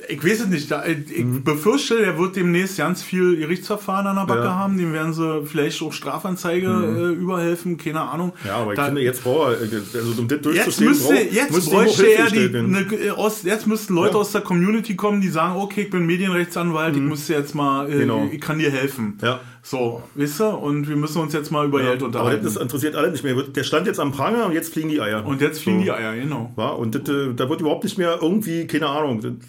ich 0.07 0.23
weiß 0.23 0.41
es 0.41 0.47
nicht. 0.47 0.71
Ich 1.09 1.23
mhm. 1.23 1.43
befürchte, 1.43 1.97
der 1.97 2.17
wird 2.17 2.35
demnächst 2.35 2.77
ganz 2.77 3.03
viel 3.03 3.37
Gerichtsverfahren 3.37 4.07
an 4.07 4.15
der 4.15 4.25
Backe 4.25 4.45
ja. 4.45 4.55
haben. 4.55 4.77
Dem 4.77 4.93
werden 4.93 5.13
sie 5.13 5.45
vielleicht 5.45 5.81
auch 5.81 5.93
Strafanzeige 5.93 6.69
mhm. 6.69 6.95
äh, 6.95 7.09
überhelfen, 7.13 7.77
keine 7.77 8.01
Ahnung. 8.01 8.33
Ja, 8.45 8.57
aber 8.57 8.75
da, 8.75 8.83
ich 8.83 8.85
finde, 8.87 9.01
jetzt 9.01 9.23
braucht 9.23 9.57
er, 9.59 9.99
also 9.99 10.21
um 10.21 10.27
das 10.27 10.39
jetzt 10.53 10.81
müsste, 10.81 11.13
brauch, 11.13 11.31
jetzt 11.31 11.51
müsste 11.51 11.71
bräuchte 11.71 12.07
er 12.07 12.29
die, 12.29 12.57
eine, 12.57 13.13
aus, 13.15 13.43
jetzt 13.43 13.67
müssten 13.67 13.95
Leute 13.95 14.13
ja. 14.13 14.19
aus 14.19 14.31
der 14.31 14.41
Community 14.41 14.95
kommen, 14.95 15.21
die 15.21 15.29
sagen, 15.29 15.59
okay, 15.59 15.83
ich 15.83 15.89
bin 15.89 16.05
Medienrechtsanwalt, 16.05 16.95
mhm. 16.95 17.03
ich 17.03 17.09
muss 17.09 17.27
jetzt 17.27 17.55
mal, 17.55 17.89
äh, 17.91 17.99
genau. 17.99 18.29
ich 18.31 18.41
kann 18.41 18.59
dir 18.59 18.71
helfen. 18.71 19.17
Ja. 19.21 19.41
So, 19.63 20.03
weißt 20.15 20.39
du? 20.39 20.45
Und 20.45 20.87
wir 20.87 20.95
müssen 20.95 21.21
uns 21.21 21.33
jetzt 21.33 21.51
mal 21.51 21.65
über 21.65 21.81
Geld 21.81 22.01
unterhalten. 22.01 22.39
Aber 22.39 22.43
das 22.43 22.55
interessiert 22.55 22.95
alle 22.95 23.11
nicht 23.11 23.23
mehr. 23.23 23.35
Der 23.35 23.63
stand 23.63 23.87
jetzt 23.87 23.99
am 23.99 24.11
Pranger 24.11 24.45
und 24.45 24.53
jetzt 24.53 24.73
fliegen 24.73 24.89
die 24.89 25.01
Eier. 25.01 25.25
Und 25.25 25.41
jetzt 25.41 25.61
fliegen 25.61 25.79
so. 25.79 25.85
die 25.85 25.91
Eier, 25.91 26.15
genau. 26.15 26.51
War? 26.55 26.79
Und 26.79 26.95
das, 26.95 27.01
äh, 27.09 27.33
da 27.33 27.49
wird 27.49 27.61
überhaupt 27.61 27.83
nicht 27.83 27.97
mehr 27.97 28.19
irgendwie, 28.21 28.65
keine 28.67 28.87
Ahnung, 28.87 29.39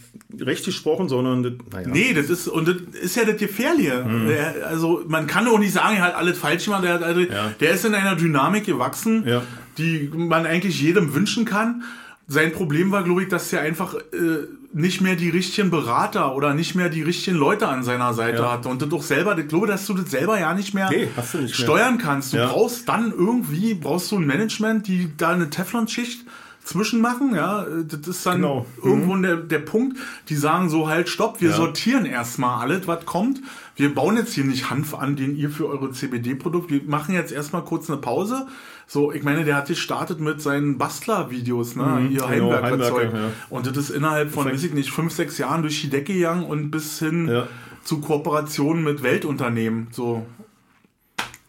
recht 0.41 0.65
gesprochen, 0.65 1.09
sondern 1.09 1.43
das, 1.43 1.53
naja. 1.73 1.89
Nee, 1.89 2.15
das 2.15 2.31
ist, 2.31 2.49
und 2.49 2.69
das 2.69 2.77
ist 3.01 3.17
ja 3.17 3.25
das 3.25 3.37
Gefährliche. 3.37 4.05
Mhm. 4.05 4.31
also 4.65 5.03
man 5.07 5.27
kann 5.27 5.47
auch 5.47 5.59
nicht 5.59 5.73
sagen, 5.73 5.97
er 5.97 6.03
hat 6.03 6.15
alles 6.17 6.39
falsch 6.39 6.65
gemacht. 6.65 6.85
Der, 6.85 7.01
also, 7.03 7.21
ja. 7.21 7.53
der 7.61 7.71
ist 7.73 7.85
in 7.85 7.95
einer 7.95 8.17
Dynamik 8.17 8.65
gewachsen, 8.65 9.25
ja. 9.27 9.43
die 9.79 10.11
man 10.13 10.47
eigentlich 10.47 10.81
jedem 10.81 11.15
wünschen 11.15 11.45
kann. 11.45 11.83
Sein 12.27 12.53
Problem 12.53 12.91
war, 12.91 13.05
glaube 13.05 13.23
ich, 13.23 13.29
dass 13.29 13.53
er 13.53 13.63
einfach 13.63 13.95
äh, 13.95 14.47
nicht 14.73 15.01
mehr 15.01 15.17
die 15.17 15.31
richtigen 15.31 15.71
Berater 15.71 16.35
oder 16.35 16.53
nicht 16.53 16.75
mehr 16.75 16.91
die 16.91 17.03
richtigen 17.03 17.37
Leute 17.37 17.69
an 17.69 17.83
seiner 17.83 18.13
Seite 18.13 18.43
ja. 18.43 18.53
hatte 18.53 18.69
und 18.69 18.83
du 18.83 18.87
doch 18.87 19.03
selber, 19.03 19.37
ich 19.39 19.49
glaube, 19.49 19.67
dass 19.67 19.87
du 19.87 19.95
das 19.95 20.11
selber 20.11 20.39
ja 20.39 20.53
nicht 20.53 20.75
mehr, 20.75 20.91
nee, 20.91 21.09
nicht 21.41 21.55
steuern 21.55 21.97
mehr. 21.97 22.05
kannst. 22.05 22.33
Du 22.33 22.37
ja. 22.37 22.49
brauchst 22.49 22.89
dann 22.89 23.11
irgendwie, 23.11 23.75
brauchst 23.75 24.13
du 24.13 24.19
ein 24.19 24.27
Management, 24.27 24.87
die 24.87 25.11
da 25.17 25.31
eine 25.31 25.49
Teflon-Schicht 25.49 26.27
zwischenmachen, 26.69 27.35
ja, 27.35 27.65
das 27.65 28.07
ist 28.07 28.27
dann 28.27 28.43
genau. 28.43 28.67
irgendwo 28.83 29.15
mhm. 29.15 29.23
der, 29.23 29.37
der 29.37 29.59
Punkt, 29.59 29.97
die 30.29 30.37
sagen 30.37 30.69
so 30.69 30.89
halt, 30.89 31.09
stopp, 31.09 31.41
wir 31.41 31.51
ja. 31.51 31.57
sortieren 31.57 32.05
erstmal 32.05 32.61
alles, 32.61 32.87
was 32.87 33.07
kommt. 33.07 33.41
Wir 33.75 33.95
bauen 33.95 34.17
jetzt 34.17 34.35
hier 34.35 34.45
nicht 34.45 34.69
Hanf 34.69 34.95
an, 34.95 35.17
den 35.17 35.35
ihr 35.35 35.51
für 35.51 35.67
eure 35.67 35.93
CBD-Produkt, 35.93 36.71
wir 36.71 36.83
machen 36.87 37.15
jetzt 37.15 37.33
erstmal 37.33 37.65
kurz 37.65 37.89
eine 37.89 37.99
Pause. 37.99 38.47
So, 38.91 39.13
ich 39.13 39.23
meine, 39.23 39.45
der 39.45 39.55
hat 39.55 39.69
gestartet 39.69 40.19
mit 40.19 40.41
seinen 40.41 40.79
Bastler-Videos, 40.79 41.77
ne, 41.77 41.85
mhm, 41.85 42.09
hier 42.09 42.21
genau, 42.21 42.29
Heimwerker-Zeug. 42.29 43.13
Ja. 43.13 43.31
Und 43.51 43.67
das 43.67 43.77
ist 43.77 43.91
innerhalb 43.91 44.31
von, 44.31 44.47
weiß 44.47 44.65
ich 44.65 44.73
nicht, 44.73 44.91
fünf, 44.91 45.13
sechs 45.13 45.37
Jahren 45.37 45.61
durch 45.61 45.83
die 45.83 45.91
Decke 45.91 46.15
gegangen 46.15 46.47
und 46.47 46.71
bis 46.71 46.99
hin 46.99 47.29
ja. 47.29 47.47
zu 47.85 48.01
Kooperationen 48.01 48.83
mit 48.83 49.03
Weltunternehmen, 49.03 49.89
so. 49.91 50.25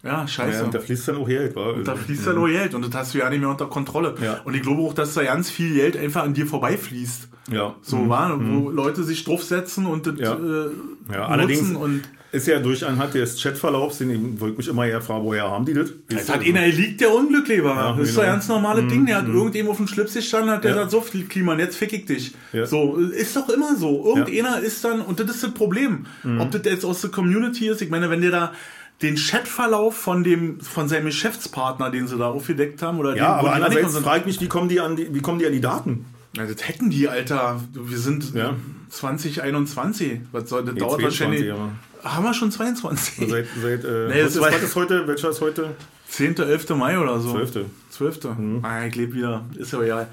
Ja, 0.04 0.28
scheiße. 0.28 0.60
Ja, 0.60 0.66
und 0.66 0.74
da 0.74 0.80
fließt 0.80 1.08
dann 1.08 1.16
auch 1.16 1.28
Geld. 1.28 1.56
War. 1.56 1.76
Und 1.76 1.88
da 1.88 1.96
fließt 1.96 2.28
dann 2.28 2.38
auch 2.38 2.48
Geld 2.48 2.74
und 2.74 2.86
das 2.86 2.94
hast 2.94 3.14
du 3.14 3.20
ja 3.20 3.30
nicht 3.30 3.40
mehr 3.40 3.50
unter 3.50 3.68
Kontrolle. 3.68 4.16
Ja. 4.22 4.42
Und 4.44 4.54
ich 4.54 4.62
glaube 4.62 4.82
auch, 4.82 4.94
dass 4.94 5.14
da 5.14 5.24
ganz 5.24 5.50
viel 5.50 5.74
Geld 5.74 5.96
einfach 5.96 6.24
an 6.24 6.34
dir 6.34 6.46
vorbeifließt. 6.46 7.30
Ja. 7.52 7.76
So 7.82 7.98
mhm. 7.98 8.10
war, 8.10 8.38
wo 8.38 8.70
mhm. 8.70 8.76
Leute 8.76 9.04
sich 9.04 9.24
draufsetzen 9.24 9.86
und 9.86 10.08
das 10.08 10.20
ja. 10.20 10.34
Äh, 10.34 10.70
ja, 11.14 11.26
allerdings 11.26 11.72
und 11.72 12.02
ist 12.32 12.48
ja 12.48 12.60
durch 12.60 12.86
anhand 12.86 13.14
des 13.14 13.42
Chatverlaufs, 13.42 13.98
den 14.00 14.12
ich 14.12 14.58
mich 14.58 14.68
immer 14.68 14.86
eher 14.86 15.02
frage, 15.02 15.24
woher 15.24 15.50
haben 15.50 15.66
die 15.66 15.74
das? 15.74 15.92
Es 16.08 16.30
hat 16.30 16.46
einer 16.46 16.68
liegt, 16.68 17.02
der 17.02 17.14
unglücklich 17.14 17.64
war. 17.64 17.76
Ja, 17.76 17.92
das 17.94 18.10
ist 18.10 18.16
genau. 18.16 18.28
ein 18.28 18.34
ganz 18.34 18.48
normales 18.48 18.84
mhm. 18.84 18.90
Ding. 18.90 19.06
Der 19.08 19.18
hat 19.18 19.28
mhm. 19.28 19.36
irgendjemand 19.36 19.72
auf 19.72 19.78
den 19.78 19.88
Schlips 19.88 20.14
gestanden, 20.14 20.52
hat 20.52 20.64
der 20.64 20.72
ja. 20.72 20.78
gesagt, 20.78 20.92
so 20.92 21.02
viel 21.02 21.26
Klima, 21.26 21.58
jetzt 21.58 21.78
fick 21.78 21.92
ich 21.94 22.06
dich. 22.06 22.34
Ja. 22.54 22.66
So, 22.66 22.98
ist 22.98 23.36
doch 23.36 23.50
immer 23.50 23.76
so. 23.76 24.06
Irgendeiner 24.06 24.60
ist 24.60 24.84
dann, 24.84 25.02
und 25.02 25.20
das 25.20 25.30
ist 25.32 25.44
das 25.44 25.54
Problem. 25.54 26.06
Mhm. 26.24 26.42
Ob 26.42 26.52
das 26.52 26.62
jetzt 26.66 26.86
aus 26.86 27.02
der 27.02 27.10
Community 27.10 27.68
ist, 27.68 27.82
ich 27.82 27.90
meine, 27.90 28.10
wenn 28.10 28.22
der 28.22 28.32
da 28.32 28.54
den 29.02 29.16
Chatverlauf 29.16 29.96
von 29.96 30.24
dem 30.24 30.60
von 30.60 30.90
seinem 30.90 31.06
Geschäftspartner, 31.06 31.90
den 31.90 32.08
sie 32.08 32.18
da 32.18 32.30
aufgedeckt 32.30 32.82
haben, 32.82 33.00
oder 33.00 33.16
ja, 33.16 33.16
den, 33.16 33.26
aber 33.26 33.54
andererseits 33.54 33.98
frage 33.98 34.20
ich 34.20 34.26
mich, 34.26 34.42
wie 34.42 34.48
kommen 34.48 34.70
die 34.70 34.80
an 34.82 34.96
die, 34.96 35.14
wie 35.14 35.22
kommen 35.22 35.40
die 35.40 35.46
an 35.46 35.54
die 35.54 35.62
Daten? 35.62 36.06
Ja, 36.36 36.46
das 36.46 36.68
hätten 36.68 36.90
die, 36.90 37.08
Alter. 37.08 37.62
Wir 37.74 37.98
sind 37.98 38.34
ja. 38.36 38.56
2021. 38.90 40.22
Was 40.32 40.50
soll 40.50 40.64
das 40.64 40.74
nee, 40.76 40.80
dauert 40.80 41.02
wahrscheinlich. 41.02 41.46
Ja. 41.46 41.72
Haben 42.04 42.24
wir 42.24 42.34
schon 42.34 42.52
22? 42.52 43.30
Seit, 43.30 43.48
seit 43.62 43.84
äh, 43.84 44.08
nee, 44.08 44.24
was, 44.24 44.36
ist, 44.36 44.42
was 44.42 44.64
ist 44.64 44.76
heute? 44.76 45.08
Welcher 45.08 45.30
ist 45.32 45.42
heute? 45.42 45.76
10. 46.08 46.38
11. 46.38 46.70
Mai 46.70 46.98
oder 47.00 47.20
so. 47.20 47.34
12. 47.34 47.66
12. 47.90 48.24
Mhm. 48.38 48.60
Ah, 48.64 48.86
ich 48.86 48.96
lebe 48.96 49.14
wieder. 49.14 49.46
Ist 49.58 49.74
ja 49.74 49.82
egal. 49.82 50.08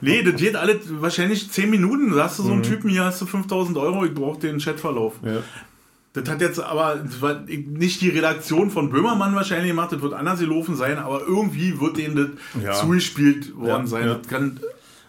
nee, 0.00 0.22
das 0.22 0.36
geht 0.36 0.56
alle 0.56 0.78
wahrscheinlich 1.00 1.50
10 1.50 1.70
Minuten. 1.70 2.14
Da 2.14 2.24
hast 2.24 2.38
du 2.38 2.42
so 2.42 2.50
einen 2.50 2.58
mhm. 2.58 2.64
Typen, 2.64 2.90
hier 2.90 3.04
hast 3.04 3.20
du 3.20 3.26
5000 3.26 3.76
Euro, 3.78 4.04
ich 4.04 4.14
brauche 4.14 4.38
den 4.38 4.58
Chatverlauf. 4.58 5.14
Ja. 5.24 5.42
Das 6.14 6.28
hat 6.28 6.42
jetzt 6.42 6.60
aber 6.60 7.02
nicht 7.46 8.02
die 8.02 8.10
Redaktion 8.10 8.70
von 8.70 8.90
Böhmermann 8.90 9.34
wahrscheinlich 9.34 9.70
gemacht, 9.70 9.92
das 9.92 10.02
wird 10.02 10.12
anders 10.12 10.40
gelaufen 10.40 10.76
sein, 10.76 10.98
aber 10.98 11.22
irgendwie 11.22 11.80
wird 11.80 11.96
denen 11.96 12.36
das 12.54 12.62
ja. 12.62 12.72
zugespielt 12.74 13.56
worden 13.56 13.84
ja, 13.84 13.86
sein. 13.86 14.06
Das 14.06 14.28
kann, 14.28 14.60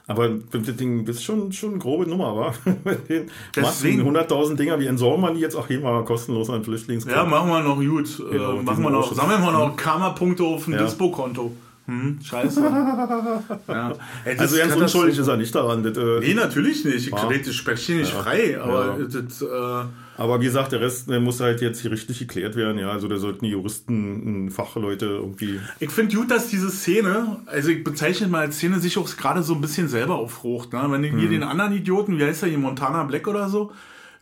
aber 0.06 0.30
das 0.52 0.76
Ding 0.76 1.08
ist 1.08 1.24
schon, 1.24 1.52
schon 1.54 1.72
eine 1.72 1.80
grobe 1.80 2.06
Nummer, 2.06 2.36
wa? 2.36 2.54
Deswegen 3.56 4.02
100.000 4.02 4.56
Dinger, 4.56 4.80
wie 4.80 4.88
entsorgen 4.88 5.22
man 5.22 5.36
die 5.36 5.40
jetzt 5.40 5.56
auch 5.56 5.68
hier 5.68 5.80
mal 5.80 6.04
kostenlos 6.04 6.50
an 6.50 6.64
Flüchtlingskamp? 6.64 7.16
Ja, 7.16 7.24
machen 7.24 7.50
wir 7.50 7.62
noch 7.62 7.78
gut. 7.78 8.18
Genau, 8.30 8.60
äh, 8.60 8.64
machen 8.64 8.84
wir 8.84 8.90
noch, 8.90 9.14
sammeln 9.14 9.42
wir 9.42 9.52
noch 9.52 9.78
Karma-Punkte 9.78 10.44
auf 10.44 10.66
dem 10.66 10.78
Dispo-Konto. 10.78 11.54
Hm, 11.86 12.20
scheiße. 12.24 12.62
ja. 13.68 13.94
Ey, 14.24 14.38
also 14.38 14.58
ganz 14.58 14.76
unschuldig 14.76 15.18
ist 15.18 15.28
er 15.28 15.36
nicht 15.36 15.54
daran. 15.54 15.84
Das, 15.84 15.98
äh, 15.98 16.20
nee, 16.22 16.34
natürlich 16.34 16.86
nicht. 16.86 17.08
Ich, 17.08 17.48
ich 17.48 17.56
spreche 17.58 17.94
nicht 17.94 18.12
frei, 18.12 18.60
aber 18.60 19.00
das, 19.04 19.42
äh, 19.42 19.86
aber 20.16 20.40
wie 20.40 20.46
gesagt, 20.46 20.72
der 20.72 20.80
Rest 20.80 21.10
der 21.10 21.20
muss 21.20 21.40
halt 21.40 21.62
jetzt 21.62 21.82
hier 21.82 21.92
richtig 21.92 22.20
geklärt 22.20 22.56
werden. 22.56 22.78
Ja, 22.78 22.92
also 22.92 23.08
da 23.08 23.18
sollten 23.18 23.46
die 23.46 23.52
Juristen, 23.52 24.50
Fachleute 24.50 25.06
irgendwie. 25.06 25.60
Ich 25.80 25.92
finde 25.92 26.16
gut, 26.16 26.32
dass 26.32 26.48
diese 26.48 26.70
Szene, 26.70 27.38
also 27.48 27.70
ich 27.70 27.84
bezeichne 27.84 28.28
mal 28.28 28.42
als 28.42 28.58
Szene, 28.58 28.80
sich 28.80 28.98
auch 28.98 29.10
gerade 29.18 29.44
so 29.44 29.54
ein 29.54 29.62
bisschen 29.62 29.90
selber 29.90 30.16
aufrucht. 30.16 30.72
Ne? 30.72 30.86
Wenn 30.88 31.04
hier 31.04 31.14
hm. 31.14 31.32
den 31.32 31.44
anderen 31.44 31.74
Idioten, 31.74 32.18
wie 32.18 32.24
heißt 32.24 32.44
der 32.44 32.50
hier, 32.50 32.60
Montana 32.60 33.04
Black 33.04 33.28
oder 33.28 33.50
so, 33.50 33.72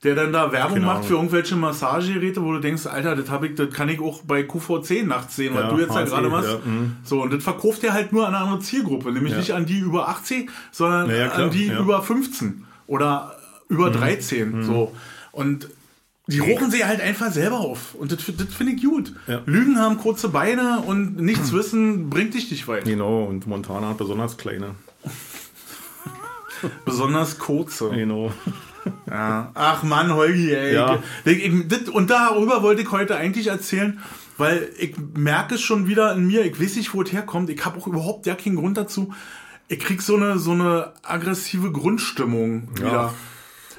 der 0.03 0.15
dann 0.15 0.33
da 0.33 0.51
Werbung 0.51 0.75
genau. 0.75 0.87
macht 0.87 1.05
für 1.05 1.13
irgendwelche 1.13 1.55
Massagegeräte, 1.55 2.41
wo 2.41 2.53
du 2.53 2.59
denkst, 2.59 2.87
Alter, 2.87 3.15
das 3.15 3.29
habe 3.29 3.47
ich, 3.47 3.55
das 3.55 3.71
kann 3.71 3.87
ich 3.87 3.99
auch 3.99 4.23
bei 4.23 4.41
QV10 4.41 5.05
nachts 5.05 5.35
sehen, 5.35 5.53
weil 5.53 5.65
ja, 5.65 5.69
du 5.69 5.79
jetzt 5.79 5.93
halt 5.93 6.09
gerade 6.09 6.29
machst. 6.29 6.49
Ja, 6.49 6.59
mhm. 6.65 6.97
so, 7.03 7.21
und 7.21 7.31
das 7.31 7.43
verkauft 7.43 7.83
er 7.83 7.93
halt 7.93 8.11
nur 8.11 8.27
an 8.27 8.33
eine 8.33 8.43
andere 8.43 8.61
Zielgruppe, 8.61 9.11
nämlich 9.11 9.33
ja. 9.33 9.37
nicht 9.37 9.53
an 9.53 9.65
die 9.65 9.77
über 9.77 10.09
80, 10.09 10.49
sondern 10.71 11.09
ja, 11.11 11.29
an 11.31 11.51
die 11.51 11.67
über 11.67 12.01
15 12.01 12.65
oder 12.87 13.35
über 13.69 13.89
mhm. 13.89 13.93
13. 13.93 14.51
Mhm. 14.51 14.63
So. 14.63 14.95
Und 15.31 15.69
die 16.27 16.39
rochen 16.39 16.71
sie 16.71 16.85
halt 16.85 17.01
einfach 17.01 17.31
selber 17.31 17.59
auf. 17.59 17.93
Und 17.93 18.11
das, 18.11 18.19
das 18.25 18.53
finde 18.53 18.73
ich 18.73 18.83
gut. 18.83 19.13
Ja. 19.27 19.41
Lügen 19.45 19.77
haben 19.77 19.97
kurze 19.97 20.29
Beine 20.29 20.81
und 20.85 21.19
nichts 21.19 21.51
wissen 21.53 22.09
bringt 22.09 22.33
dich 22.33 22.49
nicht 22.49 22.67
weit. 22.67 22.85
Genau, 22.85 23.25
und 23.25 23.45
Montana 23.45 23.89
hat 23.89 23.97
besonders 23.97 24.37
kleine. 24.37 24.75
besonders 26.85 27.37
kurze. 27.37 27.89
Genau. 27.89 28.31
Ja. 29.09 29.51
Ach 29.53 29.83
Mann, 29.83 30.13
Holgi, 30.13 30.53
ey. 30.53 30.73
Ja. 30.73 30.99
Ich, 31.25 31.45
ich, 31.45 31.67
das, 31.67 31.89
und 31.89 32.09
darüber 32.09 32.63
wollte 32.63 32.81
ich 32.81 32.91
heute 32.91 33.15
eigentlich 33.15 33.47
erzählen, 33.47 33.99
weil 34.37 34.69
ich 34.77 34.95
merke 35.15 35.55
es 35.55 35.61
schon 35.61 35.87
wieder 35.87 36.13
in 36.13 36.27
mir, 36.27 36.45
ich 36.45 36.59
weiß 36.59 36.77
nicht, 36.77 36.93
wo 36.93 37.01
es 37.01 37.11
herkommt. 37.11 37.49
Ich 37.49 37.63
habe 37.65 37.77
auch 37.77 37.87
überhaupt 37.87 38.25
ja 38.25 38.35
keinen 38.35 38.55
Grund 38.55 38.77
dazu. 38.77 39.13
Ich 39.67 39.79
krieg 39.79 40.01
so 40.01 40.15
eine, 40.15 40.39
so 40.39 40.51
eine 40.51 40.93
aggressive 41.03 41.71
Grundstimmung 41.71 42.69
ja. 42.79 42.85
wieder. 42.85 43.13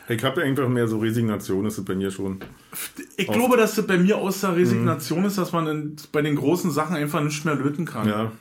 Ich 0.09 0.23
habe 0.25 0.43
einfach 0.43 0.69
mehr 0.69 0.89
so 0.89 0.99
Resignation, 0.99 1.65
ist 1.67 1.79
es 1.79 1.85
bei 1.85 1.95
mir 1.95 2.11
schon. 2.11 2.41
Ich 3.17 3.27
glaube, 3.27 3.57
dass 3.57 3.79
es 3.79 3.87
bei 3.87 3.99
mir 3.99 4.19
aus 4.19 4.41
der 4.41 4.57
Resignation 4.57 5.21
mhm. 5.21 5.27
ist, 5.27 5.39
dass 5.39 5.53
man 5.53 5.67
in, 5.67 5.97
bei 6.11 6.23
den 6.23 6.37
großen 6.37 6.71
Sachen 6.71 6.97
einfach 6.97 7.23
nicht 7.23 7.45
mehr 7.45 7.55
löten 7.55 7.85
kann. 7.85 8.09
Ja. 8.09 8.33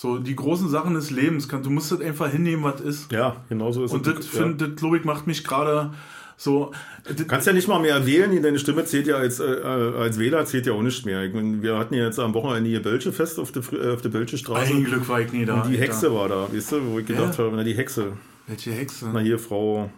So, 0.00 0.18
die 0.18 0.36
großen 0.36 0.68
Sachen 0.68 0.94
des 0.94 1.10
Lebens, 1.10 1.48
kann, 1.48 1.64
du 1.64 1.70
musst 1.70 1.90
das 1.90 2.00
einfach 2.00 2.30
hinnehmen, 2.30 2.62
was 2.62 2.80
ist. 2.80 3.10
Ja, 3.10 3.42
genau 3.48 3.72
so 3.72 3.82
ist 3.82 3.92
Und 3.92 4.06
es. 4.06 4.14
Und 4.14 4.24
das, 4.24 4.32
ja. 4.32 4.48
das 4.68 4.76
glaube 4.76 4.96
ich, 4.96 5.04
macht 5.04 5.26
mich 5.26 5.42
gerade 5.42 5.92
so. 6.36 6.70
Du 7.16 7.24
kannst 7.24 7.48
ja 7.48 7.52
nicht 7.52 7.66
mal 7.66 7.80
mehr 7.80 8.06
wählen, 8.06 8.40
deine 8.40 8.60
Stimme 8.60 8.84
zählt 8.84 9.08
ja 9.08 9.16
als, 9.16 9.40
äh, 9.40 9.44
als 9.44 10.20
Wähler, 10.20 10.44
zählt 10.44 10.66
ja 10.66 10.72
auch 10.74 10.82
nicht 10.82 11.04
mehr. 11.04 11.24
Ich 11.24 11.34
mein, 11.34 11.64
wir 11.64 11.76
hatten 11.76 11.94
ja 11.94 12.04
jetzt 12.04 12.20
am 12.20 12.32
Wochenende 12.32 12.70
hier 12.70 12.80
Bölche 12.80 13.10
fest 13.10 13.40
auf 13.40 13.50
der, 13.50 13.64
auf 13.92 14.00
der 14.00 14.10
Bölche 14.10 14.38
Straße. 14.38 14.72
Ein 14.72 14.84
Glück 14.84 15.08
war 15.08 15.20
ich 15.20 15.32
nie 15.32 15.44
da. 15.44 15.62
Und 15.62 15.68
die 15.68 15.78
Hexe 15.78 16.06
da. 16.06 16.14
war 16.14 16.28
da, 16.28 16.52
weißt 16.52 16.70
du, 16.70 16.92
wo 16.92 17.00
ich 17.00 17.06
gedacht 17.06 17.36
ja. 17.36 17.44
habe, 17.44 17.56
na 17.56 17.64
die 17.64 17.74
Hexe. 17.74 18.12
Welche 18.46 18.70
Hexe? 18.70 19.10
Na 19.12 19.18
hier, 19.18 19.40
Frau, 19.40 19.90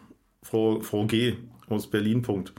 Frau, 0.42 0.80
Frau 0.80 1.04
G 1.04 1.34
aus 1.68 1.90
Berlin, 1.90 2.22
Punkt. 2.22 2.54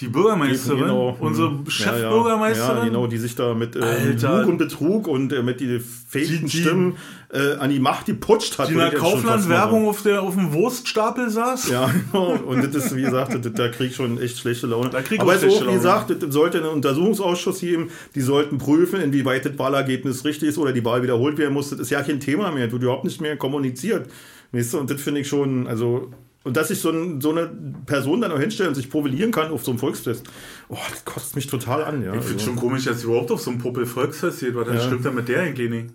Die 0.00 0.08
Bürgermeisterin, 0.08 0.80
genau, 0.80 1.16
unsere 1.20 1.50
hm. 1.50 1.68
Chefbürgermeisterin. 1.68 2.76
Ja, 2.76 2.82
ja, 2.82 2.88
genau, 2.88 3.06
die 3.06 3.18
sich 3.18 3.34
da 3.34 3.52
mit 3.52 3.76
äh, 3.76 4.12
Lug 4.12 4.48
und 4.48 4.58
Betrug 4.58 5.06
und 5.06 5.32
äh, 5.32 5.42
mit 5.42 5.60
die 5.60 5.80
fähigen 5.80 6.48
Stimmen 6.48 6.96
äh, 7.30 7.56
an 7.56 7.68
die 7.68 7.78
Macht 7.78 8.06
geputscht 8.06 8.58
hat. 8.58 8.68
Die 8.68 8.72
in 8.72 8.78
der 8.78 8.92
Kaufland-Werbung 8.92 9.86
auf, 9.86 10.04
auf 10.06 10.34
dem 10.34 10.52
Wurststapel 10.54 11.28
saß. 11.28 11.68
Ja, 11.68 11.90
genau. 12.10 12.32
Und 12.32 12.64
das 12.64 12.86
ist, 12.86 12.96
wie 12.96 13.02
gesagt, 13.02 13.34
das, 13.34 13.52
da 13.52 13.68
krieg 13.68 13.90
ich 13.90 13.96
schon 13.96 14.20
echt 14.20 14.38
schlechte 14.38 14.66
Laune. 14.66 14.88
Da 14.88 15.02
krieg 15.02 15.20
Aber 15.20 15.34
es 15.34 15.42
ist 15.42 15.62
auch, 15.62 15.68
wie 15.68 15.74
gesagt, 15.74 16.10
es 16.10 16.34
sollte 16.34 16.58
einen 16.58 16.68
Untersuchungsausschuss 16.68 17.60
geben, 17.60 17.90
die 18.14 18.22
sollten 18.22 18.56
prüfen, 18.56 18.98
inwieweit 19.00 19.44
das 19.44 19.58
Wahlergebnis 19.58 20.24
richtig 20.24 20.48
ist 20.48 20.58
oder 20.58 20.72
die 20.72 20.84
Wahl 20.84 21.02
wiederholt 21.02 21.36
werden 21.36 21.52
muss. 21.52 21.68
Das 21.68 21.78
ist 21.78 21.90
ja 21.90 22.02
kein 22.02 22.18
Thema 22.18 22.50
mehr, 22.50 22.64
das 22.64 22.72
wird 22.72 22.82
überhaupt 22.82 23.04
nicht 23.04 23.20
mehr 23.20 23.36
kommuniziert. 23.36 24.10
Weißt 24.52 24.72
du? 24.72 24.78
Und 24.78 24.90
das 24.90 25.00
finde 25.02 25.20
ich 25.20 25.28
schon, 25.28 25.66
also 25.66 26.10
und 26.44 26.56
dass 26.56 26.68
sich 26.68 26.80
so, 26.80 26.90
ein, 26.90 27.20
so, 27.20 27.30
eine 27.30 27.50
Person 27.86 28.20
dann 28.20 28.32
auch 28.32 28.38
hinstellen 28.38 28.70
und 28.70 28.74
sich 28.74 28.90
profilieren 28.90 29.30
kann 29.30 29.50
auf 29.52 29.64
so 29.64 29.70
einem 29.70 29.78
Volksfest, 29.78 30.28
oh, 30.68 30.78
das 30.90 31.04
kostet 31.04 31.36
mich 31.36 31.46
total 31.46 31.84
an. 31.84 32.02
Ja. 32.02 32.14
Ich 32.14 32.22
finde 32.22 32.34
also. 32.34 32.46
schon 32.46 32.56
komisch, 32.56 32.84
dass 32.84 33.00
sie 33.00 33.06
überhaupt 33.06 33.30
auf 33.30 33.40
so 33.40 33.50
einem 33.50 33.60
Puppel-Volksfest 33.60 34.40
geht, 34.40 34.54
weil 34.54 34.64
dann 34.64 34.76
ja. 34.76 34.80
stimmt 34.80 35.04
dann 35.04 35.14
mit 35.14 35.28
der 35.28 35.42
eigentlich 35.42 35.70
nicht. 35.70 35.90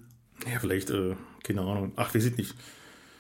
Ja, 0.52 0.60
vielleicht, 0.60 0.89
äh, 0.89 1.16
keine 1.43 1.62
Ahnung. 1.62 1.91
Ach, 1.95 2.14
weiß 2.14 2.26
ich 2.26 2.38
nicht. 2.38 2.56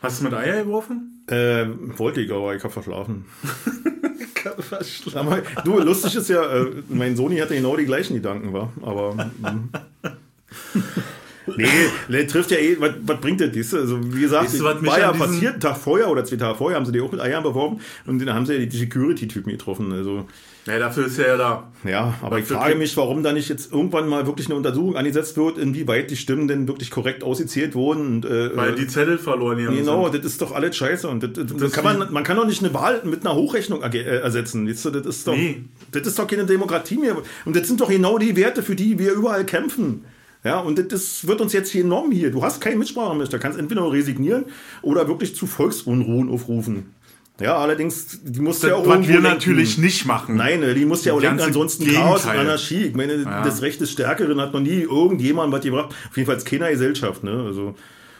Hast 0.01 0.19
du 0.19 0.25
mit 0.25 0.33
Eier 0.33 0.63
geworfen? 0.63 1.25
Äh, 1.27 1.65
wollte 1.97 2.21
ich, 2.21 2.31
aber 2.31 2.55
ich 2.55 2.63
habe 2.63 2.71
verschlafen. 2.71 3.25
ich 4.35 4.45
habe 4.45 4.61
verschlafen. 4.61 5.41
du, 5.65 5.79
lustig 5.79 6.15
ist 6.15 6.29
ja, 6.29 6.43
äh, 6.43 6.71
mein 6.87 7.15
Sony 7.17 7.37
hatte 7.39 7.55
genau 7.55 7.75
die 7.75 7.85
gleichen 7.85 8.13
Gedanken, 8.13 8.53
war. 8.53 8.71
Aber. 8.81 9.31
Nee, 11.55 11.67
der 12.09 12.27
trifft 12.27 12.51
ja 12.51 12.57
eh, 12.57 12.75
was, 12.79 12.91
was 13.05 13.21
bringt 13.21 13.39
das? 13.41 13.73
Also, 13.73 13.99
wie 14.13 14.21
gesagt, 14.21 14.45
Weißt 14.45 14.59
du, 14.59 14.63
was 14.65 14.81
mich 14.81 14.91
war 14.91 14.99
ja 14.99 15.11
passiert, 15.13 15.53
einen 15.53 15.61
Tag 15.61 15.77
vorher 15.77 16.09
oder 16.09 16.25
zwei 16.25 16.35
Tage 16.35 16.57
vorher 16.57 16.77
haben 16.77 16.85
sie 16.85 16.91
die 16.91 16.99
auch 17.01 17.11
mit 17.11 17.21
Eiern 17.21 17.43
beworben 17.43 17.79
und 18.05 18.19
dann 18.19 18.33
haben 18.35 18.45
sie 18.45 18.53
ja 18.55 18.65
die 18.65 18.77
Security-Typen 18.77 19.51
getroffen. 19.51 19.91
Also, 19.93 20.25
Ja, 20.65 20.77
dafür 20.79 21.05
ist 21.07 21.17
er 21.17 21.27
ja 21.27 21.37
da. 21.37 21.71
ja, 21.85 22.13
aber 22.21 22.37
ich 22.39 22.43
Dafür 22.43 22.57
frage 22.57 22.71
krieg- 22.71 22.79
mich, 22.79 22.97
warum 22.97 23.23
da 23.23 23.31
nicht 23.31 23.47
jetzt 23.47 23.71
irgendwann 23.71 24.09
mal 24.09 24.27
wirklich 24.27 24.47
eine 24.47 24.55
Untersuchung 24.55 24.97
angesetzt 24.97 25.37
wird, 25.37 25.57
inwieweit 25.57 26.11
die 26.11 26.17
Stimmen 26.17 26.49
denn 26.49 26.67
wirklich 26.67 26.91
korrekt 26.91 27.23
ausgezählt 27.23 27.73
wurden. 27.75 28.17
Und, 28.17 28.25
äh, 28.25 28.55
Weil 28.57 28.75
die 28.75 28.87
Zettel 28.87 29.17
verloren 29.17 29.57
hier 29.59 29.69
Genau, 29.69 30.09
das 30.09 30.25
ist 30.25 30.41
doch 30.41 30.51
alles 30.53 30.75
scheiße. 30.75 31.07
Und 31.07 31.23
das, 31.23 31.31
das, 31.33 31.55
das 31.57 31.71
kann 31.71 31.85
man, 31.85 32.11
man 32.11 32.23
kann 32.25 32.35
doch 32.35 32.45
nicht 32.45 32.61
eine 32.61 32.73
Wahl 32.73 33.01
mit 33.05 33.25
einer 33.25 33.35
Hochrechnung 33.35 33.81
äh, 33.83 33.97
ersetzen. 34.03 34.67
Weißt 34.67 34.83
du, 34.85 34.89
das, 34.89 35.05
ist 35.05 35.25
doch, 35.27 35.33
Nee. 35.35 35.63
das 35.93 36.05
ist 36.05 36.19
doch 36.19 36.27
keine 36.27 36.45
Demokratie 36.45 36.97
mehr. 36.97 37.15
Und 37.45 37.55
das 37.55 37.67
sind 37.67 37.79
doch 37.79 37.89
genau 37.89 38.17
die 38.17 38.35
Werte, 38.35 38.61
für 38.63 38.75
die 38.75 38.99
wir 38.99 39.13
überall 39.13 39.45
kämpfen. 39.45 40.03
Ja, 40.47 40.59
und 40.59 40.91
das, 40.93 41.27
wird 41.27 41.41
uns 41.41 41.51
jetzt 41.51 41.71
hier 41.71 41.83
genommen 41.83 42.13
hier. 42.13 42.31
Du 42.31 42.41
hast 42.41 42.61
kein 42.61 42.79
Mitspracherecht. 42.79 43.33
Da 43.33 43.37
kannst 43.37 43.59
entweder 43.59 43.91
resignieren 43.91 44.45
oder 44.81 45.05
wirklich 45.09 45.35
zu 45.35 45.45
Volksunruhen 45.45 46.29
aufrufen. 46.29 46.93
Ja, 47.41 47.57
allerdings, 47.57 48.19
die 48.23 48.39
muss 48.39 48.61
ja 48.63 48.75
auch 48.75 48.87
was 48.87 49.01
wir 49.01 49.15
lenken. 49.15 49.23
natürlich 49.23 49.77
nicht 49.77 50.05
machen. 50.05 50.37
Nein, 50.37 50.61
die 50.73 50.85
muss 50.85 51.03
ja 51.03 51.13
auch 51.13 51.21
lenken, 51.21 51.41
ansonsten 51.41 51.83
Gegenteil. 51.83 52.07
Chaos 52.07 52.25
und 52.25 52.31
Anarchie. 52.31 52.85
Ich 52.85 52.95
meine, 52.95 53.25
das 53.25 53.61
Recht 53.61 53.81
des 53.81 53.91
Stärkeren 53.91 54.39
hat 54.39 54.53
noch 54.53 54.61
nie 54.61 54.81
irgendjemand 54.83 55.51
was 55.51 55.61
gebracht. 55.61 55.93
Auf 56.09 56.15
jeden 56.15 56.27
Fall 56.27 56.41
keiner 56.43 56.71
Gesellschaft. 56.71 57.25
Ne? 57.25 57.43
Also, 57.45 57.75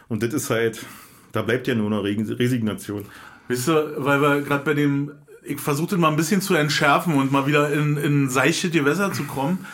und 0.10 0.22
das 0.22 0.34
ist 0.34 0.50
halt, 0.50 0.82
da 1.32 1.44
bleibt 1.44 1.68
ja 1.68 1.76
nur 1.76 1.90
noch 1.90 2.04
Resignation. 2.04 3.06
Wisst 3.48 3.70
ihr, 3.70 3.94
weil 3.98 4.22
wir 4.22 4.42
gerade 4.42 4.66
bei 4.66 4.74
dem, 4.74 5.14
ich 5.44 5.62
versuchte 5.62 5.98
mal 5.98 6.10
ein 6.10 6.18
bisschen 6.18 6.42
zu 6.42 6.56
entschärfen 6.56 7.16
und 7.16 7.32
mal 7.32 7.48
wieder 7.48 7.72
in, 7.72 7.96
in 7.96 8.30
seichte 8.30 8.70
Gewässer 8.70 9.14
zu 9.14 9.24
kommen. 9.24 9.66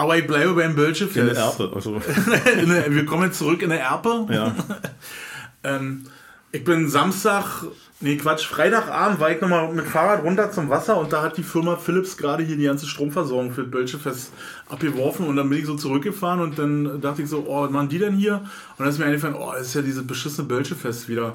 Aber 0.00 0.16
ich 0.16 0.26
bleibe 0.26 0.54
beim 0.54 0.74
Bölschefest. 0.74 1.16
In 1.18 1.26
der 1.26 1.36
Erbe. 1.36 1.70
Also, 1.74 2.00
der- 2.00 2.90
wir 2.94 3.04
kommen 3.04 3.24
jetzt 3.24 3.38
zurück 3.38 3.60
in 3.62 3.68
der 3.70 3.80
Erpe. 3.80 4.26
ja. 4.30 4.54
Ähm, 5.62 6.04
ich 6.52 6.64
bin 6.64 6.88
Samstag, 6.88 7.44
nee 8.00 8.16
Quatsch, 8.16 8.46
Freitagabend 8.46 9.20
war 9.20 9.30
ich 9.30 9.40
nochmal 9.42 9.70
mit 9.74 9.84
Fahrrad 9.86 10.24
runter 10.24 10.50
zum 10.50 10.70
Wasser 10.70 10.96
und 10.96 11.12
da 11.12 11.20
hat 11.22 11.36
die 11.36 11.42
Firma 11.42 11.76
Philips 11.76 12.16
gerade 12.16 12.42
hier 12.42 12.56
die 12.56 12.64
ganze 12.64 12.86
Stromversorgung 12.86 13.52
für 13.52 13.62
das 13.64 13.70
Bölschefest 13.70 14.32
abgeworfen 14.70 15.26
und 15.26 15.36
dann 15.36 15.50
bin 15.50 15.58
ich 15.58 15.66
so 15.66 15.76
zurückgefahren 15.76 16.40
und 16.40 16.58
dann 16.58 17.00
dachte 17.02 17.20
ich 17.22 17.28
so, 17.28 17.44
oh, 17.46 17.62
was 17.64 17.70
machen 17.70 17.90
die 17.90 17.98
denn 17.98 18.14
hier? 18.16 18.36
Und 18.36 18.48
dann 18.78 18.88
ist 18.88 18.98
mir 18.98 19.04
eingefallen, 19.04 19.36
oh, 19.36 19.52
das 19.52 19.66
ist 19.66 19.74
ja 19.74 19.82
dieses 19.82 20.06
beschissene 20.06 20.48
Bölschefest 20.48 21.10
wieder. 21.10 21.34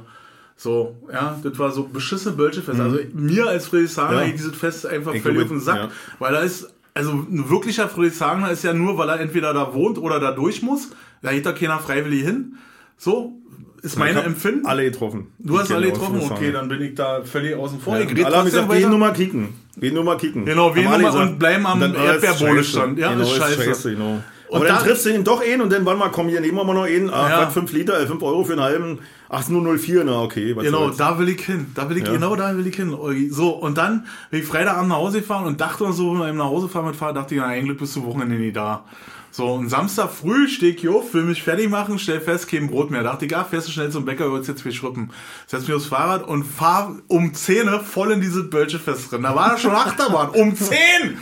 So, 0.57 0.95
ja, 1.13 1.39
das 1.43 1.59
war 1.59 1.71
so 1.71 1.83
beschissene 1.83 2.35
Bölschefest. 2.35 2.79
Also 2.79 2.97
mir 3.13 3.45
als 3.47 3.67
Friedrichshagener 3.67 4.21
Ja. 4.21 4.25
geht 4.27 4.39
dieses 4.39 4.55
Fest 4.55 4.85
einfach 4.87 5.13
Ich 5.13 5.21
völlig 5.21 5.43
auf 5.43 5.49
den 5.49 5.59
Sack, 5.59 5.75
ja. 5.77 5.89
weil 6.17 6.33
da 6.33 6.39
ist, 6.39 6.73
also 6.95 7.11
ein 7.11 7.49
wirklicher 7.49 7.89
Friedrichshagener 7.89 8.49
ist 8.51 8.63
ja 8.63 8.73
nur, 8.73 8.97
weil 8.97 9.09
er 9.09 9.19
entweder 9.19 9.53
da 9.53 9.73
wohnt 9.73 9.97
oder 9.97 10.19
da 10.19 10.31
durch 10.31 10.61
muss. 10.63 10.89
Da 11.21 11.31
geht 11.31 11.45
da 11.45 11.51
keiner 11.51 11.77
freiwillig 11.79 12.23
hin. 12.23 12.55
So, 12.97 13.33
ist 13.81 13.99
meine 13.99 14.23
Empfinden. 14.23 14.65
Alle 14.65 14.85
getroffen. 14.85 15.27
Du 15.37 15.59
hast 15.59 15.71
alle 15.71 15.91
getroffen? 15.91 16.21
Okay, 16.31 16.51
dann 16.51 16.69
bin 16.69 16.81
ich 16.81 16.95
da 16.95 17.23
völlig 17.23 17.55
außen 17.55 17.79
vor. 17.79 17.97
Ja. 17.97 18.09
Ich 18.09 18.25
Alle 18.25 18.37
haben 18.37 18.45
gesagt, 18.45 18.69
wen 18.69 18.77
weiter. 18.77 18.89
nur 18.89 18.97
mal 18.97 19.13
kicken. 19.13 19.49
Wen 19.75 19.93
nur 19.93 20.03
mal 20.05 20.17
kicken. 20.17 20.45
Genau, 20.45 20.69
alle 20.71 20.83
nur 20.83 21.11
mal- 21.11 21.27
und 21.27 21.37
bleiben 21.37 21.67
am 21.67 21.79
dann, 21.81 21.93
ist 21.93 21.99
Erdbeerbohlenstand. 22.01 22.97
scheiße. 22.97 23.01
Ja, 23.01 23.11
genau, 23.11 23.23
ist 23.23 23.31
ist 23.31 23.37
scheiße. 23.37 23.63
scheiße. 23.63 23.91
genau. 23.91 24.23
Und 24.47 24.57
Aber 24.57 24.65
dann 24.65 24.77
da- 24.77 24.83
triffst 24.83 25.05
du 25.05 25.09
ihn 25.09 25.23
doch 25.23 25.41
einen 25.41 25.61
und 25.61 25.71
dann, 25.71 25.85
warte 25.85 25.99
mal, 25.99 26.09
komm, 26.09 26.27
hier 26.29 26.39
nehmen 26.41 26.55
wir 26.57 26.63
mal 26.63 26.73
noch 26.73 26.83
einen. 26.83 27.09
Ach, 27.09 27.29
Ja. 27.29 27.45
was, 27.47 27.53
5 27.53 27.71
Liter, 27.73 27.99
äh, 27.99 28.05
5 28.07 28.21
Euro 28.21 28.43
für 28.43 28.53
einen 28.53 28.61
halben. 28.61 28.99
Ach, 29.27 29.47
nur 29.49 29.61
0,4, 29.61 30.03
na 30.03 30.21
okay. 30.21 30.55
Was 30.55 30.63
Genau, 30.65 30.89
da 30.91 31.17
will 31.17 31.29
ich 31.29 31.41
hin. 31.43 31.71
Da 31.73 31.89
will 31.89 31.97
ich, 31.97 32.05
Ja. 32.05 32.11
genau 32.13 32.35
da 32.35 32.55
will 32.55 32.67
ich 32.67 32.75
hin, 32.75 32.93
Olgi. 32.93 33.29
So, 33.29 33.49
und 33.49 33.77
dann 33.77 34.05
bin 34.29 34.41
ich 34.41 34.45
Freitagabend 34.45 34.89
nach 34.89 34.97
Hause 34.97 35.21
gefahren 35.21 35.45
und 35.45 35.59
dachte 35.59 35.91
so, 35.93 36.19
wenn 36.19 36.29
ich 36.29 36.35
nach 36.35 36.45
Hause 36.45 36.69
fahren 36.69 36.85
mit 36.85 36.95
Fahrrad, 36.95 37.15
dachte 37.17 37.33
ich, 37.35 37.41
na, 37.41 37.47
eigentlich 37.47 37.77
bist 37.77 37.95
du 37.95 38.05
Wochenende 38.05 38.35
nie 38.35 38.51
da. 38.51 38.83
So, 39.31 39.47
und 39.51 39.67
Samstag 39.67 40.11
früh 40.11 40.47
stehe 40.47 40.73
ich 40.73 40.79
hier 40.79 40.91
auf, 40.91 41.13
will 41.13 41.23
mich 41.23 41.43
fertig 41.43 41.69
machen, 41.69 41.99
stell 41.99 42.21
fest, 42.21 42.47
kein 42.49 42.67
Brot 42.69 42.89
mehr. 42.89 43.03
Dachte 43.03 43.25
ich, 43.25 43.35
ah, 43.35 43.43
fährst 43.43 43.67
du 43.67 43.71
schnell 43.73 43.89
zum 43.89 44.05
Bäcker, 44.05 44.31
wird's 44.31 44.47
jetzt 44.47 44.61
viel 44.61 44.71
schruppen. 44.71 45.09
Setz 45.47 45.63
mich 45.67 45.75
aufs 45.75 45.87
Fahrrad 45.87 46.25
und 46.25 46.43
fahr 46.45 46.95
um 47.09 47.33
10 47.33 47.67
voll 47.81 48.11
in 48.13 48.21
diese 48.21 48.43
Bölschefest 48.43 49.11
drin. 49.11 49.23
Da 49.23 49.35
war 49.35 49.57
schon 49.57 49.71
Achterbahn. 49.71 50.29
Um 50.29 50.55
10! 50.55 51.17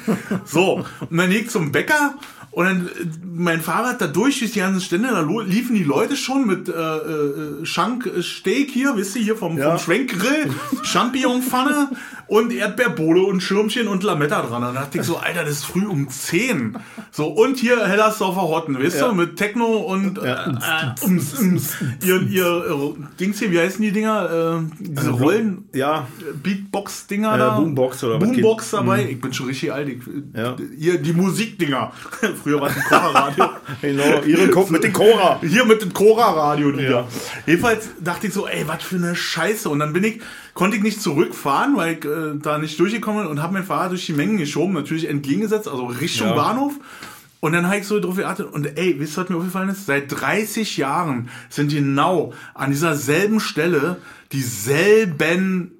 So, 0.45 0.83
und 1.09 1.17
dann 1.17 1.29
lieg 1.31 1.45
ich 1.45 1.49
zum 1.49 1.71
Bäcker 1.71 2.13
und 2.53 2.65
dann 2.65 2.88
äh, 2.88 2.89
mein 3.35 3.61
Fahrrad 3.61 3.99
da 4.01 4.07
durch 4.07 4.39
durch 4.39 4.51
die 4.53 4.59
ganzen 4.59 4.81
Stände, 4.81 5.09
da 5.09 5.21
liefen 5.41 5.75
die 5.75 5.84
Leute 5.84 6.15
schon 6.15 6.45
mit 6.47 6.69
äh, 6.69 6.71
äh, 6.71 7.65
Schank 7.65 8.05
äh, 8.05 8.21
Steak 8.21 8.69
hier, 8.71 8.95
wisst 8.95 9.15
ihr, 9.15 9.23
hier 9.23 9.35
vom, 9.35 9.57
Ja. 9.57 9.71
vom 9.71 9.80
Schwenkgrill, 9.80 10.49
Champignonpfanne 10.84 11.89
und 12.27 12.51
Erdbeerbohle 12.53 13.21
und 13.23 13.41
Schirmchen 13.41 13.88
und 13.88 14.03
Lametta 14.03 14.41
dran. 14.43 14.61
Dann 14.61 14.75
dachte 14.75 14.97
ich 14.99 15.03
so, 15.03 15.17
Alter, 15.17 15.41
das 15.43 15.51
ist 15.53 15.65
früh 15.65 15.85
um 15.85 16.09
10. 16.09 16.77
So, 17.11 17.27
und 17.27 17.57
hier 17.57 17.85
Hellersdorfer 17.85 18.41
Hotten, 18.43 18.80
wisst 18.80 18.97
ihr, 18.97 19.07
Ja. 19.07 19.13
mit 19.13 19.35
Techno 19.35 19.65
und 19.65 20.17
äh, 20.19 20.27
Ja. 20.27 20.95
äh, 21.01 21.03
ums, 21.05 21.38
ums, 21.39 21.75
ihr, 22.05 22.21
ihr 22.23 22.45
äh, 22.97 23.19
Dings 23.19 23.39
hier, 23.39 23.51
wie 23.51 23.59
heißen 23.59 23.81
die 23.81 23.91
Dinger? 23.91 24.63
Äh, 24.69 24.73
diese 24.80 25.09
Rollen, 25.11 25.65
Ja, 25.73 26.07
Beatbox-Dinger 26.41 27.35
Äh, 27.35 27.38
da. 27.38 27.49
Boombox 27.59 28.03
oder 28.03 28.19
Boombox 28.19 28.71
dabei. 28.71 29.07
Ich 29.09 29.19
bin 29.21 29.34
schon 29.34 29.47
richtig 29.47 29.71
alt. 29.73 29.89
Ich, 29.89 29.99
Ja. 30.35 30.55
Hier, 30.77 30.97
die 31.01 31.13
Musikdinger. 31.13 31.91
Früher 32.44 32.60
war 32.61 32.70
es 32.70 32.76
ein 32.76 32.84
Kocherradio. 32.84 33.49
genau. 33.82 34.22
Ihre 34.26 34.49
Ko 34.49 34.68
mit 34.70 34.84
den 34.84 34.91
Cora. 34.94 35.40
Hier 35.41 35.65
mit 35.65 35.82
dem 35.82 35.94
Cora-Radio. 35.94 36.72
Ja. 36.80 37.07
Jedenfalls 37.45 37.90
dachte 38.02 38.28
ich 38.28 38.34
so, 38.34 38.48
ey, 38.48 38.68
was 38.68 38.84
für 38.84 38.98
eine 38.98 39.15
Scheiße. 39.15 39.70
Und 39.70 39.80
dann 39.80 39.94
bin 39.94 40.03
ich, 40.03 40.20
konnte 40.53 40.76
ich 40.78 40.84
nicht 40.84 41.02
zurückfahren, 41.02 41.76
weil 41.78 41.94
ich 41.98 42.06
äh, 42.06 42.38
da 42.41 42.57
nicht 42.57 42.78
durchgekommen 42.80 43.22
bin 43.24 43.32
und 43.32 43.41
habe 43.41 43.53
mein 43.53 43.64
Fahrrad 43.64 43.91
durch 43.91 44.06
die 44.06 44.14
Mengen 44.14 44.38
geschoben, 44.38 44.74
natürlich 44.74 45.07
entgegengesetzt, 45.10 45.68
also 45.68 45.86
Richtung 45.86 46.28
Ja. 46.28 46.36
Bahnhof. 46.36 46.74
Und 47.40 47.52
dann 47.53 47.68
habe 47.68 47.78
ich 47.78 47.88
so 47.88 47.99
drauf 47.99 48.15
geachtet 48.15 48.48
und 48.53 48.78
ey, 48.78 48.95
wisst 48.99 49.18
ihr, 49.18 49.24
was 49.24 49.30
mir 49.30 49.36
aufgefallen 49.38 49.68
ist? 49.70 49.86
Seit 49.86 50.10
30 50.10 50.78
Jahren 50.78 51.30
sind 51.49 51.72
genau 51.74 52.34
an 52.53 52.72
dieser 52.72 52.95
selben 52.95 53.40
Stelle 53.41 53.98
dieselben 54.32 55.72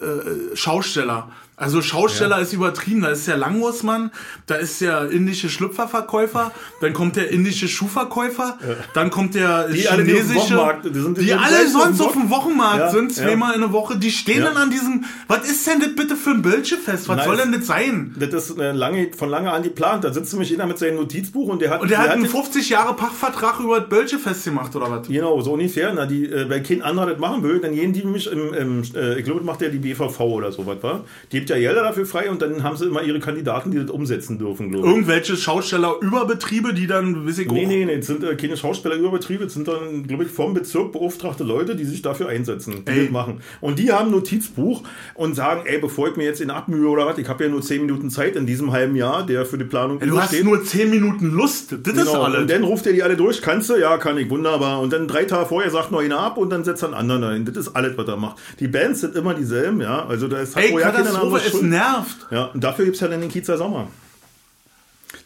äh, 0.00 0.56
Schausteller. 0.56 1.30
Also 1.58 1.80
Schausteller 1.80 2.38
ist 2.40 2.52
übertrieben. 2.52 3.00
Da 3.00 3.08
ist 3.08 3.26
der 3.26 3.38
Langwurstmann, 3.38 4.10
da 4.46 4.56
ist 4.56 4.82
der 4.82 5.10
indische 5.10 5.48
Schlüpferverkäufer, 5.48 6.52
dann 6.82 6.92
kommt 6.92 7.16
der 7.16 7.30
indische 7.30 7.66
Schuhverkäufer, 7.66 8.58
dann 8.92 9.08
kommt 9.10 9.34
der 9.34 9.68
Die 9.68 9.88
alle, 9.88 10.04
chinesische, 10.04 10.54
Wochenmarkt- 10.56 10.82
die 10.84 10.90
die 11.20 11.24
die 11.26 11.32
alle 11.32 11.66
sonst 11.66 12.00
auf 12.02 12.12
dem 12.12 12.28
Wochenmarkt 12.28 12.78
Ja, 12.78 12.90
sind, 12.90 13.16
ja. 13.16 13.24
zweimal 13.24 13.54
in 13.54 13.62
der 13.62 13.72
Woche, 13.72 13.96
die 13.96 14.10
stehen 14.10 14.40
Ja. 14.40 14.48
dann 14.50 14.56
an 14.58 14.70
diesem, 14.70 15.04
was 15.28 15.48
ist 15.48 15.66
denn 15.66 15.80
das 15.80 15.94
bitte 15.96 16.14
für 16.14 16.30
ein 16.30 16.42
Bölschefest? 16.42 17.08
Was 17.08 17.16
Nein, 17.16 17.26
soll 17.26 17.36
denn 17.38 17.52
das 17.52 17.66
sein? 17.66 18.14
Das 18.18 18.50
ist 18.50 18.58
äh, 18.58 18.72
lange, 18.72 19.10
von 19.16 19.30
lange 19.30 19.50
an 19.50 19.62
geplant. 19.62 20.04
Da 20.04 20.12
sitzt 20.12 20.32
nämlich 20.34 20.50
jeder 20.50 20.66
mit 20.66 20.78
seinem 20.78 20.96
Notizbuch 20.96 21.48
und 21.48 21.62
der 21.62 21.70
hat. 21.70 21.80
Und 21.80 21.90
der 21.90 21.98
hat 21.98 22.10
einen 22.10 22.22
jetzt- 22.24 22.32
50 22.32 22.68
Jahre 22.68 22.94
Pachtvertrag 22.94 23.60
über 23.60 23.80
das 23.80 23.88
Bölschefest 23.88 24.44
gemacht, 24.44 24.76
oder 24.76 24.90
was? 24.90 25.08
Genau, 25.08 25.40
so 25.40 25.54
ungefähr. 25.54 25.90
Na, 25.94 26.04
die, 26.04 26.26
äh, 26.26 26.48
wenn 26.50 26.62
kein 26.62 26.82
anderer 26.82 27.06
das 27.12 27.18
machen 27.18 27.42
will, 27.42 27.60
dann 27.60 27.74
gehen 27.74 27.94
die 27.94 28.04
mich 28.04 28.30
im, 28.30 28.52
im 28.52 28.82
äh, 28.94 29.18
ich 29.18 29.24
glaube, 29.24 29.40
macht 29.40 29.62
ja 29.62 29.68
die 29.70 29.78
BVV 29.78 30.20
oder 30.20 30.52
so 30.52 30.66
was, 30.66 30.82
war. 30.82 31.04
Die 31.32 31.45
gibt 31.46 31.50
ja 31.50 31.58
Gelder 31.68 31.82
dafür 31.84 32.06
frei 32.06 32.28
und 32.28 32.42
dann 32.42 32.64
haben 32.64 32.76
sie 32.76 32.86
immer 32.86 33.02
ihre 33.02 33.20
Kandidaten, 33.20 33.70
die 33.70 33.78
das 33.78 33.90
umsetzen 33.90 34.38
dürfen, 34.38 34.70
glaube 34.70 34.86
ich. 34.86 34.92
Irgendwelche 34.92 35.36
Schausteller-Überbetriebe, 35.36 36.74
die 36.74 36.86
dann, 36.88 37.26
weiß 37.26 37.38
ich 37.38 37.48
Nee, 37.50 37.66
nee, 37.66 37.84
nee, 37.84 37.96
das 37.98 38.06
sind 38.06 38.24
äh, 38.24 38.34
keine 38.34 38.56
Schauspielerüberbetriebe, 38.56 39.44
das 39.44 39.54
sind 39.54 39.68
dann, 39.68 40.06
glaube 40.06 40.24
ich, 40.24 40.30
vom 40.30 40.54
Bezirk 40.54 40.92
beauftragte 40.92 41.44
Leute, 41.44 41.76
die 41.76 41.84
sich 41.84 42.02
dafür 42.02 42.28
einsetzen, 42.28 42.84
die 42.84 42.90
Ey. 42.90 43.02
das 43.04 43.10
machen. 43.10 43.40
Und 43.60 43.78
die 43.78 43.92
haben 43.92 44.06
ein 44.06 44.12
Notizbuch 44.12 44.82
und 45.14 45.34
sagen, 45.34 45.62
ey, 45.66 45.78
bevor 45.78 46.08
ich 46.08 46.16
mir 46.16 46.24
jetzt 46.24 46.40
in 46.40 46.50
abmühe 46.50 46.88
oder 46.88 47.06
was, 47.06 47.18
ich 47.18 47.28
habe 47.28 47.44
ja 47.44 47.50
nur 47.50 47.62
10 47.62 47.82
Minuten 47.82 48.10
Zeit 48.10 48.34
in 48.34 48.46
diesem 48.46 48.72
halben 48.72 48.96
Jahr, 48.96 49.24
der 49.24 49.44
für 49.46 49.58
die 49.58 49.64
Planung 49.64 50.00
Du 50.00 50.20
hast 50.20 50.42
nur 50.42 50.64
10 50.64 50.90
Minuten 50.90 51.30
Lust. 51.30 51.76
Das 51.82 51.94
ist 51.94 52.06
Genau. 52.06 52.22
alles. 52.22 52.40
Und 52.40 52.50
dann 52.50 52.64
ruft 52.64 52.86
er 52.86 52.92
die 52.92 53.02
alle 53.02 53.16
durch, 53.16 53.40
kannst 53.40 53.70
du? 53.70 53.76
Ja, 53.76 53.98
kann 53.98 54.18
ich, 54.18 54.28
wunderbar. 54.30 54.80
Und 54.80 54.92
dann 54.92 55.06
drei 55.06 55.24
Tage 55.24 55.46
vorher 55.46 55.70
sagt 55.70 55.92
noch 55.92 56.00
einer 56.00 56.18
ab 56.18 56.38
und 56.38 56.50
dann 56.50 56.64
setzt 56.64 56.82
er 56.82 56.86
einen 56.88 56.94
anderen 56.94 57.24
ein. 57.24 57.44
Das 57.44 57.56
ist 57.56 57.76
alles, 57.76 57.96
was 57.96 58.08
er 58.08 58.16
macht. 58.16 58.36
Die 58.58 58.68
Bands 58.68 59.00
sind 59.00 59.14
immer 59.14 59.34
dieselben, 59.34 59.80
ja. 59.80 60.04
Also 60.06 60.26
da 60.28 60.38
ist 60.40 60.56
Ey, 60.56 60.74
Katastrophe, 60.74 61.35
anderes 61.36 61.54
es 61.54 61.58
schuld. 61.58 61.70
nervt. 61.70 62.16
Ja, 62.30 62.44
und 62.46 62.62
dafür 62.64 62.84
gibt 62.84 62.96
es 62.96 63.00
ja 63.00 63.08
dann 63.08 63.20
den 63.20 63.30
Kiezer 63.30 63.56
Sommer. 63.58 63.88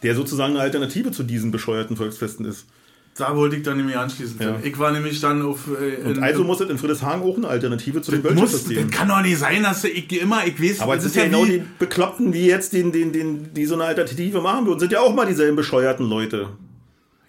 Der 0.02 0.14
sozusagen 0.14 0.52
eine 0.54 0.62
Alternative 0.62 1.10
zu 1.10 1.22
diesen 1.22 1.50
bescheuerten 1.50 1.96
Volksfesten 1.96 2.44
ist. 2.46 2.66
Da 3.16 3.36
wollte 3.36 3.56
ich 3.56 3.62
dann 3.62 3.76
nämlich 3.76 3.96
anschließen. 3.96 4.36
Ja. 4.40 4.58
Ich 4.62 4.78
war 4.78 4.92
nämlich 4.92 5.20
dann 5.20 5.42
auf. 5.42 5.66
Äh, 5.68 6.02
Und 6.06 6.22
also 6.22 6.44
muss 6.44 6.60
es 6.60 6.70
in 6.70 6.78
Friedrichshagen 6.78 7.22
auch 7.22 7.36
eine 7.36 7.48
Alternative 7.48 8.00
zu 8.00 8.12
den 8.12 8.22
muss, 8.22 8.30
Bölschefest 8.30 8.66
das 8.66 8.68
geben. 8.68 8.90
kann 8.90 9.08
doch 9.08 9.20
nicht 9.20 9.36
sein, 9.38 9.62
dass 9.62 9.84
ich 9.84 10.10
immer, 10.22 10.46
ich 10.46 10.62
weiß, 10.62 10.80
Aber 10.80 10.96
es 10.96 11.02
sind 11.02 11.16
ja 11.16 11.24
genau 11.24 11.44
die 11.44 11.62
Bekloppten, 11.78 12.30
die 12.32 12.46
jetzt 12.46 12.72
den, 12.72 12.92
den, 12.92 13.12
den, 13.12 13.52
die 13.52 13.66
so 13.66 13.74
eine 13.74 13.84
Alternative 13.84 14.40
machen 14.40 14.64
würden, 14.66 14.78
sind 14.78 14.92
ja 14.92 15.00
auch 15.00 15.12
mal 15.12 15.26
dieselben 15.26 15.56
bescheuerten 15.56 16.08
Leute. 16.08 16.48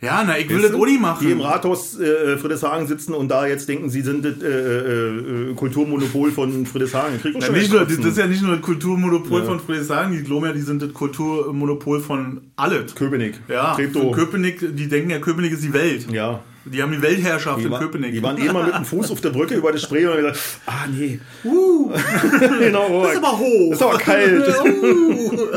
Ja, 0.04 0.24
na, 0.26 0.38
ich 0.40 0.50
will 0.50 0.64
das 0.64 0.72
nicht 0.72 1.00
machen. 1.00 1.24
Die 1.28 1.32
im 1.32 1.42
Rathaus 1.42 2.00
äh, 2.00 2.36
Friedrichshagen 2.38 2.88
sitzen 2.88 3.14
und 3.14 3.28
da 3.30 3.46
jetzt 3.46 3.70
denken, 3.70 3.90
sie 3.92 4.02
sind 4.02 4.26
das 4.26 4.42
äh, 4.42 4.48
äh, 4.48 5.52
äh, 5.52 5.54
Kulturmonopol 5.54 6.32
von 6.32 6.66
Friedrichshagen. 6.66 7.20
Schon 7.20 7.54
nicht 7.54 7.72
nur, 7.72 7.86
das 7.86 7.94
ist 7.98 8.18
ja 8.18 8.26
nicht 8.26 8.42
nur 8.42 8.54
das 8.56 8.62
Kulturmonopol 8.66 9.42
Ja. 9.42 9.46
von 9.46 9.60
Friedrichshagen, 9.60 10.12
die 10.18 10.24
glauben 10.24 10.46
ja, 10.48 10.54
die 10.54 10.62
sind 10.62 10.82
das 10.82 10.92
Kulturmonopol 10.94 12.00
von 12.00 12.42
alles. 12.56 12.96
Köpenick, 12.96 13.36
Ja, 13.48 13.76
Treptow. 13.76 14.12
Köpenick, 14.12 14.76
die 14.76 14.88
denken 14.88 15.12
ja, 15.12 15.20
Köpenick 15.20 15.52
ist 15.54 15.64
die 15.64 15.74
Welt. 15.74 16.08
Ja, 16.12 16.42
Die 16.66 16.82
haben 16.82 16.92
die 16.92 17.02
Weltherrschaft 17.02 17.60
Die, 17.60 17.64
in 17.66 17.72
war, 17.72 17.80
Köpenick. 17.80 18.12
die 18.14 18.22
waren 18.22 18.38
eh 18.42 18.52
mal 18.52 18.66
mit 18.66 18.76
dem 18.76 18.86
Fuß 18.86 19.10
auf 19.12 19.20
der 19.22 19.30
Brücke 19.32 19.56
über 19.56 19.72
die 19.72 19.80
Spree 19.80 20.06
und 20.06 20.12
haben 20.14 20.18
gesagt, 20.22 20.40
ah 20.68 20.86
nee, 20.90 21.20
uh, 21.44 21.92
genau, 22.60 22.88
oh, 22.90 23.04
das 23.04 23.14
ist 23.14 23.18
aber 23.24 23.38
hoch. 23.40 23.70
das 23.72 23.80
ist 23.80 23.86
aber 23.86 23.98
kalt. 23.98 24.56
Uh. 24.64 25.48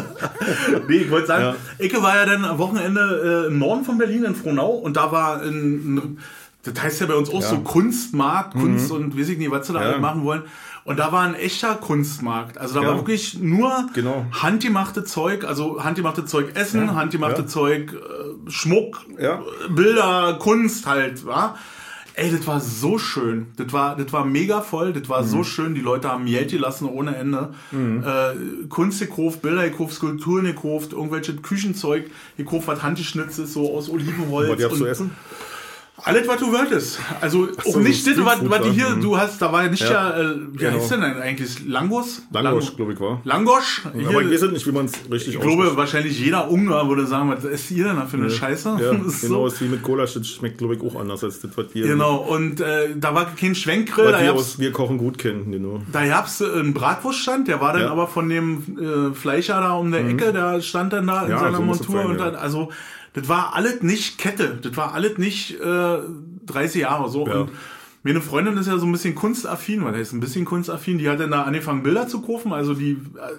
nee, 0.88 0.96
ich 0.96 1.10
wollte 1.10 1.26
sagen, 1.26 1.44
Ja. 1.78 1.84
Ecke 1.84 2.02
war 2.02 2.16
ja 2.16 2.26
dann 2.26 2.44
am 2.44 2.58
Wochenende 2.58 3.44
äh, 3.44 3.48
im 3.48 3.58
Norden 3.58 3.84
von 3.84 3.98
Berlin, 3.98 4.24
in 4.24 4.34
Frohnau, 4.34 4.70
und 4.72 4.96
da 4.96 5.10
war 5.12 5.42
ein, 5.42 5.96
ein 5.96 6.18
das 6.62 6.82
heißt 6.82 7.00
ja 7.02 7.06
bei 7.06 7.14
uns 7.14 7.28
auch 7.28 7.42
Ja. 7.42 7.48
so 7.48 7.58
Kunstmarkt, 7.58 8.54
Kunst 8.54 8.90
und 8.90 9.18
weiß 9.18 9.28
ich 9.28 9.38
nicht, 9.38 9.50
was 9.50 9.66
sie 9.66 9.72
da 9.74 9.92
Ja. 9.92 9.98
machen 9.98 10.24
wollen. 10.24 10.42
Und 10.84 10.98
da 10.98 11.12
war 11.12 11.22
ein 11.22 11.34
echter 11.34 11.74
Kunstmarkt. 11.76 12.58
Also 12.58 12.74
da 12.74 12.82
Ja. 12.82 12.88
war 12.88 12.96
wirklich 12.96 13.38
nur 13.40 13.86
Genau. 13.94 14.26
handgemachte 14.32 15.02
Zeug, 15.04 15.44
also 15.44 15.82
handgemachte 15.82 16.26
Zeug 16.26 16.54
Essen, 16.56 16.86
Ja. 16.88 16.94
handgemachte 16.94 17.42
Ja. 17.42 17.46
Zeug 17.48 17.92
äh, 17.94 18.50
Schmuck, 18.50 19.04
Bilder, 19.70 20.36
Kunst 20.38 20.86
halt, 20.86 21.24
war. 21.24 21.56
Ey, 22.16 22.30
das 22.30 22.46
war 22.46 22.60
so 22.60 22.96
schön. 22.98 23.46
Das 23.56 23.72
war, 23.72 23.96
das 23.96 24.12
war 24.12 24.24
mega 24.24 24.60
voll. 24.60 24.92
Das 24.92 25.08
war 25.08 25.22
Mhm. 25.22 25.26
so 25.26 25.42
schön. 25.42 25.74
Die 25.74 25.80
Leute 25.80 26.08
haben 26.10 26.26
Geld 26.26 26.50
gelassen 26.52 26.86
ohne 26.88 27.16
Ende. 27.16 27.54
Äh, 27.72 28.66
Kunst 28.68 29.00
gekauft, 29.00 29.42
Bilder 29.42 29.68
gekauft, 29.68 29.94
Skulpturen 29.94 30.44
gekauft, 30.44 30.92
irgendwelche 30.92 31.34
Küchenzeug 31.34 32.08
gekauft, 32.36 32.68
was 32.68 32.82
handgeschnitzt 32.84 33.40
ist, 33.40 33.54
so 33.54 33.74
aus 33.76 33.88
Olivenholz. 33.90 34.62
Was 34.62 34.72
und 34.72 34.78
zu 34.78 34.86
essen? 34.86 35.10
Alles, 36.02 36.26
was 36.26 36.40
du 36.40 36.52
wolltest. 36.52 36.98
Also 37.20 37.46
auch 37.56 37.72
so, 37.72 37.78
nicht 37.78 38.04
das, 38.04 38.16
was, 38.24 38.50
was 38.50 38.62
die 38.62 38.70
hier, 38.72 38.90
Mhm. 38.90 39.00
du 39.00 39.16
hast, 39.16 39.40
da 39.40 39.52
war 39.52 39.62
ja 39.62 39.70
nicht 39.70 39.80
ja, 39.84 40.10
Ja. 40.10 40.20
äh, 40.22 40.34
wie 40.52 40.56
Genau. 40.58 40.72
heißt 40.76 40.90
denn 40.90 41.02
eigentlich? 41.04 41.64
Langos? 41.66 42.22
Langosch, 42.32 42.74
glaube 42.74 42.94
ich, 42.94 43.00
war. 43.00 43.20
Langosch? 43.24 43.82
Hier, 43.96 44.08
Aber 44.08 44.22
ich 44.22 44.30
weiß 44.42 44.50
nicht, 44.50 44.66
wie 44.66 44.72
man 44.72 44.86
es 44.86 44.92
richtig 45.10 45.34
ich 45.36 45.40
glaube, 45.40 45.76
wahrscheinlich 45.76 46.18
jeder 46.18 46.50
Ungar 46.50 46.88
würde 46.88 47.06
sagen, 47.06 47.30
was 47.30 47.44
ist 47.44 47.68
hier 47.68 47.84
denn 47.84 47.96
da 47.96 48.06
für 48.06 48.16
eine 48.16 48.28
Scheiße? 48.28 48.76
Ja, 48.80 48.92
Das 49.04 49.06
ist 49.14 49.20
genau, 49.22 49.48
so. 49.48 49.54
ist 49.54 49.60
wie 49.62 49.68
mit 49.68 49.82
Cola, 49.84 50.04
das 50.04 50.26
schmeckt, 50.28 50.58
glaube 50.58 50.74
ich, 50.74 50.82
auch 50.82 51.00
anders 51.00 51.22
als 51.22 51.40
das, 51.40 51.52
was 51.56 51.66
wir, 51.74 51.86
Genau, 51.86 52.16
und 52.16 52.60
äh, 52.60 52.88
da 52.96 53.14
war 53.14 53.26
kein 53.34 53.54
Schwenkgrill, 53.54 54.06
was 54.06 54.12
da 54.14 54.20
wir 54.22 54.34
aus 54.34 54.58
Wir 54.58 54.72
kochen 54.72 54.98
gut 54.98 55.16
kennen. 55.18 55.52
Genau. 55.52 55.80
da 55.92 56.04
gab's 56.06 56.40
äh, 56.40 56.44
einen 56.52 56.74
Bratwurststand, 56.74 57.46
der 57.46 57.60
war 57.60 57.72
dann 57.72 57.82
Ja. 57.82 57.90
aber 57.92 58.08
von 58.08 58.28
dem 58.28 59.10
äh, 59.12 59.14
Fleischer 59.14 59.60
da 59.60 59.74
um 59.74 59.92
der 59.92 60.06
Ecke, 60.08 60.32
der 60.32 60.60
stand 60.60 60.92
dann 60.92 61.06
da 61.06 61.22
in 61.22 61.30
Ja, 61.30 61.38
seiner 61.38 61.58
so 61.58 61.62
es 61.62 61.66
Montur 61.68 62.04
und 62.04 62.18
ja. 62.18 62.24
dann, 62.30 62.34
also, 62.34 62.70
das 63.14 63.28
war 63.28 63.54
alles 63.54 63.82
nicht 63.82 64.18
Kette, 64.18 64.58
das 64.62 64.76
war 64.76 64.92
alles 64.94 65.18
nicht 65.18 65.58
äh, 65.60 65.98
30 66.46 66.82
Jahre 66.82 67.08
so. 67.10 67.26
Ja. 67.26 67.40
Und 67.40 67.50
meine 68.06 68.20
Freundin 68.20 68.58
ist 68.58 68.66
ja 68.66 68.76
so 68.76 68.84
ein 68.84 68.92
bisschen 68.92 69.14
kunstaffin, 69.14 69.82
weil 69.82 69.94
er 69.94 70.00
ist 70.02 70.12
ein 70.12 70.20
bisschen 70.20 70.44
kunstaffin, 70.44 70.98
die 70.98 71.08
hat 71.08 71.20
dann 71.20 71.30
da 71.30 71.44
angefangen 71.44 71.82
Bilder 71.82 72.06
zu 72.06 72.20
kaufen, 72.20 72.52
also 72.52 72.74
die, 72.74 72.90
äh, 72.90 72.96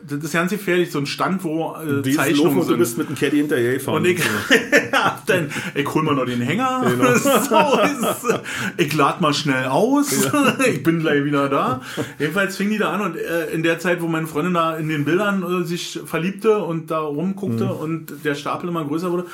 das 0.10 0.24
ist 0.24 0.34
ganz 0.34 0.50
gefährlich, 0.50 0.92
so 0.92 0.98
ein 0.98 1.06
Stand, 1.06 1.44
wo 1.44 1.76
äh, 1.76 2.02
Die 2.02 2.14
Zeichnungen 2.14 2.54
und 2.58 2.64
du 2.64 2.70
sind. 2.70 2.80
bist 2.80 2.98
mit 2.98 3.10
dem 3.10 3.16
Caddy 3.16 3.38
hinterher 3.38 3.74
gefahren. 3.74 3.98
Und 3.98 4.06
ich, 4.06 4.18
ja, 4.92 5.22
dann, 5.28 5.52
ich 5.76 5.94
hol 5.94 6.02
mal 6.02 6.16
noch 6.16 6.26
den 6.26 6.42
Hänger. 6.42 6.84
Genau. 6.90 7.14
so 7.16 7.80
ist, 7.84 8.42
ich 8.78 8.92
lad 8.96 9.22
mal 9.22 9.36
schnell 9.36 9.66
aus. 9.66 10.32
ich 10.68 10.82
bin 10.82 11.00
gleich 11.02 11.24
wieder 11.26 11.48
da. 11.48 11.82
Jedenfalls 12.18 12.58
fing 12.58 12.72
die 12.72 12.80
da 12.80 12.92
an 12.92 13.02
und 13.02 13.18
äh, 13.18 13.52
in 13.52 13.62
der 13.62 13.78
Zeit, 13.78 14.02
wo 14.02 14.08
meine 14.08 14.26
Freundin 14.26 14.56
da 14.56 14.78
in 14.78 14.90
den 14.90 15.06
Bildern 15.06 15.44
äh, 15.62 15.64
sich 15.64 16.00
verliebte 16.06 16.64
und 16.64 16.90
da 16.90 17.02
rumguckte 17.02 17.66
Mhm. 17.66 17.70
und 17.70 18.14
der 18.24 18.34
Stapel 18.34 18.70
immer 18.70 18.84
größer 18.84 19.12
wurde, 19.12 19.26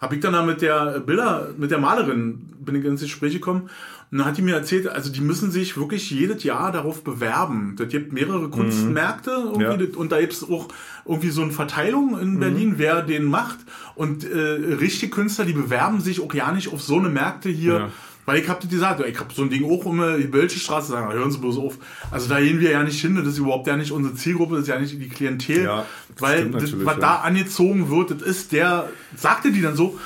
habe 0.00 0.14
ich 0.14 0.20
dann 0.20 0.32
da 0.32 0.42
mit 0.42 0.62
der 0.62 1.00
Bilder, 1.00 1.48
mit 1.58 1.70
der 1.70 1.78
Malerin 1.78 2.46
bin 2.60 2.74
ich 2.74 2.84
ins 2.84 3.00
Gespräch 3.02 3.34
gekommen. 3.34 3.68
Und 4.10 4.18
dann 4.18 4.26
hat 4.26 4.36
die 4.38 4.42
mir 4.42 4.56
erzählt, 4.56 4.88
also 4.88 5.12
die 5.12 5.20
müssen 5.20 5.50
sich 5.52 5.76
wirklich 5.76 6.10
jedes 6.10 6.42
Jahr 6.42 6.72
darauf 6.72 7.04
bewerben. 7.04 7.74
Das 7.78 7.88
gibt 7.88 8.12
mehrere 8.12 8.48
Kunstmärkte 8.48 9.30
irgendwie, 9.30 9.64
Mhm. 9.64 9.70
Ja. 9.70 9.76
das- 9.76 9.96
und 9.96 10.10
da 10.10 10.20
gibt's 10.20 10.42
auch 10.42 10.66
irgendwie 11.04 11.30
so 11.30 11.42
eine 11.42 11.52
Verteilung 11.52 12.18
in 12.18 12.34
Mhm. 12.34 12.40
Berlin, 12.40 12.74
wer 12.78 13.02
den 13.02 13.24
macht. 13.24 13.58
Und 13.94 14.24
äh, 14.24 14.36
richtige 14.36 15.12
Künstler, 15.12 15.44
die 15.44 15.52
bewerben 15.52 16.00
sich 16.00 16.20
auch 16.20 16.32
ja 16.34 16.50
nicht 16.50 16.72
auf 16.72 16.82
so 16.82 16.98
eine 16.98 17.08
Märkte 17.08 17.50
hier. 17.50 17.74
Ja. 17.74 17.88
Weil 18.30 18.38
ich 18.38 18.48
hab 18.48 18.60
das 18.60 18.70
gesagt, 18.70 19.04
ich 19.04 19.18
hab 19.18 19.32
so 19.32 19.42
ein 19.42 19.50
Ding 19.50 19.68
auch 19.68 19.84
immer 19.86 20.16
die 20.16 20.28
Bölsche 20.28 20.60
Straße 20.60 20.92
sagen, 20.92 21.12
hören 21.12 21.32
Sie 21.32 21.38
bloß 21.38 21.58
auf. 21.58 21.78
Also 22.12 22.28
da 22.28 22.38
gehen 22.38 22.60
wir 22.60 22.70
ja 22.70 22.84
nicht 22.84 23.00
hin, 23.00 23.16
das 23.16 23.26
ist 23.26 23.38
überhaupt 23.38 23.66
ja 23.66 23.76
nicht 23.76 23.90
unsere 23.90 24.14
Zielgruppe, 24.14 24.54
das 24.54 24.62
ist 24.62 24.68
ja 24.68 24.78
nicht 24.78 24.92
die 24.92 25.08
Klientel. 25.08 25.64
Ja, 25.64 25.84
weil 26.16 26.48
das, 26.52 26.72
was 26.84 26.94
ja. 26.94 27.00
da 27.00 27.14
angezogen 27.16 27.90
wird, 27.90 28.12
das 28.12 28.22
ist 28.22 28.52
der, 28.52 28.88
sagte 29.16 29.50
die 29.50 29.62
dann 29.62 29.74
so, 29.74 29.98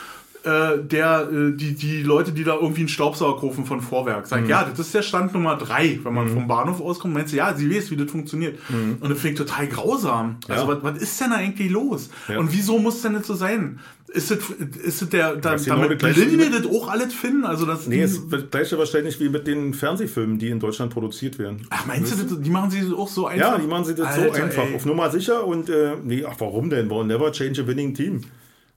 äh, 0.44 0.78
der, 0.82 1.28
äh, 1.32 1.52
die, 1.56 1.74
die 1.74 2.02
Leute, 2.02 2.32
die 2.32 2.44
da 2.44 2.54
irgendwie 2.54 2.80
einen 2.82 2.88
Staubsauger 2.88 3.40
kaufen 3.40 3.64
von 3.64 3.80
Vorwerk, 3.80 4.24
Mhm. 4.24 4.28
sagen, 4.28 4.48
ja, 4.48 4.64
das 4.64 4.78
ist 4.78 4.94
der 4.94 5.02
Stand 5.02 5.32
Nummer 5.34 5.56
drei, 5.56 5.98
wenn 6.02 6.12
man 6.14 6.28
vom 6.28 6.46
Bahnhof 6.46 6.80
auskommt, 6.80 7.14
meinst 7.14 7.32
du, 7.32 7.36
ja, 7.38 7.54
sie 7.54 7.74
weiß, 7.74 7.90
wie 7.90 7.96
das 7.96 8.10
funktioniert. 8.10 8.58
Und 9.00 9.08
das 9.10 9.18
finde 9.18 9.28
ich 9.42 9.48
total 9.48 9.66
grausam. 9.68 10.36
Also, 10.48 10.64
Mhm. 10.66 10.70
Ja. 10.70 10.76
was, 10.82 10.94
was 10.94 11.02
ist 11.02 11.20
denn 11.20 11.30
da 11.30 11.36
eigentlich 11.36 11.70
los? 11.70 12.10
Ja. 12.28 12.38
Und 12.38 12.52
wieso 12.52 12.78
muss 12.78 13.02
denn 13.02 13.14
das 13.14 13.26
so 13.26 13.34
sein? 13.34 13.80
Ist 14.12 14.30
das, 14.30 14.38
ist 14.84 15.02
das 15.02 15.08
der, 15.08 15.34
da, 15.36 15.52
Das 15.52 15.64
damit 15.64 15.90
das 15.90 15.98
Gleiche 15.98 16.26
blinde 16.26 16.46
wie 16.46 16.62
das 16.62 16.66
auch 16.70 16.88
alles 16.88 17.12
finden? 17.14 17.44
Also, 17.44 17.66
das, 17.66 17.86
Nee, 17.88 18.02
es 18.02 18.12
ist 18.12 18.32
das 18.32 18.48
gleiche 18.50 18.78
wahrscheinlich 18.78 19.18
wie 19.18 19.28
mit 19.28 19.46
den 19.48 19.74
Fernsehfilmen, 19.74 20.38
die 20.38 20.50
in 20.50 20.60
Deutschland 20.60 20.92
produziert 20.92 21.38
werden. 21.40 21.66
ach, 21.70 21.86
meinst 21.86 22.12
du, 22.12 22.22
das, 22.22 22.40
die 22.40 22.50
machen 22.50 22.70
sie 22.70 22.92
auch 22.94 23.08
so 23.08 23.26
einfach? 23.26 23.54
Ja, 23.54 23.58
die 23.58 23.66
machen 23.66 23.84
sie 23.86 23.94
das 23.96 24.14
so 24.14 24.20
Alter, 24.20 24.44
einfach. 24.44 24.66
ey. 24.66 24.76
Auf 24.76 24.84
Nummer 24.86 25.10
sicher 25.10 25.44
und 25.44 25.68
äh, 25.68 25.94
nee, 26.04 26.24
ach 26.24 26.34
warum 26.38 26.70
denn? 26.70 26.88
Warum 26.90 27.08
never 27.08 27.32
change 27.32 27.62
a 27.62 27.66
winning 27.66 27.94
team? 27.94 28.20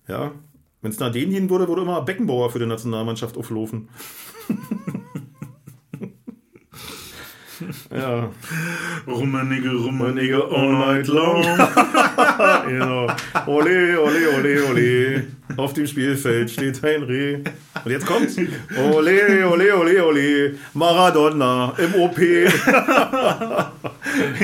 Ja. 0.07 0.31
Wenn 0.81 0.91
es 0.91 0.99
nach 0.99 1.11
denen 1.11 1.31
gehen 1.31 1.49
würde, 1.49 1.67
würde 1.67 1.81
immer 1.81 2.03
Beckenbauer 2.03 2.51
für 2.51 2.59
die 2.59 2.67
Nationalmannschaft 2.67 3.35
auflaufen. 3.37 3.89
ja, 7.91 8.29
Rummenigge 9.07 9.71
Rummenigge, 9.71 10.43
all 10.43 10.73
night 10.73 11.07
long. 11.07 11.41
genau. 12.67 13.07
Ole, 13.47 13.99
ole, 13.99 14.29
ole, 14.37 14.63
ole. 14.69 15.25
Auf 15.55 15.73
dem 15.73 15.87
Spielfeld 15.87 16.51
steht 16.51 16.83
ein 16.83 17.03
Reh. 17.03 17.35
Und 17.85 17.91
jetzt 17.91 18.05
kommt's. 18.05 18.35
Ole, 18.91 19.47
ole, 19.49 19.77
ole, 19.77 20.05
ole. 20.05 20.55
Maradona 20.73 21.73
im 21.77 21.95
OP. 22.01 22.17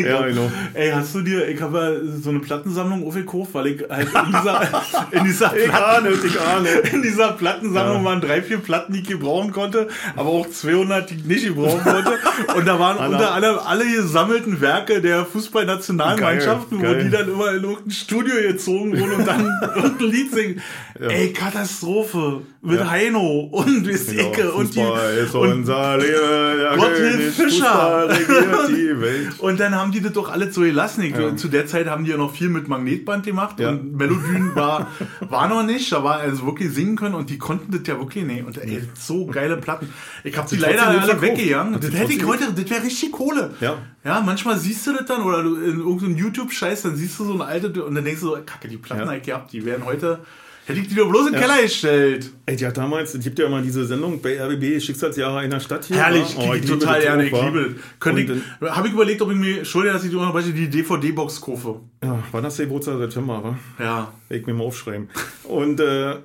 ja, 0.04 0.22
genau. 0.28 0.52
Ey, 0.74 0.92
hast 0.92 1.14
du 1.16 1.22
dir, 1.22 1.48
ich 1.48 1.62
habe 1.62 1.78
ja 1.78 1.92
so 2.22 2.30
eine 2.30 2.40
Plattensammlung 2.40 3.06
aufgekauft, 3.06 3.54
weil 3.54 3.68
ich 3.68 3.84
halt 3.90 4.08
in 4.08 4.32
dieser, 4.32 4.62
in 5.12 5.24
dieser, 5.26 5.56
Ich 5.58 5.66
Platten, 5.70 6.06
ahne, 6.08 6.10
ich 6.26 6.40
ahne. 6.42 6.70
in 6.94 7.02
dieser 7.02 7.32
Plattensammlung 7.34 7.98
Ja. 8.04 8.10
waren 8.10 8.22
drei, 8.22 8.42
vier 8.42 8.58
Platten, 8.60 8.94
die 8.94 9.00
ich 9.02 9.08
gebrauchen 9.08 9.52
konnte, 9.52 9.88
aber 10.16 10.30
auch 10.30 10.50
200, 10.50 11.10
die 11.10 11.16
ich 11.16 11.26
nicht 11.26 11.46
gebrauchen 11.48 11.82
konnte. 11.84 12.14
Und 12.56 12.66
da 12.68 12.80
waren 12.80 12.98
Anna. 12.98 13.18
unter 13.18 13.34
anderem 13.34 13.60
alle 13.66 13.86
gesammelten 13.86 14.62
Werke 14.62 15.02
der 15.02 15.26
Fußballnationalmannschaften, 15.26 16.80
wo 16.82 16.94
die 16.94 17.10
dann 17.10 17.28
immer 17.30 17.50
in 17.52 17.64
irgendein 17.64 17.92
Studio 17.92 18.36
gezogen 18.42 18.98
wurden 18.98 19.12
und 19.14 19.28
dann 19.28 19.46
irgendein 19.76 20.08
Lied 20.10 20.32
singen. 20.34 20.62
Ey, 21.00 21.34
Katastrophe. 21.34 22.42
Mit 22.62 22.80
Ja. 22.80 22.90
Heino 22.90 23.50
und 23.52 23.86
Wisicke 23.86 24.32
Genau, 24.44 24.54
und 24.56 24.74
die, 24.74 24.80
ist 25.22 25.36
und 25.36 25.52
unser 25.52 25.98
Leben. 25.98 26.14
Der 26.60 26.78
Gotthilf 26.78 27.36
König 27.36 27.54
Fischer. 27.56 28.10
Und 29.40 29.60
dann 29.60 29.76
haben 29.76 29.92
die 29.92 30.00
das 30.02 30.14
doch 30.14 30.32
alles 30.32 30.56
so 30.56 30.62
gelassen. 30.62 31.02
Ich, 31.04 31.14
Ja. 31.16 31.36
Zu 31.36 31.50
der 31.50 31.68
Zeit 31.68 31.88
haben 31.88 32.06
die 32.06 32.12
ja 32.12 32.18
noch 32.18 32.34
viel 32.34 32.48
mit 32.50 32.68
Magnetband 32.70 33.26
gemacht 33.26 33.60
Ja. 33.60 33.70
und 33.70 33.96
Melodien 33.98 34.56
war, 34.56 34.88
war 35.22 35.48
noch 35.50 35.64
nicht. 35.64 35.92
Da 35.92 36.04
war 36.04 36.20
also 36.20 36.46
wirklich 36.46 36.72
singen 36.74 36.96
können 36.96 37.16
und 37.16 37.30
die 37.30 37.38
konnten 37.38 37.72
das 37.72 37.82
ja 37.86 38.00
wirklich 38.00 38.24
nicht. 38.24 38.46
Und 38.46 38.58
ey, 38.58 38.84
so 38.98 39.26
geile 39.26 39.58
Platten. 39.58 39.90
Ich 40.24 40.38
habe 40.38 40.48
die 40.48 40.56
sie 40.56 40.62
leider 40.62 40.88
alle 40.88 41.22
weggegangen. 41.22 41.80
Das 41.82 41.92
sie 41.92 41.98
hätte 41.98 42.14
ich 42.14 42.26
heute, 42.26 42.54
das 42.56 42.70
wäre 42.70 42.84
richtig 42.84 43.12
Kohle. 43.12 43.54
Ja. 43.60 43.76
Ja, 44.06 44.22
manchmal 44.22 44.58
siehst 44.58 44.86
du 44.88 44.94
das 44.94 45.06
dann 45.06 45.24
oder 45.24 45.44
du 45.44 45.56
in 45.56 45.80
irgendeinem 45.80 46.16
YouTube-Scheiß, 46.18 46.84
dann 46.84 46.96
siehst 46.96 47.20
du 47.20 47.26
so 47.26 47.34
eine 47.34 47.46
alte 47.46 47.84
und 47.84 47.96
dann 47.96 48.04
denkst 48.06 48.22
du 48.22 48.28
so, 48.28 48.38
kacke, 48.46 48.68
die 48.70 48.78
Platten 48.78 49.02
Ja. 49.04 49.08
hab 49.10 49.18
ich 49.18 49.24
gehabt, 49.24 49.52
die 49.54 49.66
werden 49.66 49.86
heute, 49.86 50.20
hätte 50.66 50.80
ich 50.80 50.88
die 50.88 50.96
doch 50.96 51.10
bloß 51.10 51.28
in 51.28 51.34
den 51.34 51.42
Keller 51.42 51.62
gestellt. 51.62 52.32
Ey, 52.46 52.56
die 52.56 52.66
hat 52.66 52.78
damals, 52.78 53.14
es 53.14 53.24
gibt 53.24 53.40
ja 53.40 53.46
immer 53.46 53.62
diese 53.62 53.86
Sendung 53.86 54.22
bei 54.22 54.40
RBB, 54.42 54.82
Schicksalsjahre 54.82 55.40
einer 55.40 55.60
Stadt 55.60 55.86
hier. 55.86 55.98
Herrlich? 55.98 56.36
Oh, 56.38 56.54
ich 56.54 56.66
total 56.66 57.02
gerne, 57.02 57.26
ich 57.26 57.32
liebe 57.32 57.76
ich, 58.00 58.70
habe 58.70 58.88
ich 58.88 58.94
überlegt, 58.94 59.22
ob 59.22 59.32
ich 59.32 59.38
mir, 59.38 59.60
Entschuldige, 59.60 59.94
dass 59.94 60.04
ich 60.04 60.12
dir 60.12 60.20
unterbreche, 60.20 60.52
die 60.52 60.70
DVD-Box 60.70 61.42
kaufe. 61.42 61.80
Ja, 62.04 62.24
war 62.32 62.42
das 62.42 62.58
der 62.58 62.66
Geburtstag 62.66 62.98
September, 62.98 63.44
wa? 63.44 63.58
Ja. 63.84 64.14
Ich 64.30 64.46
mir 64.46 64.54
mal 64.54 64.64
aufschreiben. 64.64 65.10
Und 65.44 65.80
äh, 65.80 66.16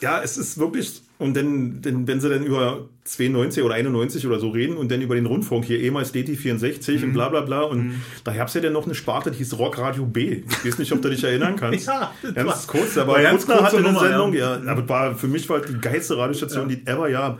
ja, 0.00 0.20
es 0.22 0.36
ist 0.36 0.58
wirklich, 0.58 1.02
und 1.18 1.36
dann, 1.36 1.80
dann, 1.80 2.06
wenn 2.06 2.20
sie 2.20 2.28
dann 2.28 2.44
über 2.44 2.88
92 3.04 3.64
oder 3.64 3.74
91 3.74 4.26
oder 4.28 4.38
so 4.38 4.50
reden 4.50 4.76
und 4.76 4.90
dann 4.92 5.02
über 5.02 5.16
den 5.16 5.26
Rundfunk 5.26 5.64
hier, 5.64 5.80
ehemals 5.80 6.14
DT64 6.14 6.98
Mhm. 6.98 7.04
und 7.04 7.12
bla 7.14 7.28
bla 7.30 7.40
bla. 7.40 7.62
Und 7.62 8.00
da 8.22 8.32
gab 8.32 8.46
es 8.46 8.54
ja 8.54 8.60
dann 8.60 8.72
noch 8.72 8.84
eine 8.84 8.94
Sparte, 8.94 9.32
die 9.32 9.38
hieß 9.38 9.58
Rockradio 9.58 10.06
B. 10.06 10.42
Ich 10.48 10.64
weiß 10.64 10.78
nicht, 10.78 10.92
ob 10.92 11.02
du 11.02 11.08
dich 11.10 11.24
erinnern 11.24 11.56
kannst. 11.60 11.88
Ja, 11.88 12.12
das 12.22 12.34
ganz 12.34 12.48
war- 12.48 12.58
kurz, 12.68 12.96
aber 12.98 13.20
ganz 13.20 13.44
Kuttner 13.46 13.62
hatte 13.64 13.78
eine 13.78 13.98
Sendung, 13.98 14.34
ja. 14.34 14.56
ja. 14.64 14.70
aber 14.70 14.88
war, 14.88 15.14
für 15.16 15.26
mich 15.26 15.48
war 15.48 15.60
die 15.60 15.78
geilste 15.80 16.16
Radiostation, 16.16 16.68
die 16.68 16.86
ever 16.86 17.08
ja. 17.08 17.38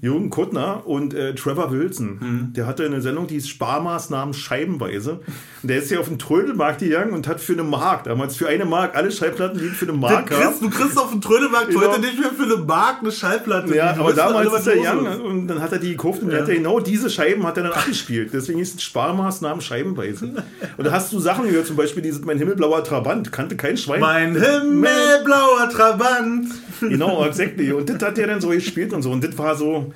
Jürgen 0.00 0.30
Kuttner 0.30 0.86
und 0.86 1.12
äh, 1.12 1.34
Trevor 1.34 1.72
Wilson, 1.72 2.52
der 2.54 2.66
hatte 2.68 2.84
eine 2.86 3.00
Sendung, 3.00 3.26
die 3.26 3.34
hieß 3.34 3.48
Sparmaßnahmen 3.48 4.32
scheibenweise. 4.32 5.20
Und 5.62 5.68
der 5.70 5.78
ist 5.78 5.90
ja 5.90 5.98
auf 5.98 6.08
den 6.08 6.18
Trödelmarkt 6.20 6.80
gegangen 6.80 7.12
und 7.12 7.26
hat 7.26 7.40
für 7.40 7.54
eine 7.54 7.64
Mark, 7.64 8.04
damals 8.04 8.36
für 8.36 8.46
eine 8.48 8.64
Mark, 8.64 8.96
alle 8.96 9.10
Schallplatten, 9.10 9.58
die 9.58 9.68
für 9.70 9.86
eine 9.88 9.96
Mark 9.98 10.26
kriegst, 10.30 10.62
du 10.62 10.70
kriegst 10.70 10.96
auf 10.98 11.10
dem 11.10 11.20
Trödelmarkt 11.20 11.68
Genau. 11.70 11.80
heute 11.88 12.00
nicht 12.00 12.18
mehr 12.18 12.30
für 12.30 12.44
eine 12.44 12.56
Mark 12.64 13.00
eine 13.00 13.10
Schallplatte. 13.12 13.74
Ja, 13.74 13.96
aber 13.98 14.12
damals 14.12 14.52
ist 14.52 14.66
er 14.68 14.76
los 14.76 14.99
ist. 15.06 15.20
und 15.20 15.48
dann 15.48 15.60
hat 15.60 15.72
er 15.72 15.78
die 15.78 15.92
gekauft 15.92 16.22
und 16.22 16.30
der 16.30 16.42
hat 16.42 16.48
er 16.48 16.56
genau 16.56 16.80
diese 16.80 17.10
Scheiben 17.10 17.46
hat 17.46 17.56
er 17.56 17.64
dann 17.64 17.72
abgespielt. 17.80 18.30
Deswegen 18.32 18.58
hieß 18.58 18.74
es 18.74 18.82
Sparmaßnahmen 18.82 19.60
scheibenweise. 19.60 20.32
Und 20.76 20.84
da 20.84 20.92
hast 20.92 21.12
du 21.12 21.18
Sachen 21.18 21.48
gehört, 21.48 21.66
zum 21.66 21.76
Beispiel 21.76 22.02
dieses 22.02 22.24
Mein 22.24 22.38
himmelblauer 22.38 22.84
Trabant, 22.84 23.32
kannte 23.32 23.56
kein 23.56 23.76
Schwein. 23.76 24.00
Mein 24.00 24.34
himmelblauer 24.34 25.68
Trabant. 25.70 26.48
Genau, 26.80 27.24
exactly. 27.24 27.72
Und 27.72 27.88
das 27.88 28.02
hat 28.02 28.16
der 28.16 28.26
dann 28.26 28.40
so 28.40 28.48
gespielt 28.48 28.92
und 28.92 29.02
so. 29.02 29.10
Und 29.10 29.24
das 29.24 29.36
war 29.36 29.54
so. 29.56 29.92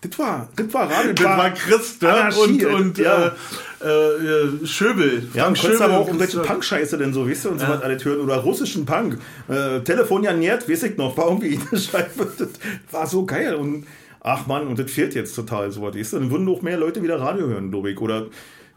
Das 0.00 0.18
war, 0.18 0.48
das 0.56 0.74
war 0.74 0.90
Radio. 0.90 1.12
Das 1.12 1.24
war 1.24 1.50
Christ 1.50 2.02
ja? 2.02 2.28
und, 2.28 2.64
und 2.64 2.98
ja. 2.98 3.32
äh, 3.80 3.88
äh, 3.88 4.66
Schöbel. 4.66 5.28
Ja, 5.32 5.46
und 5.46 5.56
konntest 5.56 5.80
aber 5.80 5.98
auch 5.98 6.06
irgendwelche 6.08 6.40
Punk-Scheiße 6.40 6.98
denn 6.98 7.12
so, 7.12 7.28
weißt 7.28 7.44
du, 7.44 7.50
und 7.50 7.60
so 7.60 7.66
ja. 7.66 7.72
was 7.72 7.82
alles 7.82 8.04
hören. 8.04 8.20
Oder 8.20 8.38
russischen 8.38 8.84
Punk. 8.84 9.18
Äh, 9.48 9.80
Telefon 9.80 10.24
Janert, 10.24 10.68
weiß 10.68 10.82
ich 10.82 10.96
noch, 10.96 11.16
war 11.16 11.26
irgendwie 11.26 11.58
eine 11.70 11.80
Scheibe. 11.80 12.32
Das 12.36 12.48
war 12.90 13.06
so 13.06 13.24
geil. 13.24 13.54
Und 13.54 13.86
ach 14.22 14.46
man, 14.46 14.66
und 14.66 14.78
das 14.78 14.90
fehlt 14.90 15.14
jetzt 15.14 15.34
total 15.34 15.70
so 15.70 15.82
was. 15.82 16.10
Dann 16.10 16.30
würden 16.30 16.44
noch 16.44 16.62
mehr 16.62 16.78
Leute 16.78 17.02
wieder 17.02 17.20
Radio 17.20 17.46
hören, 17.48 17.70
glaube 17.70 17.90
ich. 17.90 18.00
Oder 18.00 18.26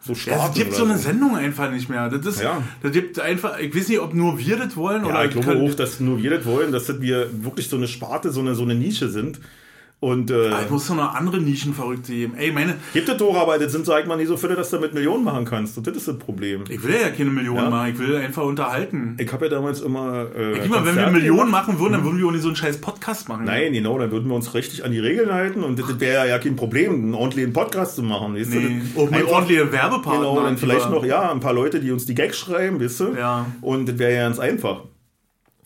so 0.01 0.13
starten. 0.13 0.41
Ja, 0.41 0.49
es 0.49 0.55
gibt 0.55 0.73
so 0.73 0.84
eine 0.84 0.97
Sendung 0.97 1.35
einfach 1.35 1.72
nicht 1.72 1.89
mehr. 1.89 2.09
Das 2.09 2.26
ist, 2.26 2.41
ja. 2.41 2.61
das 2.81 2.91
gibt 2.91 3.19
einfach, 3.19 3.59
ich 3.59 3.76
weiß 3.76 3.88
nicht, 3.89 3.99
ob 3.99 4.13
nur 4.13 4.38
wir 4.38 4.57
das 4.57 4.76
wollen 4.76 5.03
ja, 5.03 5.09
oder. 5.09 5.26
Ich 5.26 5.31
glaube 5.31 5.59
auch, 5.59 5.73
dass 5.73 5.99
nur 5.99 6.22
wir 6.22 6.30
das 6.31 6.45
wollen, 6.45 6.72
dass 6.72 7.01
wir 7.01 7.30
wirklich 7.43 7.69
so 7.69 7.76
eine 7.76 7.88
Sparte, 7.88 8.31
so 8.31 8.41
eine, 8.41 8.55
so 8.55 8.63
eine 8.63 8.76
Nische 8.76 9.09
sind. 9.09 9.39
Und, 10.01 10.30
äh, 10.30 10.49
ah, 10.49 10.61
ich 10.63 10.69
muss 10.69 10.88
doch 10.88 10.95
noch 10.95 11.15
andere 11.15 11.39
Nischenverrückte 11.39 12.11
geben. 12.11 12.34
Ey, 12.38 12.51
meine. 12.51 12.76
Gibt 12.93 13.09
es 13.09 13.17
das 13.17 13.72
sind, 13.72 13.85
sag 13.85 14.01
ich 14.01 14.07
mal, 14.07 14.17
nicht 14.17 14.27
so 14.27 14.38
viele, 14.38 14.55
dass 14.55 14.69
du 14.69 14.76
damit 14.76 14.93
Millionen 14.93 15.23
machen 15.23 15.45
kannst. 15.45 15.77
Und 15.77 15.88
das 15.88 15.95
ist 15.95 16.07
das 16.07 16.19
Problem. 16.19 16.63
Ich 16.69 16.84
will 16.84 16.93
ja 16.93 17.09
keine 17.09 17.31
Millionen 17.31 17.63
ja? 17.63 17.69
machen, 17.69 17.91
ich 17.93 17.99
will 17.99 18.15
einfach 18.17 18.43
unterhalten. 18.43 19.15
Ich 19.19 19.31
habe 19.31 19.45
ja 19.45 19.51
damals 19.51 19.81
immer. 19.81 20.27
Äh, 20.35 20.63
ich 20.63 20.69
mal, 20.69 20.85
wenn 20.85 20.95
wir 20.95 21.09
Millionen 21.09 21.49
machen 21.49 21.80
würden, 21.80 21.93
dann 21.93 22.03
würden 22.03 22.19
wir 22.19 22.27
auch 22.27 22.31
nicht 22.31 22.41
so 22.41 22.49
einen 22.49 22.55
scheiß 22.55 22.81
Podcast 22.81 23.30
machen. 23.30 23.45
Nein, 23.45 23.73
genau, 23.73 23.97
dann 23.97 24.11
würden 24.11 24.27
wir 24.27 24.35
uns 24.35 24.53
richtig 24.53 24.84
an 24.84 24.91
die 24.91 24.99
Regeln 24.99 25.31
halten 25.31 25.63
und 25.63 25.80
das 25.80 25.99
wäre 25.99 26.27
ja 26.27 26.38
kein 26.39 26.55
Problem, 26.55 26.93
einen 26.93 27.13
ordentlichen 27.13 27.53
Podcast 27.53 27.95
zu 27.95 28.03
machen. 28.03 28.35
Weißt 28.35 28.51
nee. 28.51 28.81
du? 28.93 29.01
Auch 29.01 29.09
mit 29.09 29.26
ordentlichen 29.26 29.72
Werbepartner. 29.72 30.19
Genau, 30.19 30.43
dann 30.43 30.57
vielleicht 30.57 30.89
noch, 30.89 31.05
ja, 31.05 31.31
ein 31.31 31.39
paar 31.39 31.53
Leute, 31.53 31.80
die 31.80 31.91
uns 31.91 32.05
die 32.05 32.15
Gags 32.15 32.38
schreiben, 32.38 32.81
weißt 32.81 32.99
du? 32.99 33.15
Ja. 33.17 33.45
Und 33.61 33.88
das 33.88 33.97
wäre 33.97 34.13
ja 34.13 34.23
ganz 34.23 34.39
einfach. 34.39 34.84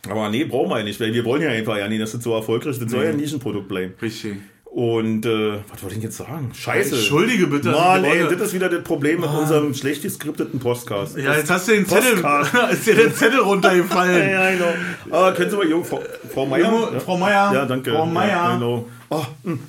Aber 0.07 0.29
nee, 0.29 0.45
brauchen 0.45 0.69
wir 0.69 0.77
ja 0.79 0.83
nicht, 0.83 0.99
weil 0.99 1.13
wir 1.13 1.25
wollen 1.25 1.41
ja 1.41 1.49
einfach 1.49 1.77
ja 1.77 1.87
nicht, 1.87 2.01
dass 2.01 2.13
das 2.13 2.23
so 2.23 2.33
erfolgreich 2.33 2.71
ist. 2.71 2.81
Das 2.81 2.91
soll 2.91 3.03
ja 3.03 3.09
ein 3.09 3.17
Nischenprodukt 3.17 3.67
bleiben. 3.67 3.93
Richtig. 4.01 4.37
Und 4.63 5.25
äh, 5.25 5.57
was 5.67 5.81
wollte 5.81 5.97
ich 5.97 6.03
jetzt 6.03 6.17
sagen? 6.17 6.51
Scheiße. 6.53 6.95
Entschuldige 6.95 7.47
bitte. 7.47 7.71
Mann, 7.71 8.03
ey, 8.03 8.23
das 8.23 8.39
ist 8.39 8.53
wieder 8.53 8.69
das 8.69 8.83
Problem 8.83 9.21
mit 9.21 9.29
unserem 9.29 9.73
schlecht 9.73 10.03
geskripteten 10.03 10.59
Podcast. 10.59 11.17
Ja, 11.17 11.35
jetzt 11.35 11.49
hast 11.49 11.67
du 11.67 11.71
den 11.71 11.87
Zettel, 11.87 12.23
ist 12.71 12.85
dir 12.85 12.95
der 12.95 13.13
Zettel 13.13 13.39
runtergefallen. 13.39 14.29
ja, 14.31 14.51
genau. 14.51 14.73
Ah, 15.09 15.31
können 15.31 15.49
Sie 15.49 15.57
mal, 15.57 15.83
Frau, 15.83 16.01
Frau 16.31 16.45
Meier? 16.45 16.91
Ja? 16.93 16.99
Frau 16.99 17.17
Meier. 17.17 17.51
Ja, 17.51 17.65
danke. 17.65 17.91
Frau 17.91 18.05
Meier. 18.05 18.29
Ja, 18.29 18.53
genau. 18.53 18.85
Oh, 19.11 19.25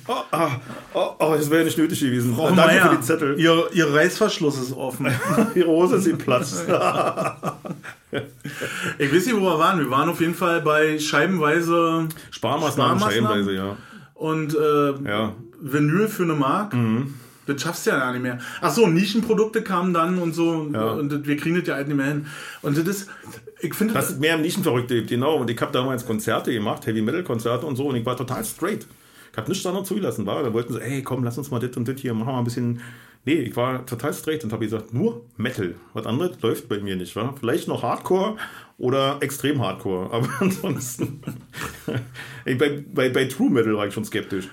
oh, 0.07 0.13
oh, 0.31 0.49
oh, 0.93 1.15
oh, 1.19 1.33
das 1.35 1.49
wäre 1.49 1.61
ja 1.61 1.65
nicht 1.65 1.77
nötig 1.77 1.99
gewesen. 1.99 2.35
Frau 2.35 2.51
danke 2.51 2.61
Meier, 2.61 2.89
für 2.89 2.95
die 2.95 3.01
Zettel. 3.01 3.39
Ihr, 3.39 3.69
ihr 3.73 3.91
Reißverschluss 3.91 4.59
ist 4.59 4.73
offen. 4.73 5.07
Ihre 5.55 5.67
Hose 5.67 5.95
ist 5.95 6.05
geplatzt. 6.05 6.63
ich 8.99 9.13
weiß 9.13 9.25
nicht, 9.25 9.35
wo 9.35 9.41
wir 9.41 9.57
waren. 9.57 9.79
Wir 9.79 9.89
waren 9.89 10.09
auf 10.09 10.21
jeden 10.21 10.35
Fall 10.35 10.61
bei 10.61 10.99
scheibenweise 10.99 12.07
Sparmaßnahmen, 12.29 12.99
Sparmaßnahmen. 12.99 13.11
scheibenweise, 13.11 13.53
ja 13.53 13.77
und 14.21 14.55
äh, 14.55 15.09
ja. 15.09 15.33
Vinyl 15.59 16.07
für 16.07 16.23
eine 16.23 16.35
Mark. 16.35 16.73
Mhm. 16.73 17.15
Das 17.47 17.59
schaffst 17.59 17.87
du 17.87 17.89
ja 17.89 17.97
gar 17.97 18.11
nicht 18.11 18.21
mehr. 18.21 18.37
Ach 18.61 18.71
so, 18.71 18.85
Nischenprodukte 18.85 19.63
kamen 19.63 19.93
dann 19.93 20.19
und 20.19 20.33
so 20.33 20.69
ja. 20.71 20.91
und 20.91 21.25
wir 21.25 21.37
kriegen 21.37 21.55
das 21.55 21.67
ja 21.67 21.73
halt 21.73 21.87
nicht 21.87 21.97
mehr 21.97 22.05
hin. 22.05 22.27
Und 22.61 22.77
das 22.77 22.85
ist, 22.85 23.09
ich 23.59 23.73
finde... 23.73 23.95
Das 23.95 24.11
ist 24.11 24.19
mehr 24.19 24.35
im 24.35 24.43
Nischenverrückte, 24.43 25.03
genau. 25.05 25.37
Und 25.37 25.49
ich 25.49 25.59
habe 25.59 25.71
damals 25.71 26.05
Konzerte 26.05 26.53
gemacht, 26.53 26.85
Heavy-Metal-Konzerte 26.85 27.65
und 27.65 27.77
so 27.77 27.87
und 27.87 27.95
ich 27.95 28.05
war 28.05 28.15
total 28.15 28.45
straight. 28.45 28.85
Ich 29.31 29.37
habe 29.37 29.49
nichts 29.49 29.65
anderes 29.65 29.87
zugelassen, 29.87 30.25
war. 30.25 30.43
Da 30.43 30.53
wollten 30.53 30.73
sie, 30.73 30.81
ey, 30.81 31.01
komm, 31.03 31.23
lass 31.23 31.37
uns 31.37 31.51
mal 31.51 31.59
das 31.59 31.75
und 31.77 31.87
das 31.87 31.99
hier, 31.99 32.13
machen 32.13 32.33
wir 32.33 32.37
ein 32.37 32.43
bisschen... 32.43 32.81
Nee, 33.23 33.35
ich 33.35 33.55
war 33.55 33.85
total 33.85 34.13
straight 34.13 34.43
und 34.43 34.51
habe 34.51 34.65
gesagt, 34.65 34.95
nur 34.95 35.23
Metal. 35.37 35.75
Was 35.93 36.07
anderes 36.07 36.41
läuft 36.41 36.67
bei 36.67 36.79
mir 36.79 36.95
nicht, 36.95 37.15
war. 37.15 37.35
Vielleicht 37.39 37.67
noch 37.67 37.83
Hardcore 37.83 38.35
oder 38.77 39.17
extrem 39.21 39.61
Hardcore, 39.61 40.09
aber 40.11 40.27
ansonsten... 40.39 41.21
bei, 42.45 42.83
bei, 42.93 43.09
bei 43.09 43.25
True 43.25 43.49
Metal 43.49 43.75
war 43.75 43.87
ich 43.87 43.93
schon 43.93 44.05
skeptisch. 44.05 44.49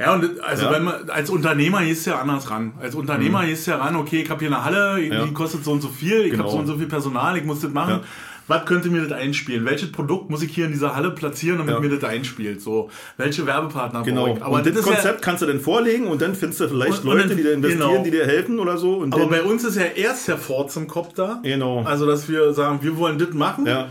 Ja, 0.00 0.14
und 0.14 0.40
also 0.40 0.64
ja. 0.64 0.72
wenn 0.72 0.84
man 0.84 1.10
als 1.10 1.28
Unternehmer 1.28 1.84
ist 1.84 2.06
ja 2.06 2.18
anders 2.20 2.50
ran. 2.50 2.72
Als 2.80 2.94
Unternehmer 2.94 3.42
mhm. 3.42 3.50
ist 3.50 3.66
ja 3.66 3.76
ran, 3.76 3.96
okay, 3.96 4.22
ich 4.22 4.30
habe 4.30 4.40
hier 4.40 4.48
eine 4.48 4.64
Halle, 4.64 4.98
ja. 4.98 5.26
die 5.26 5.34
kostet 5.34 5.62
so 5.62 5.72
und 5.72 5.82
so 5.82 5.88
viel, 5.88 6.22
ich 6.22 6.30
genau. 6.30 6.44
habe 6.44 6.52
so 6.52 6.58
und 6.58 6.66
so 6.66 6.78
viel 6.78 6.86
Personal, 6.86 7.36
ich 7.36 7.44
muss 7.44 7.60
das 7.60 7.70
machen. 7.70 8.00
Ja. 8.00 8.02
Was 8.50 8.64
könnte 8.64 8.90
mir 8.90 9.06
das 9.06 9.12
einspielen? 9.12 9.64
Welches 9.64 9.92
Produkt 9.92 10.28
muss 10.28 10.42
ich 10.42 10.52
hier 10.52 10.64
in 10.64 10.72
dieser 10.72 10.96
Halle 10.96 11.12
platzieren, 11.12 11.58
damit 11.58 11.78
mir 11.78 11.88
das 11.88 12.02
einspielt? 12.02 12.60
So, 12.60 12.90
welche 13.16 13.46
Werbepartner 13.46 14.02
genau. 14.02 14.36
Aber 14.40 14.56
und 14.56 14.66
das, 14.66 14.74
das 14.74 14.82
Konzept 14.82 15.22
kannst 15.22 15.42
du 15.42 15.46
dann 15.46 15.60
vorlegen 15.60 16.08
und 16.08 16.20
dann 16.20 16.34
findest 16.34 16.58
du 16.58 16.68
vielleicht 16.68 17.04
und, 17.04 17.04
Leute, 17.04 17.22
und 17.22 17.28
dann, 17.28 17.36
die 17.36 17.42
dir 17.44 17.52
investieren, 17.52 17.90
genau. 17.90 18.02
die 18.02 18.10
dir 18.10 18.26
helfen 18.26 18.58
oder 18.58 18.76
so. 18.76 19.06
Aber 19.08 19.28
bei 19.28 19.42
uns 19.44 19.62
ist 19.62 19.76
ja 19.76 19.84
erst 19.84 20.26
der 20.26 20.36
Ford 20.36 20.72
zum 20.72 20.88
Kopf 20.88 21.12
da. 21.14 21.38
Genau. 21.44 21.84
Also, 21.84 22.06
dass 22.06 22.28
wir 22.28 22.52
sagen, 22.52 22.80
wir 22.82 22.96
wollen 22.96 23.20
das 23.20 23.30
machen. 23.34 23.66
Ja. 23.66 23.86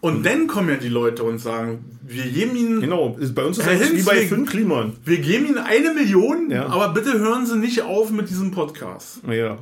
Und 0.00 0.18
mhm. 0.18 0.22
dann 0.24 0.46
kommen 0.48 0.70
ja 0.70 0.76
die 0.76 0.88
Leute 0.88 1.22
und 1.22 1.38
sagen, 1.38 1.84
wir 2.02 2.24
geben 2.24 2.56
ihnen. 2.56 2.80
Genau, 2.80 3.16
bei 3.32 3.44
uns 3.44 3.58
ist 3.58 3.66
es 3.68 3.92
wie 3.92 4.02
bei 4.02 4.26
fünf 4.26 4.50
Kliman. 4.50 4.96
Wir 5.04 5.18
geben 5.18 5.46
ihnen 5.46 5.58
eine 5.58 5.94
Million, 5.94 6.50
ja. 6.50 6.66
aber 6.66 6.88
bitte 6.88 7.16
hören 7.16 7.46
Sie 7.46 7.56
nicht 7.56 7.82
auf 7.82 8.10
mit 8.10 8.28
diesem 8.28 8.50
Podcast. 8.50 9.20
Ja. 9.30 9.58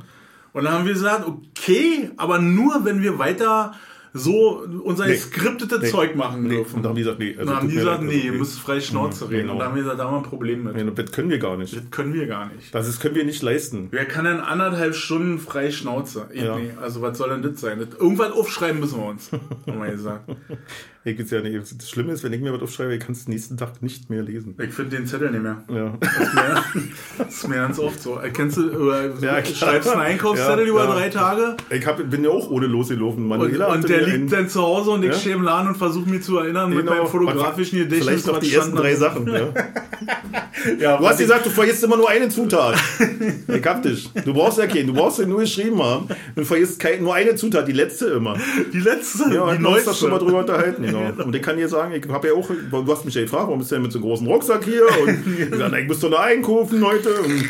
Und 0.53 0.63
dann 0.63 0.73
haben 0.73 0.85
wir 0.85 0.93
gesagt, 0.93 1.25
okay, 1.27 2.09
aber 2.17 2.39
nur 2.39 2.83
wenn 2.83 3.03
wir 3.03 3.19
weiter 3.19 3.75
so 4.13 4.65
unser 4.83 5.07
nee. 5.07 5.15
skriptete 5.15 5.79
nee. 5.79 5.87
Zeug 5.87 6.15
machen 6.15 6.43
nee. 6.43 6.49
dürfen. 6.49 6.77
Und 6.77 6.83
dann 6.83 6.89
haben 6.89 6.95
die 6.95 7.03
gesagt, 7.03 7.19
nee. 7.19 7.35
Also 7.37 7.45
dann 7.45 7.61
haben 7.61 7.69
die 7.69 7.75
gesagt, 7.75 8.03
nee, 8.03 8.19
ihr 8.19 8.31
müsst 8.31 8.59
frei 8.59 8.81
Schnauze 8.81 9.25
mhm, 9.25 9.29
reden. 9.29 9.41
Genau. 9.41 9.53
Und 9.53 9.59
da 9.59 9.65
haben 9.65 9.75
wir 9.75 9.83
gesagt, 9.83 9.99
da 9.99 10.05
haben 10.05 10.13
wir 10.13 10.17
ein 10.17 10.23
Problem 10.23 10.63
mit. 10.63 10.75
Nee, 10.75 10.91
das 10.91 11.11
können 11.11 11.29
wir 11.29 11.39
gar 11.39 11.57
nicht. 11.57 11.75
Das 11.75 11.91
können 11.91 12.13
wir 12.13 12.27
gar 12.27 12.47
nicht. 12.47 12.73
Das 12.73 12.87
ist, 12.87 12.99
können 12.99 13.15
wir 13.15 13.23
nicht 13.23 13.41
leisten. 13.41 13.87
Wer 13.91 14.05
kann 14.05 14.25
denn 14.25 14.39
anderthalb 14.39 14.95
Stunden 14.95 15.39
frei 15.39 15.71
Schnauze? 15.71 16.27
Ja. 16.33 16.57
Nee, 16.57 16.71
also 16.81 17.01
was 17.01 17.17
soll 17.17 17.29
denn 17.29 17.41
das 17.41 17.61
sein? 17.61 17.79
Das, 17.79 17.99
irgendwann 17.99 18.31
aufschreiben 18.31 18.79
müssen 18.79 18.99
wir 18.99 19.07
uns, 19.07 19.31
haben 19.31 19.81
wir 19.81 19.91
gesagt. 19.91 20.29
Ich 21.05 21.31
ja 21.31 21.39
nicht. 21.39 21.57
Das 21.77 21.89
Schlimme 21.89 22.11
ist, 22.11 22.25
wenn 22.25 22.33
ich 22.33 22.41
mir 22.41 22.53
was 22.53 22.61
aufschreibe, 22.61 22.93
ich 22.93 22.99
kann 22.99 23.13
es 23.13 23.25
nächsten 23.29 23.55
Tag 23.55 23.81
nicht 23.81 24.09
mehr 24.09 24.21
lesen. 24.21 24.55
Ich 24.61 24.73
finde 24.73 24.97
den 24.97 25.07
Zettel 25.07 25.31
nicht 25.31 25.41
mehr. 25.41 25.63
Ja. 25.69 25.97
Das 25.97 26.11
ist 26.11 26.33
mir, 26.33 26.63
das 27.17 27.27
ist 27.29 27.47
mir 27.47 27.55
ganz 27.55 27.79
oft 27.79 28.01
so. 28.01 28.19
Kennst 28.33 28.57
du, 28.57 28.63
über, 28.63 29.09
ja, 29.21 29.43
schreibst 29.45 29.89
einen 29.89 30.01
Einkaufszettel 30.01 30.65
ja, 30.65 30.69
über 30.69 30.83
ja. 30.83 30.93
drei 30.93 31.09
Tage? 31.09 31.55
Ich 31.69 31.87
hab, 31.87 32.09
bin 32.09 32.23
ja 32.25 32.29
auch 32.29 32.51
ohne 32.51 32.67
losgelaufen. 32.67 33.25
Manuela 33.25 33.67
und, 33.67 33.75
und 33.75 33.89
der 33.89 34.01
liegt 34.01 34.13
einen, 34.13 34.29
dann 34.29 34.49
zu 34.49 34.61
Hause 34.61 34.91
und 34.91 35.03
ich 35.03 35.15
stehe 35.15 35.35
im 35.35 35.43
Laden 35.43 35.69
und 35.69 35.77
versuche 35.77 36.09
mich 36.09 36.23
zu 36.23 36.37
erinnern 36.37 36.69
genau. 36.69 36.83
mit 36.83 36.89
meinem 36.89 37.07
fotografischen 37.07 37.79
Gedächtnis. 37.79 38.05
Vielleicht 38.05 38.27
noch 38.27 38.39
die 38.39 38.53
ersten 38.53 38.75
drei 38.75 38.95
Sachen. 38.95 39.25
Ja. 39.27 39.53
ja, 40.79 40.97
du 40.97 41.07
hast 41.07 41.19
gesagt, 41.19 41.45
du 41.45 41.49
vergisst 41.49 41.81
immer 41.81 41.95
nur 41.95 42.09
eine 42.09 42.27
Zutat. 42.27 42.75
ich 43.47 43.65
hab 43.65 43.81
dich. 43.83 44.11
Du 44.25 44.33
brauchst 44.33 44.57
ja 44.57 44.67
keinen. 44.67 44.87
Du 44.87 44.93
brauchst 44.93 45.19
ja 45.19 45.25
nur 45.25 45.39
geschrieben 45.39 45.81
haben. 45.81 46.09
Du 46.35 46.43
vergisst 46.43 46.77
kein, 46.79 47.01
nur 47.03 47.15
eine 47.15 47.35
Zutat, 47.35 47.69
die 47.69 47.73
letzte 47.73 48.07
immer. 48.07 48.35
Die 48.73 48.81
letzte? 48.81 49.33
Ja, 49.33 49.55
die 49.55 49.61
neueste. 49.61 49.93
schon 49.93 50.11
mal 50.11 50.19
drüber 50.19 50.39
unterhalten. 50.39 50.88
Genau. 50.91 51.23
Und 51.25 51.35
ich 51.35 51.41
kann 51.41 51.57
dir 51.57 51.67
sagen, 51.67 51.93
ich 51.93 52.07
habe 52.09 52.27
ja 52.27 52.33
auch, 52.33 52.49
du 52.49 52.91
hast 52.91 53.05
mich 53.05 53.15
ja 53.15 53.21
gefragt, 53.21 53.47
warum 53.47 53.59
bist 53.59 53.71
du 53.71 53.75
denn 53.75 53.83
mit 53.83 53.91
so 53.91 53.99
einem 53.99 54.07
großen 54.07 54.27
Rucksack 54.27 54.63
hier? 54.63 54.83
Und 55.01 55.27
ich 55.39 55.49
gesagt, 55.51 55.75
ich 55.75 55.87
muss 55.87 55.99
doch 55.99 56.09
noch 56.09 56.19
einkaufen 56.19 56.85
heute. 56.85 57.21
Und 57.21 57.45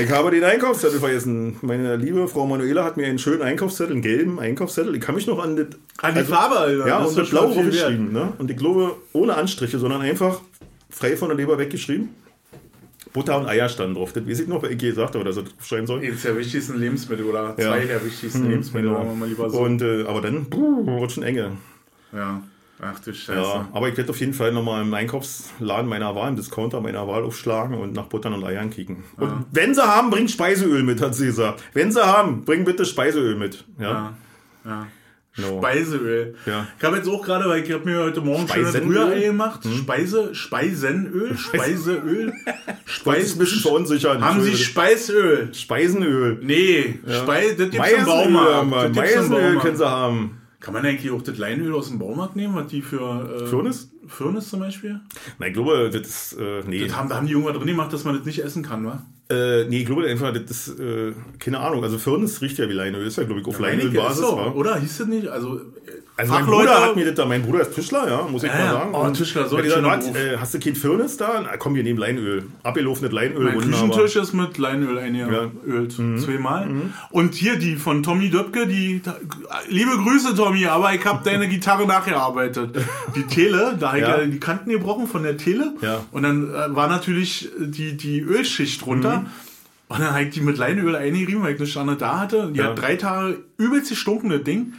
ich 0.00 0.10
habe 0.10 0.30
den 0.30 0.44
Einkaufszettel 0.44 1.00
vergessen. 1.00 1.56
Meine 1.62 1.96
liebe 1.96 2.28
Frau 2.28 2.46
Manuela 2.46 2.84
hat 2.84 2.96
mir 2.96 3.06
einen 3.06 3.18
schönen 3.18 3.42
Einkaufszettel, 3.42 3.92
einen 3.92 4.02
gelben 4.02 4.38
Einkaufszettel. 4.38 4.94
Ich 4.94 5.00
kann 5.00 5.14
mich 5.14 5.26
noch 5.26 5.42
an, 5.42 5.56
das, 5.56 5.66
an 6.00 6.14
die 6.14 6.20
also, 6.20 6.34
Farbe, 6.34 6.56
Alter. 6.56 6.86
Ja, 6.86 6.98
und 6.98 7.16
mit 7.16 7.30
blau 7.30 7.46
rumgeschrieben. 7.46 8.12
Ne? 8.12 8.32
Und 8.38 8.50
ich 8.50 8.56
glaube, 8.56 8.96
ohne 9.12 9.36
Anstriche, 9.36 9.78
sondern 9.78 10.00
einfach 10.00 10.40
frei 10.90 11.16
von 11.16 11.28
der 11.28 11.36
Leber 11.36 11.58
weggeschrieben. 11.58 12.10
Butter 13.12 13.38
und 13.38 13.46
Eier 13.46 13.68
standen 13.68 13.94
drauf. 13.94 14.12
Das 14.12 14.26
weiß 14.26 14.40
ich 14.40 14.48
noch, 14.48 14.62
weil 14.62 14.72
ich 14.72 14.78
gesagt 14.78 15.14
habe, 15.14 15.24
dass 15.24 15.36
das 15.36 15.44
schreiben 15.66 15.86
soll. 15.86 16.00
Eines 16.00 16.22
der 16.22 16.36
wichtigsten 16.36 16.78
Lebensmittel 16.78 17.24
oder 17.24 17.56
zwei 17.56 17.80
ja. 17.80 17.86
der 17.86 18.04
wichtigsten 18.04 18.42
hm, 18.42 18.50
Lebensmittel, 18.50 18.90
genau. 18.90 19.14
mal 19.14 19.28
lieber 19.28 19.50
so. 19.50 19.58
Und, 19.60 19.82
äh, 19.82 20.04
aber 20.04 20.20
dann, 20.20 20.46
puh, 20.46 21.00
wird 21.00 21.12
schon 21.12 21.22
enge. 21.22 21.56
Ja. 22.12 22.42
Ach 22.80 22.98
du 23.00 23.12
Scheiße. 23.12 23.40
Ja, 23.40 23.68
aber 23.72 23.88
ich 23.88 23.96
werde 23.96 24.10
auf 24.10 24.20
jeden 24.20 24.34
Fall 24.34 24.52
nochmal 24.52 24.82
im 24.82 24.94
Einkaufsladen 24.94 25.88
meiner 25.88 26.14
Wahl, 26.14 26.30
im 26.30 26.36
Discounter 26.36 26.80
meiner 26.80 27.08
Wahl 27.08 27.24
aufschlagen 27.24 27.76
und 27.76 27.92
nach 27.92 28.06
Buttern 28.06 28.34
und 28.34 28.44
Eiern 28.44 28.70
kicken. 28.70 29.04
Ja. 29.18 29.24
Und 29.24 29.46
wenn 29.50 29.74
sie 29.74 29.82
haben, 29.82 30.10
bringt 30.10 30.30
Speiseöl 30.30 30.82
mit, 30.82 31.00
hat 31.00 31.14
sie 31.14 31.26
gesagt. 31.26 31.62
Wenn 31.74 31.90
sie 31.90 32.04
haben, 32.04 32.44
bring 32.44 32.64
bitte 32.64 32.84
Speiseöl 32.84 33.34
mit. 33.34 33.64
Ja. 33.78 33.90
ja. 33.90 34.16
ja. 34.64 34.86
No. 35.38 35.58
Speiseöl. 35.58 36.34
Ja. 36.46 36.66
Ich 36.76 36.84
habe 36.84 36.96
jetzt 36.96 37.08
auch 37.08 37.24
gerade, 37.24 37.48
weil 37.48 37.62
ich 37.62 37.72
habe 37.72 37.84
mir 37.84 37.98
heute 38.00 38.20
Morgen 38.20 38.48
schon 38.48 38.64
Rührei 38.64 39.20
gemacht. 39.20 39.64
Hm? 39.64 39.78
Speise, 39.78 40.34
Speisenöl, 40.34 41.36
Speiseöl. 41.36 42.32
Speis 42.86 43.34
ein 43.34 43.38
bisschen 43.38 43.60
verunsichern. 43.60 44.24
Haben 44.24 44.42
Sie 44.42 44.56
Speisöl? 44.56 45.54
Speisenöl. 45.54 46.40
Nee, 46.42 46.98
ja. 47.06 47.22
Speis, 47.22 47.56
das 47.56 47.70
gibt's 47.70 47.92
im 47.92 48.04
Baumarkt. 48.04 48.96
Meisenöl 48.96 49.58
können 49.58 49.76
Sie 49.76 49.88
haben. 49.88 50.37
Kann 50.60 50.74
man 50.74 50.84
eigentlich 50.84 51.12
auch 51.12 51.22
das 51.22 51.38
Leinöl 51.38 51.72
aus 51.72 51.88
dem 51.88 52.00
Baumarkt 52.00 52.34
nehmen, 52.34 52.54
was 52.56 52.66
die 52.66 52.82
für. 52.82 53.42
Äh, 53.42 53.46
Firnis? 53.46 53.90
Firnis 54.08 54.48
zum 54.48 54.60
Beispiel? 54.60 55.00
Nein, 55.38 55.50
ich 55.50 55.54
glaube, 55.54 55.88
das 55.90 56.02
ist. 56.02 56.32
Äh, 56.38 56.62
nee. 56.66 56.84
Das 56.84 56.96
haben, 56.96 57.08
da 57.08 57.16
haben 57.16 57.26
die 57.26 57.32
irgendwas 57.32 57.56
drin 57.56 57.66
gemacht, 57.66 57.92
dass 57.92 58.04
man 58.04 58.16
das 58.16 58.26
nicht 58.26 58.42
essen 58.42 58.64
kann, 58.64 58.84
wa? 58.84 59.06
Äh, 59.30 59.66
nee, 59.66 59.80
ich 59.80 59.86
glaube 59.86 60.06
einfach, 60.06 60.32
das 60.32 60.68
ist. 60.68 60.80
Äh, 60.80 61.12
keine 61.38 61.60
Ahnung. 61.60 61.84
Also 61.84 61.98
Firnis 61.98 62.40
riecht 62.40 62.58
ja 62.58 62.68
wie 62.68 62.72
Leinöl. 62.72 63.06
Ist 63.06 63.18
ja, 63.18 63.24
glaube 63.24 63.40
ich, 63.40 63.46
auf 63.46 63.60
ja, 63.60 63.66
Leinölbasis, 63.66 64.18
so, 64.18 64.36
Oder? 64.36 64.80
Hieß 64.80 64.98
das 64.98 65.06
nicht? 65.06 65.28
Also. 65.28 65.60
Also 66.18 66.32
mein 66.32 66.42
Fachleute. 66.44 66.66
Bruder 66.68 66.82
hat 66.84 66.96
mir 66.96 67.04
das 67.06 67.14
da, 67.14 67.24
mein 67.26 67.42
Bruder 67.42 67.60
ist 67.60 67.74
Tischler, 67.76 68.08
ja, 68.08 68.22
muss 68.28 68.42
ich 68.42 68.50
Ja, 68.50 68.56
mal 68.58 68.64
ja. 68.64 68.72
sagen. 68.72 68.90
Oh, 68.92 68.98
Und 69.02 69.14
Tischler, 69.16 69.48
so 69.48 69.56
ein 69.56 69.64
schöner 69.70 69.96
Beruf. 69.98 70.16
äh, 70.16 70.36
Hast 70.36 70.52
du 70.52 70.58
kein 70.58 70.74
Firnis 70.74 71.16
da? 71.16 71.40
Na, 71.44 71.56
komm, 71.56 71.76
wir 71.76 71.84
nehmen 71.84 71.98
Leinöl. 72.00 72.44
Abgelaufenes 72.64 73.12
Leinöl. 73.12 73.44
Mein 73.44 73.54
wunderbar. 73.54 73.88
Küchentisch 73.88 74.16
ist 74.16 74.32
mit 74.34 74.58
Leinöl 74.58 74.98
eingeölt. 74.98 75.92
Zweimal. 75.92 76.68
Und 77.10 77.34
hier 77.36 77.56
die 77.56 77.76
von 77.76 78.02
Tommy 78.02 78.30
Döpke, 78.30 78.66
die, 78.66 79.00
liebe 79.68 79.92
Grüße 79.96 80.34
Tommy, 80.34 80.66
aber 80.66 80.92
ich 80.92 81.04
habe 81.04 81.20
deine 81.24 81.48
Gitarre 81.48 81.86
nachgearbeitet. 81.86 82.76
Die 83.14 83.22
Tele, 83.22 83.76
da 83.78 83.88
habe 83.90 83.98
ich 84.00 84.04
Ja. 84.04 84.18
ja 84.18 84.26
die 84.26 84.40
Kanten 84.40 84.70
gebrochen 84.70 85.06
von 85.06 85.22
der 85.22 85.36
Tele. 85.36 85.72
Ja. 85.82 86.00
Und 86.10 86.24
dann 86.24 86.50
äh, 86.52 86.74
war 86.74 86.88
natürlich 86.88 87.48
die, 87.58 87.96
die 87.96 88.20
Ölschicht 88.20 88.84
drunter. 88.84 89.26
Und 89.86 90.00
dann 90.00 90.10
habe 90.10 90.24
ich 90.24 90.30
die 90.30 90.40
mit 90.40 90.58
Leinöl 90.58 90.96
eingerieben, 90.96 91.42
weil 91.44 91.54
ich 91.54 91.60
eine 91.60 91.66
Stange 91.68 91.94
da 91.96 92.18
hatte. 92.18 92.50
Die 92.52 92.58
Ja. 92.58 92.64
hat 92.66 92.82
drei 92.82 92.96
Tage 92.96 93.38
übelst 93.56 93.88
gestunken, 93.90 94.30
das 94.30 94.42
Ding. 94.42 94.74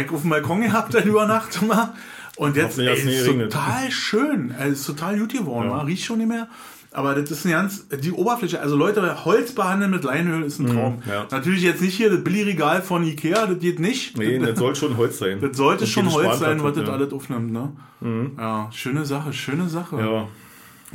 Ich 0.00 0.10
auf 0.10 0.22
dem 0.22 0.30
Balkon 0.30 0.62
gehabt 0.62 0.94
dann 0.94 1.04
über 1.04 1.26
Nacht 1.26 1.60
immer. 1.62 1.94
Und 2.36 2.56
jetzt 2.56 2.78
ey, 2.78 2.92
ist 2.94 3.26
total 3.26 3.90
schön. 3.90 4.54
Es 4.58 4.80
ist 4.80 4.86
total 4.86 5.18
gut 5.18 5.32
geworden. 5.32 5.70
Ja. 5.70 5.82
Riecht 5.82 6.04
schon 6.04 6.18
nicht 6.18 6.28
mehr. 6.28 6.48
Aber 6.90 7.16
das 7.16 7.28
ist 7.32 7.44
eine 7.44 7.56
ganz, 7.56 7.88
die 7.88 8.12
Oberfläche, 8.12 8.60
also 8.60 8.76
Leute, 8.76 9.24
Holz 9.24 9.52
behandeln 9.52 9.90
mit 9.90 10.04
Leinöl 10.04 10.44
ist 10.44 10.60
ein 10.60 10.68
Traum. 10.68 11.02
Mhm, 11.04 11.10
ja. 11.10 11.26
Natürlich 11.28 11.62
jetzt 11.62 11.82
nicht 11.82 11.96
hier 11.96 12.08
das 12.08 12.22
Billigregal 12.22 12.82
von 12.82 13.02
Ikea, 13.02 13.46
das 13.46 13.58
geht 13.58 13.80
nicht. 13.80 14.16
Nee, 14.16 14.38
das, 14.38 14.50
das 14.50 14.58
soll 14.60 14.76
schon 14.76 14.96
Holz 14.96 15.18
sein. 15.18 15.40
das 15.40 15.56
sollte 15.56 15.84
Und 15.84 15.90
schon 15.90 16.12
Holz 16.12 16.38
sein, 16.38 16.62
was 16.62 16.76
Spanplatte, 16.76 16.80
das 16.80 16.88
ja. 16.88 16.94
alles 16.94 17.12
aufnimmt, 17.12 17.52
ne? 17.52 17.72
Ja, 18.38 18.70
schöne 18.70 19.04
Sache, 19.04 19.32
schöne 19.32 19.68
Sache. 19.68 19.98
Ja, 19.98 20.28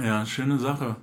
Ja, 0.03 0.25
schöne 0.25 0.57
Sache. 0.59 0.95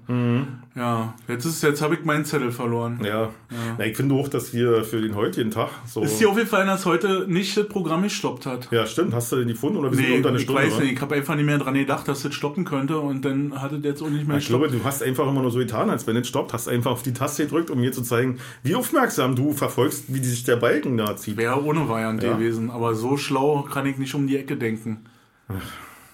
Ja, 0.75 1.15
jetzt 1.29 1.45
ist, 1.45 1.63
jetzt 1.63 1.83
habe 1.83 1.95
ich 1.95 2.05
meinen 2.05 2.25
Zettel 2.25 2.51
verloren. 2.53 3.01
ja. 3.05 3.31
Na, 3.79 3.85
ich 3.87 3.97
finde 3.97 4.15
auch, 4.15 4.29
dass 4.29 4.53
wir 4.55 4.85
für 4.85 5.01
den 5.01 5.15
heutigen 5.15 5.51
Tag 5.51 5.69
so. 5.87 6.03
Ist 6.03 6.19
dir 6.21 6.29
aufgefallen, 6.31 6.67
dass 6.67 6.85
heute 6.87 7.27
nicht 7.29 7.57
das 7.57 7.69
Programm 7.69 8.03
gestoppt 8.03 8.47
hat? 8.47 8.69
ja, 8.71 8.87
stimmt. 8.87 9.15
Hast 9.15 9.33
du 9.33 9.37
den 9.37 9.49
gefunden 9.49 9.79
oder 9.79 9.91
bist 9.91 10.03
du 10.03 10.07
Nee, 10.07 10.17
unter 10.17 10.29
eine 10.31 10.39
ich 10.39 10.45
Stunde? 10.45 10.63
weiß 10.63 10.75
oder? 10.75 10.83
nicht. 10.85 10.93
Ich 10.95 11.01
habe 11.01 11.15
einfach 11.15 11.35
nicht 11.37 11.47
mehr 11.47 11.59
dran 11.59 11.75
gedacht, 11.75 12.09
dass 12.09 12.23
das 12.23 12.35
stoppen 12.35 12.65
könnte 12.65 12.99
und 12.99 13.25
dann 13.25 13.61
hat 13.61 13.73
es 13.73 13.85
jetzt 13.85 14.03
auch 14.03 14.09
nicht 14.11 14.27
mehr 14.27 14.39
Ich 14.39 14.47
glaube, 14.49 14.69
du 14.69 14.83
hast 14.85 15.03
einfach 15.03 15.27
immer 15.29 15.43
nur 15.43 15.51
so 15.51 15.59
getan, 15.59 15.91
als 15.91 16.07
wenn 16.07 16.17
es 16.17 16.29
stoppt. 16.29 16.53
Hast 16.53 16.69
einfach 16.69 16.91
auf 16.93 17.03
die 17.03 17.13
Taste 17.13 17.45
gedrückt, 17.45 17.71
um 17.71 17.81
mir 17.81 17.93
zu 17.93 18.03
zeigen, 18.03 18.39
wie 18.63 18.75
aufmerksam 18.75 19.35
du 19.37 19.53
verfolgst, 19.53 20.05
wie 20.09 20.23
sich 20.25 20.45
der 20.45 20.57
Balken 20.57 20.97
da 20.97 21.17
zieht. 21.17 21.37
Wäre 21.37 21.63
ohne 21.65 21.89
Variante 21.89 22.27
Ja. 22.27 22.35
gewesen, 22.37 22.71
aber 22.71 22.95
so 22.95 23.17
schlau 23.17 23.63
kann 23.63 23.87
ich 23.87 23.99
nicht 23.99 24.15
um 24.15 24.27
die 24.27 24.37
Ecke 24.37 24.57
denken. 24.57 24.99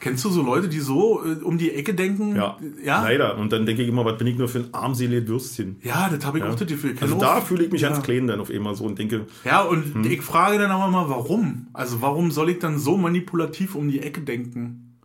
Kennst 0.02 0.24
du 0.24 0.30
so 0.30 0.42
Leute, 0.42 0.68
die 0.68 0.80
so 0.80 1.24
äh, 1.24 1.34
um 1.44 1.58
die 1.58 1.70
Ecke 1.70 1.94
denken? 1.94 2.34
Ja, 2.34 2.58
Ja, 2.84 3.02
leider. 3.04 3.38
Und 3.38 3.52
dann 3.52 3.66
denke 3.66 3.82
ich 3.82 3.88
immer, 3.88 4.04
was 4.04 4.18
bin 4.18 4.26
ich 4.26 4.36
nur 4.36 4.48
für 4.48 4.58
ein 4.58 4.74
armseliges 4.74 5.28
Würstchen? 5.28 5.76
ja 5.82 6.10
das 6.10 6.26
habe 6.26 6.38
ich 6.38 6.44
auch 6.44 6.56
das 6.56 6.66
Gefühl. 6.66 6.96
Also 7.00 7.14
auch- 7.16 7.20
da 7.20 7.40
fühle 7.40 7.64
ich 7.66 7.70
mich 7.70 7.82
ja. 7.82 7.90
ganz 7.90 8.02
klein 8.02 8.26
dann 8.26 8.40
auf 8.40 8.50
einmal 8.50 8.74
so 8.74 8.84
und 8.84 8.98
denke, 8.98 9.26
Ja, 9.44 9.60
und 9.62 10.04
ich 10.04 10.20
frage 10.22 10.58
dann 10.58 10.72
aber 10.72 10.90
mal, 10.90 11.08
warum? 11.08 11.68
Also 11.72 12.02
warum 12.02 12.32
soll 12.32 12.50
ich 12.50 12.58
dann 12.58 12.80
so 12.80 12.96
manipulativ 12.96 13.76
um 13.76 13.88
die 13.88 14.00
Ecke 14.00 14.22
denken? 14.22 14.98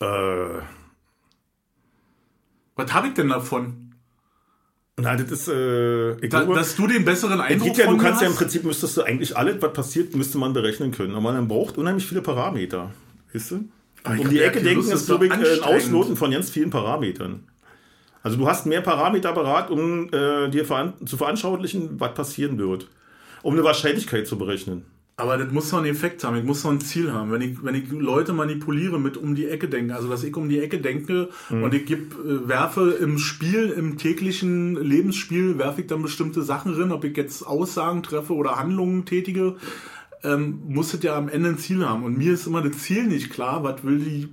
äh, 0.00 0.04
Was 2.76 2.92
habe 2.92 3.08
ich 3.08 3.14
denn 3.14 3.28
davon? 3.28 3.92
na, 5.02 5.16
das 5.16 5.30
ist, 5.30 5.48
äh, 5.48 6.12
ich 6.16 6.28
Da, 6.30 6.40
glaube, 6.42 6.54
dass 6.56 6.74
du 6.76 6.86
den 6.86 7.04
besseren 7.06 7.40
es 7.40 7.46
Eindruck 7.46 7.76
ja, 7.78 7.86
du 7.86 7.96
kannst 7.96 8.20
ja 8.20 8.26
im 8.26 8.32
hast? 8.32 8.38
Prinzip, 8.40 8.64
müsstest 8.64 8.96
du 8.98 9.02
eigentlich 9.02 9.34
alles, 9.36 9.62
was 9.62 9.72
passiert, 9.72 10.14
müsste 10.14 10.36
man 10.36 10.52
berechnen 10.52 10.90
können. 10.90 11.14
Aber 11.14 11.32
man 11.32 11.48
braucht 11.48 11.78
unheimlich 11.78 12.04
viele 12.06 12.20
Parameter. 12.22 12.90
Weißt 13.32 13.52
du? 13.52 13.64
Aber 14.02 14.18
Um 14.18 14.28
die 14.28 14.40
Ecke 14.40 14.60
denken 14.62 14.90
ist, 14.90 15.06
glaube 15.06 15.26
ich, 15.26 15.32
ein. 15.32 15.44
Ausloten 15.62 16.16
von 16.16 16.30
ganz 16.30 16.50
vielen 16.50 16.70
Parametern. 16.70 17.44
Also 18.22 18.36
du 18.36 18.46
hast 18.46 18.66
mehr 18.66 18.80
Parameter 18.82 19.32
parat, 19.32 19.70
um 19.70 20.08
äh, 20.12 20.48
dir 20.50 20.64
veran 20.64 20.92
zu 21.06 21.16
veranschaulichen, 21.16 21.98
was 22.00 22.14
passieren 22.14 22.58
wird. 22.58 22.88
Um 23.42 23.54
eine 23.54 23.64
Wahrscheinlichkeit 23.64 24.26
zu 24.26 24.36
berechnen. 24.36 24.84
Aber 25.16 25.36
das 25.36 25.52
muss 25.52 25.68
doch 25.70 25.78
einen 25.78 25.86
Effekt 25.86 26.24
haben, 26.24 26.36
ich 26.36 26.44
muss 26.44 26.62
doch 26.62 26.70
ein 26.70 26.80
Ziel 26.80 27.12
haben. 27.12 27.30
Wenn 27.30 27.42
ich, 27.42 27.62
wenn 27.62 27.74
ich 27.74 27.90
Leute 27.90 28.32
manipuliere 28.32 28.98
mit 28.98 29.18
um 29.18 29.34
die 29.34 29.48
Ecke 29.48 29.68
denken, 29.68 29.90
also 29.90 30.08
dass 30.08 30.24
ich 30.24 30.34
um 30.34 30.48
die 30.48 30.60
Ecke 30.60 30.78
denke 30.78 31.28
Mhm. 31.50 31.62
und 31.62 31.74
ich 31.74 31.84
geb, 31.84 32.14
äh, 32.14 32.48
werfe 32.48 32.90
im 32.92 33.18
Spiel, 33.18 33.68
im 33.68 33.98
täglichen 33.98 34.76
Lebensspiel, 34.82 35.58
werfe 35.58 35.82
ich 35.82 35.86
dann 35.88 36.00
bestimmte 36.02 36.40
Sachen 36.42 36.72
drin, 36.74 36.90
ob 36.90 37.04
ich 37.04 37.14
jetzt 37.18 37.46
Aussagen 37.46 38.02
treffe 38.02 38.32
oder 38.34 38.56
Handlungen 38.56 39.04
tätige, 39.04 39.56
ähm, 40.22 40.60
muss 40.68 40.92
es 40.94 41.02
ja 41.02 41.16
am 41.16 41.28
Ende 41.28 41.50
ein 41.50 41.58
Ziel 41.58 41.86
haben. 41.86 42.04
Und 42.04 42.18
mir 42.18 42.34
ist 42.34 42.46
immer 42.46 42.62
das 42.62 42.78
Ziel 42.78 43.04
nicht 43.04 43.30
klar, 43.30 43.62
was 43.64 43.82
will 43.84 43.98
die 43.98 44.28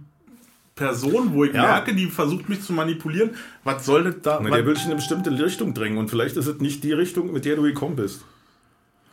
Person, 0.75 1.33
wo 1.33 1.43
ich 1.43 1.53
Ja. 1.53 1.63
merke, 1.63 1.95
die 1.95 2.05
versucht 2.07 2.49
mich 2.49 2.61
zu 2.61 2.71
manipulieren, 2.73 3.31
was 3.63 3.85
soll 3.85 4.03
das 4.03 4.15
da? 4.21 4.39
Na, 4.41 4.49
der 4.49 4.65
will 4.65 4.73
dich 4.75 4.83
in 4.83 4.89
eine 4.89 4.97
bestimmte 4.97 5.31
Richtung 5.31 5.73
drängen 5.73 5.97
und 5.97 6.09
vielleicht 6.09 6.37
ist 6.37 6.47
es 6.47 6.59
nicht 6.59 6.83
die 6.83 6.93
Richtung, 6.93 7.33
mit 7.33 7.45
der 7.45 7.55
du 7.55 7.63
gekommen 7.63 7.95
bist. 7.95 8.23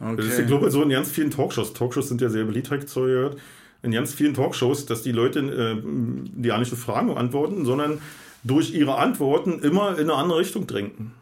Das 0.01 0.27
ist, 0.27 0.33
ich 0.33 0.39
okay. 0.41 0.47
glaube, 0.47 0.71
so 0.71 0.83
in 0.83 0.91
ganz 0.91 1.11
vielen 1.11 1.31
Talkshows. 1.31 1.73
Talkshows 1.73 2.09
sind 2.09 2.21
ja 2.21 2.29
sehr 2.29 2.45
beliebt, 2.45 2.69
gehört. 2.69 3.39
In 3.83 3.93
ganz 3.93 4.13
vielen 4.13 4.35
Talkshows, 4.35 4.87
dass 4.87 5.03
die 5.03 5.13
Leute 5.13 5.41
äh, 5.41 5.83
die 5.83 6.49
ja 6.49 6.59
nicht 6.59 6.69
so 6.71 6.77
Fragen 6.77 7.17
antworten, 7.17 7.65
sondern 7.65 8.01
durch 8.43 8.75
ihre 8.75 8.97
Antworten 8.97 9.61
immer 9.61 9.93
in 9.99 10.11
eine 10.11 10.15
andere 10.15 10.41
Richtung 10.41 10.67
drängen. 10.67 11.13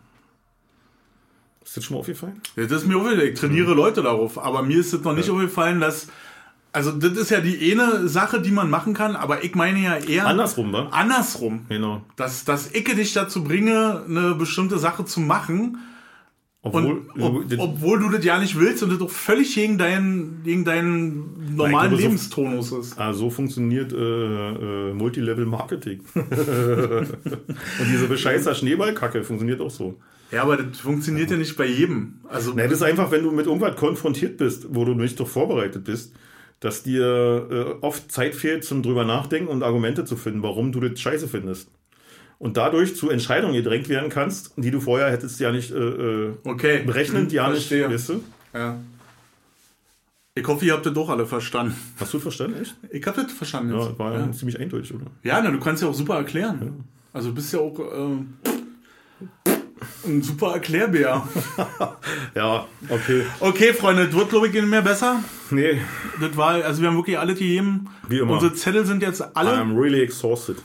Ist 1.64 1.76
das 1.76 1.84
schon 1.84 1.94
mal 1.94 2.00
aufgefallen? 2.00 2.40
Ja, 2.56 2.64
das 2.64 2.82
ist 2.82 2.88
mir 2.88 2.96
aufgefallen. 2.96 3.28
Ich 3.32 3.38
trainiere 3.38 3.74
Leute 3.74 4.02
darauf. 4.02 4.38
Aber 4.38 4.62
mir 4.62 4.78
ist 4.78 4.92
es 4.92 5.02
noch 5.02 5.14
nicht 5.14 5.30
aufgefallen, 5.30 5.80
dass. 5.80 6.08
Also, 6.74 6.90
das 6.92 7.12
ist 7.18 7.30
ja 7.30 7.40
die 7.40 7.70
eine 7.72 8.08
Sache, 8.08 8.40
die 8.40 8.50
man 8.50 8.70
machen 8.70 8.94
kann, 8.94 9.14
aber 9.14 9.44
ich 9.44 9.54
meine 9.54 9.78
ja 9.78 9.96
eher. 9.96 10.26
Andersrum, 10.26 10.72
wa? 10.72 10.88
Andersrum. 10.90 11.66
Genau. 11.68 12.02
Dass, 12.16 12.44
dass 12.46 12.70
ich 12.72 12.84
dich 12.84 13.12
dazu 13.12 13.44
bringe, 13.44 14.04
eine 14.08 14.34
bestimmte 14.34 14.78
Sache 14.78 15.04
zu 15.04 15.20
machen. 15.20 15.76
Obwohl, 16.64 17.02
Und 17.18 17.20
ob, 17.20 17.58
obwohl 17.58 17.98
du 17.98 18.08
das 18.08 18.24
ja 18.24 18.38
nicht 18.38 18.56
willst 18.58 18.82
und 18.84 18.90
das 18.90 18.98
doch 19.00 19.10
völlig 19.10 19.52
gegen 19.54 19.78
deinen, 19.78 20.42
gegen 20.44 20.64
deinen 20.64 21.56
normalen 21.56 21.88
glaube, 21.90 21.96
so- 21.96 22.02
Lebenstonus 22.02 22.72
ist. 22.72 22.98
ah, 23.00 23.12
so 23.12 23.30
funktioniert 23.30 23.92
äh, 23.92 23.96
äh, 24.90 24.94
Multilevel-Marketing. 24.94 26.02
und 26.14 27.88
diese 27.90 28.06
bescheißer 28.08 28.54
Schneeballkacke 28.54 29.24
funktioniert 29.24 29.60
auch 29.60 29.70
so. 29.70 29.98
Ja, 30.32 30.42
aber 30.42 30.56
das 30.56 30.80
funktioniert 30.80 31.30
ja 31.30 31.36
nicht 31.36 31.56
bei 31.56 31.66
jedem. 31.66 32.20
Also, 32.28 32.54
Nein, 32.54 32.70
das 32.70 32.78
ist 32.78 32.82
einfach, 32.82 33.10
wenn 33.10 33.22
du 33.22 33.30
mit 33.30 33.46
irgendwas 33.46 33.76
konfrontiert 33.76 34.38
bist, 34.38 34.66
wo 34.70 34.84
du 34.86 34.94
nicht 34.94 35.20
doch 35.20 35.28
vorbereitet 35.28 35.84
bist, 35.84 36.14
dass 36.58 36.82
dir 36.82 37.48
äh, 37.50 37.84
oft 37.84 38.10
Zeit 38.10 38.34
fehlt 38.34 38.64
zum 38.64 38.82
drüber 38.82 39.04
nachdenken 39.04 39.48
und 39.48 39.62
Argumente 39.62 40.04
zu 40.04 40.16
finden, 40.16 40.42
warum 40.42 40.72
du 40.72 40.80
das 40.80 40.98
scheiße 40.98 41.28
findest. 41.28 41.70
Und 42.38 42.56
dadurch 42.56 42.96
zu 42.96 43.10
Entscheidungen 43.10 43.54
gedrängt 43.54 43.88
werden 43.88 44.08
kannst, 44.08 44.52
die 44.56 44.70
du 44.70 44.80
vorher 44.80 45.10
hättest 45.10 45.38
ja 45.38 45.52
nicht 45.52 45.70
äh, 45.70 45.76
äh, 45.76 46.32
okay. 46.44 46.82
berechnet, 46.84 47.30
Hm, 47.30 47.30
ja 47.30 47.50
nicht, 47.50 47.70
weißt 47.70 48.08
du? 48.08 48.24
Ja. 48.54 48.78
Ich 50.34 50.46
hoffe, 50.46 50.64
ihr 50.64 50.72
habt 50.72 50.86
das 50.86 50.94
doch 50.94 51.10
alle 51.10 51.26
verstanden. 51.26 51.76
Hast 52.00 52.14
du 52.14 52.18
verstanden, 52.18 52.62
echt? 52.62 52.74
Ich 52.90 53.06
hab 53.06 53.16
das 53.16 53.30
verstanden. 53.32 53.74
Ja, 53.74 53.86
jetzt. 53.86 53.98
war 53.98 54.14
ja. 54.14 54.32
ziemlich 54.32 54.58
eindeutig, 54.58 54.94
oder? 54.94 55.06
Ja, 55.22 55.42
na, 55.42 55.50
du 55.50 55.60
kannst 55.60 55.82
ja 55.82 55.88
auch 55.88 55.94
super 55.94 56.16
erklären. 56.16 56.84
Also 57.12 57.28
du 57.28 57.34
bist 57.34 57.52
ja 57.52 57.60
auch 57.60 57.78
äh, 57.78 59.50
ein 60.06 60.22
super 60.22 60.52
Erklärbär. 60.54 61.26
Ja, 62.34 62.66
okay. 62.88 63.22
Okay, 63.40 63.72
Freunde, 63.74 64.06
das 64.06 64.14
wird 64.14 64.30
glaube 64.30 64.48
ich 64.48 64.52
nicht 64.54 64.66
mehr 64.66 64.82
besser. 64.82 65.22
Nee, 65.50 65.80
Das 66.20 66.36
war, 66.36 66.54
also 66.64 66.80
wir 66.82 66.88
haben 66.88 66.96
wirklich 66.96 67.18
alle 67.18 67.34
gegeben. 67.34 67.88
Wie 68.08 68.18
immer. 68.18 68.32
Unsere 68.32 68.54
Zettel 68.54 68.86
sind 68.86 69.02
jetzt 69.02 69.36
alle. 69.36 69.50
I'm 69.52 69.78
really 69.78 70.00
exhausted. 70.00 70.56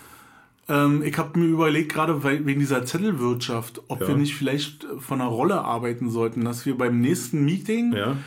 Ähm, 0.69 1.01
ich 1.03 1.17
habe 1.17 1.37
mir 1.39 1.45
überlegt, 1.47 1.93
gerade 1.93 2.23
wegen 2.23 2.59
dieser 2.59 2.85
Zettelwirtschaft, 2.85 3.81
ob 3.87 4.01
Ja. 4.01 4.07
wir 4.09 4.15
nicht 4.15 4.35
vielleicht 4.35 4.85
von 4.99 5.21
einer 5.21 5.29
Rolle 5.29 5.61
arbeiten 5.61 6.09
sollten, 6.09 6.43
dass 6.45 6.65
wir 6.65 6.77
beim 6.77 6.99
nächsten 7.01 7.43
Meeting 7.45 7.93
Ja. 7.93 8.17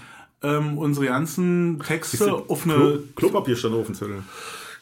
ähm, 0.43 0.79
unsere 0.79 1.07
ganzen 1.07 1.81
Texte 1.87 2.33
auf 2.49 2.65
eine 2.65 2.75
Klo 2.75 2.99
Klopapier 3.17 3.57
stand 3.57 3.75
auf 3.75 3.87
dem 3.87 3.95
Zettel. 3.95 4.23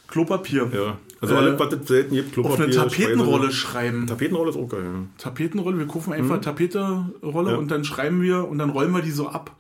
Klopapier, 0.08 0.70
Ja. 0.72 0.96
Also 1.20 1.34
Äh, 1.34 1.38
alles, 1.38 1.58
was 1.58 1.72
es 1.72 1.88
selten 1.88 2.14
gibt, 2.14 2.28
auf 2.28 2.32
Klopapier. 2.34 2.64
eine 2.66 2.74
Tapetenrolle 2.74 3.44
Speise- 3.50 3.56
schreiben. 3.56 4.06
Tapetenrolle 4.06 4.50
ist 4.50 4.56
auch 4.56 4.68
geil, 4.68 4.82
ja. 4.84 5.00
Tapetenrolle, 5.18 5.78
wir 5.78 5.86
kaufen 5.86 6.12
einfach 6.12 6.40
Tapetenrolle 6.40 7.50
Ja. 7.52 7.56
und 7.56 7.70
dann 7.70 7.84
schreiben 7.84 8.22
wir 8.22 8.46
und 8.48 8.58
dann 8.58 8.70
rollen 8.70 8.92
wir 8.92 9.02
die 9.02 9.10
so 9.10 9.28
ab. 9.28 9.50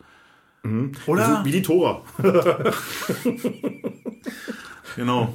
Oder? 1.06 1.38
So 1.40 1.44
Wie 1.44 1.52
die 1.52 1.62
Tora. 1.62 2.02
Genau. 4.96 5.34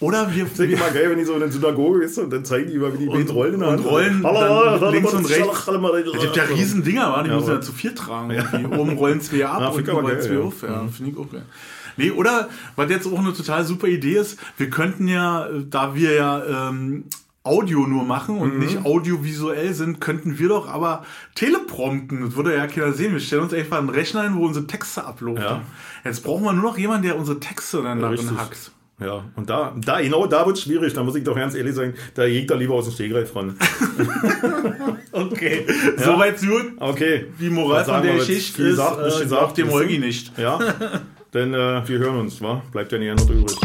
Oder 0.00 0.28
wir, 0.34 0.44
denke 0.44 0.58
wir 0.70 0.76
immer 0.78 0.90
geil, 0.90 1.10
wenn 1.10 1.18
die 1.18 1.24
so 1.24 1.34
in 1.34 1.40
der 1.40 1.50
Synagoge 1.52 2.04
ist 2.04 2.18
und 2.18 2.30
dann 2.32 2.44
zeigen 2.44 2.68
die 2.68 2.74
über, 2.74 2.92
wie 2.92 2.98
die 2.98 3.08
Und- 3.08 3.32
rollen 3.32 3.54
in 3.54 3.60
der 3.60 3.68
und 3.70 3.78
rollen 3.84 4.24
Halala, 4.24 4.78
dann 4.78 4.92
links 4.92 5.12
und 5.14 5.28
rechts. 5.30 5.68
Es 5.68 6.20
gibt 6.20 6.36
ja 6.36 6.42
riesen 6.44 6.82
Dinger, 6.82 7.22
die 7.24 7.30
Ja, 7.30 7.36
müssen 7.36 7.50
ja 7.50 7.60
zu 7.60 7.72
viel 7.72 7.94
tragen. 7.94 8.30
irgendwie. 8.30 8.76
Oben 8.76 8.92
rollen 8.98 9.20
zwei 9.20 9.46
ab 9.46 9.60
Ja, 9.60 9.68
und 9.68 9.88
aber 9.88 10.02
rollen 10.02 10.20
zwei 10.20 10.38
auf. 10.38 10.62
Ja, 10.62 10.86
finde 10.88 11.10
ich 11.12 11.16
auch 11.18 11.30
geil. 11.30 11.44
Nee, 11.96 12.10
oder, 12.10 12.48
was 12.76 12.90
jetzt 12.90 13.06
auch 13.06 13.18
eine 13.18 13.32
total 13.32 13.64
super 13.64 13.86
Idee 13.88 14.16
ist, 14.18 14.38
wir 14.56 14.70
könnten 14.70 15.08
ja, 15.08 15.48
da 15.70 15.94
wir 15.94 16.12
ja 16.14 16.68
ähm, 16.68 17.04
Audio 17.42 17.86
nur 17.86 18.04
machen 18.04 18.36
Mhm. 18.36 18.40
und 18.40 18.58
nicht 18.58 18.84
audiovisuell 18.86 19.74
sind, 19.74 20.00
könnten 20.00 20.38
wir 20.38 20.48
doch 20.48 20.66
aber 20.68 21.04
teleprompten. 21.34 22.22
Das 22.24 22.36
würde 22.36 22.54
ja 22.56 22.66
keiner 22.66 22.92
sehen. 22.94 23.12
Wir 23.12 23.20
stellen 23.20 23.42
uns 23.42 23.52
einfach 23.52 23.78
einen 23.78 23.90
Rechner 23.90 24.22
hin, 24.22 24.34
wo 24.36 24.46
unsere 24.46 24.66
Texte 24.66 25.04
ablaufen. 25.04 25.42
Ja. 25.42 25.60
Jetzt 26.04 26.24
brauchen 26.24 26.42
wir 26.44 26.52
nur 26.54 26.64
noch 26.64 26.78
jemanden, 26.78 27.02
der 27.06 27.18
unsere 27.18 27.38
Texte 27.40 27.82
dann 27.82 28.00
darin 28.00 28.18
richtig. 28.18 28.38
hackt. 28.38 28.70
Ja, 29.00 29.24
und 29.34 29.50
da, 29.50 29.74
da, 29.84 30.00
genau 30.00 30.26
da 30.26 30.46
wird 30.46 30.56
es 30.56 30.62
schwierig. 30.62 30.94
Da 30.94 31.02
muss 31.02 31.16
ich 31.16 31.24
doch 31.24 31.34
ganz 31.34 31.54
ehrlich 31.56 31.74
sagen, 31.74 31.94
da 32.14 32.24
jägt 32.24 32.50
er 32.52 32.56
lieber 32.56 32.74
aus 32.74 32.84
dem 32.86 32.94
Stegreif 32.94 33.34
ran. 33.36 33.56
Okay, 35.12 35.64
soweit 35.96 36.38
so 36.40 36.46
gut. 36.48 36.72
Okay. 36.80 37.26
Die 37.38 37.50
Moral 37.50 37.84
von 37.84 38.02
der? 38.02 38.16
Geschichte 38.16 38.62
ist, 38.62 38.70
gesagt, 38.70 38.98
äh, 39.00 39.22
gesagt, 39.22 39.58
dem? 39.58 39.70
Holgi 39.70 39.98
nicht. 39.98 40.36
Ja. 40.38 40.58
denn 41.34 41.52
äh, 41.52 41.86
wir 41.86 41.98
hören 41.98 42.20
uns, 42.20 42.40
wa? 42.40 42.62
Bleibt 42.72 42.92
ja 42.92 42.98
nicht 42.98 43.10
anders 43.10 43.28
übrig. 43.28 43.56